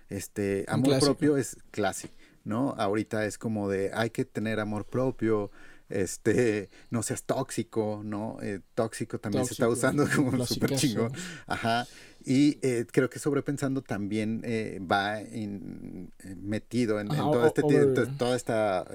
Este, 0.09 0.65
amor 0.67 0.87
clásico. 0.87 1.05
propio 1.05 1.37
es 1.37 1.57
clase, 1.71 2.11
¿no? 2.43 2.75
Ahorita 2.77 3.25
es 3.25 3.37
como 3.37 3.69
de 3.69 3.91
hay 3.93 4.09
que 4.09 4.25
tener 4.25 4.59
amor 4.59 4.85
propio, 4.85 5.51
este, 5.91 6.69
no 6.89 7.03
seas 7.03 7.23
tóxico, 7.23 8.01
¿no? 8.03 8.37
Eh, 8.41 8.59
tóxico 8.75 9.19
también 9.19 9.45
se 9.45 9.53
está 9.53 9.67
usando 9.67 10.07
como 10.15 10.45
súper 10.45 10.75
chingo. 10.75 11.09
Ajá. 11.47 11.87
Y 12.23 12.59
eh, 12.61 12.85
creo 12.91 13.09
que 13.09 13.17
sobrepensando 13.19 13.81
también 13.81 14.41
eh, 14.43 14.79
va 14.79 15.21
in- 15.21 16.11
metido 16.41 16.99
en, 16.99 17.07
todo 17.07 17.47
este, 17.47 17.61
over- 17.63 18.17
toda 18.17 18.35
esta, 18.35 18.85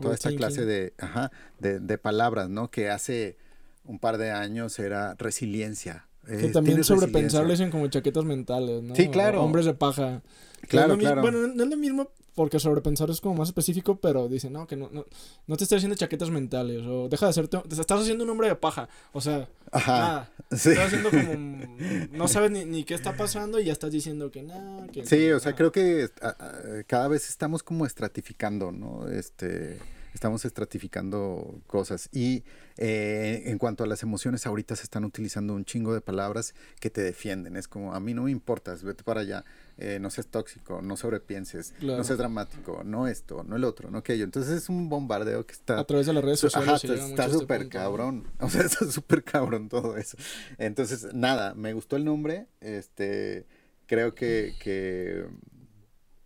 toda 0.00 0.14
esta 0.14 0.30
clase 0.36 0.64
de, 0.66 0.92
ajá, 0.98 1.30
de, 1.58 1.80
de 1.80 1.98
palabras, 1.98 2.50
¿no? 2.50 2.70
Que 2.70 2.90
hace 2.90 3.36
un 3.84 3.98
par 3.98 4.18
de 4.18 4.30
años 4.30 4.78
era 4.78 5.14
resiliencia. 5.14 6.06
Que 6.26 6.48
también 6.48 6.64
tienes 6.64 6.86
sobrepensar 6.86 7.42
resiliencia. 7.42 7.42
lo 7.42 7.50
dicen 7.50 7.70
como 7.70 7.86
chaquetas 7.88 8.24
mentales, 8.24 8.82
¿no? 8.82 8.94
Sí, 8.94 9.08
claro. 9.08 9.42
O 9.42 9.44
hombres 9.44 9.66
de 9.66 9.74
paja. 9.74 10.22
Claro, 10.68 10.96
claro. 10.96 11.20
Bueno, 11.20 11.46
no 11.48 11.64
es 11.64 11.68
lo 11.70 11.76
mismo 11.76 12.10
porque 12.34 12.58
sobrepensar 12.58 13.08
es 13.10 13.20
como 13.20 13.36
más 13.36 13.48
específico, 13.48 13.96
pero 13.96 14.28
dicen, 14.28 14.52
no, 14.52 14.66
que 14.66 14.76
no, 14.76 14.88
no, 14.92 15.04
no 15.46 15.56
te 15.56 15.64
estés 15.64 15.76
haciendo 15.78 15.96
chaquetas 15.96 16.30
mentales, 16.30 16.82
o 16.86 17.08
deja 17.08 17.26
de 17.26 17.30
hacerte, 17.30 17.58
te 17.68 17.80
estás 17.80 18.00
haciendo 18.00 18.24
un 18.24 18.30
hombre 18.30 18.48
de 18.48 18.56
paja, 18.56 18.88
o 19.12 19.20
sea, 19.20 19.48
Ajá. 19.70 19.98
nada, 19.98 20.32
Sí. 20.50 20.70
estás 20.70 20.86
haciendo 20.86 21.10
como, 21.10 21.66
no 22.12 22.28
sabes 22.28 22.50
ni, 22.50 22.64
ni 22.64 22.84
qué 22.84 22.94
está 22.94 23.16
pasando 23.16 23.60
y 23.60 23.64
ya 23.66 23.72
estás 23.72 23.92
diciendo 23.92 24.30
que 24.30 24.42
nada, 24.42 24.86
que... 24.88 25.06
Sí, 25.06 25.30
o 25.30 25.38
sea, 25.40 25.54
creo 25.54 25.70
que 25.72 26.08
a- 26.20 26.28
a- 26.28 26.82
cada 26.86 27.08
vez 27.08 27.28
estamos 27.28 27.62
como 27.62 27.86
estratificando, 27.86 28.72
¿no? 28.72 29.08
Este, 29.08 29.78
estamos 30.12 30.44
estratificando 30.44 31.60
cosas. 31.66 32.08
Y 32.12 32.44
eh, 32.76 33.42
en 33.46 33.58
cuanto 33.58 33.84
a 33.84 33.86
las 33.86 34.02
emociones, 34.02 34.46
ahorita 34.46 34.76
se 34.76 34.82
están 34.84 35.04
utilizando 35.04 35.54
un 35.54 35.64
chingo 35.64 35.94
de 35.94 36.00
palabras 36.00 36.54
que 36.80 36.90
te 36.90 37.00
defienden. 37.02 37.56
Es 37.56 37.68
como, 37.68 37.94
a 37.94 38.00
mí 38.00 38.14
no 38.14 38.22
me 38.22 38.30
importas, 38.30 38.82
vete 38.82 39.02
para 39.04 39.20
allá, 39.22 39.44
eh, 39.78 39.98
no 40.00 40.08
seas 40.10 40.28
tóxico, 40.28 40.82
no 40.82 40.96
sobrepienses, 40.96 41.72
Claro. 41.78 41.98
no 41.98 42.04
seas 42.04 42.18
dramático, 42.18 42.82
no 42.84 43.06
esto, 43.08 43.42
no 43.44 43.56
el 43.56 43.64
otro, 43.64 43.90
no 43.90 43.98
aquello. 43.98 44.24
Entonces 44.24 44.52
es 44.62 44.68
un 44.68 44.88
bombardeo 44.88 45.44
que 45.46 45.52
está... 45.52 45.78
A 45.80 45.84
través 45.84 46.06
de 46.06 46.12
las 46.12 46.24
redes 46.24 46.40
sociales 46.40 46.68
Ajá, 46.68 46.78
se 46.78 46.94
está- 46.94 47.24
este 47.26 47.38
súper 47.38 47.64
¿no? 47.64 47.70
cabrón. 47.70 48.28
O 48.40 48.48
sea, 48.48 48.62
está 48.62 48.90
súper 48.90 49.24
cabrón 49.24 49.68
todo 49.68 49.96
eso. 49.96 50.16
Entonces, 50.58 51.12
nada, 51.14 51.54
me 51.54 51.72
gustó 51.72 51.96
el 51.96 52.04
nombre. 52.04 52.46
Este, 52.60 53.46
creo 53.86 54.14
que, 54.14 54.54
que 54.60 55.26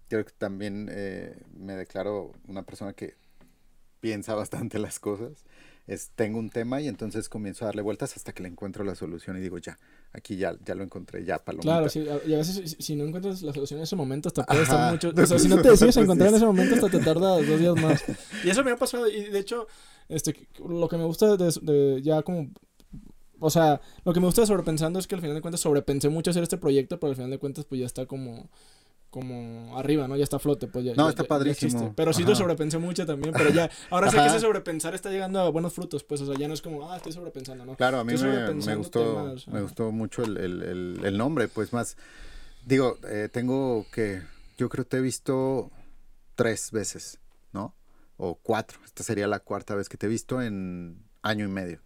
creo 0.09 0.25
que 0.25 0.33
también 0.37 0.89
eh, 0.91 1.37
me 1.57 1.75
declaro 1.75 2.33
una 2.47 2.63
persona 2.65 2.93
que 2.93 3.17
piensa 4.01 4.35
bastante 4.35 4.79
las 4.79 4.99
cosas. 4.99 5.45
Es, 5.87 6.11
tengo 6.15 6.39
un 6.39 6.51
tema 6.51 6.81
y 6.83 6.89
entonces 6.89 7.29
comienzo 7.29 7.65
a 7.65 7.69
darle 7.69 7.83
vueltas 7.83 8.15
hasta 8.17 8.33
que 8.33 8.43
le 8.43 8.49
encuentro 8.51 8.85
la 8.85 8.95
solución 8.95 9.37
y 9.39 9.41
digo, 9.41 9.57
ya, 9.59 9.79
aquí 10.13 10.37
ya, 10.37 10.57
ya 10.65 10.75
lo 10.75 10.85
encontré, 10.85 11.25
ya, 11.25 11.39
palomita. 11.39 11.71
Claro, 11.71 11.89
sí, 11.89 12.05
y 12.27 12.35
a 12.35 12.39
veces 12.39 12.71
si, 12.71 12.83
si 12.83 12.97
no 12.97 13.05
encuentras 13.05 13.43
la 13.43 13.53
solución 13.53 13.79
en 13.79 13.85
ese 13.85 13.97
momento 13.97 14.29
hasta 14.29 14.45
puede 14.45 14.63
estar 14.63 14.93
mucho, 14.93 15.13
o 15.15 15.27
sea, 15.27 15.39
si 15.39 15.49
no 15.49 15.57
te 15.63 15.71
decides 15.71 15.97
encontrar 15.97 16.31
en 16.31 16.37
ese 16.37 16.47
momento 16.47 16.75
hasta 16.75 16.89
te 16.89 16.99
tarda 17.05 17.37
dos 17.37 17.59
días 17.59 17.77
más. 17.77 18.05
Y 18.45 18.51
eso 18.51 18.65
me 18.65 18.71
ha 18.71 18.77
pasado 18.77 19.09
y 19.09 19.25
de 19.25 19.39
hecho, 19.39 19.67
este, 20.09 20.49
lo 20.67 20.89
que 20.89 20.97
me 20.97 21.05
gusta 21.05 21.37
de, 21.37 21.53
de 21.63 22.03
ya 22.03 22.23
como, 22.23 22.51
o 23.41 23.51
sea, 23.51 23.81
lo 24.05 24.13
que 24.13 24.21
me 24.21 24.27
gusta 24.27 24.43
de 24.43 24.47
sobrepensando 24.47 24.99
es 24.99 25.07
que 25.07 25.15
al 25.15 25.21
final 25.21 25.37
de 25.37 25.43
cuentas 25.43 25.61
sobrepensé 25.61 26.09
mucho 26.09 26.31
hacer 26.31 26.43
este 26.43 26.59
proyecto, 26.59 26.99
pero 26.99 27.11
al 27.11 27.17
final 27.17 27.31
de 27.31 27.39
cuentas 27.39 27.65
pues 27.65 27.81
ya 27.81 27.87
está 27.87 28.07
como 28.07 28.49
como 29.11 29.77
arriba, 29.79 30.07
¿no? 30.07 30.17
Ya 30.17 30.25
está 30.25 30.37
a 30.37 30.39
flote, 30.39 30.67
pues 30.69 30.85
ya. 30.85 30.95
No, 30.95 31.05
ya- 31.05 31.11
está 31.11 31.23
ya- 31.23 31.29
padrísimo. 31.29 31.95
Pero 31.97 32.13
sí 32.13 32.23
lo 32.23 32.29
Ajá. 32.33 32.37
sobrepensé 32.41 32.79
mucho 32.79 33.07
también, 33.07 33.33
pero 33.37 33.51
ya, 33.51 33.71
ahora 33.91 34.09
sé 34.11 34.17
que 34.17 34.21
Ajá. 34.23 34.31
ese 34.37 34.41
sobrepensar 34.41 34.95
está 34.95 35.11
llegando 35.11 35.41
a 35.41 35.49
buenos 35.51 35.73
frutos, 35.73 36.05
pues, 36.05 36.21
o 36.21 36.27
sea, 36.27 36.35
ya 36.39 36.47
no 36.49 36.55
es 36.55 36.61
como, 36.63 36.91
ah, 36.91 36.97
estoy 36.97 37.13
sobrepensando, 37.13 37.65
¿no? 37.65 37.75
Claro, 37.77 37.99
a 38.01 38.05
mí 38.05 38.13
me, 38.13 38.75
gustó, 38.77 39.01
temas, 39.17 39.47
me 39.49 39.55
ajá. 39.55 39.63
gustó 39.63 39.91
mucho 39.93 40.23
el, 40.23 40.37
el- 40.37 40.63
el- 40.63 41.01
el 41.05 41.17
nombre, 41.19 41.49
pues 41.49 41.73
más, 41.73 41.97
digo, 42.67 42.99
eh, 43.09 43.29
tengo 43.33 43.87
que, 43.93 44.23
yo 44.59 44.69
creo 44.69 44.85
que 44.85 44.91
te 44.91 44.97
he 44.99 45.01
visto 45.01 45.71
tres 46.35 46.71
veces, 46.71 47.19
¿no? 47.53 47.75
O 48.19 48.35
cuatro, 48.35 48.79
esta 48.85 49.03
sería 49.03 49.27
la 49.27 49.41
cuarta 49.41 49.75
vez 49.75 49.89
que 49.89 49.97
te 49.97 50.07
he 50.07 50.09
visto 50.11 50.43
en 50.43 51.03
año 51.23 51.47
y 51.47 51.49
medio, 51.49 51.81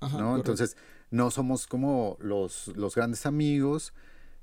Ajá, 0.00 0.18
¿no? 0.18 0.30
correcto. 0.32 0.52
Entonces, 0.52 0.76
no 1.10 1.30
somos 1.30 1.66
como 1.66 2.16
los, 2.20 2.68
los 2.76 2.94
grandes 2.94 3.24
amigos, 3.24 3.94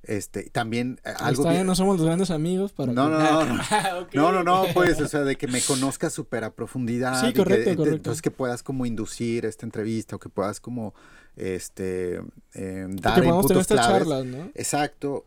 este, 0.03 0.49
también 0.49 0.99
eh, 1.05 1.09
algo 1.17 1.41
Está 1.41 1.49
que... 1.49 1.55
bien, 1.55 1.67
no 1.67 1.75
somos 1.75 1.97
los 1.97 2.05
grandes 2.05 2.29
amigos 2.31 2.73
para 2.73 2.91
No, 2.93 3.05
que- 3.09 3.11
no, 3.13 3.45
no, 3.45 3.53
no. 3.55 3.61
Ah. 3.71 4.07
No, 4.13 4.31
no, 4.31 4.43
no, 4.43 4.65
pues, 4.73 4.99
o 5.01 5.07
sea, 5.07 5.21
de 5.21 5.35
que 5.37 5.47
me 5.47 5.61
conozcas 5.61 6.13
súper 6.13 6.43
a 6.43 6.53
profundidad. 6.53 7.19
Sí, 7.21 7.27
que, 7.33 7.39
correcto, 7.39 7.75
correcto. 7.75 7.95
Entonces 7.95 8.21
que 8.21 8.31
puedas 8.31 8.63
como 8.63 8.85
inducir 8.85 9.45
esta 9.45 9.65
entrevista 9.65 10.15
o 10.15 10.19
que 10.19 10.29
puedas 10.29 10.59
como, 10.59 10.93
este, 11.35 12.21
eh, 12.53 12.85
dar 12.89 13.15
que 13.15 13.21
podamos 13.23 13.47
tener 13.47 13.61
estas 13.61 13.85
charlas, 13.87 14.25
¿no? 14.25 14.51
Exacto. 14.55 15.25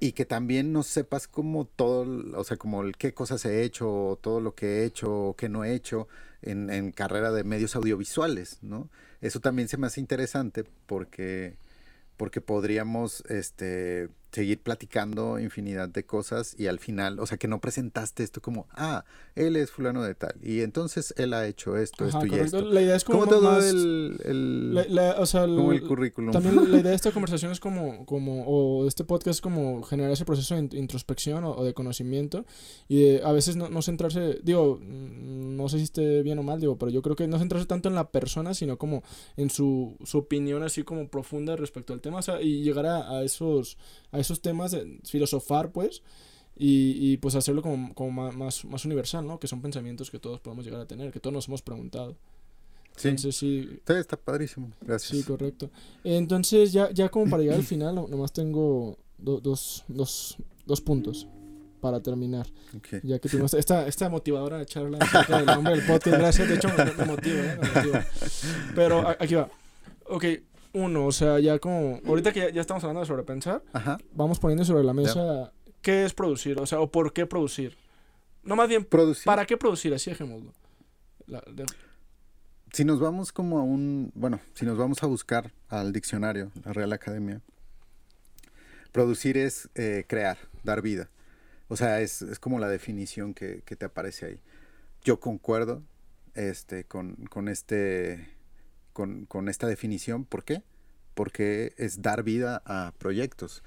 Y 0.00 0.12
que 0.12 0.24
también 0.24 0.72
no 0.72 0.82
sepas 0.82 1.28
como 1.28 1.64
todo, 1.66 2.06
o 2.38 2.44
sea, 2.44 2.56
como 2.56 2.82
el 2.82 2.96
qué 2.96 3.14
cosas 3.14 3.44
he 3.44 3.62
hecho, 3.62 3.88
o 3.90 4.16
todo 4.16 4.40
lo 4.40 4.54
que 4.54 4.80
he 4.80 4.84
hecho, 4.84 5.10
o 5.28 5.36
qué 5.36 5.48
no 5.48 5.64
he 5.64 5.74
hecho 5.74 6.08
en, 6.42 6.68
en 6.70 6.90
carrera 6.92 7.30
de 7.32 7.44
medios 7.44 7.74
audiovisuales, 7.76 8.58
¿no? 8.60 8.90
Eso 9.20 9.40
también 9.40 9.68
se 9.68 9.78
me 9.78 9.86
hace 9.86 10.00
interesante 10.00 10.64
porque, 10.86 11.56
porque 12.16 12.40
podríamos, 12.40 13.22
este, 13.28 14.08
seguir 14.34 14.60
platicando 14.60 15.38
infinidad 15.38 15.88
de 15.88 16.04
cosas 16.04 16.56
y 16.58 16.66
al 16.66 16.80
final, 16.80 17.20
o 17.20 17.26
sea, 17.26 17.38
que 17.38 17.46
no 17.46 17.60
presentaste 17.60 18.24
esto 18.24 18.42
como, 18.42 18.66
ah, 18.72 19.04
él 19.36 19.56
es 19.56 19.70
fulano 19.70 20.02
de 20.02 20.14
tal 20.14 20.34
y 20.42 20.60
entonces 20.62 21.14
él 21.16 21.32
ha 21.34 21.46
hecho 21.46 21.76
esto, 21.76 22.04
esto 22.04 22.26
y 22.26 22.34
esto. 22.34 22.60
La 22.62 22.82
idea 22.82 22.96
es 22.96 23.04
como, 23.04 23.26
todo 23.26 23.58
el, 23.60 24.18
como 25.56 25.72
el 25.72 25.82
currículum. 25.82 26.32
También 26.32 26.56
la 26.56 26.78
idea 26.78 26.90
de 26.90 26.96
esta 26.96 27.10
conversación 27.12 27.52
es 27.52 27.60
como, 27.60 28.04
como 28.06 28.44
o 28.46 28.82
de 28.82 28.88
este 28.88 29.04
podcast 29.04 29.40
como 29.40 29.82
generar 29.82 30.10
ese 30.10 30.24
proceso 30.24 30.56
de 30.56 30.76
introspección 30.76 31.44
o, 31.44 31.62
de 31.62 31.72
conocimiento 31.72 32.44
y 32.88 33.02
de 33.02 33.22
a 33.24 33.32
veces 33.32 33.56
no, 33.56 33.68
no 33.68 33.82
centrarse, 33.82 34.40
digo, 34.42 34.80
mm, 34.82 35.56
no 35.56 35.68
sé 35.68 35.78
si 35.78 35.84
esté 35.84 36.22
bien 36.22 36.38
o 36.38 36.42
mal, 36.42 36.60
digo, 36.60 36.76
pero 36.76 36.90
yo 36.90 37.02
creo 37.02 37.14
que 37.14 37.28
no 37.28 37.38
centrarse 37.38 37.66
tanto 37.66 37.88
en 37.88 37.94
la 37.94 38.10
persona, 38.10 38.54
sino 38.54 38.78
como 38.78 39.04
en 39.36 39.50
su, 39.50 39.96
su 40.04 40.18
opinión 40.18 40.62
así 40.64 40.82
como 40.82 41.08
profunda 41.08 41.54
respecto 41.56 41.92
al 41.92 42.00
tema, 42.00 42.18
o 42.18 42.22
sea, 42.22 42.42
y 42.42 42.62
llegar 42.62 42.86
a, 42.86 43.10
a 43.10 43.22
esos 43.22 43.78
a 44.10 44.18
esos 44.26 44.40
temas, 44.40 44.76
filosofar, 45.04 45.70
pues, 45.70 46.02
y, 46.56 47.12
y 47.12 47.16
pues 47.18 47.34
hacerlo 47.34 47.62
como, 47.62 47.94
como 47.94 48.32
más, 48.32 48.64
más 48.64 48.84
universal, 48.84 49.26
¿no? 49.26 49.38
Que 49.38 49.48
son 49.48 49.60
pensamientos 49.60 50.10
que 50.10 50.18
todos 50.18 50.40
podemos 50.40 50.64
llegar 50.64 50.80
a 50.80 50.86
tener, 50.86 51.12
que 51.12 51.20
todos 51.20 51.34
nos 51.34 51.48
hemos 51.48 51.62
preguntado. 51.62 52.16
Sí. 52.96 53.08
Entonces, 53.08 53.36
sí. 53.36 53.80
Está 53.86 54.16
padrísimo. 54.16 54.70
Gracias. 54.80 55.18
Sí, 55.18 55.24
correcto. 55.24 55.70
Entonces, 56.04 56.72
ya, 56.72 56.90
ya 56.92 57.08
como 57.08 57.28
para 57.28 57.42
llegar 57.42 57.58
al 57.58 57.64
final, 57.64 57.94
nomás 57.94 58.32
tengo 58.32 58.98
dos, 59.18 59.84
dos, 59.88 60.36
dos 60.64 60.80
puntos 60.80 61.26
para 61.80 62.00
terminar. 62.00 62.46
Okay. 62.78 63.00
Ya 63.02 63.18
que 63.18 63.28
tuvimos 63.28 63.52
esta, 63.52 63.86
esta 63.86 64.08
motivadora 64.08 64.64
charla 64.64 64.98
acerca 65.00 65.36
del 65.38 65.46
nombre 65.46 65.76
del 65.76 65.86
podcast. 65.86 66.16
Gracias, 66.16 66.48
de 66.48 66.54
hecho 66.54 66.68
me, 66.68 67.04
motiva, 67.04 67.42
¿eh? 67.42 67.58
me 67.60 67.68
motiva. 67.68 68.06
Pero 68.74 69.06
aquí 69.20 69.34
va. 69.34 69.50
Ok, 70.06 70.24
uno, 70.74 71.06
o 71.06 71.12
sea, 71.12 71.38
ya 71.38 71.58
como, 71.58 72.00
ahorita 72.06 72.32
que 72.32 72.52
ya, 72.52 72.60
estamos 72.60 72.82
hablando 72.84 73.00
de 73.00 73.06
sobrepensar, 73.06 73.62
vamos 74.12 74.38
poniendo 74.38 74.64
sobre 74.64 74.84
la 74.84 74.92
mesa 74.92 75.52
qué 75.80 76.04
es 76.04 76.12
producir, 76.12 76.58
o 76.58 76.66
sea, 76.66 76.80
o 76.80 76.90
por 76.90 77.12
qué 77.12 77.26
producir. 77.26 77.76
No 78.42 78.56
más 78.56 78.68
bien, 78.68 78.84
producir. 78.84 79.24
¿para 79.24 79.46
qué 79.46 79.56
producir? 79.56 79.94
Así 79.94 80.10
dejémoslo. 80.10 80.52
Si 82.72 82.84
nos 82.84 83.00
vamos 83.00 83.32
como 83.32 83.58
a 83.58 83.62
un, 83.62 84.10
bueno, 84.14 84.40
si 84.54 84.66
nos 84.66 84.76
vamos 84.76 85.02
a 85.02 85.06
buscar 85.06 85.52
al 85.68 85.92
diccionario, 85.92 86.50
la 86.64 86.72
Real 86.72 86.92
Academia, 86.92 87.40
producir 88.90 89.38
es 89.38 89.70
eh, 89.76 90.04
crear, 90.08 90.38
dar 90.64 90.82
vida. 90.82 91.08
O 91.68 91.76
sea, 91.76 92.00
es, 92.00 92.20
es 92.20 92.38
como 92.38 92.58
la 92.58 92.68
definición 92.68 93.32
que, 93.32 93.62
que, 93.64 93.76
te 93.76 93.86
aparece 93.86 94.26
ahí. 94.26 94.40
Yo 95.02 95.20
concuerdo 95.20 95.82
este, 96.34 96.84
con, 96.84 97.14
con 97.30 97.48
este 97.48 98.33
con, 98.94 99.26
con 99.26 99.50
esta 99.50 99.66
definición. 99.66 100.24
¿Por 100.24 100.44
qué? 100.44 100.62
Porque 101.12 101.74
es 101.76 102.00
dar 102.00 102.22
vida 102.22 102.62
a 102.64 102.94
proyectos. 102.96 103.62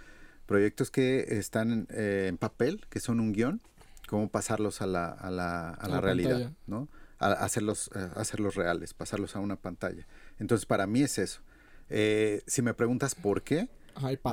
Proyectos 0.48 0.90
que 0.90 1.38
están 1.38 1.88
eh, 1.92 2.26
en 2.30 2.38
papel, 2.38 2.86
que 2.90 3.00
son 3.00 3.20
un 3.20 3.34
guion, 3.34 3.62
cómo 4.08 4.30
pasarlos 4.30 4.82
a 4.82 4.88
la, 4.88 5.10
a 5.10 5.30
la, 5.30 5.70
a 5.72 5.88
la, 5.88 6.02
realidad, 6.02 6.54
¿no? 6.66 6.88
A 7.20 7.34
hacerlos, 7.34 7.92
eh, 7.94 8.10
hacerlos 8.16 8.56
reales, 8.56 8.94
pasarlos 8.94 9.36
a 9.36 9.40
una 9.40 9.58
pantalla. 9.58 10.08
Entonces, 10.40 10.66
para 10.66 10.88
mí 10.88 11.04
es 11.04 11.20
eso. 11.20 11.42
Eh, 11.90 12.42
si 12.48 12.62
me 12.62 12.74
preguntas 12.74 13.14
por 13.14 13.44
qué, 13.44 13.70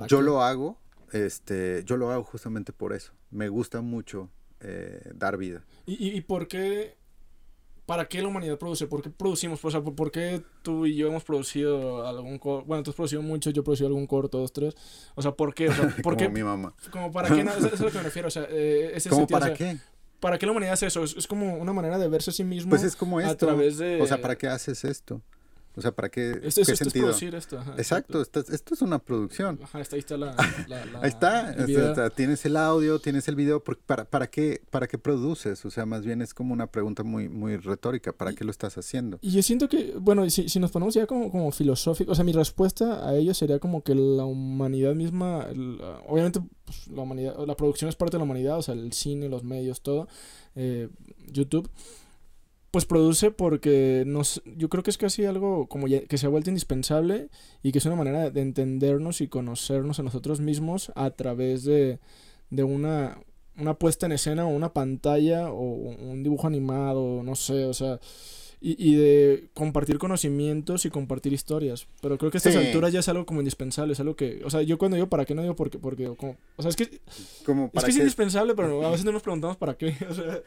yo 0.08 0.22
lo 0.22 0.42
hago, 0.42 0.78
este, 1.12 1.82
yo 1.84 1.96
lo 1.96 2.10
hago 2.10 2.24
justamente 2.24 2.72
por 2.72 2.92
eso. 2.92 3.12
Me 3.30 3.48
gusta 3.48 3.82
mucho 3.82 4.30
dar 5.14 5.36
vida. 5.36 5.62
¿Y, 5.84 6.16
y 6.16 6.22
por 6.22 6.48
qué 6.48 6.96
¿para 7.86 8.06
qué 8.06 8.22
la 8.22 8.28
humanidad 8.28 8.58
produce? 8.58 8.86
¿Por 8.86 9.02
qué 9.02 9.10
producimos? 9.10 9.64
O 9.64 9.70
sea, 9.70 9.82
¿por 9.82 10.10
qué 10.10 10.42
tú 10.62 10.86
y 10.86 10.96
yo 10.96 11.08
hemos 11.08 11.24
producido 11.24 12.06
algún 12.06 12.38
corto? 12.38 12.66
Bueno, 12.66 12.82
tú 12.82 12.90
has 12.90 12.96
producido 12.96 13.22
mucho, 13.22 13.50
yo 13.50 13.60
he 13.60 13.64
producido 13.64 13.88
algún 13.88 14.06
corto, 14.06 14.38
dos, 14.38 14.52
tres. 14.52 14.74
O 15.14 15.22
sea, 15.22 15.32
¿por 15.32 15.54
qué? 15.54 15.68
O 15.68 15.74
sea, 15.74 15.94
¿por 16.02 16.16
como 16.16 16.30
mi 16.30 16.42
mamá. 16.42 16.74
Como 16.90 17.12
para 17.12 17.28
qué, 17.28 17.40
eso 17.40 17.66
es 17.66 17.80
a 17.80 17.84
lo 17.84 17.90
que 17.90 17.98
me 17.98 18.04
refiero. 18.04 18.28
O 18.28 18.30
sea, 18.30 18.46
eh, 18.50 18.92
ese 18.94 19.10
¿Cómo 19.10 19.26
para 19.26 19.52
qué? 19.54 19.78
¿Para 20.20 20.38
qué 20.38 20.46
la 20.46 20.52
humanidad 20.52 20.74
hace 20.74 20.86
eso? 20.86 21.04
Es, 21.04 21.26
como 21.26 21.56
una 21.56 21.74
manera 21.74 21.98
de 21.98 22.08
verse 22.08 22.30
a 22.30 22.32
sí 22.32 22.44
mismo. 22.44 22.70
Pues 22.70 22.82
es 22.82 22.96
como 22.96 23.20
esto. 23.20 23.32
A 23.32 23.36
través 23.36 23.76
de... 23.76 24.00
O 24.00 24.06
sea, 24.06 24.22
¿para 24.22 24.36
qué 24.36 24.48
haces 24.48 24.84
esto? 24.84 25.20
O 25.76 25.80
sea, 25.80 25.90
¿para 25.92 26.08
qué? 26.08 26.40
Esto, 26.42 26.60
es, 26.60 26.68
esto 26.68 26.84
es 26.84 26.92
producir 26.92 27.34
esto. 27.34 27.60
exacto, 27.76 28.22
esto, 28.22 28.40
esto, 28.40 28.74
es 28.74 28.82
una 28.82 29.00
producción. 29.00 29.58
Ajá, 29.62 29.78
ahí 29.78 29.98
está 29.98 30.16
la... 30.16 30.36
ahí 31.02 31.08
está, 31.08 32.10
tienes 32.10 32.44
el 32.46 32.56
audio, 32.56 33.00
tienes 33.00 33.26
el 33.26 33.34
video, 33.34 33.62
para, 33.62 34.04
para, 34.04 34.28
qué, 34.28 34.62
¿para 34.70 34.86
qué 34.86 34.98
produces? 34.98 35.64
O 35.64 35.70
sea, 35.70 35.84
más 35.84 36.04
bien 36.04 36.22
es 36.22 36.32
como 36.32 36.52
una 36.52 36.68
pregunta 36.68 37.02
muy, 37.02 37.28
muy 37.28 37.56
retórica, 37.56 38.12
¿para 38.12 38.32
qué 38.34 38.44
lo 38.44 38.52
estás 38.52 38.78
haciendo? 38.78 39.18
Y 39.20 39.30
yo 39.30 39.42
siento 39.42 39.68
que, 39.68 39.94
bueno, 39.98 40.28
si, 40.30 40.48
si 40.48 40.60
nos 40.60 40.70
ponemos 40.70 40.94
ya 40.94 41.06
como, 41.06 41.30
como 41.32 41.50
filosófico, 41.50 42.12
o 42.12 42.14
sea, 42.14 42.24
mi 42.24 42.32
respuesta 42.32 43.08
a 43.08 43.16
ello 43.16 43.34
sería 43.34 43.58
como 43.58 43.82
que 43.82 43.96
la 43.96 44.24
humanidad 44.24 44.94
misma, 44.94 45.48
obviamente 46.06 46.40
pues, 46.64 46.86
la 46.88 47.02
humanidad, 47.02 47.46
la 47.46 47.56
producción 47.56 47.88
es 47.88 47.96
parte 47.96 48.12
de 48.12 48.18
la 48.18 48.24
humanidad, 48.24 48.58
o 48.58 48.62
sea, 48.62 48.74
el 48.74 48.92
cine, 48.92 49.28
los 49.28 49.42
medios, 49.42 49.80
todo, 49.80 50.06
eh, 50.54 50.88
YouTube 51.26 51.68
pues 52.74 52.86
produce 52.86 53.30
porque 53.30 54.02
nos, 54.04 54.42
yo 54.56 54.68
creo 54.68 54.82
que 54.82 54.90
es 54.90 54.98
casi 54.98 55.24
algo 55.24 55.68
como 55.68 55.86
que 55.86 56.18
se 56.18 56.26
ha 56.26 56.28
vuelto 56.28 56.50
indispensable 56.50 57.28
y 57.62 57.70
que 57.70 57.78
es 57.78 57.86
una 57.86 57.94
manera 57.94 58.30
de 58.30 58.40
entendernos 58.40 59.20
y 59.20 59.28
conocernos 59.28 60.00
a 60.00 60.02
nosotros 60.02 60.40
mismos 60.40 60.90
a 60.96 61.10
través 61.10 61.62
de, 61.62 62.00
de 62.50 62.64
una, 62.64 63.16
una 63.56 63.74
puesta 63.74 64.06
en 64.06 64.12
escena 64.12 64.44
o 64.44 64.48
una 64.48 64.72
pantalla 64.72 65.52
o 65.52 65.62
un 65.62 66.24
dibujo 66.24 66.48
animado, 66.48 67.22
no 67.22 67.36
sé, 67.36 67.64
o 67.66 67.74
sea, 67.74 68.00
y, 68.60 68.74
y 68.90 68.96
de 68.96 69.50
compartir 69.54 69.98
conocimientos 69.98 70.84
y 70.84 70.90
compartir 70.90 71.32
historias. 71.32 71.86
Pero 72.00 72.18
creo 72.18 72.32
que 72.32 72.38
a 72.38 72.40
estas 72.40 72.56
alturas 72.56 72.92
ya 72.92 72.98
es 72.98 73.08
algo 73.08 73.24
como 73.24 73.40
indispensable, 73.40 73.92
es 73.92 74.00
algo 74.00 74.16
que, 74.16 74.42
o 74.44 74.50
sea, 74.50 74.62
yo 74.62 74.78
cuando 74.78 74.96
digo 74.96 75.08
para 75.08 75.24
qué 75.24 75.36
no 75.36 75.42
digo 75.42 75.54
porque, 75.54 75.78
porque, 75.78 76.12
como, 76.16 76.38
o 76.56 76.62
sea, 76.62 76.70
es 76.70 76.76
que, 76.76 77.00
como 77.46 77.70
es, 77.72 77.84
que 77.84 77.90
es 77.92 77.98
indispensable, 77.98 78.56
pero 78.56 78.84
a 78.84 78.90
veces 78.90 79.04
no 79.04 79.12
nos 79.12 79.22
preguntamos 79.22 79.56
para 79.56 79.74
qué, 79.76 79.94
o 80.10 80.12
sea... 80.12 80.42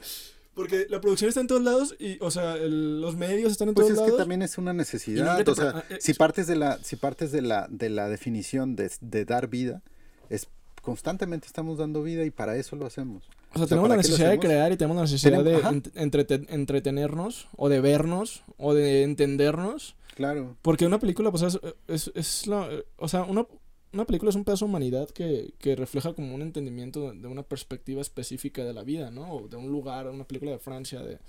Porque 0.58 0.88
la 0.90 1.00
producción 1.00 1.30
está 1.30 1.40
en 1.40 1.46
todos 1.46 1.62
lados 1.62 1.96
y, 2.00 2.18
o 2.20 2.32
sea, 2.32 2.56
los 2.58 3.16
medios 3.16 3.52
están 3.52 3.68
en 3.70 3.76
pues 3.76 3.86
todos 3.86 3.98
lados. 3.98 4.10
Pues 4.10 4.14
es 4.14 4.16
que 4.16 4.22
también 4.24 4.42
es 4.42 4.58
una 4.58 4.74
necesidad. 4.74 5.48
o 5.48 5.54
sea, 5.54 5.74
ah, 5.76 5.84
eh, 5.88 6.00
si 6.02 6.16
partes 6.16 6.48
de 6.48 6.56
la, 6.56 6.80
si 6.84 6.96
partes 6.96 7.32
de 7.32 7.44
la, 7.44 7.68
de 7.70 7.92
la 7.92 8.10
definición 8.10 8.76
de, 8.76 8.92
de 9.00 9.24
dar 9.24 9.50
vida, 9.50 9.84
es 10.32 10.48
constantemente 10.82 11.46
estamos 11.46 11.78
dando 11.78 12.02
vida 12.02 12.26
y 12.26 12.32
para 12.32 12.56
eso 12.56 12.76
lo 12.76 12.88
hacemos. 12.88 13.30
O 13.54 13.60
sea, 13.60 13.68
tenemos 13.68 13.88
la 13.88 13.98
necesidad 13.98 14.32
de 14.32 14.40
crear 14.40 14.72
y 14.72 14.78
tenemos 14.78 14.96
la 14.96 15.04
necesidad 15.04 15.44
de 15.44 16.44
entretenernos 16.50 17.50
o 17.56 17.70
de 17.70 17.80
vernos 17.80 18.44
o 18.58 18.74
de 18.74 19.04
entendernos. 19.04 19.96
Claro. 20.16 20.58
Porque 20.64 20.88
una 20.88 20.98
película, 20.98 21.30
pues, 21.30 21.44
es, 21.44 21.60
es, 21.88 22.12
es 22.16 22.48
la, 22.48 22.68
o 22.98 23.08
sea, 23.08 23.26
una, 23.26 23.46
una 23.94 24.06
película 24.06 24.30
es 24.30 24.36
un 24.36 24.44
pedazo 24.44 24.66
de 24.66 24.70
humanidad 24.70 25.10
que, 25.10 25.54
que, 25.60 25.76
refleja 25.76 26.14
como 26.14 26.36
un 26.36 26.42
entendimiento 26.42 27.14
de 27.14 27.28
una 27.28 27.44
perspectiva 27.44 28.02
específica 28.02 28.64
de 28.64 28.74
la 28.74 28.84
vida, 28.84 29.12
¿no? 29.12 29.32
O 29.32 29.48
de 29.48 29.58
un 29.58 29.72
lugar, 29.72 30.08
una 30.08 30.26
película 30.26 30.52
de 30.52 30.60
Francia, 30.60 31.02
de... 31.02 31.20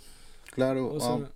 Claro. 0.54 0.92
O 0.92 1.00
sea, 1.00 1.14
um, 1.14 1.26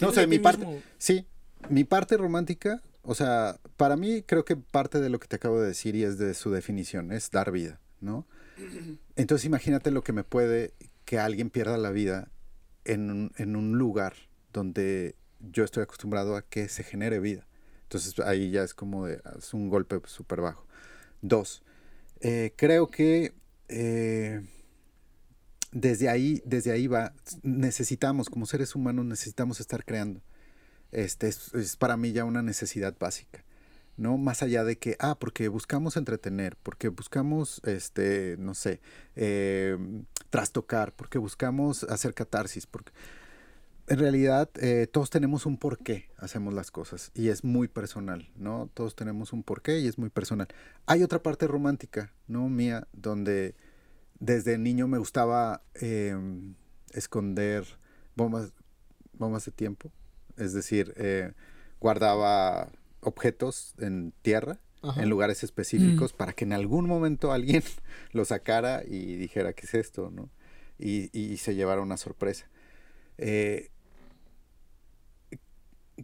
no, 0.00 0.12
sea, 0.12 0.26
mi 0.26 0.38
parte... 0.38 0.82
Sí, 0.98 1.26
mi 1.68 1.84
parte 1.84 2.16
romántica, 2.16 2.82
o 3.02 3.14
sea, 3.14 3.58
para 3.76 3.96
mí 3.96 4.22
creo 4.22 4.44
que 4.44 4.56
parte 4.56 5.00
de 5.00 5.10
lo 5.10 5.20
que 5.20 5.28
te 5.28 5.36
acabo 5.36 5.60
de 5.60 5.68
decir 5.68 5.94
y 5.94 6.02
es 6.02 6.18
de 6.18 6.34
su 6.34 6.50
definición, 6.50 7.12
es 7.12 7.30
dar 7.30 7.52
vida, 7.52 7.80
¿no? 8.00 8.26
Entonces 9.16 9.44
imagínate 9.44 9.90
lo 9.90 10.02
que 10.02 10.12
me 10.12 10.24
puede 10.24 10.74
que 11.04 11.18
alguien 11.18 11.50
pierda 11.50 11.78
la 11.78 11.90
vida 11.90 12.30
en 12.84 13.10
un, 13.10 13.32
en 13.36 13.56
un 13.56 13.78
lugar 13.78 14.14
donde 14.52 15.14
yo 15.40 15.64
estoy 15.64 15.82
acostumbrado 15.82 16.36
a 16.36 16.42
que 16.42 16.68
se 16.68 16.84
genere 16.84 17.20
vida. 17.20 17.46
Entonces 17.92 18.18
ahí 18.20 18.50
ya 18.50 18.62
es 18.62 18.72
como 18.72 19.06
de, 19.06 19.20
es 19.38 19.52
un 19.52 19.68
golpe 19.68 20.00
súper 20.06 20.40
bajo. 20.40 20.66
Dos, 21.20 21.62
eh, 22.20 22.54
creo 22.56 22.90
que 22.90 23.34
eh, 23.68 24.40
desde 25.72 26.08
ahí, 26.08 26.42
desde 26.46 26.72
ahí 26.72 26.86
va, 26.86 27.12
necesitamos, 27.42 28.30
como 28.30 28.46
seres 28.46 28.74
humanos, 28.74 29.04
necesitamos 29.04 29.60
estar 29.60 29.84
creando. 29.84 30.22
Este 30.90 31.28
es, 31.28 31.76
para 31.78 31.98
mí 31.98 32.12
ya 32.12 32.24
una 32.24 32.40
necesidad 32.40 32.96
básica. 32.98 33.44
¿no? 33.98 34.16
Más 34.16 34.42
allá 34.42 34.64
de 34.64 34.78
que, 34.78 34.96
ah, 34.98 35.18
porque 35.18 35.48
buscamos 35.48 35.98
entretener, 35.98 36.56
porque 36.62 36.88
buscamos, 36.88 37.60
este, 37.66 38.36
no 38.38 38.54
sé, 38.54 38.80
eh, 39.16 39.76
trastocar, 40.30 40.94
porque 40.94 41.18
buscamos 41.18 41.84
hacer 41.84 42.14
catarsis, 42.14 42.66
porque 42.66 42.90
en 43.88 43.98
realidad 43.98 44.48
eh, 44.60 44.86
todos 44.90 45.10
tenemos 45.10 45.44
un 45.44 45.58
porqué 45.58 46.08
hacemos 46.18 46.54
las 46.54 46.70
cosas 46.70 47.10
y 47.14 47.28
es 47.28 47.44
muy 47.44 47.68
personal, 47.68 48.30
¿no? 48.36 48.70
Todos 48.74 48.94
tenemos 48.94 49.32
un 49.32 49.42
porqué 49.42 49.80
y 49.80 49.88
es 49.88 49.98
muy 49.98 50.08
personal. 50.08 50.48
Hay 50.86 51.02
otra 51.02 51.22
parte 51.22 51.46
romántica, 51.46 52.12
¿no? 52.28 52.48
Mía, 52.48 52.86
donde 52.92 53.54
desde 54.20 54.56
niño 54.56 54.86
me 54.86 54.98
gustaba 54.98 55.62
em, 55.74 56.54
esconder 56.92 57.64
bombas, 58.14 58.52
bombas 59.14 59.44
de 59.46 59.52
tiempo, 59.52 59.90
es 60.36 60.52
decir, 60.52 60.94
eh, 60.96 61.32
guardaba 61.80 62.70
objetos 63.00 63.74
en 63.78 64.12
tierra, 64.22 64.60
en 64.96 65.08
lugares 65.08 65.44
específicos, 65.44 66.12
para 66.12 66.32
que 66.32 66.44
en 66.44 66.52
algún 66.52 66.86
momento 66.86 67.32
alguien 67.32 67.62
lo 68.12 68.24
sacara 68.24 68.82
y 68.84 69.16
dijera, 69.16 69.52
¿qué 69.52 69.66
es 69.66 69.74
esto? 69.74 70.10
¿no? 70.10 70.28
Y, 70.78 71.16
y 71.16 71.36
se 71.36 71.54
llevara 71.54 71.82
una 71.82 71.96
sorpresa. 71.96 72.46
Eh, 73.18 73.70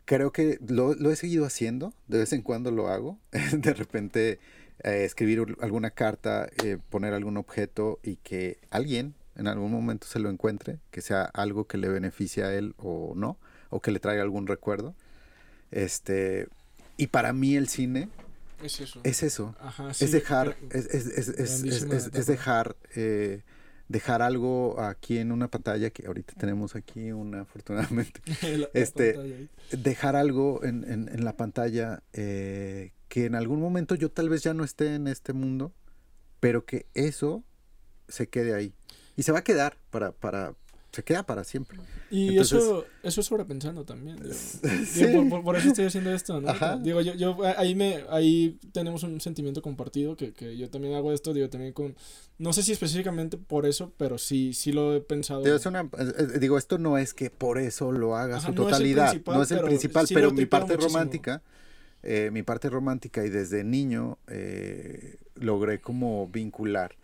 creo 0.04 0.32
que 0.32 0.58
lo, 0.66 0.92
he 1.10 1.16
seguido 1.16 1.44
haciendo, 1.44 1.92
de 2.06 2.18
vez 2.18 2.32
en 2.32 2.42
cuando 2.42 2.70
lo 2.70 2.88
hago, 2.88 3.18
de 3.52 3.74
repente 3.74 4.38
eh, 4.84 5.04
escribir 5.04 5.56
alguna 5.60 5.90
carta, 5.90 6.48
eh, 6.64 6.78
poner 6.90 7.14
algún 7.14 7.36
objeto 7.36 7.98
y 8.02 8.16
que 8.16 8.58
alguien 8.70 9.14
en 9.36 9.46
algún 9.46 9.70
momento 9.70 10.06
se 10.06 10.18
lo 10.18 10.30
encuentre, 10.30 10.78
que 10.90 11.00
sea 11.00 11.22
algo 11.22 11.66
que 11.66 11.78
le 11.78 11.88
beneficie 11.88 12.42
a 12.42 12.52
él 12.52 12.74
o 12.78 13.12
no, 13.14 13.38
o 13.70 13.80
que 13.80 13.92
le 13.92 14.00
traiga 14.00 14.22
algún 14.22 14.46
recuerdo. 14.46 14.94
Este, 15.70 16.48
y 16.96 17.08
para 17.08 17.32
mí 17.32 17.54
el 17.54 17.68
cine 17.68 18.08
es 18.62 18.80
eso. 18.80 19.00
Es, 19.04 19.22
eso. 19.22 19.54
es 20.00 20.10
dejar, 20.10 20.56
es, 20.70 20.86
es, 20.86 21.28
es 21.28 22.26
dejar, 22.26 22.76
eh, 22.96 23.42
dejar 23.88 24.22
algo 24.22 24.80
aquí 24.80 25.18
en 25.18 25.32
una 25.32 25.48
pantalla 25.48 25.90
que 25.90 26.06
ahorita 26.06 26.34
tenemos 26.34 26.76
aquí 26.76 27.12
una 27.12 27.40
afortunadamente. 27.42 28.20
este, 28.74 29.48
dejar 29.70 30.16
algo 30.16 30.62
en, 30.64 30.84
en, 30.84 31.08
en 31.08 31.24
la 31.24 31.36
pantalla 31.36 32.02
eh, 32.12 32.92
que 33.08 33.24
en 33.24 33.34
algún 33.34 33.60
momento 33.60 33.94
yo 33.94 34.10
tal 34.10 34.28
vez 34.28 34.42
ya 34.42 34.54
no 34.54 34.64
esté 34.64 34.94
en 34.94 35.08
este 35.08 35.32
mundo, 35.32 35.72
pero 36.40 36.64
que 36.64 36.86
eso 36.94 37.44
se 38.08 38.28
quede 38.28 38.54
ahí. 38.54 38.74
Y 39.16 39.22
se 39.22 39.32
va 39.32 39.40
a 39.40 39.44
quedar 39.44 39.76
para, 39.90 40.12
para, 40.12 40.54
se 40.92 41.02
queda 41.02 41.22
para 41.22 41.44
siempre. 41.44 41.78
Y 42.10 42.38
eso, 42.38 42.86
eso 43.02 43.20
es 43.20 43.26
sobrepensando 43.26 43.84
también. 43.84 44.16
por, 45.44 45.56
eso 45.56 45.68
estoy 45.68 45.84
haciendo 45.84 46.12
esto, 46.12 46.40
¿no? 46.40 46.78
Digo, 46.78 47.02
yo, 47.02 47.14
yo, 47.14 47.36
ahí, 47.58 47.74
me, 47.74 48.04
ahí 48.08 48.58
tenemos 48.72 49.02
un 49.02 49.20
sentimiento 49.20 49.60
compartido 49.60 50.16
que, 50.16 50.32
que, 50.32 50.56
yo 50.56 50.70
también 50.70 50.94
hago 50.94 51.12
esto, 51.12 51.34
digo, 51.34 51.50
también 51.50 51.74
con, 51.74 51.94
no 52.38 52.52
sé 52.54 52.62
si 52.62 52.72
específicamente 52.72 53.36
por 53.36 53.66
eso, 53.66 53.92
pero 53.98 54.16
sí, 54.16 54.54
sí 54.54 54.72
lo 54.72 54.94
he 54.94 55.00
pensado. 55.00 55.42
digo, 56.40 56.56
esto 56.56 56.78
no 56.78 56.96
es 56.96 57.12
que 57.12 57.30
por 57.30 57.58
eso 57.58 57.92
lo 57.92 58.16
haga 58.16 58.40
su 58.40 58.54
totalidad, 58.54 59.14
no 59.26 59.42
es 59.42 59.50
el 59.50 59.60
principal, 59.60 60.06
pero, 60.12 60.30
mi 60.30 60.46
parte 60.46 60.76
romántica, 60.76 61.42
eh, 62.02 62.30
mi 62.32 62.42
parte 62.42 62.70
romántica 62.70 63.24
y 63.26 63.28
desde 63.28 63.62
niño 63.62 64.18
eh, 64.28 65.16
logré 65.34 65.80
como 65.80 66.28
vincular 66.28 66.96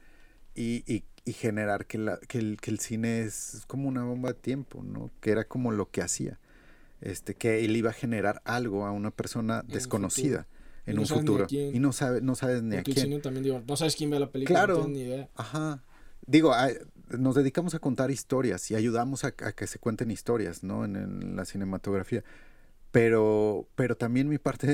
y, 0.55 0.85
y 0.87 1.05
y 1.25 1.33
generar 1.33 1.87
que, 1.87 1.99
la, 1.99 2.19
que, 2.19 2.39
el, 2.39 2.59
que 2.61 2.71
el 2.71 2.79
cine 2.79 3.23
es 3.23 3.65
como 3.67 3.89
una 3.89 4.05
bomba 4.05 4.31
de 4.31 4.35
tiempo, 4.35 4.83
¿no? 4.83 5.11
Que 5.21 5.31
era 5.31 5.45
como 5.45 5.73
lo 5.73 5.91
que 5.91 6.03
hacía. 6.03 6.39
Este, 7.01 7.35
que 7.35 7.65
él 7.65 7.77
iba 7.77 7.91
a 7.91 7.93
generar 7.93 8.41
algo 8.45 8.87
a 8.87 8.93
una 8.93 9.11
persona 9.11 9.63
desconocida 9.67 10.47
en 10.87 10.99
un 10.99 11.07
futuro. 11.07 11.47
Y 11.51 11.79
no, 11.79 11.93
sabe, 11.93 12.21
no 12.21 12.35
sabes 12.35 12.63
ni 12.63 12.77
a 12.77 12.83
quién. 12.83 12.97
El 12.97 13.03
cine 13.05 13.19
también 13.21 13.45
digo, 13.45 13.63
no 13.67 13.77
sabes 13.77 13.97
quién 13.97 14.11
ve 14.11 14.19
la 14.19 14.31
película, 14.31 14.61
claro, 14.61 14.79
no 14.79 14.85
tienes 14.87 15.03
ni 15.03 15.09
idea. 15.09 15.29
Ajá. 15.35 15.83
Digo, 16.27 16.55
nos 17.19 17.35
dedicamos 17.35 17.75
a 17.75 17.79
contar 17.79 18.11
historias 18.11 18.71
y 18.71 18.75
ayudamos 18.75 19.25
a, 19.25 19.33
que 19.33 19.67
se 19.67 19.79
cuenten 19.79 20.11
historias, 20.11 20.63
¿no? 20.63 20.85
en 20.85 21.37
la 21.37 21.45
cinematografía. 21.45 22.25
Pero, 22.95 23.67
pero 23.75 23.97
también 23.97 24.29
mi 24.29 24.39
parte 24.39 24.69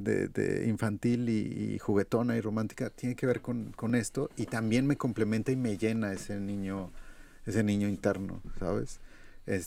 de, 0.00 0.64
infantil 0.66 1.28
y, 1.28 1.78
juguetona 1.78 2.34
y 2.34 2.40
romántica 2.40 2.88
tiene 2.88 3.14
que 3.14 3.26
ver 3.26 3.42
con, 3.42 3.94
esto 3.94 4.30
y 4.38 4.46
también 4.46 4.86
me 4.86 4.96
complementa 4.96 5.52
y 5.52 5.56
me 5.56 5.76
llena 5.76 6.14
ese 6.14 6.40
niño, 6.40 6.90
ese 7.44 7.62
niño 7.62 7.86
interno, 7.86 8.40
¿sabes? 8.58 9.00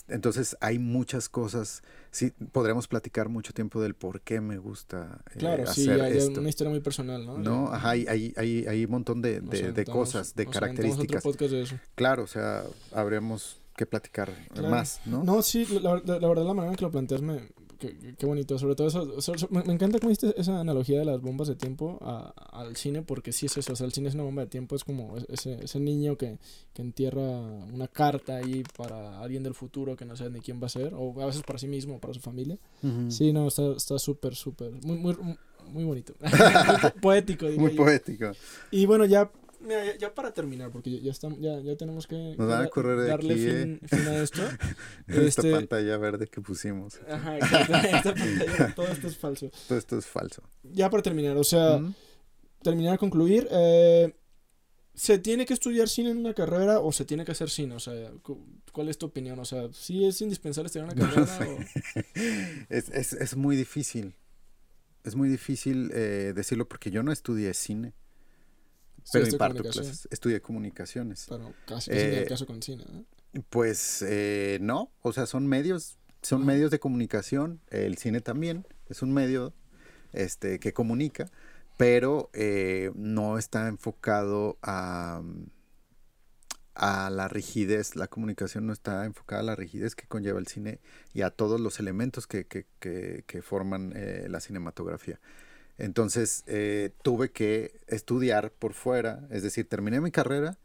entonces 0.08 0.56
hay 0.60 0.78
muchas 0.78 1.28
cosas, 1.28 1.82
sí, 2.10 2.32
podremos 2.50 2.88
platicar 2.88 3.28
mucho 3.28 3.52
tiempo 3.52 3.80
del 3.80 3.94
por 3.94 4.20
qué 4.20 4.40
me 4.40 4.58
gusta 4.58 5.20
eh, 5.34 5.38
Claro, 5.38 5.66
sí, 5.66 5.88
hay, 5.88 6.18
una 6.36 6.48
historia 6.48 6.70
muy 6.70 6.80
personal, 6.80 7.24
¿no? 7.24 7.38
No, 7.38 7.72
ajá, 7.72 7.90
hay, 7.90 8.06
hay, 8.08 8.32
hay, 8.36 8.66
hay 8.66 8.84
un 8.84 8.90
montón 8.90 9.22
de, 9.22 9.40
de, 9.40 9.84
cosas, 9.84 10.34
de 10.34 10.46
características. 10.46 11.24
Claro, 11.94 12.24
o 12.24 12.28
sea, 12.28 12.64
habríamos 12.92 13.60
que 13.76 13.86
platicar 13.86 14.32
más, 14.60 15.00
¿no? 15.06 15.24
No, 15.24 15.42
sí, 15.42 15.66
la, 15.80 16.02
la, 16.04 16.28
verdad 16.28 16.44
la 16.44 16.54
manera 16.54 16.72
en 16.72 16.76
que 16.76 16.84
lo 16.84 16.90
planteas 16.90 17.22
me, 17.22 17.40
qué, 17.88 18.26
bonito, 18.26 18.58
sobre 18.58 18.74
todo 18.74 18.86
eso, 19.18 19.34
me, 19.50 19.60
encanta 19.60 19.98
cómo 19.98 20.10
viste 20.10 20.34
esa 20.36 20.60
analogía 20.60 20.98
de 20.98 21.04
las 21.04 21.20
bombas 21.20 21.48
de 21.48 21.56
tiempo 21.56 21.98
al 22.52 22.76
cine, 22.76 23.02
porque 23.02 23.32
sí 23.32 23.46
es 23.46 23.56
eso, 23.56 23.72
o 23.72 23.76
sea, 23.76 23.86
el 23.86 23.92
cine 23.92 24.08
es 24.08 24.14
una 24.14 24.24
bomba 24.24 24.42
de 24.42 24.48
tiempo, 24.48 24.76
es 24.76 24.84
como 24.84 25.16
ese, 25.28 25.64
ese 25.64 25.80
niño 25.80 26.16
que, 26.16 26.38
que 26.72 26.82
entierra 26.82 27.20
una 27.22 27.88
carta 27.88 28.36
ahí 28.36 28.62
para 28.76 29.20
alguien 29.20 29.42
del 29.42 29.54
futuro 29.54 29.96
que 29.96 30.04
no 30.04 30.16
sabe 30.16 30.30
ni 30.30 30.40
quién 30.40 30.60
va 30.60 30.66
a 30.66 30.70
ser, 30.70 30.94
o 30.94 31.20
a 31.20 31.26
veces 31.26 31.42
para 31.42 31.58
sí 31.58 31.66
mismo 31.66 31.98
para 31.98 32.14
su 32.14 32.20
familia. 32.20 32.58
Sí, 33.08 33.32
no, 33.32 33.48
está 33.48 33.98
súper, 33.98 34.34
súper, 34.34 34.72
muy, 34.84 34.98
muy, 34.98 35.16
muy 35.68 35.84
bonito, 35.84 36.14
poético. 37.00 37.46
Muy 37.56 37.72
poético. 37.72 38.32
Y 38.70 38.86
bueno, 38.86 39.04
ya 39.04 39.30
Mira, 39.62 39.96
ya, 39.96 40.14
para 40.14 40.32
terminar, 40.32 40.70
porque 40.70 41.00
ya, 41.00 41.10
estamos, 41.10 41.38
ya, 41.40 41.60
ya 41.60 41.76
tenemos 41.76 42.06
que 42.06 42.34
darle 42.36 43.36
fin, 43.36 43.80
eh. 43.82 43.88
fin, 43.88 44.08
a 44.08 44.22
esto. 44.22 44.42
esta 45.06 45.22
este 45.22 45.52
pantalla 45.52 45.96
verde 45.98 46.26
que 46.26 46.40
pusimos. 46.40 47.00
Ajá, 47.08 47.38
esta 47.94 48.14
pantalla, 48.14 48.74
todo 48.74 48.88
esto 48.88 49.06
es 49.06 49.16
falso. 49.16 49.50
Todo 49.68 49.78
esto 49.78 49.98
es 49.98 50.06
falso. 50.06 50.42
Ya 50.62 50.90
para 50.90 51.02
terminar, 51.02 51.36
o 51.36 51.44
sea, 51.44 51.80
terminar, 52.62 52.98
concluir, 52.98 53.46
eh, 53.50 54.14
¿se 54.94 55.18
tiene 55.18 55.46
que 55.46 55.54
estudiar 55.54 55.88
cine 55.88 56.10
en 56.10 56.18
una 56.18 56.34
carrera 56.34 56.80
o 56.80 56.92
se 56.92 57.04
tiene 57.04 57.24
que 57.24 57.32
hacer 57.32 57.48
cine? 57.48 57.74
O 57.74 57.80
sea, 57.80 58.12
¿cuál 58.72 58.88
es 58.88 58.98
tu 58.98 59.06
opinión? 59.06 59.38
O 59.38 59.44
sea, 59.44 59.68
¿sí 59.72 60.04
es 60.04 60.20
indispensable 60.20 60.66
estudiar 60.66 60.92
una 60.92 60.94
carrera? 60.94 61.38
o... 61.48 61.58
es, 62.68 62.88
es, 62.88 63.12
es 63.12 63.36
muy 63.36 63.56
difícil. 63.56 64.16
Es 65.04 65.16
muy 65.16 65.28
difícil 65.28 65.90
eh, 65.94 66.32
decirlo 66.34 66.68
porque 66.68 66.90
yo 66.90 67.02
no 67.02 67.12
estudié 67.12 67.54
cine. 67.54 67.94
Pero 69.12 69.26
imparto 69.26 69.62
clases, 69.62 70.08
estudié 70.10 70.40
comunicaciones. 70.40 71.26
Pero 71.28 71.52
casi 71.66 71.90
no 71.90 71.96
el 71.96 72.14
eh, 72.14 72.26
caso 72.28 72.46
con 72.46 72.62
cine, 72.62 72.84
Pues 73.50 74.02
eh, 74.06 74.58
no, 74.60 74.92
o 75.02 75.12
sea, 75.12 75.26
son 75.26 75.46
medios, 75.46 75.98
son 76.22 76.44
medios 76.44 76.70
de 76.70 76.78
comunicación, 76.78 77.60
el 77.70 77.98
cine 77.98 78.20
también 78.20 78.66
es 78.88 79.02
un 79.02 79.12
medio 79.12 79.54
este, 80.12 80.58
que 80.60 80.72
comunica, 80.72 81.30
pero 81.76 82.30
eh, 82.32 82.92
no 82.94 83.38
está 83.38 83.68
enfocado 83.68 84.58
a, 84.62 85.22
a 86.74 87.10
la 87.10 87.28
rigidez, 87.28 87.96
la 87.96 88.08
comunicación 88.08 88.66
no 88.66 88.72
está 88.72 89.04
enfocada 89.04 89.40
a 89.40 89.44
la 89.44 89.56
rigidez 89.56 89.94
que 89.94 90.06
conlleva 90.06 90.38
el 90.38 90.46
cine 90.46 90.80
y 91.12 91.22
a 91.22 91.30
todos 91.30 91.60
los 91.60 91.80
elementos 91.80 92.26
que, 92.26 92.46
que, 92.46 92.66
que, 92.78 93.24
que 93.26 93.42
forman 93.42 93.94
la 94.28 94.40
cinematografía. 94.40 95.18
Entonces 95.78 96.44
eh, 96.46 96.90
tuve 97.02 97.30
que 97.30 97.80
estudiar 97.86 98.52
por 98.52 98.74
fuera, 98.74 99.26
es 99.30 99.42
decir, 99.42 99.68
terminé 99.68 100.00
mi 100.00 100.10
carrera, 100.10 100.58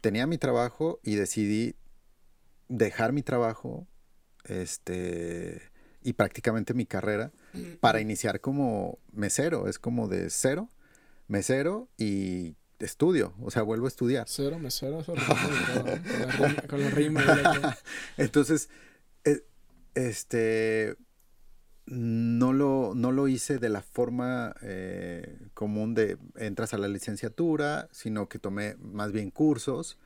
tenía 0.00 0.26
mi 0.26 0.38
trabajo 0.38 1.00
y 1.02 1.16
decidí 1.16 1.74
dejar 2.68 3.12
mi 3.12 3.22
trabajo 3.22 3.86
este, 4.44 5.62
y 6.02 6.12
prácticamente 6.14 6.74
mi 6.74 6.86
carrera 6.86 7.32
para 7.80 8.00
iniciar 8.00 8.40
como 8.40 8.98
mesero, 9.12 9.68
es 9.68 9.78
como 9.78 10.08
de 10.08 10.30
cero, 10.30 10.70
mesero 11.28 11.88
y 11.96 12.54
estudio, 12.78 13.34
o 13.42 13.50
sea, 13.50 13.62
vuelvo 13.62 13.86
a 13.86 13.88
estudiar. 13.88 14.26
Cero, 14.28 14.58
mesero, 14.58 15.00
eso 15.00 15.14
con 16.68 16.80
la 16.80 16.90
rima. 16.90 17.76
Entonces, 18.16 18.68
eh, 19.24 19.42
este, 19.94 20.96
no 21.86 22.52
lo, 22.52 22.92
no 22.94 23.12
lo 23.12 23.28
hice 23.28 23.58
de 23.58 23.68
la 23.68 23.82
forma 23.82 24.54
eh, 24.62 25.38
común 25.54 25.94
de 25.94 26.18
entras 26.36 26.74
a 26.74 26.78
la 26.78 26.88
licenciatura, 26.88 27.88
sino 27.92 28.28
que 28.28 28.38
tomé 28.38 28.76
más 28.80 29.12
bien 29.12 29.30
cursos 29.30 29.98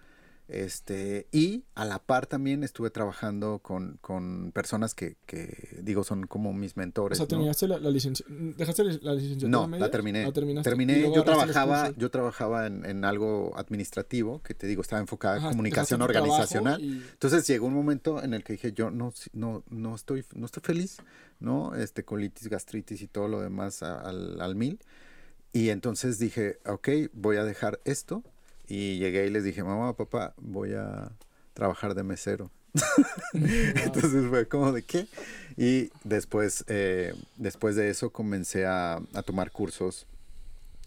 este, 0.50 1.28
y 1.32 1.64
a 1.74 1.84
la 1.84 1.98
par 1.98 2.26
también 2.26 2.64
estuve 2.64 2.90
trabajando 2.90 3.60
con, 3.60 3.98
con 4.00 4.50
personas 4.52 4.94
que, 4.94 5.16
que, 5.26 5.78
digo, 5.82 6.02
son 6.02 6.26
como 6.26 6.52
mis 6.52 6.76
mentores. 6.76 7.18
O 7.18 7.22
sea, 7.22 7.28
terminaste 7.28 7.68
la, 7.68 7.78
la 7.78 7.90
licenciatura. 7.90 8.36
¿Dejaste 8.56 8.84
la 8.84 9.14
licenciatura? 9.14 9.48
No, 9.48 9.68
la 9.68 9.90
terminé. 9.90 10.30
terminé. 10.62 11.12
Yo 11.14 11.22
trabajaba, 11.24 11.92
yo 11.96 12.10
trabajaba 12.10 12.66
en, 12.66 12.84
en, 12.84 13.04
algo 13.04 13.52
administrativo, 13.56 14.42
que 14.42 14.54
te 14.54 14.66
digo, 14.66 14.82
estaba 14.82 15.00
enfocada 15.00 15.36
en 15.36 15.48
comunicación 15.50 16.02
organizacional. 16.02 16.82
Entonces 16.82 17.46
llegó 17.46 17.66
un 17.66 17.74
momento 17.74 18.22
en 18.22 18.34
el 18.34 18.42
que 18.42 18.54
dije, 18.54 18.72
yo 18.72 18.90
no, 18.90 19.12
no, 19.32 19.62
no, 19.70 19.94
estoy, 19.94 20.24
no 20.34 20.46
estoy 20.46 20.62
feliz, 20.64 20.98
¿no? 21.38 21.74
Este, 21.74 22.04
colitis, 22.04 22.48
gastritis 22.48 23.02
y 23.02 23.06
todo 23.06 23.28
lo 23.28 23.40
demás 23.40 23.82
al, 23.82 24.40
al 24.40 24.54
mil. 24.56 24.80
Y 25.52 25.70
entonces 25.70 26.18
dije, 26.18 26.58
ok, 26.66 26.88
voy 27.12 27.36
a 27.36 27.44
dejar 27.44 27.80
esto 27.84 28.22
y 28.70 28.98
llegué 28.98 29.26
y 29.26 29.30
les 29.30 29.42
dije, 29.42 29.64
mamá, 29.64 29.96
papá, 29.96 30.32
voy 30.36 30.74
a 30.74 31.10
trabajar 31.54 31.96
de 31.96 32.04
mesero. 32.04 32.52
Entonces 33.32 34.28
fue 34.28 34.46
como 34.46 34.70
de 34.70 34.82
qué. 34.82 35.08
Y 35.56 35.90
después, 36.04 36.64
eh, 36.68 37.12
después 37.36 37.74
de 37.74 37.90
eso 37.90 38.10
comencé 38.10 38.66
a, 38.66 39.02
tomar 39.26 39.50
cursos 39.50 40.06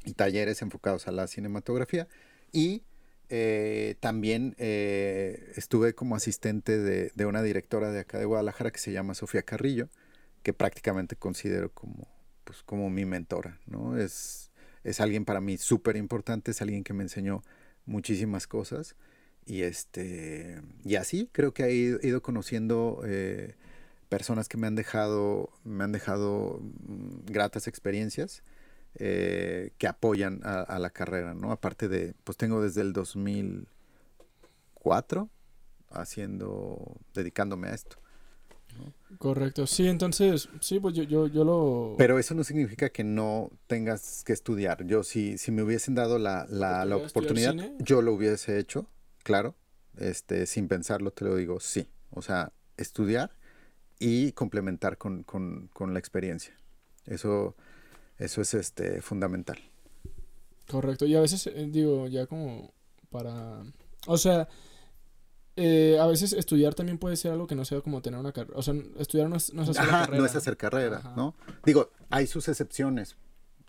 y 0.06 0.14
talleres 0.14 0.62
enfocados 0.62 1.10
a 1.10 1.12
la 1.12 1.28
cinematografía. 1.28 2.08
Y 2.54 2.84
eh, 3.28 3.96
también 4.00 4.56
eh, 4.60 5.52
estuve 5.58 5.94
como 5.94 6.16
asistente 6.16 6.78
de, 6.78 7.12
de, 7.14 7.26
una 7.26 7.42
directora 7.42 7.92
de 7.92 8.00
acá 8.00 8.18
de 8.18 8.24
Guadalajara 8.24 8.72
que 8.72 8.80
se 8.80 8.94
llama 8.94 9.14
Sofía 9.14 9.44
Carrillo, 9.44 9.90
que 10.42 10.54
prácticamente 10.54 11.18
considero 11.18 11.70
como, 11.74 12.08
pues, 12.46 12.64
como 12.64 12.90
mi 12.90 13.04
mentora. 13.04 13.60
¿no? 13.66 13.98
Es, 13.98 14.52
es 14.86 15.02
alguien 15.02 15.26
para 15.26 15.42
mí 15.42 15.58
súper 15.58 15.98
importante, 15.98 16.52
es 16.52 16.62
alguien 16.62 16.86
que 16.86 16.94
me 16.94 17.04
enseñó 17.04 17.44
muchísimas 17.86 18.48
cosas. 18.48 18.96
Y 19.46 19.64
este 19.64 20.62
y 20.86 20.96
así 20.96 21.30
creo 21.32 21.54
que 21.54 21.64
he 21.66 21.74
ido 21.74 22.22
conociendo 22.22 23.02
eh, 23.06 23.56
personas 24.10 24.48
que 24.48 24.58
me 24.58 24.68
han 24.68 24.76
dejado, 24.76 25.50
me 25.64 25.84
han 25.84 25.92
dejado 25.92 26.60
mm, 26.62 27.26
gratas 27.26 27.68
experiencias. 27.68 28.44
eh, 28.96 29.72
que 29.78 29.88
apoyan 29.88 30.42
a, 30.44 30.78
la 30.80 30.90
carrera, 30.92 31.34
¿no? 31.34 31.52
Aparte 31.52 31.88
de, 31.88 32.14
pues 32.24 32.38
tengo 32.38 32.62
desde 32.62 32.82
el 32.82 32.94
2004 32.94 35.30
haciendo, 35.90 36.98
dedicándome 37.14 37.70
a 37.70 37.74
esto. 37.74 37.98
Correcto, 39.18 39.68
sí, 39.68 39.88
entonces, 39.88 40.50
sí, 40.60 40.80
pues 40.80 40.96
yo, 40.96 41.04
yo, 41.04 41.28
yo, 41.28 41.44
lo... 41.44 41.96
Pero 41.98 42.20
eso 42.20 42.34
no 42.34 42.44
significa 42.44 42.90
que 42.90 43.04
no 43.04 43.52
tengas 43.68 44.24
que 44.26 44.34
estudiar. 44.34 44.86
Yo, 44.86 45.04
si, 45.04 45.38
si 45.38 45.52
me 45.52 45.64
hubiesen 45.64 45.96
dado 45.96 46.20
la, 46.20 46.46
la, 46.50 46.84
la 46.84 46.98
oportunidad, 46.98 47.56
yo 47.80 48.02
lo 48.02 48.14
hubiese 48.14 48.60
hecho, 48.60 48.88
claro, 49.24 49.56
este, 49.98 50.46
sin 50.46 50.68
pensarlo 50.68 51.12
te 51.12 51.26
lo 51.26 51.36
digo, 51.36 51.60
sí. 51.60 51.88
O 52.10 52.22
sea, 52.22 52.52
estudiar 52.76 53.32
y 54.00 54.34
complementar 54.34 54.98
con, 54.98 55.24
con, 55.24 55.70
con 55.74 55.94
la 55.94 56.00
experiencia. 56.00 56.54
Eso, 57.06 57.56
eso 58.18 58.42
es 58.42 58.54
este, 58.54 59.02
fundamental. 59.02 59.58
Correcto, 60.68 61.06
y 61.06 61.16
a 61.16 61.22
veces 61.22 61.48
eh, 61.48 61.68
digo, 61.70 62.08
ya 62.08 62.26
como 62.26 62.74
para... 63.10 63.64
O 64.08 64.18
sea, 64.18 64.50
eh, 65.56 65.98
a 66.00 66.08
veces 66.08 66.34
estudiar 66.34 66.74
también 66.74 66.98
puede 66.98 67.16
ser 67.16 67.32
algo 67.32 67.46
que 67.46 67.56
no 67.56 67.66
sea 67.66 67.82
como 67.82 68.02
tener 68.02 68.20
una 68.20 68.32
carrera. 68.32 68.58
O 68.58 68.64
sea, 68.64 68.74
estudiar 68.98 69.30
no 69.30 69.36
es, 69.36 69.54
no 69.54 69.64
es 69.64 69.70
hacer 69.70 69.88
carrera. 69.88 70.18
No 70.18 70.26
es 70.26 70.36
hacer 70.36 70.58
carrera, 70.58 71.14
¿no? 71.16 71.36
Digo, 71.64 71.92
hay 72.10 72.28
sus 72.28 72.48
excepciones. 72.48 73.18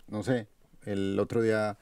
No 0.07 0.23
sé, 0.23 0.47
el 0.85 1.19
otro 1.19 1.41
día 1.41 1.77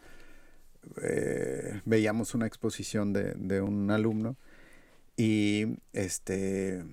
eh, 1.02 1.82
veíamos 1.86 2.34
una 2.34 2.48
exposición 2.48 3.14
de, 3.14 3.34
de, 3.34 3.62
un 3.62 3.92
alumno 3.92 4.38
y 5.16 5.78
este, 5.94 6.84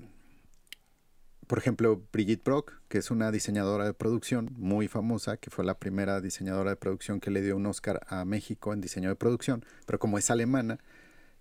por 1.46 1.58
ejemplo, 1.58 2.02
Brigitte 2.12 2.44
Brock, 2.44 2.74
que 2.88 2.98
es 2.98 3.10
una 3.10 3.32
diseñadora 3.32 3.84
de 3.84 3.94
producción 3.94 4.50
muy 4.56 4.86
famosa, 4.86 5.36
que 5.36 5.50
fue 5.50 5.64
la 5.64 5.78
primera 5.78 6.20
diseñadora 6.20 6.70
de 6.70 6.76
producción 6.76 7.20
que 7.20 7.30
le 7.30 7.42
dio 7.42 7.56
un 7.56 7.66
Oscar 7.66 8.00
a 8.08 8.24
México 8.24 8.72
en 8.72 8.80
diseño 8.80 9.08
de 9.08 9.16
producción, 9.16 9.64
pero 9.86 9.98
como 9.98 10.18
es 10.18 10.30
alemana, 10.30 10.78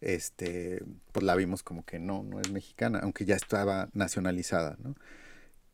este, 0.02 0.84
pues 1.12 1.24
la 1.24 1.36
vimos 1.36 1.64
como 1.64 1.84
que 1.84 2.00
no, 2.00 2.24
no 2.24 2.40
es 2.40 2.52
mexicana, 2.52 3.00
aunque 3.04 3.26
ya 3.26 3.36
estaba 3.36 3.90
nacionalizada, 3.94 4.78
¿no? 4.82 4.96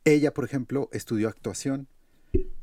Ella, 0.03 0.34
por 0.34 0.45
ejemplo, 0.45 0.89
estudió 0.91 1.27
actuación, 1.30 1.88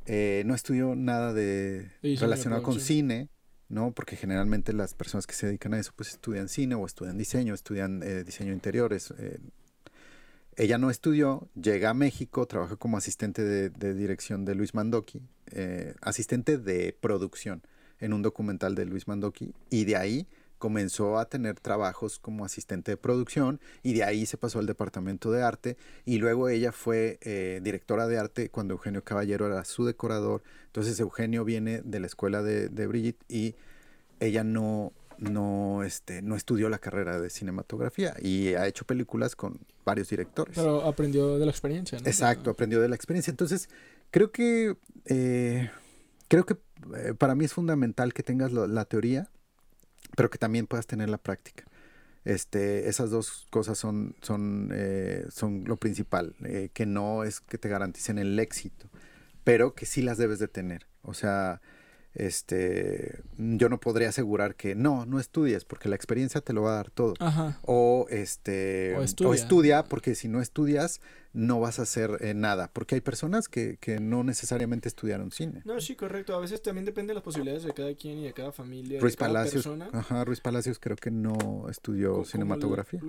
eh, 0.07 0.43
no 0.47 0.55
estudió 0.55 0.95
nada 0.95 1.33
de 1.33 1.91
relacionado 2.03 2.63
con 2.63 2.81
cine, 2.81 3.29
¿no? 3.69 3.93
Porque 3.93 4.17
generalmente 4.17 4.73
las 4.73 4.95
personas 4.95 5.27
que 5.27 5.35
se 5.35 5.47
dedican 5.47 5.75
a 5.75 5.81
eso, 5.81 5.93
pues 5.97 6.11
estudian 6.11 6.49
cine 6.49 6.77
o 6.77 6.87
estudian 6.87 7.19
diseño, 7.19 7.55
estudian 7.55 8.03
eh, 8.03 8.23
diseño 8.23 8.53
interiores. 8.53 9.13
Eh. 9.19 9.39
ella 10.57 10.79
no 10.79 10.91
estudió, 10.91 11.49
llega 11.61 11.91
a 11.91 11.95
México, 11.95 12.47
trabaja 12.47 12.77
como 12.77 12.97
asistente 12.97 13.43
de, 13.43 13.71
de 13.71 13.95
dirección 13.95 14.45
de 14.45 14.55
Luis 14.55 14.75
Mandoki, 14.75 15.23
asistente 16.01 16.59
de 16.59 16.97
producción 16.99 17.63
en 17.99 18.13
un 18.13 18.23
documental 18.23 18.75
de 18.75 18.87
Luis 18.87 19.07
Mandoki, 19.07 19.53
y 19.69 19.85
de 19.85 19.97
ahí 19.97 20.29
comenzó 20.63 21.19
a 21.19 21.25
tener 21.25 21.59
trabajos 21.59 22.21
como 22.21 22.45
asistente 22.45 22.93
de 22.93 22.97
producción 22.97 23.59
y 23.83 23.95
de 23.95 24.05
ahí 24.05 24.27
se 24.27 24.37
pasó 24.37 24.61
al 24.61 24.67
departamento 24.67 25.33
de 25.33 25.43
arte 25.43 25.77
y 26.05 26.19
luego 26.19 26.49
ella 26.49 26.71
fue 26.71 27.19
eh, 27.23 27.59
directora 27.65 28.07
de 28.07 28.17
arte 28.17 28.49
cuando 28.49 28.75
Eugenio 28.75 29.03
Caballero 29.03 29.49
era 29.49 29.65
su 29.65 29.85
decorador. 29.85 30.45
Entonces 30.67 31.01
Eugenio 31.01 31.45
viene 31.45 31.83
de 31.83 31.99
la 31.99 32.07
escuela 32.07 32.45
de, 32.45 32.69
de 32.69 32.87
Brigitte 32.87 33.25
y 33.29 33.57
ella 34.21 34.45
no, 34.45 34.93
no, 35.19 35.83
este, 35.83 36.23
no 36.23 36.37
estudió 36.37 36.69
la 36.69 36.79
carrera 36.79 37.21
de 37.21 37.29
cinematografía 37.29 38.15
y 38.23 38.55
ha 38.55 38.69
hecho 38.69 38.85
películas 38.85 39.35
con 39.35 39.59
varios 39.85 40.11
directores. 40.11 40.55
Pero 40.55 40.83
aprendió 40.83 41.41
de 41.41 41.45
la 41.45 41.51
experiencia, 41.51 41.99
¿no? 41.99 42.07
Exacto, 42.07 42.51
aprendió 42.51 42.81
de 42.81 42.89
la 42.89 42.95
experiencia. 42.95 43.33
Entonces, 43.33 43.69
creo 44.13 44.31
que, 44.31 44.77
eh, 45.07 45.73
creo 46.29 46.47
que 46.47 46.57
eh, 46.95 47.15
para 47.19 47.35
mí 47.35 47.47
es 47.47 47.53
fundamental 47.53 48.15
que 48.15 48.23
tengas 48.23 48.53
la 48.53 48.85
teoría, 48.85 49.29
pero 50.17 50.31
que 50.31 50.39
también 50.39 50.67
puedas 50.67 50.87
tener 50.87 51.09
la 51.09 51.19
práctica. 51.19 51.65
Este, 52.25 52.89
esas 52.89 53.11
dos 53.11 53.47
cosas 53.51 53.79
son, 53.79 54.15
son, 54.23 54.71
eh, 54.73 55.27
son 55.31 55.65
lo 55.65 55.77
principal, 55.77 56.37
eh, 56.45 56.71
que 56.73 56.87
no 56.87 57.25
es 57.25 57.41
que 57.41 57.59
te 57.59 57.69
garanticen 57.69 58.19
el 58.19 58.39
éxito, 58.39 58.89
pero 59.43 59.75
que 59.75 59.87
sí 59.87 60.03
las 60.03 60.19
debes 60.19 60.39
de 60.39 60.49
tener. 60.49 60.87
O 61.03 61.15
sea, 61.15 61.61
este, 62.15 63.23
yo 63.39 63.69
no 63.69 63.81
podría 63.81 64.11
asegurar 64.11 64.55
que 64.55 64.75
no, 64.75 65.07
no 65.07 65.19
estudies, 65.19 65.65
porque 65.65 65.89
la 65.89 65.97
experiencia 65.97 66.41
te 66.41 66.53
lo 66.53 66.63
va 66.63 66.73
a 66.73 66.77
dar 66.77 66.91
todo. 66.91 67.15
O 67.63 68.07
este, 68.11 68.95
o 68.97 69.35
estudia. 69.35 69.85
porque 69.85 70.15
si 70.15 70.29
no 70.29 70.41
estudias, 70.41 71.01
no 71.33 71.61
vas 71.61 71.79
a 71.79 71.83
hacer 71.83 72.19
eh, 72.21 72.35
nada, 72.35 72.71
porque 72.73 72.97
hay 72.97 73.01
personas 73.01 73.49
que, 73.49 73.79
que, 73.81 73.99
no 73.99 74.25
necesariamente 74.25 74.89
estudiaron 74.89 75.31
cine. 75.31 75.63
No, 75.65 75.81
sí, 75.81 75.97
correcto. 75.97 76.35
A 76.35 76.41
veces 76.41 76.61
también 76.61 76.85
depende 76.85 77.13
de 77.13 77.15
las 77.15 77.23
posibilidades 77.23 77.65
de 77.65 77.73
cada 77.73 77.95
quien 77.95 78.19
y 78.19 78.25
de 78.25 78.33
cada 78.35 78.53
familia. 78.53 79.01
Ruiz 79.01 79.17
Palacios, 79.17 79.67
ajá, 79.93 80.25
Ruiz 80.25 80.41
Palacios 80.41 80.79
creo 80.79 80.97
que 80.97 81.11
no 81.11 81.67
estudió 81.71 82.25
cinematografía. 82.25 83.01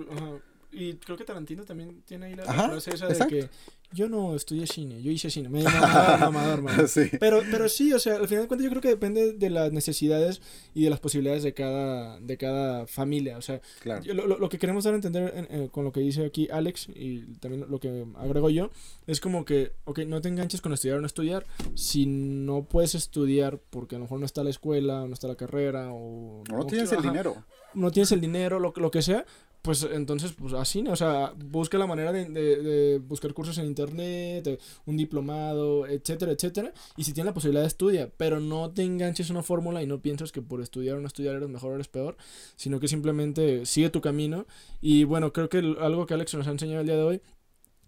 Y 0.74 0.94
creo 0.94 1.16
que 1.16 1.24
Tarantino 1.24 1.64
también 1.64 2.02
tiene 2.02 2.26
ahí 2.26 2.34
la 2.34 2.44
frase 2.44 2.94
esa 2.94 3.06
de 3.06 3.26
que 3.28 3.48
yo 3.94 4.08
no 4.08 4.34
estudié 4.34 4.66
cine, 4.66 5.00
yo 5.02 5.10
hice 5.10 5.30
cine. 5.30 5.48
Me 5.48 5.62
mamador, 5.64 6.62
mamador, 6.62 6.88
sí. 6.88 7.10
Pero, 7.20 7.42
pero 7.50 7.68
sí, 7.68 7.92
o 7.92 7.98
sea, 7.98 8.16
al 8.16 8.28
final 8.28 8.44
de 8.44 8.48
cuentas 8.48 8.64
yo 8.64 8.70
creo 8.70 8.82
que 8.82 8.88
depende 8.88 9.32
de 9.32 9.50
las 9.50 9.72
necesidades 9.72 10.42
y 10.74 10.84
de 10.84 10.90
las 10.90 11.00
posibilidades 11.00 11.42
de 11.42 11.54
cada, 11.54 12.18
de 12.20 12.36
cada 12.36 12.86
familia. 12.86 13.38
O 13.38 13.42
sea, 13.42 13.60
lo, 14.04 14.26
lo, 14.26 14.48
que 14.48 14.58
queremos 14.58 14.84
dar 14.84 14.94
a 14.94 14.96
entender 14.96 15.70
con 15.70 15.84
lo 15.84 15.92
que 15.92 16.00
dice 16.00 16.24
aquí 16.24 16.48
Alex 16.50 16.88
y 16.94 17.20
también 17.40 17.64
lo 17.68 17.78
que 17.78 18.04
agrego 18.16 18.50
yo, 18.50 18.70
es 19.06 19.20
como 19.20 19.44
que, 19.44 19.72
ok, 19.84 20.00
no 20.00 20.20
te 20.20 20.28
enganches 20.28 20.60
con 20.60 20.72
estudiar 20.72 20.98
o 20.98 21.00
no 21.00 21.06
estudiar. 21.06 21.46
Si 21.74 22.06
no 22.06 22.64
puedes 22.64 22.94
estudiar 22.94 23.60
porque 23.70 23.96
a 23.96 23.98
lo 23.98 24.04
mejor 24.04 24.20
no 24.20 24.26
está 24.26 24.42
la 24.42 24.50
escuela, 24.50 25.06
no 25.06 25.14
está 25.14 25.28
la 25.28 25.36
carrera 25.36 25.92
o... 25.92 26.42
No, 26.50 26.66
tienes 26.66 26.90
el 26.92 27.02
dinero. 27.02 27.36
No 27.74 27.90
tienes 27.90 28.12
el 28.12 28.20
dinero, 28.20 28.60
lo, 28.60 28.72
lo 28.76 28.90
que 28.90 29.02
sea, 29.02 29.24
pues 29.64 29.82
entonces, 29.90 30.34
pues 30.34 30.52
así, 30.52 30.84
o 30.86 30.94
sea, 30.94 31.32
busca 31.38 31.78
la 31.78 31.86
manera 31.86 32.12
de, 32.12 32.26
de, 32.26 32.98
buscar 32.98 33.32
cursos 33.32 33.56
en 33.56 33.64
internet, 33.64 34.60
un 34.84 34.98
diplomado, 34.98 35.86
etcétera, 35.86 36.32
etcétera. 36.32 36.74
Y 36.98 37.04
si 37.04 37.14
tienes 37.14 37.30
la 37.30 37.32
posibilidad, 37.34 37.64
estudia, 37.64 38.10
pero 38.18 38.40
no 38.40 38.72
te 38.72 38.82
enganches 38.82 39.30
una 39.30 39.42
fórmula 39.42 39.82
y 39.82 39.86
no 39.86 40.02
pienses 40.02 40.32
que 40.32 40.42
por 40.42 40.60
estudiar 40.60 40.96
o 40.96 41.00
no 41.00 41.06
estudiar 41.06 41.36
eres 41.36 41.48
mejor 41.48 41.72
o 41.72 41.74
eres 41.76 41.88
peor, 41.88 42.18
sino 42.56 42.78
que 42.78 42.88
simplemente 42.88 43.64
sigue 43.64 43.88
tu 43.88 44.02
camino. 44.02 44.44
Y 44.82 45.04
bueno, 45.04 45.32
creo 45.32 45.48
que 45.48 45.60
algo 45.80 46.04
que 46.04 46.12
Alex 46.12 46.34
nos 46.34 46.46
ha 46.46 46.50
enseñado 46.50 46.82
el 46.82 46.86
día 46.86 46.96
de 46.96 47.02
hoy 47.02 47.22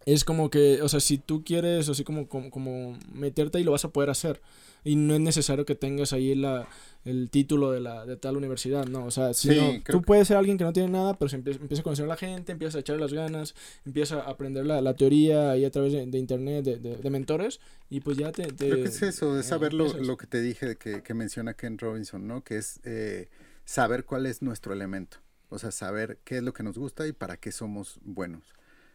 es 0.07 0.25
como 0.25 0.49
que, 0.49 0.81
o 0.81 0.89
sea, 0.89 1.01
si 1.01 1.19
tú 1.19 1.45
quieres, 1.45 1.91
así 1.91 2.05
como, 2.05 2.27
como, 2.27 2.51
como 2.51 2.99
meterte 3.13 3.59
ahí, 3.59 3.65
lo 3.65 3.73
vas 3.73 3.85
a 3.85 3.91
poder 3.91 4.09
hacer. 4.09 4.41
Y 4.87 4.95
no 4.95 5.15
es 5.15 5.21
necesario 5.21 5.67
que 5.67 5.75
tengas 5.75 6.13
ahí 6.13 6.37
la, 6.37 6.69
el 7.05 7.29
título 7.29 7.73
de, 7.73 7.81
la, 7.81 8.07
de 8.07 8.17
tal 8.17 8.37
universidad, 8.37 8.87
¿no? 8.87 9.05
O 9.05 9.11
sea, 9.11 9.35
si 9.35 9.83
tú 9.85 10.01
puedes 10.03 10.29
ser 10.29 10.37
alguien 10.37 10.57
que 10.57 10.63
no 10.63 10.73
tiene 10.73 10.91
nada, 10.91 11.19
pero 11.19 11.29
se 11.29 11.35
empieza, 11.35 11.61
a 11.81 11.83
conocer 11.83 12.05
a 12.05 12.09
la 12.09 12.17
gente, 12.17 12.53
empieza 12.53 12.79
a 12.79 12.83
echar 12.83 12.97
las 13.01 13.13
ganas, 13.13 13.57
empieza 13.85 14.21
a 14.21 14.31
aprender 14.31 14.65
la, 14.65 14.81
la 14.81 14.95
teoría 14.95 15.51
ahí 15.51 15.65
a 15.65 15.73
través 15.73 15.93
de, 15.93 16.07
de 16.07 16.19
internet, 16.19 16.65
de, 16.65 16.79
de, 16.79 17.11
mentores, 17.11 17.59
y 17.91 17.99
pues 17.99 18.17
ya 18.17 18.31
te... 18.31 18.47
Creo 18.47 18.77
que 18.77 18.85
es 18.85 19.03
eso, 19.03 19.37
es 19.37 19.47
saber 19.47 19.73
lo, 19.73 19.93
lo, 19.93 20.17
que 20.17 20.29
te 20.29 20.41
dije 20.41 20.77
que, 20.77 21.03
que, 21.03 21.15
menciona 21.15 21.55
Ken 21.55 21.79
Robinson, 21.79 22.29
¿no? 22.29 22.45
Que 22.45 22.59
es 22.59 22.79
eh, 22.85 23.29
saber 23.65 24.05
cuál 24.05 24.27
es 24.27 24.41
nuestro 24.41 24.73
elemento, 24.73 25.19
o 25.49 25.59
sea, 25.59 25.73
saber 25.73 26.19
qué 26.23 26.37
es 26.37 26.45
lo 26.45 26.53
que 26.53 26.63
nos 26.63 26.79
gusta 26.79 27.09
y 27.09 27.13
para 27.13 27.37
qué 27.39 27.51
somos 27.51 27.99
buenos. 28.03 28.55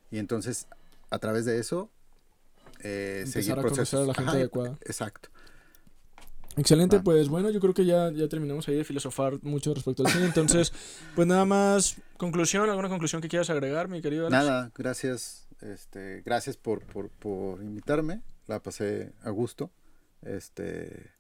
Y 0.10 0.20
entonces, 0.20 0.68
a 1.10 1.20
través 1.20 1.44
de 1.44 1.60
eso, 1.60 1.90
eh, 2.80 3.26
seguir 3.28 3.54
a 3.54 3.62
procesos. 3.62 4.04
a 4.04 4.06
la 4.06 4.14
gente 4.14 4.32
adecuada. 4.32 4.78
Exacto. 4.86 5.30
Excelente, 6.58 7.00
pues 7.00 7.30
bueno, 7.30 7.50
yo 7.50 7.60
creo 7.60 7.74
que 7.74 7.86
ya, 7.86 8.12
ya 8.12 8.28
terminamos 8.28 8.68
ahí 8.68 8.76
de 8.76 8.84
filosofar 8.84 9.42
mucho 9.42 9.74
respecto 9.74 10.06
al 10.06 10.12
cine. 10.12 10.26
Entonces, 10.26 10.74
pues 11.16 11.28
nada 11.28 11.46
más, 11.46 11.98
conclusión, 12.18 12.70
¿alguna 12.70 12.90
conclusión 12.90 13.22
que 13.22 13.30
quieras 13.30 13.50
agregar, 13.50 13.88
mi 13.88 14.02
querido 14.02 14.28
Alex? 14.28 14.44
Nada, 14.44 14.72
gracias, 14.76 15.48
este, 15.62 16.22
gracias 16.26 16.58
por, 16.58 16.84
por, 16.86 17.10
por 17.10 17.64
invitarme, 17.64 18.22
la 18.48 18.62
pasé 18.62 19.14
a 19.24 19.30
gusto. 19.30 19.72
Este, 20.22 21.12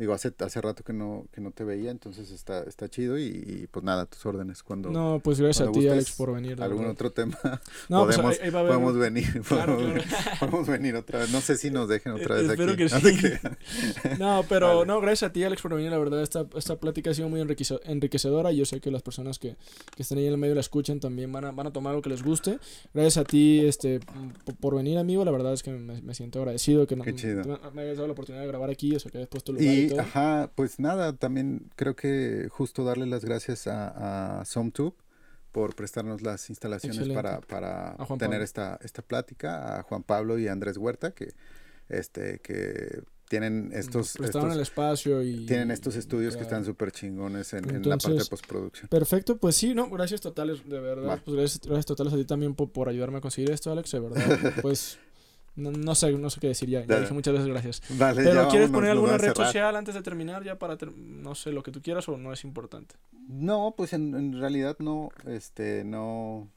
Digo, 0.00 0.14
hace, 0.14 0.32
hace 0.38 0.62
rato 0.62 0.82
que 0.82 0.94
no, 0.94 1.26
que 1.30 1.42
no 1.42 1.50
te 1.50 1.62
veía, 1.62 1.90
entonces 1.90 2.30
está, 2.30 2.62
está 2.62 2.88
chido 2.88 3.18
y, 3.18 3.68
pues 3.70 3.84
nada, 3.84 4.06
tus 4.06 4.24
órdenes 4.24 4.62
cuando... 4.62 4.88
No, 4.88 5.20
pues 5.22 5.38
gracias 5.38 5.68
a 5.68 5.72
ti, 5.72 5.86
Alex, 5.88 6.12
por 6.12 6.32
venir. 6.32 6.62
¿Algún 6.62 6.86
otro 6.86 7.12
tema? 7.12 7.38
No, 7.90 8.04
pues, 8.04 8.16
podemos, 8.16 8.38
pues 8.38 8.52
podemos 8.52 8.96
venir, 8.96 9.42
podemos, 10.40 10.66
venir 10.68 10.94
otra 10.96 11.18
vez. 11.18 11.30
No 11.30 11.40
sé 11.40 11.56
si 11.56 11.70
nos 11.70 11.88
dejen 11.88 12.12
otra 12.12 12.36
vez 12.36 12.48
Espero 12.48 12.72
aquí. 12.72 12.84
que 12.84 12.88
sí. 12.88 14.16
No, 14.18 14.44
pero 14.48 14.84
no, 14.86 15.00
gracias 15.00 15.28
a 15.28 15.32
ti, 15.32 15.44
Alex, 15.44 15.60
por 15.60 15.74
venir. 15.74 15.90
La 15.90 15.98
verdad, 15.98 16.22
esta, 16.22 16.46
esta 16.56 16.76
plática 16.76 17.10
ha 17.10 17.14
sido 17.14 17.28
muy 17.28 17.40
enriquecedora. 17.40 18.52
Yo 18.52 18.64
sé 18.64 18.80
que 18.80 18.90
las 18.90 19.02
personas 19.02 19.38
que, 19.38 19.56
que 19.94 20.02
están 20.02 20.18
ahí 20.18 20.26
en 20.26 20.32
el 20.32 20.38
medio 20.38 20.54
la 20.54 20.60
escuchan 20.60 21.00
también 21.00 21.32
van 21.32 21.46
a, 21.46 21.50
van 21.50 21.66
a 21.66 21.72
tomar 21.72 21.94
lo 21.94 22.00
que 22.00 22.10
les 22.10 22.22
guste. 22.22 22.58
Gracias 22.94 23.18
a 23.18 23.24
ti 23.24 23.66
este, 23.66 24.00
por, 24.60 24.76
venir, 24.76 24.98
amigo. 24.98 25.24
La 25.24 25.32
verdad 25.32 25.52
es 25.52 25.62
que 25.62 25.72
me, 25.72 26.00
me 26.00 26.14
siento 26.14 26.38
agradecido 26.38 26.86
que 26.86 26.96
no, 26.96 27.04
me, 27.04 27.82
hayas 27.82 27.96
dado 27.96 28.06
la 28.06 28.12
oportunidad 28.12 28.42
de 28.42 28.48
grabar 28.48 28.70
aquí, 28.70 28.94
o 28.94 29.00
sea, 29.00 29.10
que 29.10 29.18
hayas 29.18 29.28
puesto 29.28 29.52
lugar 29.52 29.89
y 29.90 29.98
Ajá, 29.98 30.50
pues 30.54 30.78
nada, 30.78 31.14
también 31.14 31.70
creo 31.76 31.96
que 31.96 32.48
justo 32.50 32.84
darle 32.84 33.06
las 33.06 33.24
gracias 33.24 33.66
a, 33.66 34.40
a 34.40 34.44
SomTube 34.44 34.94
por 35.52 35.74
prestarnos 35.74 36.22
las 36.22 36.48
instalaciones 36.48 37.08
para, 37.08 37.40
para 37.40 37.96
tener 38.18 38.40
esta, 38.42 38.78
esta 38.82 39.02
plática, 39.02 39.78
a 39.78 39.82
Juan 39.82 40.02
Pablo 40.02 40.38
y 40.38 40.48
a 40.48 40.52
Andrés 40.52 40.76
Huerta, 40.76 41.10
que, 41.10 41.34
este, 41.88 42.38
que 42.38 43.02
tienen 43.28 43.70
estos... 43.72 44.16
Estos 44.16 44.52
el 44.52 44.60
espacio 44.60 45.22
y... 45.22 45.46
tienen 45.46 45.70
estos 45.70 45.96
estudios 45.96 46.36
que 46.36 46.42
están 46.42 46.64
súper 46.64 46.92
chingones 46.92 47.52
en, 47.52 47.68
en 47.68 47.88
la 47.88 47.96
parte 47.96 48.18
de 48.18 48.24
postproducción. 48.24 48.88
Perfecto, 48.88 49.38
pues 49.38 49.56
sí, 49.56 49.74
no, 49.74 49.88
gracias 49.90 50.20
totales, 50.20 50.68
de 50.68 50.80
verdad. 50.80 51.08
Va. 51.08 51.16
Pues 51.16 51.36
gracias, 51.36 51.60
gracias 51.64 51.86
totales 51.86 52.12
a 52.12 52.16
ti 52.16 52.24
también 52.24 52.54
por, 52.54 52.70
por 52.70 52.88
ayudarme 52.88 53.18
a 53.18 53.20
conseguir 53.20 53.50
esto, 53.50 53.72
Alex, 53.72 53.90
de 53.90 54.00
verdad. 54.00 54.54
Pues 54.62 54.98
no, 55.56 55.70
no 55.72 55.94
sé, 55.94 56.12
no 56.12 56.30
sé 56.30 56.40
qué 56.40 56.48
decir 56.48 56.68
ya. 56.68 56.84
Ya 56.86 57.00
dije 57.00 57.12
muchas 57.12 57.34
veces 57.34 57.48
gracias. 57.48 57.82
Vale, 57.98 58.22
Pero 58.22 58.48
¿quieres 58.48 58.70
poner 58.70 58.90
alguna 58.90 59.18
red 59.18 59.34
social 59.34 59.76
antes 59.76 59.94
de 59.94 60.02
terminar 60.02 60.44
ya 60.44 60.58
para 60.58 60.76
ter- 60.76 60.92
no 60.96 61.34
sé 61.34 61.52
lo 61.52 61.62
que 61.62 61.70
tú 61.70 61.82
quieras 61.82 62.08
o 62.08 62.16
no 62.16 62.32
es 62.32 62.44
importante? 62.44 62.94
No, 63.28 63.74
pues 63.76 63.92
en, 63.92 64.14
en 64.14 64.38
realidad 64.40 64.76
no, 64.80 65.10
este, 65.26 65.84
no, 65.84 66.48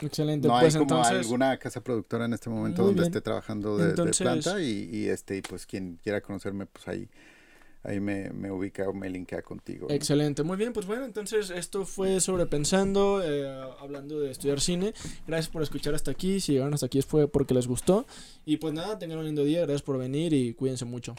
Excelente, 0.00 0.46
no 0.48 0.56
hay 0.56 0.64
pues 0.64 0.74
como 0.74 0.82
entonces 0.84 1.12
alguna 1.18 1.56
casa 1.58 1.80
productora 1.82 2.26
en 2.26 2.34
este 2.34 2.50
momento 2.50 2.82
donde 2.82 3.00
bien. 3.00 3.06
esté 3.12 3.20
trabajando 3.22 3.76
de, 3.78 3.84
de 3.84 3.90
Entonces- 3.90 4.18
planta 4.22 4.60
y, 4.60 4.88
y, 4.92 5.08
este, 5.08 5.36
y 5.38 5.42
pues 5.42 5.66
quien 5.66 5.98
quiera 6.02 6.20
conocerme, 6.20 6.66
pues 6.66 6.86
ahí, 6.88 7.08
ahí 7.86 8.00
me, 8.00 8.30
me 8.30 8.50
ubica 8.50 8.88
o 8.88 8.92
me 8.92 9.08
linkea 9.08 9.42
contigo. 9.42 9.86
Excelente, 9.90 10.42
muy 10.42 10.56
bien, 10.56 10.72
pues 10.72 10.86
bueno, 10.86 11.04
entonces 11.04 11.50
esto 11.50 11.84
fue 11.84 12.20
sobre 12.20 12.46
pensando, 12.46 13.22
eh, 13.24 13.46
hablando 13.80 14.20
de 14.20 14.30
estudiar 14.30 14.60
cine. 14.60 14.92
Gracias 15.26 15.48
por 15.50 15.62
escuchar 15.62 15.94
hasta 15.94 16.10
aquí, 16.10 16.40
si 16.40 16.52
llegaron 16.52 16.74
hasta 16.74 16.86
aquí 16.86 17.02
fue 17.02 17.28
porque 17.28 17.54
les 17.54 17.66
gustó. 17.66 18.06
Y 18.44 18.56
pues 18.56 18.74
nada, 18.74 18.98
tengan 18.98 19.18
un 19.18 19.24
lindo 19.24 19.44
día, 19.44 19.60
gracias 19.60 19.82
por 19.82 19.98
venir 19.98 20.32
y 20.32 20.54
cuídense 20.54 20.84
mucho. 20.84 21.14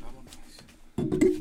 Vámonos. 0.00 1.39